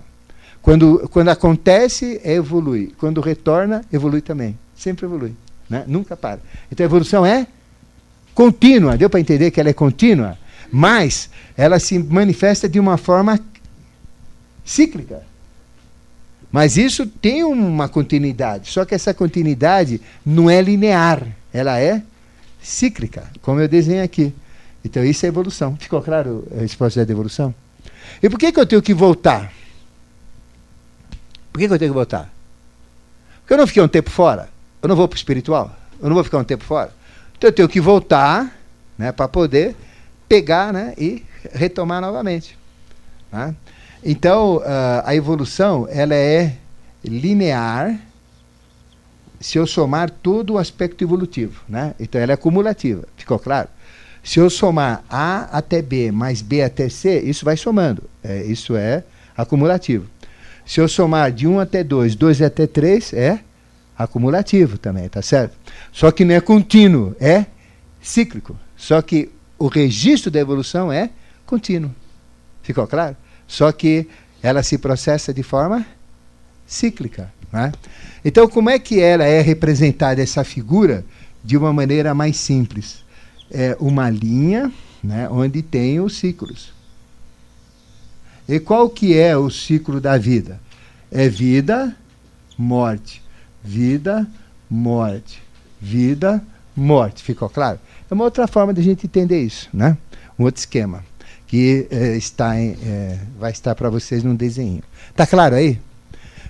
Quando, 0.65 1.07
quando 1.11 1.29
acontece, 1.29 2.19
é 2.23 2.33
evolui. 2.33 2.91
Quando 2.97 3.21
retorna, 3.21 3.85
evolui 3.93 4.19
também. 4.19 4.57
Sempre 4.75 5.05
evolui. 5.05 5.35
Né? 5.69 5.83
Nunca 5.85 6.17
para. 6.17 6.39
Então 6.71 6.83
a 6.83 6.89
evolução 6.89 7.23
é 7.23 7.45
contínua. 8.33 8.97
Deu 8.97 9.07
para 9.07 9.19
entender 9.19 9.51
que 9.51 9.59
ela 9.59 9.69
é 9.69 9.73
contínua? 9.73 10.35
Mas 10.71 11.29
ela 11.55 11.77
se 11.77 11.99
manifesta 11.99 12.67
de 12.67 12.79
uma 12.79 12.97
forma 12.97 13.39
cíclica. 14.65 15.21
Mas 16.51 16.77
isso 16.77 17.05
tem 17.05 17.43
uma 17.43 17.87
continuidade. 17.87 18.71
Só 18.71 18.85
que 18.85 18.95
essa 18.95 19.13
continuidade 19.13 20.01
não 20.25 20.49
é 20.49 20.59
linear. 20.63 21.27
Ela 21.53 21.79
é 21.79 22.01
cíclica, 22.59 23.29
como 23.43 23.59
eu 23.59 23.67
desenho 23.67 24.03
aqui. 24.03 24.33
Então 24.83 25.05
isso 25.05 25.27
é 25.27 25.29
evolução. 25.29 25.77
Ficou 25.79 26.01
claro 26.01 26.43
esse 26.59 26.75
processo 26.75 27.05
de 27.05 27.11
evolução? 27.11 27.53
E 28.23 28.27
por 28.27 28.39
que, 28.39 28.51
que 28.51 28.59
eu 28.59 28.65
tenho 28.65 28.81
que 28.81 28.95
voltar? 28.95 29.53
Por 31.55 31.59
que, 31.59 31.69
que 31.69 31.73
eu 31.73 31.79
tenho 31.79 31.91
que 31.91 31.95
voltar? 31.95 32.29
Porque 33.39 33.53
eu 33.53 33.57
não 33.57 33.65
fiquei 33.65 33.81
um 33.81 33.87
tempo 33.87 34.09
fora. 34.09 34.49
Eu 34.81 34.89
não 34.89 34.95
vou 34.97 35.07
para 35.07 35.15
o 35.15 35.17
espiritual. 35.17 35.73
Eu 36.01 36.09
não 36.09 36.13
vou 36.13 36.21
ficar 36.21 36.37
um 36.37 36.43
tempo 36.43 36.65
fora. 36.65 36.91
Então 37.37 37.47
eu 37.47 37.53
tenho 37.53 37.69
que 37.69 37.79
voltar 37.79 38.53
né, 38.97 39.13
para 39.13 39.29
poder 39.29 39.73
pegar 40.27 40.73
né, 40.73 40.93
e 40.97 41.23
retomar 41.53 42.01
novamente. 42.01 42.57
Né? 43.31 43.55
Então, 44.03 44.57
uh, 44.57 44.63
a 45.05 45.15
evolução 45.15 45.87
ela 45.89 46.13
é 46.13 46.57
linear 47.01 48.01
se 49.39 49.57
eu 49.57 49.65
somar 49.65 50.09
todo 50.09 50.55
o 50.55 50.57
aspecto 50.57 51.05
evolutivo. 51.05 51.63
Né? 51.69 51.95
Então 51.97 52.19
ela 52.19 52.33
é 52.33 52.35
acumulativa. 52.35 53.07
Ficou 53.15 53.39
claro? 53.39 53.69
Se 54.21 54.41
eu 54.41 54.49
somar 54.49 55.05
A 55.09 55.57
até 55.57 55.81
B 55.81 56.11
mais 56.11 56.41
B 56.41 56.61
até 56.61 56.89
C, 56.89 57.21
isso 57.21 57.45
vai 57.45 57.55
somando. 57.55 58.03
É, 58.21 58.43
isso 58.43 58.75
é 58.75 59.05
acumulativo. 59.37 60.05
Se 60.65 60.81
eu 60.81 60.87
somar 60.87 61.31
de 61.31 61.47
1 61.47 61.59
até 61.59 61.83
2, 61.83 62.15
2 62.15 62.41
até 62.41 62.65
3, 62.65 63.13
é 63.13 63.39
acumulativo 63.97 64.77
também, 64.77 65.07
tá 65.07 65.21
certo? 65.21 65.55
Só 65.91 66.11
que 66.11 66.25
não 66.25 66.35
é 66.35 66.41
contínuo, 66.41 67.15
é 67.19 67.45
cíclico. 68.01 68.57
Só 68.75 69.01
que 69.01 69.29
o 69.57 69.67
registro 69.67 70.29
da 70.29 70.39
evolução 70.39 70.91
é 70.91 71.09
contínuo. 71.45 71.91
Ficou 72.61 72.87
claro? 72.87 73.15
Só 73.47 73.71
que 73.71 74.07
ela 74.41 74.63
se 74.63 74.77
processa 74.77 75.33
de 75.33 75.43
forma 75.43 75.85
cíclica. 76.67 77.31
Né? 77.51 77.71
Então, 78.23 78.47
como 78.47 78.69
é 78.69 78.77
que 78.77 78.99
ela 78.99 79.23
é 79.23 79.41
representada, 79.41 80.21
essa 80.21 80.43
figura, 80.43 81.05
de 81.43 81.55
uma 81.55 81.71
maneira 81.71 82.13
mais 82.13 82.37
simples? 82.37 83.03
É 83.51 83.77
uma 83.79 84.09
linha 84.09 84.71
né, 85.03 85.29
onde 85.29 85.61
tem 85.61 85.99
os 85.99 86.17
ciclos. 86.17 86.74
E 88.47 88.59
qual 88.59 88.89
que 88.89 89.17
é 89.17 89.35
o 89.35 89.49
ciclo 89.49 89.99
da 89.99 90.17
vida? 90.17 90.59
É 91.11 91.27
vida, 91.27 91.95
morte. 92.57 93.21
Vida, 93.63 94.27
morte. 94.69 95.41
Vida, 95.81 96.43
morte. 96.75 97.23
Ficou 97.23 97.49
claro? 97.49 97.79
É 98.09 98.13
uma 98.13 98.23
outra 98.23 98.47
forma 98.47 98.73
de 98.73 98.81
a 98.81 98.83
gente 98.83 99.05
entender 99.05 99.41
isso, 99.41 99.69
né? 99.73 99.97
Um 100.37 100.43
outro 100.43 100.59
esquema 100.59 101.03
que 101.47 101.87
é, 101.91 102.17
está 102.17 102.59
em, 102.59 102.77
é, 102.83 103.19
vai 103.39 103.51
estar 103.51 103.75
para 103.75 103.89
vocês 103.89 104.23
num 104.23 104.35
desenho. 104.35 104.83
Tá 105.15 105.25
claro 105.25 105.55
aí? 105.55 105.79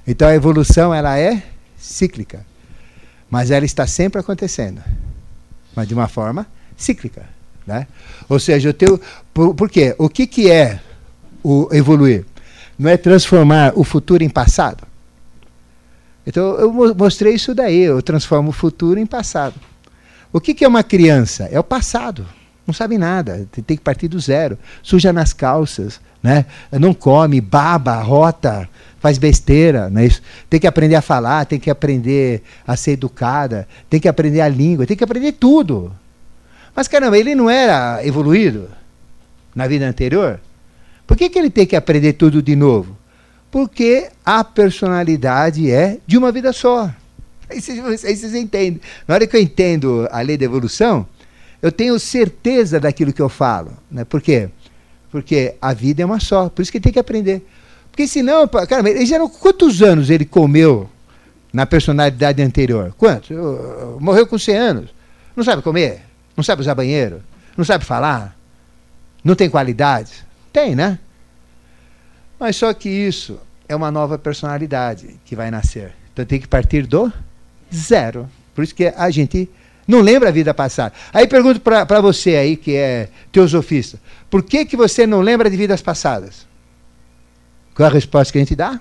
Então 0.07 0.27
a 0.27 0.35
evolução 0.35 0.93
ela 0.93 1.17
é 1.17 1.43
cíclica, 1.77 2.45
mas 3.30 3.51
ela 3.51 3.65
está 3.65 3.85
sempre 3.85 4.19
acontecendo, 4.19 4.81
mas 5.76 5.88
de 5.88 5.93
uma 5.93 6.07
forma 6.07 6.47
cíclica, 6.77 7.23
né? 7.65 7.88
Ou 8.30 8.39
seja, 8.39 8.69
eu 8.69 8.73
tenho 8.73 8.99
por, 9.34 9.53
por 9.53 9.69
quê? 9.69 9.95
O 9.97 10.09
que 10.09 10.26
que 10.27 10.49
é 10.49 10.80
o 11.45 11.69
evoluir? 11.72 12.26
Não 12.77 12.89
é 12.89 12.97
transformar 12.97 13.73
o 13.76 13.84
futuro 13.84 14.23
em 14.23 14.30
passado? 14.30 14.84
Então 16.26 16.55
eu 16.55 16.73
mostrei 16.95 17.35
isso 17.35 17.53
daí, 17.53 17.81
eu 17.81 18.01
transformo 18.01 18.49
o 18.49 18.53
futuro 18.53 18.99
em 18.99 19.05
passado. 19.05 19.53
O 20.34 20.41
que, 20.41 20.55
que 20.55 20.65
é 20.65 20.67
uma 20.67 20.84
criança? 20.84 21.47
É 21.51 21.59
o 21.59 21.63
passado. 21.63 22.26
Não 22.65 22.73
sabe 22.73 22.97
nada, 22.97 23.47
tem 23.51 23.77
que 23.77 23.84
partir 23.84 24.07
do 24.07 24.19
zero. 24.19 24.57
Suja 24.81 25.13
nas 25.13 25.34
calças, 25.34 26.01
né? 26.22 26.47
não 26.72 26.95
come, 26.95 27.39
baba, 27.39 28.01
rota, 28.01 28.67
faz 28.99 29.19
besteira. 29.19 29.88
Né? 29.88 30.09
Tem 30.49 30.59
que 30.59 30.65
aprender 30.65 30.95
a 30.95 31.01
falar, 31.01 31.45
tem 31.45 31.59
que 31.59 31.69
aprender 31.69 32.41
a 32.65 32.76
ser 32.76 32.93
educada, 32.93 33.67
tem 33.88 33.99
que 33.99 34.07
aprender 34.07 34.41
a 34.41 34.49
língua, 34.49 34.88
tem 34.88 34.97
que 34.97 35.03
aprender 35.03 35.34
tudo. 35.34 35.93
Mas 36.76 36.88
caramba, 36.88 37.19
ele 37.19 37.35
não 37.35 37.47
era 37.47 38.05
evoluído 38.05 38.67
na 39.53 39.67
vida 39.67 39.88
anterior? 39.88 40.39
Por 41.06 41.15
que, 41.18 41.30
que 41.30 41.38
ele 41.38 41.49
tem 41.49 41.65
que 41.65 41.76
aprender 41.76 42.14
tudo 42.14 42.41
de 42.41 42.56
novo? 42.56 42.98
Porque 43.52 44.10
a 44.26 44.44
personalidade 44.44 45.69
é 45.72 45.99
de 46.06 46.18
uma 46.18 46.32
vida 46.32 46.52
só. 46.52 46.91
Aí 47.49 47.61
vocês, 47.61 48.03
aí 48.06 48.15
vocês 48.15 48.34
entendem. 48.34 48.82
Na 49.07 49.15
hora 49.15 49.27
que 49.27 49.36
eu 49.36 49.41
entendo 49.41 50.07
a 50.11 50.22
lei 50.22 50.38
da 50.38 50.45
evolução, 50.45 51.06
eu 51.61 51.72
tenho 51.72 51.98
certeza 51.99 52.80
daquilo 52.80 53.14
que 53.14 53.22
eu 53.22 53.30
falo. 53.30 53.72
Né? 53.90 54.03
Por 54.03 54.22
quê? 54.22 54.49
Porque 55.11 55.56
a 55.61 55.73
vida 55.73 56.02
é 56.02 56.06
uma 56.06 56.19
só. 56.19 56.49
Por 56.49 56.61
isso 56.61 56.72
que 56.72 56.80
tem 56.80 56.91
que 56.91 56.99
aprender. 56.99 57.45
Porque 57.91 58.07
senão, 58.07 58.48
cara, 58.48 58.90
ele 58.90 59.06
já 59.06 59.18
não, 59.18 59.30
quantos 59.30 59.82
anos 59.82 60.10
ele 60.10 60.26
comeu 60.26 60.90
na 61.53 61.65
personalidade 61.65 62.41
anterior? 62.41 62.94
Quantos? 62.98 63.30
Morreu 64.02 64.27
com 64.27 64.38
100 64.38 64.57
anos. 64.57 64.90
Não 65.34 65.44
sabe 65.44 65.61
comer? 65.61 66.02
Não 66.36 66.44
sabe 66.44 66.61
usar 66.61 66.76
banheiro? 66.76 67.22
Não 67.56 67.64
sabe 67.64 67.86
falar? 67.86 68.38
Não 69.23 69.34
tem 69.34 69.49
qualidade? 69.49 70.26
Tem, 70.56 70.73
né? 70.73 70.98
Mas 72.40 72.56
só 72.56 72.73
que 72.73 72.88
isso 72.88 73.38
é 73.68 73.76
uma 73.76 73.91
nova 73.91 74.18
personalidade 74.18 75.19
que 75.26 75.36
vai 75.36 75.52
nascer. 75.52 75.91
Então 76.14 76.23
tem 76.23 76.40
que 76.40 76.48
partir 76.48 76.88
do 76.88 77.11
Zero. 77.73 78.30
Por 78.53 78.64
isso 78.64 78.73
que 78.73 78.86
a 78.86 79.10
gente 79.10 79.49
não 79.86 79.99
lembra 79.99 80.30
a 80.30 80.32
vida 80.32 80.53
passada. 80.53 80.94
Aí 81.11 81.27
pergunto 81.27 81.60
para 81.60 81.99
você 81.99 82.38
aí, 82.38 82.56
que 82.56 82.73
é 82.73 83.10
teosofista, 83.34 83.99
por 84.30 84.44
que, 84.44 84.64
que 84.64 84.77
você 84.77 85.06
não 85.06 85.19
lembra 85.19 85.49
de 85.49 85.57
vidas 85.57 85.82
passadas? 85.82 86.48
Qual 87.76 87.90
a 87.90 87.91
resposta 87.91 88.32
que 88.32 88.38
a 88.38 88.41
gente 88.41 88.56
dá? 88.56 88.80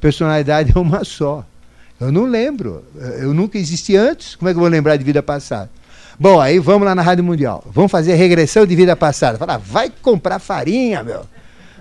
Personalidade 0.00 0.72
é 0.74 0.78
uma 0.78 1.04
só. 1.04 1.44
Eu 2.00 2.10
não 2.10 2.24
lembro. 2.24 2.82
Eu 3.18 3.34
nunca 3.34 3.58
existi 3.58 3.94
antes. 3.94 4.36
Como 4.36 4.48
é 4.48 4.54
que 4.54 4.56
eu 4.56 4.62
vou 4.62 4.70
lembrar 4.70 4.96
de 4.96 5.04
vida 5.04 5.22
passada? 5.22 5.70
Bom, 6.20 6.38
aí 6.38 6.58
vamos 6.58 6.84
lá 6.84 6.94
na 6.94 7.00
Rádio 7.00 7.24
Mundial. 7.24 7.64
Vamos 7.72 7.90
fazer 7.90 8.14
regressão 8.14 8.66
de 8.66 8.76
vida 8.76 8.94
passada. 8.94 9.38
Fala, 9.38 9.56
vai 9.56 9.90
comprar 10.02 10.38
farinha, 10.38 11.02
meu. 11.02 11.24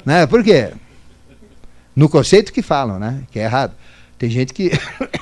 Né? 0.05 0.25
Por 0.27 0.41
quê? 0.41 0.71
No 1.93 2.07
conceito 2.07 2.53
que 2.53 2.61
falam, 2.61 2.97
né? 2.97 3.23
Que 3.31 3.39
é 3.39 3.43
errado. 3.43 3.73
Tem 4.17 4.29
gente 4.29 4.53
que 4.53 4.71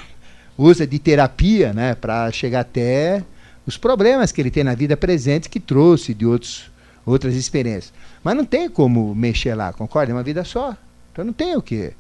usa 0.56 0.86
de 0.86 1.00
terapia 1.00 1.74
né, 1.74 1.96
para 1.96 2.32
chegar 2.32 2.60
até 2.60 3.24
os 3.66 3.76
problemas 3.76 4.32
que 4.32 4.40
ele 4.40 4.52
tem 4.52 4.64
na 4.64 4.76
vida 4.76 4.96
presente 4.96 5.50
que 5.50 5.60
trouxe 5.60 6.14
de 6.14 6.24
outros, 6.24 6.70
outras 7.04 7.34
experiências. 7.34 7.92
Mas 8.24 8.36
não 8.36 8.46
tem 8.46 8.70
como 8.70 9.16
mexer 9.16 9.56
lá, 9.56 9.74
concorda? 9.74 10.12
É 10.12 10.16
uma 10.16 10.22
vida 10.22 10.44
só. 10.44 10.78
Então 11.12 11.26
não 11.26 11.34
tem 11.34 11.56
o 11.56 11.62
que. 11.64 11.92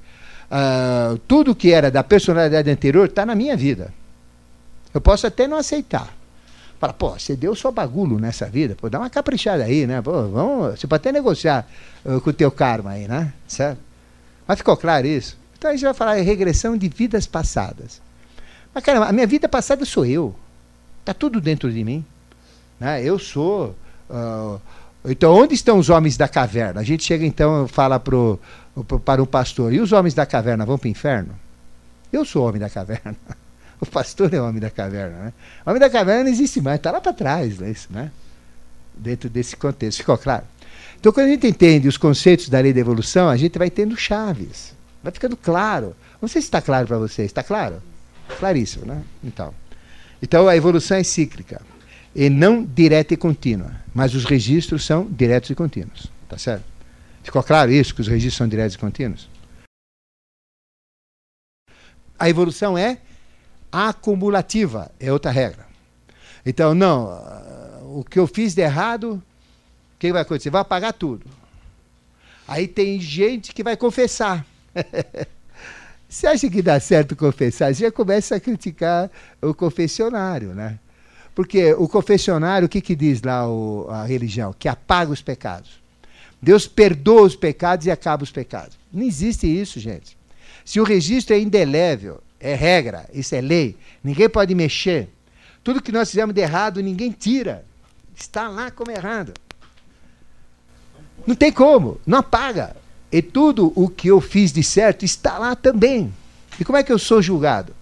Uh, 0.52 1.18
tudo 1.28 1.56
que 1.56 1.72
era 1.72 1.90
da 1.90 2.04
personalidade 2.04 2.70
anterior 2.70 3.08
está 3.08 3.26
na 3.26 3.34
minha 3.34 3.58
vida. 3.58 3.92
Eu 4.94 5.02
posso 5.02 5.26
até 5.26 5.48
não 5.48 5.58
aceitar. 5.58 6.16
Fala, 6.80 6.94
pô, 6.94 7.18
você 7.18 7.36
deu 7.36 7.56
só 7.56 7.72
bagulho 7.72 8.20
nessa 8.20 8.46
vida, 8.46 8.76
pô, 8.80 8.90
dá 8.90 9.00
uma 9.00 9.10
caprichada 9.10 9.64
aí, 9.64 9.88
né? 9.88 10.02
Pô, 10.02 10.28
vamos, 10.28 10.80
você 10.80 10.86
pode 10.86 11.02
até 11.02 11.12
negociar 11.12 11.68
uh, 12.06 12.22
com 12.22 12.30
o 12.30 12.34
teu 12.34 12.52
karma 12.52 12.92
aí, 12.92 13.08
né? 13.08 13.34
Certo? 13.48 13.80
Mas 14.48 14.58
ficou 14.58 14.78
claro 14.78 15.08
isso? 15.08 15.38
Então 15.58 15.72
a 15.72 15.74
gente 15.74 15.84
vai 15.84 15.94
falar 15.94 16.20
em 16.20 16.24
regressão 16.24 16.78
de 16.78 16.88
vidas 16.88 17.26
passadas. 17.26 18.00
Mas, 18.74 18.84
caramba, 18.84 19.08
a 19.08 19.12
minha 19.12 19.26
vida 19.26 19.50
passada 19.50 19.84
sou 19.86 20.06
eu. 20.06 20.36
Está 21.00 21.14
tudo 21.14 21.42
dentro 21.42 21.72
de 21.72 21.84
mim. 21.84 22.06
Né? 22.80 23.04
Eu 23.04 23.18
sou. 23.18 23.76
Uh, 24.08 24.62
então, 25.04 25.34
onde 25.34 25.56
estão 25.56 25.80
os 25.80 25.90
homens 25.90 26.16
da 26.16 26.28
caverna? 26.28 26.82
A 26.82 26.84
gente 26.84 27.04
chega 27.04 27.26
então 27.26 27.66
e 27.66 27.68
fala 27.68 28.00
pro, 28.00 28.40
pro, 28.88 29.00
para 29.00 29.24
o 29.24 29.26
pastor: 29.26 29.74
e 29.74 29.80
os 29.80 29.92
homens 29.92 30.14
da 30.14 30.26
caverna 30.26 30.66
vão 30.66 30.78
para 30.78 30.88
o 30.88 30.92
inferno? 30.92 31.34
Eu 32.14 32.24
sou 32.24 32.44
o 32.44 32.48
homem 32.48 32.60
da 32.62 32.70
caverna. 32.70 33.16
O 33.82 33.86
pastor 33.86 34.34
é 34.34 34.42
o 34.42 34.48
homem 34.48 34.60
da 34.60 34.70
caverna. 34.70 35.18
Né? 35.18 35.34
O 35.66 35.70
homem 35.70 35.80
da 35.80 35.90
caverna 35.90 36.24
não 36.24 36.32
existe 36.32 36.60
mais, 36.60 36.78
está 36.78 36.92
lá 36.92 37.00
para 37.00 37.14
trás. 37.14 37.60
Né? 37.60 37.70
Isso, 37.70 37.88
né? 37.92 38.12
Dentro 38.96 39.30
desse 39.30 39.56
contexto. 39.56 40.00
Ficou 40.00 40.18
claro? 40.18 40.46
Então, 41.00 41.12
quando 41.12 41.28
a 41.28 41.30
gente 41.30 41.46
entende 41.46 41.88
os 41.88 41.98
conceitos 41.98 42.50
da 42.50 42.60
lei 42.60 42.74
da 42.74 42.80
evolução, 42.80 43.30
a 43.30 43.38
gente 43.38 43.58
vai 43.58 43.70
tendo 43.70 43.96
chaves. 43.96 44.74
Vai 45.04 45.12
ficando 45.12 45.38
claro. 45.38 45.96
Não 46.22 46.28
sei 46.28 46.42
se 46.42 46.48
está 46.48 46.62
claro 46.62 46.88
para 46.88 46.98
vocês. 46.98 47.28
Está 47.28 47.44
claro? 47.44 47.82
Claríssimo, 48.40 48.86
né? 48.86 49.04
Então. 49.24 49.54
Então 50.22 50.48
a 50.48 50.56
evolução 50.56 50.98
é 50.98 51.04
cíclica. 51.04 51.62
E 52.16 52.30
não 52.30 52.64
direta 52.64 53.14
e 53.14 53.18
contínua. 53.18 53.72
Mas 53.94 54.16
os 54.16 54.26
registros 54.26 54.84
são 54.84 55.06
diretos 55.06 55.52
e 55.52 55.56
contínuos. 55.56 56.08
Tá 56.28 56.38
certo? 56.38 56.66
Ficou 57.24 57.44
claro 57.44 57.72
isso, 57.72 57.94
que 57.94 58.02
os 58.02 58.08
registros 58.08 58.38
são 58.38 58.48
diretos 58.48 58.76
e 58.76 58.80
contínuos? 58.80 59.30
A 62.18 62.28
evolução 62.28 62.76
é 62.76 62.98
acumulativa, 63.72 64.92
é 65.00 65.12
outra 65.12 65.32
regra. 65.32 65.66
Então, 66.46 66.74
não, 66.74 67.08
o 67.84 68.04
que 68.04 68.20
eu 68.20 68.28
fiz 68.28 68.54
de 68.54 68.62
errado, 68.62 69.22
o 69.96 70.00
que 70.00 70.12
vai 70.12 70.22
acontecer? 70.22 70.50
Vai 70.50 70.62
apagar 70.62 70.94
tudo. 70.94 71.26
Aí 72.48 72.68
tem 72.68 73.00
gente 73.02 73.54
que 73.54 73.64
vai 73.64 73.76
confessar. 73.76 74.46
Você 76.08 76.26
acha 76.26 76.50
que 76.50 76.62
dá 76.62 76.80
certo 76.80 77.16
confessar? 77.16 77.74
Você 77.74 77.84
já 77.84 77.92
começa 77.92 78.36
a 78.36 78.40
criticar 78.40 79.12
o 79.42 79.54
confessionário, 79.54 80.54
né? 80.54 80.80
Porque 81.36 81.74
o 81.74 81.88
confessionário, 81.88 82.66
o 82.66 82.70
que, 82.70 82.80
que 82.80 82.96
diz 82.96 83.22
lá 83.22 83.48
o, 83.48 83.88
a 83.90 84.06
religião? 84.06 84.56
Que 84.58 84.70
apaga 84.70 85.12
os 85.12 85.22
pecados. 85.22 85.82
Deus 86.42 86.66
perdoa 86.66 87.24
os 87.24 87.36
pecados 87.36 87.86
e 87.86 87.92
acaba 87.92 88.24
os 88.24 88.32
pecados. 88.32 88.78
Não 88.92 89.04
existe 89.04 89.46
isso, 89.46 89.80
gente. 89.80 90.18
Se 90.64 90.80
o 90.80 90.84
registro 90.84 91.36
é 91.36 91.40
indelével, 91.40 92.22
é 92.40 92.54
regra, 92.54 93.06
isso 93.14 93.36
é 93.36 93.42
lei, 93.42 93.76
ninguém 94.04 94.30
pode 94.30 94.54
mexer. 94.54 95.10
Tudo 95.64 95.82
que 95.82 95.92
nós 95.92 96.10
fizemos 96.10 96.34
de 96.34 96.42
errado, 96.42 96.82
ninguém 96.82 97.12
tira. 97.12 97.66
Está 98.16 98.48
lá 98.48 98.72
como 98.72 98.92
errado. 98.92 99.34
Não 101.26 101.36
tem 101.36 101.52
como, 101.52 102.00
não 102.06 102.20
apaga. 102.20 102.76
E 103.12 103.22
tudo 103.22 103.74
o 103.76 103.90
que 103.90 104.08
eu 104.08 104.22
fiz 104.22 104.52
de 104.52 104.64
certo 104.64 105.04
está 105.04 105.38
lá 105.38 105.56
também. 105.56 106.14
E 106.60 106.66
como 106.66 106.78
é 106.78 106.84
que 106.84 106.92
eu 106.92 107.00
sou 107.00 107.22
julgado? 107.22 107.74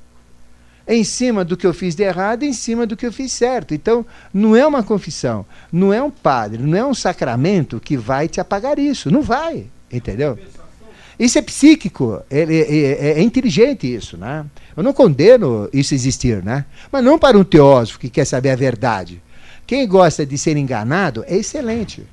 em 0.88 1.04
cima 1.04 1.44
do 1.44 1.58
que 1.58 1.66
eu 1.66 1.74
fiz 1.74 1.96
de 1.96 2.04
errado, 2.04 2.44
em 2.44 2.54
cima 2.54 2.86
do 2.86 2.96
que 2.96 3.06
eu 3.06 3.12
fiz 3.12 3.32
certo. 3.32 3.74
Então, 3.74 4.06
não 4.34 4.56
é 4.56 4.66
uma 4.66 4.84
confissão, 4.84 5.46
não 5.72 5.92
é 5.92 6.02
um 6.02 6.12
padre, 6.12 6.62
não 6.62 6.78
é 6.78 6.86
um 6.86 6.94
sacramento 6.94 7.80
que 7.80 7.98
vai 7.98 8.28
te 8.28 8.40
apagar 8.40 8.78
isso. 8.78 9.10
Não 9.10 9.22
vai, 9.22 9.66
entendeu? 9.92 10.38
Isso 11.20 11.38
é 11.38 11.42
psíquico, 11.42 12.22
é, 12.30 12.42
é, 12.42 13.20
é, 13.20 13.22
inteligente 13.22 13.94
isso, 13.94 14.18
né? 14.18 14.46
Eu 14.76 14.84
não 14.84 14.92
condeno 14.92 15.70
isso 15.72 15.94
existir, 15.94 16.44
né? 16.44 16.66
Mas 16.92 17.04
não 17.04 17.18
para 17.18 17.38
um 17.38 17.44
teósofo 17.44 18.00
que 18.00 18.10
quer 18.10 18.26
saber 18.26 18.50
a 18.50 18.56
verdade. 18.56 19.22
Quem 19.66 19.88
gosta 19.88 20.26
de 20.26 20.38
ser 20.38 20.58
enganado 20.58 21.24
é 21.28 21.38
excelente. 21.38 22.04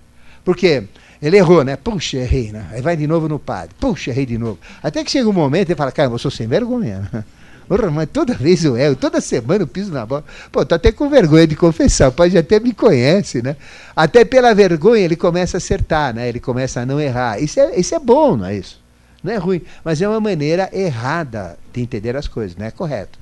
Porque 0.45 0.85
ele 1.21 1.37
errou, 1.37 1.65
né? 1.65 1.77
Puxa, 1.77 2.17
errei, 2.17 2.51
né? 2.53 2.67
Aí 2.71 2.81
vai 2.81 2.97
de 2.97 3.07
novo 3.07 3.29
no 3.29 3.39
padre. 3.39 3.75
Puxa, 3.79 4.11
errei 4.11 4.27
de 4.27 4.39
novo. 4.39 4.59
Até 4.83 5.05
que 5.05 5.11
chega 5.11 5.29
um 5.29 5.33
momento 5.33 5.71
e 5.71 5.75
fala, 5.75 5.93
cara, 5.93 6.11
eu 6.11 6.19
sou 6.19 6.31
sem 6.31 6.47
vergonha. 6.47 7.09
Porra, 7.69 7.91
mas 7.91 8.09
toda 8.13 8.35
vez 8.35 8.65
eu 8.65 8.77
erro, 8.77 8.97
toda 8.97 9.21
semana 9.21 9.63
eu 9.63 9.67
piso 9.67 9.93
na 9.93 10.05
bola. 10.05 10.25
Pô, 10.51 10.67
tô 10.67 10.75
até 10.75 10.91
com 10.93 11.09
vergonha 11.09 11.47
de 11.47 11.57
confessar, 11.57 12.11
o 12.11 12.39
até 12.39 12.61
me 12.61 12.75
conhece, 12.75 13.41
né? 13.41 13.57
Até 13.95 14.25
pela 14.25 14.53
vergonha 14.53 15.03
ele 15.03 15.17
começa 15.17 15.57
a 15.57 15.59
acertar, 15.59 16.13
né? 16.13 16.29
Ele 16.29 16.41
começa 16.41 16.81
a 16.81 16.87
não 16.87 17.01
errar. 17.01 17.41
Isso 17.41 17.61
é, 17.61 17.79
isso 17.79 17.95
é 17.95 17.99
bom, 17.99 18.37
não 18.37 18.47
é 18.47 18.57
isso? 18.57 18.82
Não 19.23 19.33
é 19.33 19.37
ruim, 19.37 19.63
mas 19.85 20.03
é 20.03 20.09
uma 20.09 20.21
maneira 20.21 20.69
errada 20.73 21.59
de 21.73 21.81
entender 21.81 22.17
as 22.17 22.27
coisas, 22.27 22.57
não 22.57 22.67
é 22.67 22.71
correto. 22.71 23.19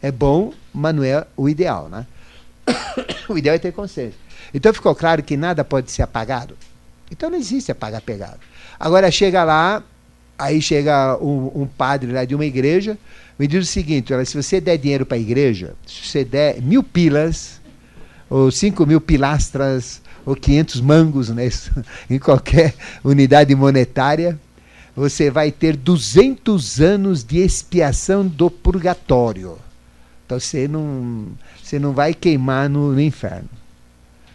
É 0.00 0.10
bom, 0.10 0.52
mas 0.72 0.94
não 0.94 1.02
é 1.02 1.26
o 1.36 1.48
ideal, 1.48 1.88
né? 1.88 2.06
o 3.28 3.36
ideal 3.36 3.56
é 3.56 3.58
ter 3.58 3.72
consciência. 3.72 4.18
Então 4.54 4.72
ficou 4.72 4.94
claro 4.94 5.22
que 5.22 5.36
nada 5.36 5.64
pode 5.64 5.90
ser 5.90 6.02
apagado. 6.02 6.56
Então 7.10 7.28
não 7.28 7.38
existe 7.38 7.72
apagar 7.72 8.00
pegado. 8.00 8.38
Agora 8.78 9.10
chega 9.10 9.44
lá, 9.44 9.82
aí 10.38 10.60
chega 10.60 11.16
um, 11.18 11.62
um 11.62 11.66
padre 11.66 12.12
lá 12.12 12.24
de 12.24 12.34
uma 12.34 12.44
igreja, 12.44 12.96
me 13.38 13.46
diz 13.46 13.68
o 13.68 13.70
seguinte: 13.70 14.12
olha, 14.12 14.24
se 14.24 14.40
você 14.40 14.60
der 14.60 14.78
dinheiro 14.78 15.06
para 15.06 15.16
a 15.16 15.20
igreja, 15.20 15.74
se 15.86 16.06
você 16.06 16.24
der 16.24 16.60
mil 16.60 16.82
pilas, 16.82 17.60
ou 18.30 18.50
cinco 18.50 18.86
mil 18.86 19.00
pilastras, 19.00 20.00
ou 20.24 20.34
500 20.34 20.80
mangos 20.80 21.28
né, 21.30 21.48
em 22.08 22.18
qualquer 22.18 22.74
unidade 23.04 23.54
monetária, 23.54 24.38
você 24.94 25.30
vai 25.30 25.50
ter 25.50 25.76
200 25.76 26.80
anos 26.80 27.24
de 27.24 27.38
expiação 27.38 28.26
do 28.26 28.50
purgatório. 28.50 29.58
Então 30.26 30.38
você 30.38 30.68
não, 30.68 31.28
você 31.62 31.78
não 31.78 31.92
vai 31.92 32.14
queimar 32.14 32.68
no, 32.68 32.92
no 32.92 33.00
inferno. 33.00 33.48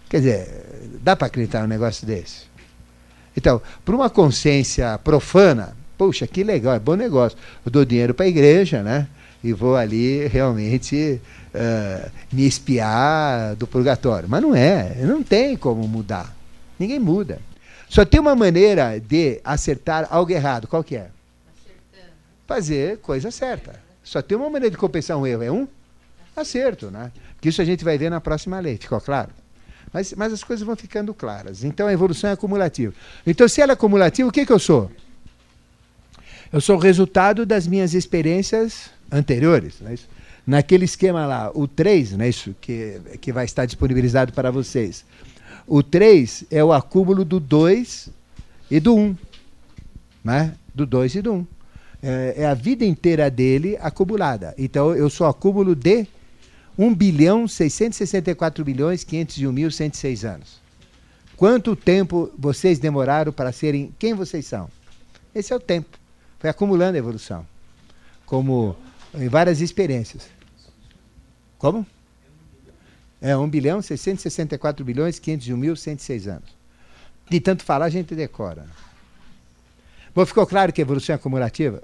Quer 0.09 0.17
dizer, 0.17 0.99
dá 1.01 1.15
para 1.15 1.27
acreditar 1.27 1.61
num 1.61 1.67
negócio 1.67 2.05
desse? 2.05 2.47
Então, 3.35 3.61
para 3.85 3.95
uma 3.95 4.09
consciência 4.09 4.97
profana, 5.03 5.75
puxa, 5.97 6.25
que 6.25 6.43
legal, 6.43 6.73
é 6.73 6.79
bom 6.79 6.95
negócio. 6.95 7.37
Eu 7.65 7.71
dou 7.71 7.85
dinheiro 7.85 8.13
para 8.13 8.25
a 8.25 8.29
igreja, 8.29 8.81
né? 8.81 9.07
E 9.43 9.53
vou 9.53 9.75
ali 9.75 10.25
realmente 10.27 11.21
uh, 11.53 12.11
me 12.31 12.47
espiar 12.47 13.55
do 13.55 13.67
purgatório. 13.67 14.27
Mas 14.27 14.41
não 14.41 14.55
é, 14.55 14.95
não 15.01 15.21
tem 15.21 15.55
como 15.55 15.87
mudar. 15.87 16.35
Ninguém 16.79 16.99
muda. 16.99 17.39
Só 17.89 18.05
tem 18.05 18.19
uma 18.19 18.35
maneira 18.35 18.99
de 18.99 19.39
acertar 19.43 20.07
algo 20.09 20.31
errado. 20.31 20.67
Qual 20.67 20.83
que 20.83 20.95
é? 20.95 21.09
Acertando. 21.49 22.13
Fazer 22.45 22.97
coisa 22.97 23.31
certa. 23.31 23.79
Só 24.03 24.21
tem 24.21 24.37
uma 24.37 24.49
maneira 24.49 24.71
de 24.71 24.77
compensar 24.77 25.17
um 25.17 25.25
erro. 25.25 25.43
É 25.43 25.51
um 25.51 25.67
acerto, 26.35 26.91
né? 26.91 27.11
Que 27.41 27.49
isso 27.49 27.61
a 27.61 27.65
gente 27.65 27.83
vai 27.83 27.97
ver 27.97 28.09
na 28.09 28.21
próxima 28.21 28.59
lei. 28.59 28.77
Ficou 28.77 28.99
claro? 28.99 29.31
Mas, 29.91 30.13
mas 30.13 30.33
as 30.33 30.43
coisas 30.43 30.65
vão 30.65 30.75
ficando 30.75 31.13
claras. 31.13 31.63
Então 31.63 31.87
a 31.87 31.93
evolução 31.93 32.29
é 32.29 32.33
acumulativa. 32.33 32.93
Então, 33.25 33.47
se 33.47 33.61
ela 33.61 33.71
é 33.71 33.73
acumulativa, 33.73 34.27
o 34.27 34.31
que, 34.31 34.45
que 34.45 34.51
eu 34.51 34.59
sou? 34.59 34.91
Eu 36.51 36.61
sou 36.61 36.77
o 36.77 36.79
resultado 36.79 37.45
das 37.45 37.67
minhas 37.67 37.93
experiências 37.93 38.89
anteriores. 39.11 39.79
Né? 39.79 39.95
Naquele 40.45 40.85
esquema 40.85 41.25
lá, 41.25 41.51
o 41.53 41.67
3, 41.67 42.13
né, 42.13 42.29
isso 42.29 42.55
que, 42.61 43.01
que 43.19 43.33
vai 43.33 43.45
estar 43.45 43.65
disponibilizado 43.65 44.31
para 44.31 44.49
vocês. 44.49 45.03
O 45.67 45.83
3 45.83 46.45
é 46.49 46.63
o 46.63 46.71
acúmulo 46.71 47.25
do 47.25 47.41
2 47.41 48.09
e 48.71 48.79
do 48.79 48.95
1. 48.95 49.17
Né? 50.23 50.55
Do 50.73 50.85
2 50.85 51.15
e 51.15 51.21
do 51.21 51.33
1. 51.33 51.47
É, 52.01 52.33
é, 52.37 52.45
a 52.45 52.53
vida 52.53 52.85
inteira 52.85 53.29
dele 53.29 53.77
acumulada. 53.81 54.55
Então 54.57 54.95
eu 54.95 55.09
sou 55.09 55.27
acúmulo 55.27 55.75
de 55.75 56.07
1 56.77 56.95
bilhão 56.95 57.47
664 57.47 58.63
milhões 58.65 59.03
501 59.03 59.51
mil 59.51 59.69
106 59.69 60.23
anos. 60.23 60.61
Quanto 61.35 61.75
tempo 61.75 62.31
vocês 62.37 62.79
demoraram 62.79 63.33
para 63.33 63.51
serem 63.51 63.93
quem 63.99 64.13
vocês 64.13 64.45
são? 64.45 64.69
Esse 65.35 65.51
é 65.51 65.55
o 65.55 65.59
tempo. 65.59 65.99
Foi 66.39 66.49
acumulando 66.49 66.95
a 66.95 66.99
evolução. 66.99 67.45
Como 68.25 68.75
em 69.13 69.27
várias 69.27 69.59
experiências. 69.59 70.29
Como? 71.57 71.85
É 73.21 73.35
1 73.35 73.49
bilhão 73.49 73.81
664 73.81 74.85
bilhões 74.85 75.19
501 75.19 75.57
mil 75.57 75.75
106 75.75 76.27
anos. 76.27 76.57
De 77.29 77.39
tanto 77.39 77.63
falar, 77.63 77.85
a 77.85 77.89
gente 77.89 78.15
decora. 78.15 78.65
Bom, 80.13 80.25
ficou 80.25 80.45
claro 80.47 80.71
que 80.71 80.81
a 80.81 80.83
evolução 80.83 81.13
é 81.13 81.15
acumulativa? 81.15 81.81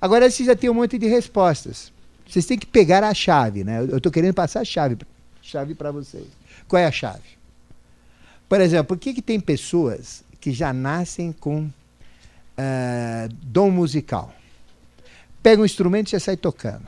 Agora 0.00 0.30
vocês 0.30 0.46
já 0.46 0.56
tem 0.56 0.70
um 0.70 0.74
monte 0.74 0.98
de 0.98 1.06
respostas. 1.06 1.92
Vocês 2.26 2.46
têm 2.46 2.58
que 2.58 2.66
pegar 2.66 3.04
a 3.04 3.12
chave, 3.12 3.64
né? 3.64 3.80
Eu 3.80 3.98
estou 3.98 4.10
querendo 4.10 4.34
passar 4.34 4.60
a 4.60 4.64
chave, 4.64 4.96
chave 5.42 5.74
para 5.74 5.90
vocês. 5.90 6.26
Qual 6.68 6.80
é 6.80 6.86
a 6.86 6.92
chave? 6.92 7.38
Por 8.48 8.60
exemplo, 8.60 8.86
por 8.86 8.98
que, 8.98 9.12
que 9.12 9.22
tem 9.22 9.38
pessoas 9.38 10.24
que 10.40 10.52
já 10.52 10.72
nascem 10.72 11.32
com 11.32 11.64
uh, 11.64 13.34
dom 13.42 13.70
musical? 13.70 14.32
Pega 15.42 15.60
um 15.60 15.64
instrumento 15.64 16.08
e 16.08 16.12
já 16.12 16.20
sai 16.20 16.36
tocando. 16.36 16.86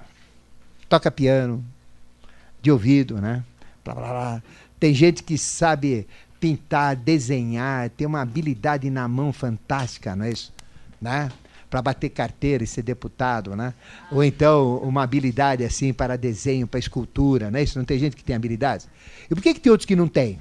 Toca 0.89 1.11
piano, 1.11 1.65
de 2.61 2.71
ouvido, 2.71 3.21
né? 3.21 3.45
Blá, 3.85 3.95
blá, 3.95 4.09
blá. 4.09 4.43
Tem 4.79 4.95
gente 4.95 5.23
que 5.23 5.37
sabe 5.39 6.07
pintar, 6.41 6.97
desenhar, 6.97 7.89
tem 7.91 8.07
uma 8.07 8.21
habilidade 8.21 8.91
na 8.91 9.07
mão 9.07 9.33
fantástica, 9.33 10.17
não 10.17 10.25
é 10.25 10.33
isso? 10.33 10.53
Né? 11.01 11.31
Para 11.71 11.81
bater 11.81 12.11
carteira 12.11 12.65
e 12.65 12.67
ser 12.67 12.83
deputado, 12.83 13.55
né? 13.57 13.73
Ou 14.11 14.23
então 14.23 14.79
uma 14.79 15.03
habilidade 15.03 15.65
assim 15.65 15.93
para 15.93 16.19
desenho, 16.19 16.67
para 16.67 16.81
escultura, 16.81 17.51
não 17.51 17.59
é 17.59 17.63
isso? 17.63 17.79
Não 17.79 17.85
tem 17.85 17.99
gente 17.99 18.17
que 18.17 18.25
tem 18.25 18.37
habilidades? 18.37 18.89
E 19.31 19.35
por 19.35 19.41
que, 19.41 19.55
que 19.55 19.61
tem 19.61 19.71
outros 19.71 19.87
que 19.87 19.97
não 19.97 20.09
têm? 20.09 20.41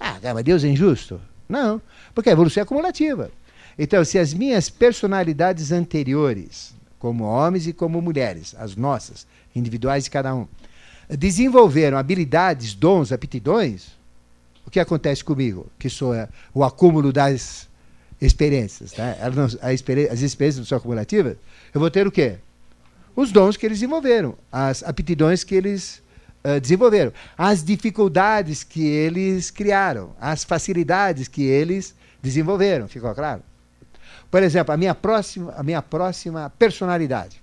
Ah, 0.00 0.18
mas 0.34 0.44
Deus 0.44 0.64
é 0.64 0.68
injusto? 0.68 1.20
Não, 1.48 1.80
porque 2.14 2.28
a 2.28 2.32
evolução 2.32 2.60
é 2.60 2.64
acumulativa. 2.64 3.30
Então, 3.78 4.04
se 4.04 4.18
as 4.18 4.34
minhas 4.34 4.68
personalidades 4.68 5.72
anteriores, 5.72 6.74
como 6.98 7.24
homens 7.24 7.66
e 7.66 7.72
como 7.72 8.00
mulheres, 8.02 8.54
as 8.58 8.76
nossas, 8.76 9.26
individuais 9.54 10.04
de 10.04 10.10
cada 10.10 10.34
um, 10.34 10.46
desenvolveram 11.08 11.98
habilidades, 11.98 12.74
dons, 12.74 13.12
aptidões, 13.12 13.88
o 14.66 14.70
que 14.70 14.80
acontece 14.80 15.22
comigo? 15.22 15.66
Que 15.78 15.90
sou 15.90 16.14
é, 16.14 16.28
o 16.52 16.64
acúmulo 16.64 17.12
das 17.12 17.68
experiências. 18.20 18.94
Né? 18.94 19.16
as 19.60 20.22
experiências 20.22 20.58
não 20.58 20.64
são 20.64 20.78
acumulativas. 20.78 21.36
Eu 21.72 21.80
vou 21.80 21.90
ter 21.90 22.06
o 22.06 22.12
quê? 22.12 22.38
Os 23.14 23.30
dons 23.30 23.56
que 23.56 23.66
eles 23.66 23.78
desenvolveram, 23.78 24.36
as 24.50 24.82
aptidões 24.82 25.44
que 25.44 25.54
eles 25.54 26.02
uh, 26.44 26.60
desenvolveram, 26.60 27.12
as 27.38 27.62
dificuldades 27.62 28.64
que 28.64 28.84
eles 28.84 29.50
criaram, 29.50 30.12
as 30.20 30.42
facilidades 30.42 31.28
que 31.28 31.44
eles 31.44 31.94
desenvolveram. 32.20 32.88
Ficou 32.88 33.14
claro? 33.14 33.42
Por 34.30 34.42
exemplo, 34.42 34.74
a 34.74 34.76
minha 34.76 34.94
próxima, 34.94 35.52
a 35.52 35.62
minha 35.62 35.80
próxima 35.80 36.50
personalidade 36.58 37.40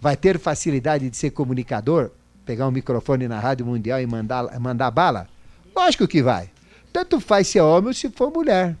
vai 0.00 0.16
ter 0.16 0.38
facilidade 0.38 1.08
de 1.08 1.16
ser 1.16 1.30
comunicador 1.30 2.10
pegar 2.50 2.66
um 2.66 2.72
microfone 2.72 3.28
na 3.28 3.38
Rádio 3.38 3.64
Mundial 3.64 4.00
e 4.00 4.06
mandar, 4.08 4.58
mandar 4.58 4.90
bala? 4.90 5.28
Lógico 5.72 6.08
que 6.08 6.20
vai. 6.20 6.50
Tanto 6.92 7.20
faz 7.20 7.46
se 7.46 7.60
é 7.60 7.62
homem 7.62 7.86
ou 7.86 7.94
se 7.94 8.10
for 8.10 8.32
mulher. 8.32 8.74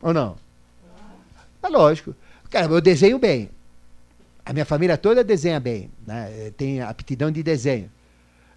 Ou 0.00 0.14
não? 0.14 0.36
É 1.60 1.66
lógico. 1.66 2.14
Cara, 2.48 2.66
eu 2.66 2.80
desenho 2.80 3.18
bem. 3.18 3.50
A 4.44 4.52
minha 4.52 4.64
família 4.64 4.96
toda 4.96 5.24
desenha 5.24 5.58
bem. 5.58 5.90
Né? 6.06 6.52
Tem 6.56 6.80
aptidão 6.80 7.32
de 7.32 7.42
desenho. 7.42 7.90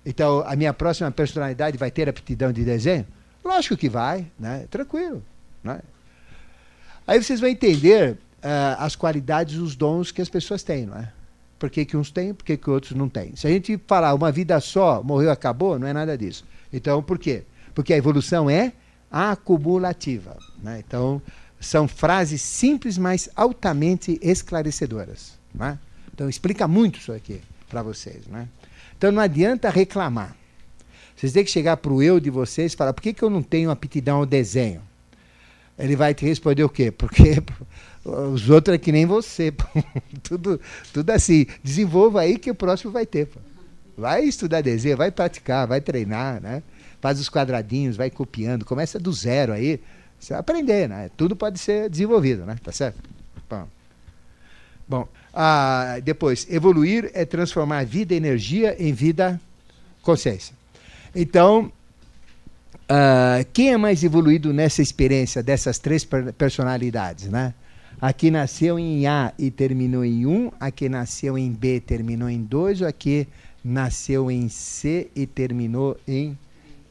Então, 0.06 0.44
a 0.46 0.56
minha 0.56 0.72
próxima 0.72 1.10
personalidade 1.10 1.76
vai 1.76 1.90
ter 1.90 2.08
aptidão 2.08 2.54
de 2.54 2.64
desenho? 2.64 3.08
Lógico 3.44 3.76
que 3.76 3.90
vai. 3.90 4.28
Né? 4.38 4.68
Tranquilo. 4.70 5.24
Né? 5.64 5.80
Aí 7.08 7.24
vocês 7.24 7.40
vão 7.40 7.50
entender 7.50 8.12
uh, 8.12 8.78
as 8.78 8.96
qualidades, 8.96 9.58
os 9.58 9.76
dons 9.76 10.12
que 10.12 10.22
as 10.22 10.30
pessoas 10.30 10.62
têm, 10.62 10.86
não 10.86 11.00
é? 11.00 11.12
Por 11.60 11.70
que, 11.70 11.84
que 11.84 11.98
uns 11.98 12.10
têm, 12.10 12.34
por 12.34 12.46
que, 12.46 12.56
que 12.56 12.70
outros 12.70 12.94
não 12.94 13.10
têm? 13.10 13.36
Se 13.36 13.46
a 13.46 13.50
gente 13.50 13.78
falar 13.86 14.14
uma 14.14 14.32
vida 14.32 14.60
só, 14.62 15.04
morreu, 15.04 15.30
acabou, 15.30 15.78
não 15.78 15.86
é 15.86 15.92
nada 15.92 16.18
disso. 16.18 16.46
Então, 16.72 17.04
por 17.04 17.20
quê? 17.20 17.44
Porque 17.76 17.94
a 17.94 17.98
evolução 17.98 18.50
é 18.50 18.72
acumulativa. 19.12 20.38
Né? 20.64 20.82
Então, 20.86 21.22
são 21.60 21.88
frases 21.88 22.42
simples, 22.42 22.98
mas 22.98 23.30
altamente 23.36 24.18
esclarecedoras. 24.22 25.38
Né? 25.54 25.78
Então, 26.14 26.30
explica 26.30 26.66
muito 26.68 27.00
isso 27.00 27.12
aqui 27.12 27.42
para 27.68 27.84
vocês. 27.84 28.26
Né? 28.28 28.48
Então, 28.98 29.12
não 29.12 29.22
adianta 29.22 29.70
reclamar. 29.70 30.36
Vocês 31.16 31.34
têm 31.34 31.44
que 31.44 31.52
chegar 31.52 31.76
para 31.76 31.92
o 31.92 32.02
eu 32.02 32.18
de 32.18 32.30
vocês 32.30 32.72
e 32.72 32.78
falar: 32.78 32.94
por 32.94 33.02
que, 33.02 33.14
que 33.14 33.22
eu 33.22 33.30
não 33.30 33.44
tenho 33.44 33.70
aptidão 33.70 34.20
ao 34.20 34.26
desenho? 34.26 34.82
Ele 35.78 35.96
vai 35.96 36.14
te 36.14 36.26
responder 36.26 36.64
o 36.64 36.70
quê? 36.70 36.92
Porque 36.92 37.44
os 38.06 38.50
outros 38.50 38.76
é 38.76 38.78
que 38.78 38.92
nem 38.92 39.06
você. 39.06 39.54
tudo, 40.24 40.60
tudo 40.94 41.10
assim. 41.10 41.46
Desenvolva 41.64 42.22
aí 42.22 42.38
que 42.38 42.50
o 42.50 42.56
próximo 42.56 42.92
vai 42.92 43.06
ter. 43.06 43.28
Pô. 43.28 43.40
Vai 43.98 44.24
estudar 44.24 44.62
desenho, 44.62 44.96
vai 44.96 45.12
praticar, 45.12 45.68
vai 45.68 45.82
treinar, 45.82 46.42
né? 46.42 46.64
Faz 47.02 47.20
os 47.20 47.30
quadradinhos, 47.30 47.98
vai 47.98 48.10
copiando. 48.10 48.64
Começa 48.64 48.98
do 48.98 49.12
zero 49.12 49.52
aí. 49.52 49.80
Você 50.20 50.34
vai 50.34 50.40
aprender, 50.40 50.88
né? 50.88 51.10
Tudo 51.18 51.36
pode 51.36 51.60
ser 51.60 51.90
desenvolvido, 51.90 52.46
né? 52.46 52.56
Tá 52.64 52.72
certo? 52.72 52.98
Bom, 53.50 53.68
Bom 54.88 55.08
ah, 55.34 56.00
depois, 56.04 56.48
evoluir 56.50 57.12
é 57.14 57.26
transformar 57.26 57.86
vida 57.86 58.14
e 58.14 58.18
energia 58.18 58.76
em 58.80 58.94
vida 58.94 59.40
consciência. 60.02 60.56
Então, 61.14 61.72
ah, 62.88 63.46
quem 63.54 63.74
é 63.74 63.78
mais 63.78 64.04
evoluído 64.04 64.52
nessa 64.52 64.82
experiência 64.82 65.44
dessas 65.44 65.78
três 65.78 66.08
personalidades, 66.38 67.28
né? 67.28 67.54
Aqui 68.02 68.32
nasceu 68.32 68.80
em 68.80 69.06
A 69.08 69.34
e 69.38 69.52
terminou 69.52 70.06
em 70.06 70.26
1, 70.26 70.54
aqui 70.58 70.88
nasceu 70.88 71.38
em 71.38 71.52
B 71.52 71.82
terminou 71.82 72.30
em 72.30 72.42
2, 72.42 72.82
ou 72.82 72.88
aqui 72.88 73.28
nasceu 73.62 74.32
em 74.32 74.48
C 74.48 75.10
e 75.14 75.28
terminou 75.28 75.98
em 76.08 76.38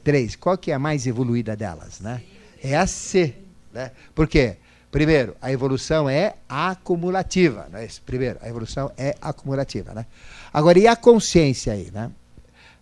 3. 0.04 0.36
Qual 0.36 0.58
que 0.58 0.70
é 0.70 0.74
a 0.74 0.78
mais 0.78 1.06
evoluída 1.06 1.56
delas? 1.56 2.00
Né? 2.00 2.20
É 2.62 2.76
a 2.76 2.86
C. 2.86 3.34
Né? 3.72 3.90
Por 4.14 4.28
quê? 4.28 4.56
Primeiro, 4.90 5.34
a 5.40 5.50
evolução 5.50 6.10
é 6.10 6.34
acumulativa. 6.46 7.68
Né? 7.72 7.88
Primeiro, 8.04 8.38
a 8.42 8.48
evolução 8.48 8.92
é 8.98 9.16
acumulativa. 9.18 9.94
Né? 9.94 10.04
Agora, 10.52 10.78
e 10.78 10.86
a 10.86 10.94
consciência 10.94 11.72
aí? 11.72 11.90
Né? 11.90 12.10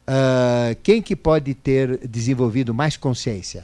Uh, 0.08 0.76
quem 0.82 1.00
que 1.00 1.14
pode 1.14 1.54
ter 1.54 1.98
desenvolvido 2.08 2.74
mais 2.74 2.96
consciência? 2.96 3.62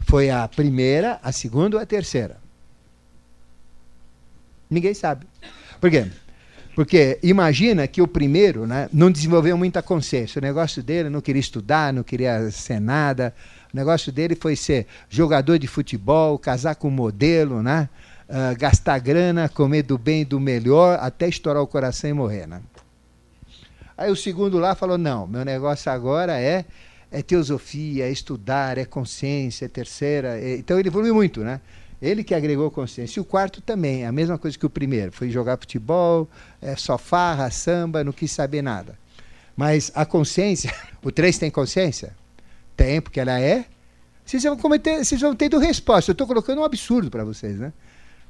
Foi 0.00 0.28
a 0.28 0.48
primeira, 0.48 1.20
a 1.22 1.30
segunda 1.30 1.76
ou 1.76 1.82
a 1.82 1.86
terceira? 1.86 2.36
Ninguém 4.70 4.94
sabe. 4.94 5.26
Por 5.80 5.90
quê? 5.90 6.06
Porque 6.74 7.18
imagina 7.22 7.86
que 7.86 8.00
o 8.00 8.06
primeiro 8.06 8.66
né, 8.66 8.88
não 8.92 9.10
desenvolveu 9.10 9.56
muita 9.58 9.82
consciência. 9.82 10.38
O 10.38 10.42
negócio 10.42 10.82
dele 10.82 11.10
não 11.10 11.20
queria 11.20 11.40
estudar, 11.40 11.92
não 11.92 12.02
queria 12.02 12.50
ser 12.50 12.80
nada. 12.80 13.34
O 13.72 13.76
negócio 13.76 14.10
dele 14.12 14.34
foi 14.34 14.56
ser 14.56 14.86
jogador 15.08 15.58
de 15.58 15.66
futebol, 15.66 16.38
casar 16.38 16.76
com 16.76 16.88
modelo, 16.88 17.62
né? 17.62 17.88
Uh, 18.28 18.56
gastar 18.56 18.98
grana, 19.00 19.48
comer 19.48 19.82
do 19.82 19.98
bem 19.98 20.22
e 20.22 20.24
do 20.24 20.38
melhor, 20.38 20.98
até 21.02 21.28
estourar 21.28 21.60
o 21.60 21.66
coração 21.66 22.08
e 22.08 22.12
morrer. 22.12 22.46
Né? 22.46 22.60
Aí 23.98 24.10
o 24.10 24.16
segundo 24.16 24.58
lá 24.58 24.74
falou: 24.76 24.96
não, 24.96 25.26
meu 25.26 25.44
negócio 25.44 25.90
agora 25.90 26.40
é, 26.40 26.64
é 27.10 27.22
teosofia, 27.22 28.06
é 28.06 28.10
estudar, 28.10 28.78
é 28.78 28.84
consciência, 28.84 29.64
é 29.64 29.68
terceira. 29.68 30.40
É... 30.40 30.56
Então 30.56 30.78
ele 30.78 30.88
evoluiu 30.88 31.14
muito, 31.14 31.40
né? 31.40 31.60
Ele 32.00 32.24
que 32.24 32.34
agregou 32.34 32.70
consciência. 32.70 33.18
E 33.18 33.22
o 33.22 33.24
quarto 33.24 33.60
também, 33.60 34.06
a 34.06 34.12
mesma 34.12 34.38
coisa 34.38 34.58
que 34.58 34.64
o 34.64 34.70
primeiro. 34.70 35.12
Foi 35.12 35.28
jogar 35.28 35.58
futebol, 35.58 36.28
é, 36.60 36.74
só 36.74 36.96
farra, 36.96 37.50
samba, 37.50 38.02
não 38.02 38.12
quis 38.12 38.32
saber 38.32 38.62
nada. 38.62 38.98
Mas 39.54 39.92
a 39.94 40.06
consciência, 40.06 40.74
o 41.02 41.12
três 41.12 41.36
tem 41.36 41.50
consciência? 41.50 42.16
Tem, 42.74 43.00
porque 43.00 43.20
ela 43.20 43.38
é. 43.38 43.66
Vocês 44.24 44.42
vão, 44.42 44.56
cometer, 44.56 45.04
vocês 45.04 45.20
vão 45.20 45.34
ter 45.34 45.48
do 45.48 45.58
resposta. 45.58 46.10
Eu 46.10 46.12
estou 46.12 46.26
colocando 46.26 46.60
um 46.60 46.64
absurdo 46.64 47.10
para 47.10 47.24
vocês, 47.24 47.58
né? 47.58 47.72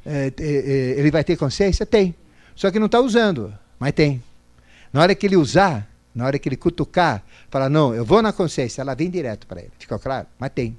É, 0.05 0.32
é, 0.38 0.44
é, 0.44 0.98
ele 0.98 1.10
vai 1.10 1.22
ter 1.22 1.36
consciência? 1.36 1.86
Tem. 1.86 2.14
Só 2.56 2.70
que 2.70 2.78
não 2.78 2.86
está 2.86 3.01
usando, 3.01 3.55
mas 3.78 3.92
tem. 3.92 4.22
Na 4.92 5.02
hora 5.02 5.14
que 5.14 5.26
ele 5.26 5.36
usar, 5.36 5.88
na 6.12 6.26
hora 6.26 6.38
que 6.38 6.48
ele 6.48 6.56
cutucar, 6.56 7.22
falar, 7.48 7.68
não, 7.68 7.94
eu 7.94 8.05
vou 8.05 8.20
na 8.20 8.32
consciência, 8.32 8.80
ela 8.80 8.94
vem 8.94 9.09
direto 9.09 9.47
para 9.47 9.60
ele. 9.60 9.70
Ficou 9.78 9.98
claro? 9.98 10.26
Mas 10.38 10.51
tem. 10.52 10.76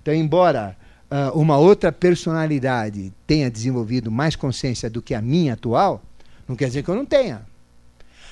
Então, 0.00 0.14
embora 0.14 0.76
uh, 1.10 1.38
uma 1.38 1.56
outra 1.56 1.92
personalidade 1.92 3.12
tenha 3.26 3.50
desenvolvido 3.50 4.10
mais 4.10 4.36
consciência 4.36 4.88
do 4.90 5.02
que 5.02 5.14
a 5.14 5.22
minha 5.22 5.54
atual, 5.54 6.02
não 6.48 6.56
quer 6.56 6.66
dizer 6.66 6.82
que 6.82 6.88
eu 6.88 6.94
não 6.94 7.06
tenha. 7.06 7.42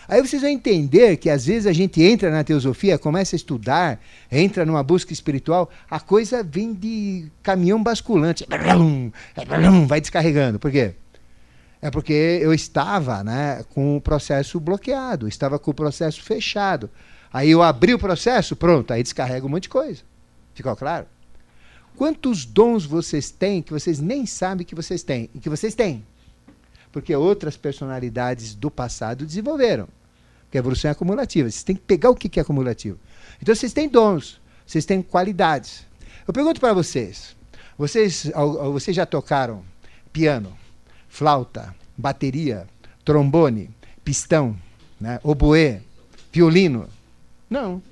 Aí 0.07 0.21
vocês 0.21 0.43
vão 0.43 0.51
entender 0.51 1.17
que 1.17 1.31
às 1.31 1.47
vezes 1.47 1.67
a 1.67 1.73
gente 1.73 2.03
entra 2.03 2.31
na 2.31 2.45
teosofia, 2.45 2.99
começa 2.99 3.35
a 3.35 3.39
estudar, 3.39 3.99
entra 4.31 4.67
numa 4.67 4.83
busca 4.83 5.13
espiritual, 5.13 5.71
a 5.91 5.99
coisa 5.99 6.43
vem 6.43 6.75
de 6.75 7.31
caminhão 7.43 7.83
basculante, 7.83 8.47
vai 9.89 10.01
descarregando. 10.01 10.59
Por 10.59 10.71
quê? 10.71 10.95
É 11.81 11.91
porque 11.91 12.13
eu 12.13 12.53
estava 12.53 13.23
né, 13.25 13.65
com 13.71 13.97
o 13.97 14.01
processo 14.01 14.61
bloqueado, 14.61 15.27
estava 15.27 15.59
com 15.59 15.71
o 15.71 15.75
processo 15.75 16.23
fechado. 16.23 16.91
Aí 17.33 17.51
eu 17.51 17.63
abri 17.63 17.95
o 17.95 17.99
processo, 17.99 18.55
pronto, 18.55 18.93
aí 18.93 19.03
descarrega 19.03 19.45
um 19.47 19.49
monte 19.49 19.65
de 19.65 19.69
coisa. 19.71 20.03
Ficou 20.55 20.77
claro? 20.77 21.07
Quantos 21.97 22.45
dons 22.45 22.85
vocês 22.85 23.31
têm 23.31 23.63
que 23.63 23.73
vocês 23.73 24.01
nem 24.01 24.27
sabem 24.27 24.67
que 24.67 24.75
vocês 24.75 25.03
têm 25.03 25.31
e 25.35 25.39
que 25.39 25.49
vocês 25.49 25.75
têm? 25.75 26.05
Porque 26.91 27.15
outras 27.15 27.57
personalidades 27.57 28.55
do 28.55 28.71
passado 28.71 29.25
desenvolveram. 29.25 29.89
Porque 30.45 30.59
a 30.59 30.61
evolução 30.61 30.89
é 30.89 30.93
acumulativa. 30.93 31.51
Vocês 31.51 31.63
têm 31.63 31.77
que 31.77 31.83
pegar 31.83 32.11
o 32.11 32.15
que 32.15 32.39
é 32.39 32.43
acumulativo. 32.43 32.99
Então 33.41 33.55
vocês 33.55 33.73
têm 33.73 33.89
dons, 33.89 34.41
vocês 34.67 34.85
têm 34.85 35.03
qualidades. 35.03 35.87
Eu 36.27 36.33
pergunto 36.33 36.61
para 36.61 36.73
vocês: 36.73 37.37
vocês, 37.77 38.31
vocês 38.73 38.97
já 38.97 39.07
tocaram 39.07 39.65
piano, 40.13 40.57
flauta, 41.09 41.75
bateria, 41.97 42.67
trombone, 43.05 43.71
pistão, 44.05 44.57
né, 45.01 45.21
oboé, 45.23 45.83
violino? 46.33 46.89
Não. 47.49 47.83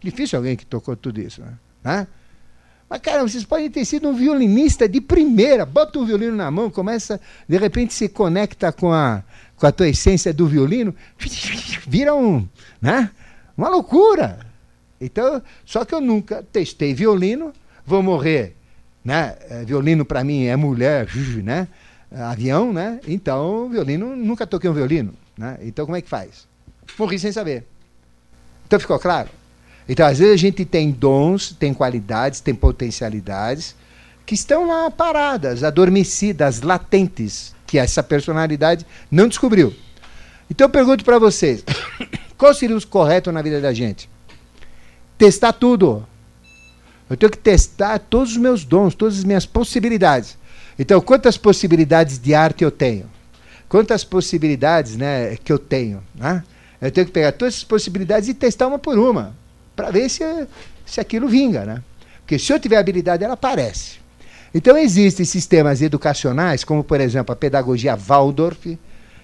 Difícil 0.00 0.38
alguém 0.38 0.56
que 0.56 0.66
tocou 0.66 0.96
tudo 0.96 1.20
isso. 1.20 1.42
Né? 1.82 2.06
Mas, 2.92 3.00
cara, 3.00 3.22
vocês 3.22 3.42
podem 3.42 3.70
ter 3.70 3.86
sido 3.86 4.06
um 4.10 4.12
violinista 4.12 4.86
de 4.86 5.00
primeira. 5.00 5.64
Bota 5.64 5.98
um 5.98 6.04
violino 6.04 6.36
na 6.36 6.50
mão, 6.50 6.70
começa, 6.70 7.18
de 7.48 7.56
repente 7.56 7.94
se 7.94 8.06
conecta 8.06 8.70
com 8.70 8.92
a, 8.92 9.22
com 9.56 9.66
a 9.66 9.72
tua 9.72 9.88
essência 9.88 10.30
do 10.30 10.46
violino, 10.46 10.94
vira 11.88 12.14
um, 12.14 12.46
né? 12.82 13.10
uma 13.56 13.70
loucura. 13.70 14.40
Então, 15.00 15.40
só 15.64 15.86
que 15.86 15.94
eu 15.94 16.02
nunca 16.02 16.44
testei 16.52 16.92
violino, 16.92 17.54
vou 17.86 18.02
morrer. 18.02 18.54
Né? 19.02 19.36
É, 19.48 19.64
violino 19.64 20.04
para 20.04 20.22
mim 20.22 20.44
é 20.44 20.54
mulher, 20.54 21.08
né? 21.42 21.68
avião, 22.10 22.74
né? 22.74 23.00
Então, 23.08 23.70
violino, 23.70 24.14
nunca 24.14 24.46
toquei 24.46 24.68
um 24.68 24.74
violino. 24.74 25.14
Né? 25.34 25.56
Então, 25.62 25.86
como 25.86 25.96
é 25.96 26.02
que 26.02 26.10
faz? 26.10 26.46
Morri 26.98 27.18
sem 27.18 27.32
saber. 27.32 27.64
Então, 28.66 28.78
ficou 28.78 28.98
claro? 28.98 29.30
Então, 29.88 30.06
às 30.06 30.18
vezes, 30.18 30.34
a 30.34 30.36
gente 30.36 30.64
tem 30.64 30.90
dons, 30.90 31.54
tem 31.58 31.74
qualidades, 31.74 32.40
tem 32.40 32.54
potencialidades 32.54 33.74
que 34.24 34.34
estão 34.34 34.66
lá 34.66 34.90
paradas, 34.90 35.64
adormecidas, 35.64 36.62
latentes, 36.62 37.54
que 37.66 37.78
essa 37.78 38.02
personalidade 38.02 38.86
não 39.10 39.26
descobriu. 39.26 39.74
Então, 40.48 40.66
eu 40.66 40.70
pergunto 40.70 41.04
para 41.04 41.18
vocês: 41.18 41.64
qual 42.38 42.54
seria 42.54 42.76
o 42.76 42.86
correto 42.86 43.32
na 43.32 43.42
vida 43.42 43.60
da 43.60 43.72
gente? 43.72 44.08
Testar 45.18 45.52
tudo. 45.52 46.06
Eu 47.10 47.16
tenho 47.16 47.30
que 47.30 47.38
testar 47.38 47.98
todos 47.98 48.32
os 48.32 48.36
meus 48.38 48.64
dons, 48.64 48.94
todas 48.94 49.18
as 49.18 49.24
minhas 49.24 49.44
possibilidades. 49.44 50.38
Então, 50.78 51.00
quantas 51.00 51.36
possibilidades 51.36 52.18
de 52.18 52.34
arte 52.34 52.64
eu 52.64 52.70
tenho? 52.70 53.10
Quantas 53.68 54.04
possibilidades 54.04 54.96
né, 54.96 55.36
que 55.36 55.52
eu 55.52 55.58
tenho? 55.58 56.02
Né? 56.14 56.42
Eu 56.80 56.90
tenho 56.90 57.06
que 57.06 57.12
pegar 57.12 57.32
todas 57.32 57.54
essas 57.54 57.64
possibilidades 57.64 58.28
e 58.28 58.34
testar 58.34 58.66
uma 58.66 58.78
por 58.78 58.98
uma 58.98 59.34
para 59.82 59.90
ver 59.90 60.08
se, 60.08 60.22
se 60.86 61.00
aquilo 61.00 61.26
vinga, 61.26 61.64
né? 61.64 61.82
Porque 62.20 62.38
se 62.38 62.52
eu 62.52 62.60
tiver 62.60 62.76
habilidade, 62.76 63.24
ela 63.24 63.34
aparece. 63.34 64.00
Então 64.54 64.78
existem 64.78 65.26
sistemas 65.26 65.82
educacionais, 65.82 66.62
como 66.62 66.84
por 66.84 67.00
exemplo 67.00 67.32
a 67.32 67.36
pedagogia 67.36 67.96
Waldorf, 67.96 68.78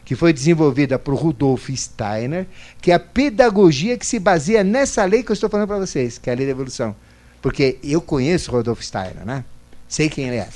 que 0.04 0.16
foi 0.16 0.32
desenvolvida 0.32 0.98
por 0.98 1.14
Rudolf 1.14 1.68
Steiner, 1.70 2.46
que 2.80 2.90
é 2.90 2.94
a 2.94 2.98
pedagogia 2.98 3.96
que 3.96 4.06
se 4.06 4.18
baseia 4.18 4.64
nessa 4.64 5.04
lei 5.04 5.22
que 5.22 5.30
eu 5.30 5.34
estou 5.34 5.48
falando 5.48 5.68
para 5.68 5.78
vocês, 5.78 6.18
que 6.18 6.28
é 6.28 6.32
a 6.32 6.36
lei 6.36 6.46
da 6.46 6.52
evolução. 6.52 6.96
Porque 7.40 7.78
eu 7.84 8.00
conheço 8.00 8.50
Rudolf 8.50 8.82
Steiner, 8.82 9.24
né? 9.24 9.44
Sei 9.86 10.08
quem 10.08 10.26
ele 10.26 10.38
é. 10.38 10.48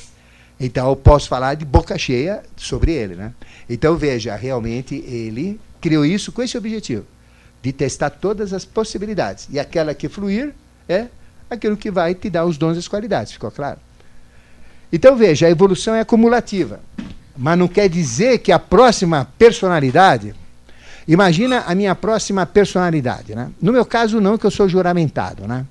Então 0.59 0.89
eu 0.89 0.97
posso 0.97 1.29
falar 1.29 1.55
de 1.55 1.65
boca 1.65 1.97
cheia 1.97 2.43
sobre 2.57 2.93
ele, 2.93 3.15
né? 3.15 3.33
Então 3.71 3.97
veja, 3.97 4.35
realmente 4.35 4.97
ele 5.07 5.61
criou 5.81 6.05
isso 6.05 6.33
com 6.33 6.43
esse 6.43 6.59
objetivo 6.59 7.05
de 7.63 7.73
testar 7.73 8.11
todas 8.11 8.53
as 8.53 8.65
possibilidades. 8.65 9.49
E 9.51 9.59
aquela 9.59 9.95
que 9.95 10.09
fluir 10.09 10.53
é 10.89 11.07
aquilo 11.49 11.77
que 11.77 11.91
vai 11.91 12.15
te 12.15 12.29
dar 12.29 12.45
os 12.45 12.59
dons 12.59 12.77
e 12.77 12.81
as 12.81 12.89
qualidades, 12.89 13.33
ficou 13.33 13.51
claro? 13.51 13.79
Então 14.93 15.17
veja, 15.17 15.47
a 15.47 15.51
evolução 15.51 15.95
é 15.95 16.01
acumulativa. 16.01 16.81
Mas 17.37 17.59
não 17.59 17.69
quer 17.69 17.89
dizer 17.89 18.39
que 18.39 18.53
a 18.53 18.59
próxima 18.59 19.27
personalidade. 19.39 20.35
Imagina 21.09 21.65
a 21.67 21.75
minha 21.75 21.95
próxima 21.95 22.45
personalidade. 22.45 23.35
Né? 23.35 23.51
No 23.61 23.73
meu 23.73 23.87
caso, 23.87 24.21
não, 24.21 24.37
que 24.37 24.45
eu 24.45 24.51
sou 24.51 24.69
juramentado. 24.69 25.49
Né? 25.49 25.65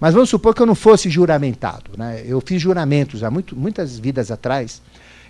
Mas 0.00 0.14
vamos 0.14 0.30
supor 0.30 0.54
que 0.54 0.62
eu 0.62 0.66
não 0.66 0.74
fosse 0.74 1.10
juramentado. 1.10 1.90
Né? 1.96 2.24
Eu 2.26 2.40
fiz 2.40 2.60
juramentos 2.60 3.22
há 3.22 3.30
muito, 3.30 3.54
muitas 3.54 3.98
vidas 3.98 4.30
atrás. 4.30 4.80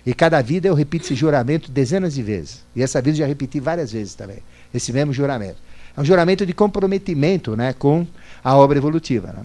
E 0.05 0.13
cada 0.13 0.41
vida 0.41 0.67
eu 0.67 0.73
repito 0.73 1.05
esse 1.05 1.15
juramento 1.15 1.69
dezenas 1.69 2.13
de 2.13 2.23
vezes. 2.23 2.63
E 2.75 2.81
essa 2.81 3.01
vida 3.01 3.17
eu 3.17 3.19
já 3.19 3.25
repeti 3.25 3.59
várias 3.59 3.91
vezes 3.91 4.15
também. 4.15 4.37
Esse 4.73 4.93
mesmo 4.93 5.11
juramento. 5.11 5.57
É 5.95 6.01
um 6.01 6.05
juramento 6.05 6.45
de 6.45 6.53
comprometimento 6.53 7.55
né, 7.55 7.73
com 7.73 8.05
a 8.43 8.55
obra 8.55 8.77
evolutiva. 8.77 9.27
Né? 9.27 9.43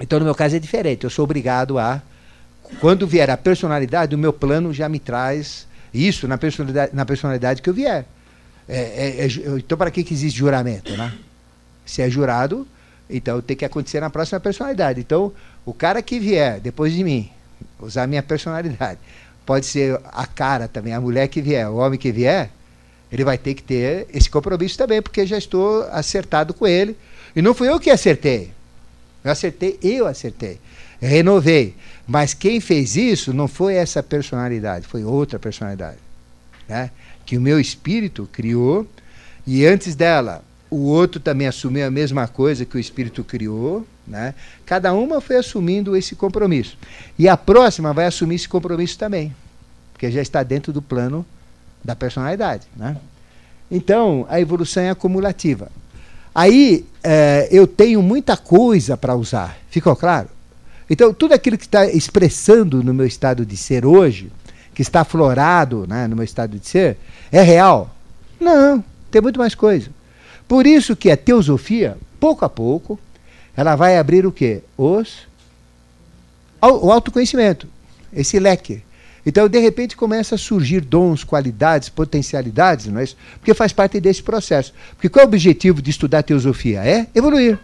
Então, 0.00 0.18
no 0.18 0.24
meu 0.24 0.34
caso, 0.34 0.56
é 0.56 0.58
diferente. 0.58 1.04
Eu 1.04 1.10
sou 1.10 1.24
obrigado 1.24 1.78
a. 1.78 2.02
Quando 2.80 3.06
vier 3.06 3.30
a 3.30 3.36
personalidade, 3.36 4.14
o 4.14 4.18
meu 4.18 4.32
plano 4.32 4.74
já 4.74 4.88
me 4.88 4.98
traz 4.98 5.66
isso 5.94 6.26
na 6.26 6.36
personalidade, 6.36 6.94
na 6.94 7.04
personalidade 7.04 7.62
que 7.62 7.70
eu 7.70 7.74
vier. 7.74 8.04
É, 8.68 8.78
é, 8.78 9.24
é, 9.24 9.26
então, 9.56 9.78
para 9.78 9.90
que, 9.90 10.02
que 10.02 10.12
existe 10.12 10.38
juramento? 10.38 10.96
Né? 10.96 11.12
Se 11.84 12.02
é 12.02 12.10
jurado, 12.10 12.66
então 13.08 13.40
tem 13.40 13.56
que 13.56 13.64
acontecer 13.64 14.00
na 14.00 14.10
próxima 14.10 14.40
personalidade. 14.40 15.00
Então, 15.00 15.32
o 15.64 15.72
cara 15.72 16.02
que 16.02 16.18
vier 16.18 16.60
depois 16.60 16.92
de 16.92 17.04
mim, 17.04 17.30
usar 17.80 18.04
a 18.04 18.06
minha 18.06 18.22
personalidade. 18.22 18.98
Pode 19.44 19.66
ser 19.66 20.00
a 20.04 20.26
cara 20.26 20.66
também, 20.66 20.92
a 20.92 21.00
mulher 21.00 21.28
que 21.28 21.40
vier, 21.40 21.68
o 21.68 21.76
homem 21.76 21.98
que 21.98 22.10
vier, 22.10 22.50
ele 23.10 23.24
vai 23.24 23.38
ter 23.38 23.54
que 23.54 23.62
ter 23.62 24.06
esse 24.12 24.28
compromisso 24.28 24.76
também, 24.76 25.00
porque 25.00 25.26
já 25.26 25.38
estou 25.38 25.82
acertado 25.90 26.52
com 26.52 26.66
ele. 26.66 26.96
E 27.34 27.42
não 27.42 27.54
fui 27.54 27.68
eu 27.68 27.78
que 27.78 27.90
acertei. 27.90 28.50
Eu 29.22 29.30
acertei, 29.30 29.78
eu 29.82 30.06
acertei. 30.06 30.58
Renovei. 31.00 31.74
Mas 32.06 32.34
quem 32.34 32.60
fez 32.60 32.96
isso 32.96 33.32
não 33.32 33.48
foi 33.48 33.74
essa 33.74 34.02
personalidade, 34.02 34.86
foi 34.86 35.04
outra 35.04 35.38
personalidade. 35.38 35.98
Né? 36.68 36.90
Que 37.24 37.36
o 37.36 37.40
meu 37.40 37.60
espírito 37.60 38.28
criou, 38.32 38.86
e 39.46 39.64
antes 39.66 39.94
dela, 39.94 40.42
o 40.70 40.86
outro 40.86 41.20
também 41.20 41.46
assumiu 41.46 41.86
a 41.86 41.90
mesma 41.90 42.26
coisa 42.26 42.64
que 42.64 42.76
o 42.76 42.80
espírito 42.80 43.22
criou. 43.22 43.86
Né? 44.06 44.34
Cada 44.64 44.92
uma 44.92 45.20
foi 45.20 45.36
assumindo 45.36 45.96
esse 45.96 46.14
compromisso. 46.14 46.76
E 47.18 47.28
a 47.28 47.36
próxima 47.36 47.92
vai 47.92 48.06
assumir 48.06 48.36
esse 48.36 48.48
compromisso 48.48 48.98
também, 48.98 49.34
porque 49.92 50.10
já 50.10 50.22
está 50.22 50.42
dentro 50.42 50.72
do 50.72 50.80
plano 50.82 51.26
da 51.86 51.96
personalidade. 51.96 52.66
Né? 52.76 52.96
Então, 53.70 54.26
a 54.28 54.40
evolução 54.40 54.82
é 54.82 54.90
acumulativa. 54.90 55.70
Aí 56.34 56.84
é, 57.02 57.48
eu 57.50 57.66
tenho 57.66 58.02
muita 58.02 58.36
coisa 58.36 58.96
para 58.96 59.14
usar, 59.14 59.56
ficou 59.70 59.96
claro? 59.96 60.28
Então, 60.90 61.14
tudo 61.14 61.32
aquilo 61.32 61.56
que 61.56 61.64
está 61.64 61.86
expressando 61.86 62.82
no 62.82 62.92
meu 62.92 63.06
estado 63.06 63.46
de 63.46 63.56
ser 63.56 63.86
hoje, 63.86 64.30
que 64.74 64.82
está 64.82 65.00
aflorado 65.00 65.86
né, 65.88 66.06
no 66.06 66.14
meu 66.14 66.24
estado 66.24 66.58
de 66.58 66.68
ser, 66.68 66.98
é 67.32 67.40
real? 67.42 67.94
Não, 68.38 68.84
tem 69.10 69.22
muito 69.22 69.38
mais 69.38 69.54
coisa. 69.54 69.88
Por 70.46 70.66
isso 70.66 70.94
que 70.94 71.10
a 71.10 71.16
teosofia, 71.16 71.96
pouco 72.20 72.44
a 72.44 72.48
pouco, 72.48 72.98
ela 73.56 73.74
vai 73.74 73.96
abrir 73.96 74.26
o 74.26 74.30
quê? 74.30 74.62
Os, 74.76 75.26
o 76.60 76.92
autoconhecimento, 76.92 77.66
esse 78.12 78.38
leque. 78.38 78.82
Então, 79.26 79.48
de 79.48 79.58
repente, 79.58 79.96
começa 79.96 80.36
a 80.36 80.38
surgir 80.38 80.80
dons, 80.80 81.24
qualidades, 81.24 81.88
potencialidades, 81.88 82.86
não 82.86 83.00
é 83.00 83.04
isso? 83.04 83.16
Porque 83.40 83.52
faz 83.52 83.72
parte 83.72 83.98
desse 83.98 84.22
processo. 84.22 84.72
Porque 84.92 85.08
qual 85.08 85.24
é 85.24 85.26
o 85.26 85.28
objetivo 85.28 85.82
de 85.82 85.90
estudar 85.90 86.22
teosofia? 86.22 86.86
É 86.86 87.08
evoluir 87.12 87.58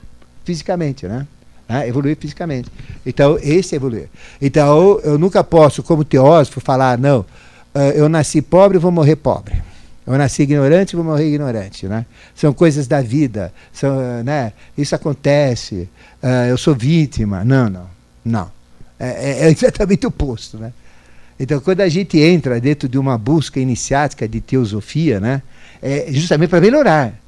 fisicamente, 0.45 1.07
né? 1.07 1.25
É, 1.69 1.87
evoluir 1.87 2.17
fisicamente. 2.17 2.69
Então, 3.07 3.39
esse 3.41 3.75
é 3.75 3.77
evoluir. 3.77 4.09
Então, 4.41 5.01
eu 5.05 5.17
nunca 5.17 5.45
posso, 5.45 5.85
como 5.85 6.05
teósofo, 6.05 6.61
falar, 6.61 6.99
não, 6.99 7.25
eh, 7.73 7.93
eu 7.95 8.09
nasci 8.09 8.43
pobre, 8.43 8.77
vou 8.77 8.91
morrer 8.91 9.15
pobre. 9.15 9.63
Eu 10.05 10.19
nasci 10.19 10.43
ignorante, 10.43 10.97
vou 10.97 11.05
morrer 11.05 11.29
ignorante, 11.29 11.87
né? 11.87 12.05
São 12.35 12.53
coisas 12.53 12.89
da 12.89 13.01
vida, 13.01 13.53
são, 13.73 14.23
né? 14.25 14.53
Isso 14.77 14.97
acontece, 14.97 15.89
uh, 16.21 16.49
eu 16.51 16.59
sou 16.59 16.75
vítima. 16.75 17.45
Não, 17.45 17.71
não, 17.71 17.87
não. 18.25 18.51
É, 18.99 19.45
é, 19.45 19.47
é 19.47 19.51
exatamente 19.51 20.05
o 20.05 20.09
oposto, 20.09 20.59
né? 20.59 20.73
Então, 21.43 21.59
quando 21.59 21.81
a 21.81 21.89
gente 21.89 22.17
entra 22.21 22.61
dentro 22.61 22.89
de 22.89 22.97
uma 22.97 23.19
busca 23.19 23.59
iniciática 23.59 24.29
de 24.29 24.41
teosofia, 24.41 25.19
né, 25.19 25.43
é 25.83 26.07
justamente 26.13 26.51
para 26.51 26.61
melhorar. 26.61 27.21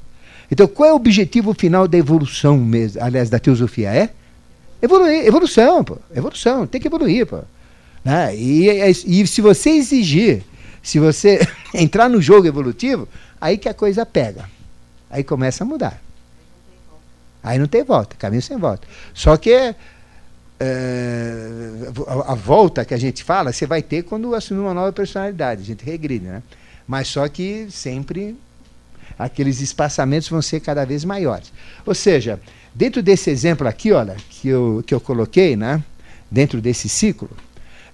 Então, 0.48 0.68
qual 0.68 0.88
é 0.88 0.92
o 0.92 0.94
objetivo 0.94 1.52
final 1.52 1.88
da 1.88 1.98
evolução 1.98 2.56
mesmo, 2.56 3.02
aliás, 3.02 3.28
da 3.28 3.40
teosofia? 3.40 3.92
É 3.92 4.10
evoluir, 4.80 5.26
evolução, 5.26 5.82
pô, 5.82 5.98
evolução, 6.14 6.64
tem 6.64 6.80
que 6.80 6.86
evoluir, 6.86 7.26
pô. 7.26 7.40
Né? 8.04 8.36
E, 8.36 8.68
e, 8.68 9.22
e 9.22 9.26
se 9.26 9.40
você 9.40 9.70
exigir, 9.70 10.44
se 10.80 11.00
você 11.00 11.40
entrar 11.74 12.08
no 12.08 12.22
jogo 12.22 12.46
evolutivo, 12.46 13.08
aí 13.40 13.58
que 13.58 13.68
a 13.68 13.74
coisa 13.74 14.06
pega. 14.06 14.48
Aí 15.10 15.24
começa 15.24 15.64
a 15.64 15.66
mudar. 15.66 16.00
Aí 17.42 17.58
não 17.58 17.66
tem 17.66 17.82
volta, 17.82 18.14
caminho 18.16 18.42
sem 18.42 18.58
volta. 18.58 18.86
Só 19.12 19.36
que 19.36 19.50
é, 19.50 19.74
a, 20.60 22.32
a, 22.32 22.34
volta 22.34 22.84
que 22.84 22.94
a 22.94 22.96
gente 22.96 23.24
fala, 23.24 23.52
você 23.52 23.66
vai 23.66 23.82
ter 23.82 24.04
quando 24.04 24.34
assumir 24.34 24.60
uma 24.60 24.74
nova 24.74 24.92
personalidade, 24.92 25.62
a 25.62 25.64
gente 25.64 25.84
regride, 25.84 26.24
né? 26.24 26.42
Mas 26.86 27.08
só 27.08 27.26
que 27.28 27.66
sempre 27.70 28.36
aqueles 29.18 29.60
espaçamentos 29.60 30.28
vão 30.28 30.42
ser 30.42 30.60
cada 30.60 30.84
vez 30.84 31.04
maiores. 31.04 31.52
Ou 31.84 31.94
seja, 31.94 32.40
dentro 32.74 33.02
desse 33.02 33.30
exemplo 33.30 33.66
aqui, 33.66 33.92
olha, 33.92 34.16
que 34.30 34.48
eu, 34.48 34.82
que 34.86 34.94
eu 34.94 35.00
coloquei, 35.00 35.56
né? 35.56 35.82
Dentro 36.30 36.60
desse 36.60 36.88
ciclo, 36.88 37.30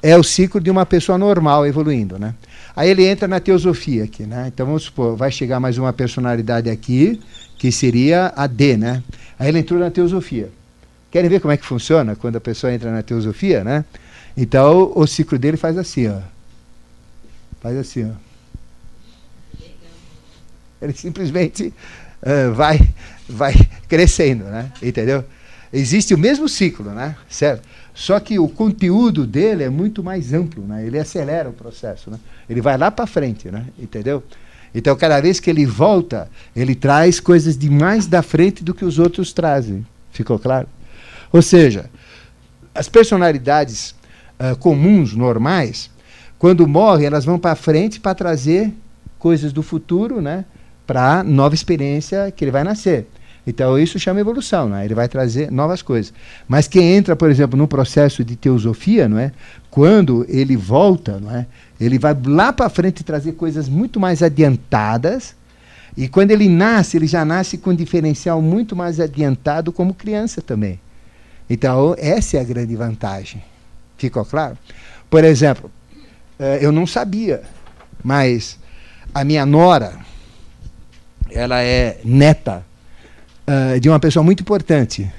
é 0.02 0.16
o 0.16 0.22
ciclo 0.22 0.60
de 0.60 0.70
uma 0.70 0.86
pessoa 0.86 1.18
normal 1.18 1.66
evoluindo, 1.66 2.18
né? 2.18 2.34
Aí 2.74 2.88
ele 2.88 3.04
entra 3.06 3.28
na 3.28 3.40
teosofia 3.40 4.04
aqui, 4.04 4.24
né? 4.24 4.46
Então 4.48 4.66
vamos 4.66 4.84
supor, 4.84 5.16
vai 5.16 5.30
chegar 5.30 5.60
mais 5.60 5.76
uma 5.76 5.92
personalidade 5.92 6.70
aqui, 6.70 7.20
que 7.58 7.70
seria 7.70 8.32
a 8.34 8.46
D, 8.46 8.76
né? 8.76 9.02
Aí 9.38 9.48
ele 9.48 9.58
entrou 9.58 9.78
na 9.78 9.90
teosofia. 9.90 10.50
Querem 11.10 11.28
ver 11.28 11.40
como 11.40 11.52
é 11.52 11.56
que 11.56 11.66
funciona 11.66 12.14
quando 12.14 12.36
a 12.36 12.40
pessoa 12.40 12.72
entra 12.72 12.90
na 12.92 13.02
teosofia, 13.02 13.64
né? 13.64 13.84
Então, 14.36 14.92
o 14.94 15.06
ciclo 15.06 15.38
dele 15.38 15.56
faz 15.56 15.76
assim, 15.76 16.08
ó. 16.08 16.20
Faz 17.60 17.76
assim, 17.76 18.10
ó. 18.10 18.30
Ele 20.80 20.92
simplesmente 20.94 21.74
uh, 22.22 22.54
vai, 22.54 22.80
vai 23.28 23.54
crescendo, 23.88 24.44
né? 24.44 24.72
Entendeu? 24.80 25.24
Existe 25.72 26.14
o 26.14 26.18
mesmo 26.18 26.48
ciclo, 26.48 26.90
né? 26.92 27.16
Certo? 27.28 27.68
Só 27.92 28.18
que 28.18 28.38
o 28.38 28.48
conteúdo 28.48 29.26
dele 29.26 29.64
é 29.64 29.68
muito 29.68 30.02
mais 30.02 30.32
amplo, 30.32 30.64
né? 30.64 30.86
Ele 30.86 30.98
acelera 30.98 31.48
o 31.48 31.52
processo, 31.52 32.10
né? 32.10 32.18
Ele 32.48 32.60
vai 32.60 32.78
lá 32.78 32.90
para 32.90 33.06
frente, 33.06 33.50
né? 33.50 33.66
Entendeu? 33.78 34.22
Então, 34.74 34.96
cada 34.96 35.20
vez 35.20 35.40
que 35.40 35.50
ele 35.50 35.66
volta, 35.66 36.30
ele 36.54 36.74
traz 36.74 37.18
coisas 37.20 37.58
de 37.58 37.68
mais 37.68 38.06
da 38.06 38.22
frente 38.22 38.62
do 38.62 38.72
que 38.72 38.84
os 38.84 38.98
outros 38.98 39.32
trazem. 39.32 39.84
Ficou 40.12 40.38
claro? 40.38 40.68
Ou 41.32 41.42
seja, 41.42 41.90
as 42.74 42.88
personalidades 42.88 43.94
uh, 44.38 44.56
comuns, 44.58 45.14
normais, 45.14 45.90
quando 46.38 46.66
morrem, 46.66 47.06
elas 47.06 47.24
vão 47.24 47.38
para 47.38 47.54
frente 47.54 48.00
para 48.00 48.14
trazer 48.14 48.72
coisas 49.18 49.52
do 49.52 49.62
futuro, 49.62 50.20
né? 50.20 50.44
Para 50.86 51.22
nova 51.22 51.54
experiência 51.54 52.32
que 52.34 52.44
ele 52.44 52.50
vai 52.50 52.64
nascer. 52.64 53.06
Então 53.46 53.78
isso 53.78 53.98
chama 53.98 54.20
evolução, 54.20 54.68
né? 54.68 54.84
Ele 54.84 54.94
vai 54.94 55.08
trazer 55.08 55.50
novas 55.50 55.82
coisas. 55.82 56.12
Mas 56.48 56.66
quem 56.66 56.94
entra, 56.94 57.14
por 57.14 57.30
exemplo, 57.30 57.58
num 57.58 57.66
processo 57.66 58.24
de 58.24 58.36
teosofia, 58.36 59.08
não 59.08 59.18
é? 59.18 59.32
Quando 59.70 60.24
ele 60.28 60.56
volta, 60.56 61.18
não 61.20 61.34
é? 61.34 61.46
Ele 61.80 61.98
vai 61.98 62.16
lá 62.24 62.52
para 62.52 62.68
frente 62.68 63.04
trazer 63.04 63.32
coisas 63.32 63.68
muito 63.68 63.98
mais 63.98 64.22
adiantadas. 64.22 65.34
E 65.96 66.08
quando 66.08 66.30
ele 66.30 66.48
nasce, 66.48 66.96
ele 66.96 67.06
já 67.06 67.24
nasce 67.24 67.58
com 67.58 67.70
um 67.70 67.74
diferencial 67.74 68.40
muito 68.40 68.76
mais 68.76 69.00
adiantado 69.00 69.72
como 69.72 69.94
criança 69.94 70.40
também. 70.40 70.78
Então, 71.50 71.96
essa 71.98 72.36
é 72.36 72.40
a 72.40 72.44
grande 72.44 72.76
vantagem. 72.76 73.42
Ficou 73.98 74.24
claro? 74.24 74.56
Por 75.10 75.24
exemplo, 75.24 75.68
eh, 76.38 76.60
eu 76.62 76.70
não 76.70 76.86
sabia, 76.86 77.42
mas 78.04 78.56
a 79.12 79.24
minha 79.24 79.44
nora, 79.44 79.98
ela 81.28 81.60
é 81.60 82.00
neta 82.04 82.64
uh, 83.46 83.80
de 83.80 83.88
uma 83.88 83.98
pessoa 83.98 84.22
muito 84.22 84.42
importante, 84.42 85.12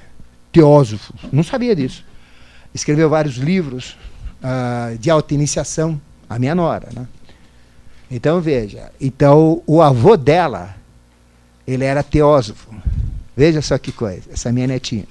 teósofo. 0.53 1.14
Não 1.34 1.44
sabia 1.44 1.76
disso. 1.76 2.06
Escreveu 2.74 3.10
vários 3.10 3.36
livros 3.36 3.98
uh, 4.41 4.98
de 4.98 5.10
auto-iniciação, 5.10 5.99
a 6.30 6.40
minha 6.40 6.56
nora. 6.56 6.88
Né? 6.95 7.06
Então, 8.10 8.40
veja, 8.40 8.90
então 9.02 9.62
o 9.68 9.82
avô 9.82 10.16
dela, 10.16 10.76
ele 11.68 11.84
era 11.84 12.02
teósofo. 12.02 12.74
Veja 13.36 13.62
só 13.62 13.78
que 13.78 13.91
coisa, 13.91 14.30
essa 14.32 14.52
minha 14.52 14.68
netinha 14.68 15.06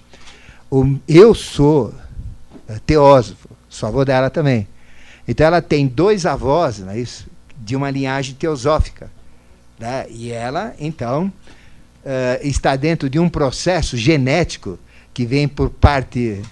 eu 1.09 1.35
sou 1.35 1.93
é, 2.69 2.79
teósofo, 2.87 3.49
sou 3.69 3.89
avô 3.89 4.05
dela 4.05 4.31
também. 4.31 4.69
Então 5.27 5.47
ela 5.47 5.61
tem 5.61 5.87
dois 5.87 6.27
avós, 6.27 6.79
não 6.79 6.91
é 6.91 6.99
isso? 7.01 7.27
De 7.57 7.75
uma 7.75 7.91
linhagem 7.91 8.35
teosófica. 8.35 9.11
Né? 9.79 10.07
E 10.11 10.31
ela, 10.31 10.75
então, 10.79 11.33
uh, 12.05 12.47
está 12.47 12.77
dentro 12.77 13.09
de 13.09 13.19
um 13.19 13.29
processo 13.29 13.97
genético 13.97 14.79
que 15.13 15.25
vem 15.25 15.49
por 15.49 15.71
parte 15.71 16.43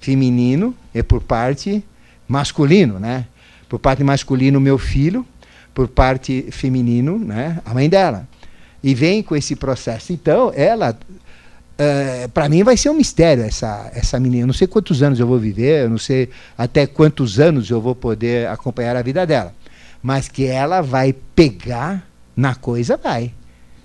feminino 0.00 0.74
e 0.94 1.02
por 1.02 1.20
parte 1.22 1.82
masculino, 2.28 2.98
né? 2.98 3.26
Por 3.68 3.78
parte 3.78 4.04
masculino, 4.04 4.60
meu 4.60 4.76
filho, 4.78 5.26
por 5.72 5.88
parte 5.88 6.46
feminino, 6.50 7.18
né? 7.18 7.60
A 7.64 7.72
mãe 7.72 7.88
dela. 7.88 8.28
E 8.82 8.94
vem 8.94 9.22
com 9.22 9.34
esse 9.34 9.56
processo. 9.56 10.12
Então, 10.12 10.52
ela 10.54 10.98
Uh, 11.74 12.28
para 12.28 12.48
mim 12.48 12.62
vai 12.62 12.76
ser 12.76 12.88
um 12.88 12.94
mistério 12.94 13.42
essa, 13.42 13.90
essa 13.94 14.20
menina. 14.20 14.44
Eu 14.44 14.46
não 14.46 14.54
sei 14.54 14.66
quantos 14.66 15.02
anos 15.02 15.18
eu 15.18 15.26
vou 15.26 15.38
viver, 15.38 15.84
eu 15.84 15.90
não 15.90 15.98
sei 15.98 16.28
até 16.56 16.86
quantos 16.86 17.40
anos 17.40 17.68
eu 17.68 17.80
vou 17.80 17.94
poder 17.94 18.48
acompanhar 18.48 18.96
a 18.96 19.02
vida 19.02 19.26
dela. 19.26 19.52
Mas 20.02 20.28
que 20.28 20.46
ela 20.46 20.80
vai 20.80 21.12
pegar 21.34 22.06
na 22.36 22.54
coisa, 22.54 22.96
vai. 22.96 23.32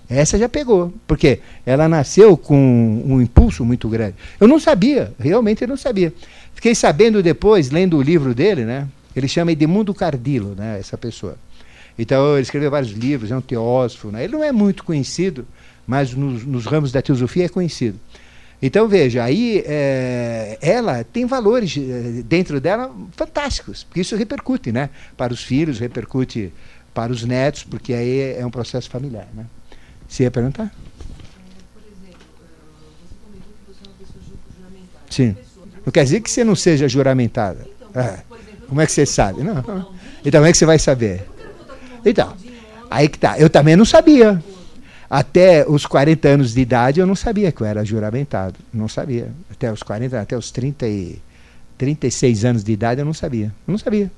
Essa 0.09 0.37
já 0.37 0.49
pegou. 0.49 0.93
Porque 1.07 1.39
ela 1.65 1.87
nasceu 1.87 2.35
com 2.35 3.03
um 3.05 3.21
impulso 3.21 3.63
muito 3.65 3.87
grande. 3.87 4.15
Eu 4.39 4.47
não 4.47 4.59
sabia, 4.59 5.13
realmente 5.19 5.61
eu 5.61 5.67
não 5.67 5.77
sabia. 5.77 6.13
Fiquei 6.53 6.75
sabendo 6.75 7.23
depois, 7.23 7.71
lendo 7.71 7.97
o 7.97 8.01
livro 8.01 8.35
dele, 8.35 8.65
né? 8.65 8.87
Ele 9.15 9.27
chama 9.27 9.51
Edmundo 9.51 9.93
Cardilo, 9.93 10.55
né? 10.55 10.77
Essa 10.79 10.97
pessoa. 10.97 11.37
Então 11.97 12.33
ele 12.33 12.43
escreveu 12.43 12.71
vários 12.71 12.91
livros, 12.91 13.29
é 13.29 13.35
um 13.35 13.41
teósofo. 13.41 14.09
Né? 14.09 14.23
Ele 14.23 14.33
não 14.33 14.43
é 14.43 14.53
muito 14.53 14.85
conhecido, 14.85 15.45
mas 15.89 16.13
nos, 16.13 16.45
nos 16.45 16.67
ramos 16.67 16.91
da 16.91 17.01
teosofia 17.01 17.45
é 17.45 17.49
conhecido. 17.49 17.99
Então 18.61 18.87
veja, 18.87 19.23
aí 19.23 19.63
é, 19.65 20.55
ela 20.61 21.03
tem 21.03 21.25
valores 21.25 21.75
é, 21.77 22.21
dentro 22.21 22.61
dela 22.61 22.95
fantásticos, 23.13 23.85
porque 23.85 24.01
isso 24.01 24.15
repercute, 24.15 24.71
né? 24.71 24.91
Para 25.17 25.33
os 25.33 25.41
filhos, 25.43 25.79
repercute 25.79 26.53
para 26.93 27.11
os 27.11 27.23
netos, 27.23 27.63
porque 27.63 27.91
aí 27.91 28.35
é 28.37 28.45
um 28.45 28.51
processo 28.51 28.87
familiar, 28.87 29.27
né? 29.33 29.47
Você 30.07 30.23
ia 30.23 30.31
perguntar? 30.31 30.65
É, 30.65 30.69
por 31.73 31.81
exemplo, 31.81 32.19
você 33.07 33.15
comentou 33.25 33.53
que 33.57 33.73
você 33.73 33.83
é 33.83 33.89
uma 33.89 33.95
pessoa 33.97 34.21
juramentada. 34.55 35.05
Sim. 35.09 35.35
Não 35.83 35.91
quer 35.91 36.03
dizer 36.03 36.21
que 36.21 36.29
você 36.29 36.43
não 36.43 36.55
seja 36.55 36.87
juramentada. 36.87 37.65
Então, 37.89 37.99
é. 37.99 38.05
exemplo, 38.05 38.67
como 38.67 38.81
é 38.81 38.85
que 38.85 38.91
você 38.91 39.07
sabe? 39.07 39.41
Não. 39.41 39.57
Então, 40.23 40.39
como 40.39 40.45
é 40.45 40.51
que 40.51 40.57
você 40.57 40.67
vai 40.67 40.77
saber? 40.77 41.27
Então, 42.05 42.35
aí 42.91 43.09
que 43.09 43.17
tá. 43.17 43.39
Eu 43.39 43.49
também 43.49 43.75
não 43.75 43.85
sabia. 43.85 44.39
Até 45.09 45.65
os 45.67 45.85
40 45.85 46.27
anos 46.27 46.53
de 46.53 46.61
idade 46.61 46.99
eu 46.99 47.07
não 47.07 47.15
sabia 47.15 47.51
que 47.51 47.61
eu 47.61 47.67
era 47.67 47.83
juramentado. 47.83 48.55
Não 48.71 48.87
sabia. 48.87 49.31
Até 49.51 49.71
os 49.71 49.81
40, 49.81 50.21
até 50.21 50.37
os 50.37 50.51
30 50.51 50.87
e 50.87 51.19
36 51.77 52.45
anos 52.45 52.63
de 52.63 52.71
idade 52.71 53.01
eu 53.01 53.05
não 53.05 53.13
sabia. 53.13 53.47
Eu 53.67 53.71
não 53.71 53.77
sabia. 53.77 54.11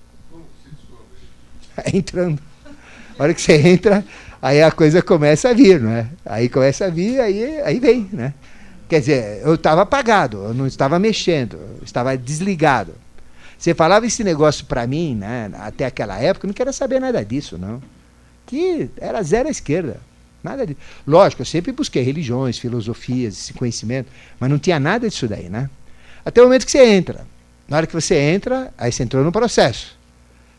Entrando. 1.93 2.41
A 3.18 3.23
hora 3.23 3.34
que 3.34 3.41
você 3.41 3.55
entra, 3.55 4.03
aí 4.41 4.61
a 4.61 4.72
coisa 4.72 5.01
começa 5.01 5.49
a 5.49 5.53
vir, 5.53 5.80
não 5.80 5.91
é? 5.91 6.07
Aí 6.26 6.49
começa 6.49 6.85
a 6.85 6.89
vir, 6.89 7.19
aí, 7.19 7.61
aí 7.61 7.80
vem, 7.80 8.09
né? 8.11 8.34
Quer 8.89 8.99
dizer, 8.99 9.41
eu 9.43 9.55
estava 9.55 9.84
apagado, 9.84 10.43
eu 10.43 10.53
não 10.53 10.68
estava 10.68 10.99
mexendo, 10.99 11.53
eu 11.53 11.84
estava 11.84 12.18
desligado. 12.18 12.93
Você 13.57 13.73
falava 13.73 14.05
esse 14.05 14.23
negócio 14.23 14.65
para 14.65 14.85
mim, 14.88 15.15
né, 15.15 15.51
até 15.59 15.85
aquela 15.85 16.19
época, 16.19 16.45
eu 16.45 16.49
não 16.49 16.53
queria 16.53 16.73
saber 16.73 16.99
nada 16.99 17.23
disso, 17.23 17.57
não. 17.57 17.81
Que 18.45 18.89
era 18.97 19.22
zero 19.22 19.47
à 19.47 19.51
esquerda. 19.51 19.97
Nada 20.43 20.65
disso. 20.65 20.80
Lógico, 21.05 21.41
eu 21.41 21.45
sempre 21.45 21.72
busquei 21.72 22.01
religiões, 22.01 22.57
filosofias, 22.57 23.35
esse 23.35 23.53
conhecimento, 23.53 24.11
mas 24.39 24.49
não 24.49 24.57
tinha 24.57 24.80
nada 24.80 25.07
disso 25.07 25.27
daí, 25.27 25.49
né? 25.49 25.69
Até 26.26 26.41
o 26.41 26.45
momento 26.45 26.65
que 26.65 26.72
você 26.72 26.85
entra. 26.85 27.26
Na 27.68 27.77
hora 27.77 27.88
que 27.88 27.93
você 27.93 28.15
entra, 28.15 28.73
aí 28.77 28.91
você 28.91 29.03
entrou 29.03 29.23
no 29.23 29.31
processo. 29.31 29.97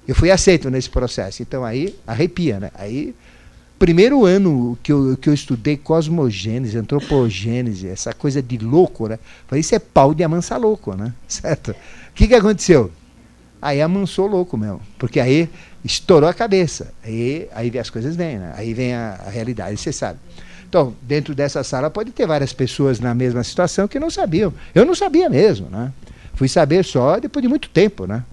Eu 0.07 0.15
fui 0.15 0.31
aceito 0.31 0.71
nesse 0.71 0.89
processo. 0.89 1.43
Então 1.43 1.65
aí 1.65 1.95
arrepia, 2.07 2.59
né? 2.59 2.71
Aí, 2.75 3.15
primeiro 3.79 4.25
ano 4.25 4.79
que 4.83 4.93
eu, 4.93 5.17
que 5.21 5.29
eu 5.29 5.35
estudei 5.35 5.77
cosmogênese, 5.77 6.79
antropogênese, 6.79 7.89
essa 7.89 8.13
coisa 8.13 8.43
de 8.43 8.59
louco, 8.59 9.09
né? 9.09 9.19
Falei, 9.47 9.61
isso 9.61 9.75
é 9.75 9.79
pau 9.79 10.15
de 10.15 10.25
amansar 10.25 10.61
louco, 10.61 10.95
né? 10.95 11.13
Certo? 11.29 11.73
O 11.73 12.15
que, 12.15 12.29
que 12.29 12.35
aconteceu? 12.35 12.91
Aí 13.63 13.81
amansou 13.81 14.27
louco 14.27 14.59
mesmo. 14.59 14.81
Porque 14.99 15.21
aí 15.21 15.49
estourou 15.85 16.29
a 16.29 16.35
cabeça. 16.35 16.93
Aí, 17.05 17.49
aí 17.55 17.79
as 17.79 17.89
coisas 17.89 18.17
vêm, 18.17 18.39
né? 18.39 18.53
Aí 18.57 18.75
vem 18.75 18.93
a, 18.93 19.21
a 19.25 19.31
realidade, 19.31 19.77
você 19.77 19.93
sabe. 19.93 20.19
Então, 20.69 20.95
dentro 21.03 21.33
dessa 21.33 21.63
sala 21.63 21.89
pode 21.89 22.11
ter 22.11 22.27
várias 22.27 22.53
pessoas 22.53 22.99
na 22.99 23.15
mesma 23.15 23.45
situação 23.45 23.87
que 23.87 24.01
não 24.01 24.11
sabiam. 24.11 24.53
Eu 24.75 24.85
não 24.85 24.97
sabia 24.97 25.31
mesmo, 25.31 25.69
né? 25.71 25.93
Fui 26.35 26.49
saber 26.49 26.85
só 26.85 27.21
depois 27.21 27.41
de 27.41 27.49
muito 27.49 27.69
tempo, 27.69 28.05
né? 28.05 28.25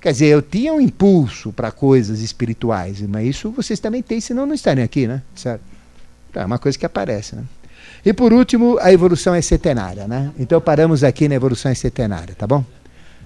Quer 0.00 0.12
dizer, 0.12 0.26
eu 0.26 0.40
tinha 0.40 0.72
um 0.72 0.80
impulso 0.80 1.52
para 1.52 1.72
coisas 1.72 2.20
espirituais, 2.20 3.00
mas 3.02 3.26
isso 3.26 3.50
vocês 3.50 3.80
também 3.80 4.02
têm, 4.02 4.20
senão 4.20 4.46
não 4.46 4.54
estarem 4.54 4.84
aqui, 4.84 5.06
né? 5.06 5.22
Certo? 5.34 5.62
Então, 6.30 6.42
é 6.42 6.46
uma 6.46 6.58
coisa 6.58 6.78
que 6.78 6.86
aparece, 6.86 7.34
né? 7.34 7.44
E 8.04 8.12
por 8.12 8.32
último, 8.32 8.78
a 8.80 8.92
evolução 8.92 9.34
é 9.34 9.42
setenária, 9.42 10.06
né? 10.06 10.30
Então 10.38 10.60
paramos 10.60 11.02
aqui 11.02 11.28
na 11.28 11.34
evolução 11.34 11.70
é 11.70 11.74
setenária, 11.74 12.34
tá 12.34 12.46
bom? 12.46 12.64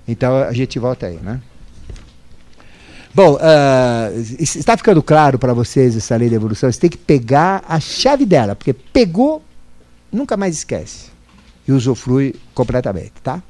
Então 0.06 0.36
a 0.36 0.52
gente 0.52 0.78
volta 0.78 1.06
aí, 1.06 1.16
né? 1.16 1.40
Bom, 3.14 3.34
uh, 3.34 4.20
está 4.40 4.76
ficando 4.76 5.00
claro 5.00 5.38
para 5.38 5.54
vocês 5.54 5.96
essa 5.96 6.16
lei 6.16 6.28
da 6.28 6.34
evolução? 6.34 6.70
Você 6.70 6.80
tem 6.80 6.90
que 6.90 6.98
pegar 6.98 7.62
a 7.68 7.78
chave 7.78 8.26
dela, 8.26 8.56
porque 8.56 8.72
pegou, 8.72 9.40
nunca 10.10 10.36
mais 10.36 10.56
esquece. 10.56 11.10
E 11.66 11.72
usufrui 11.72 12.34
completamente, 12.52 13.12
tá? 13.22 13.40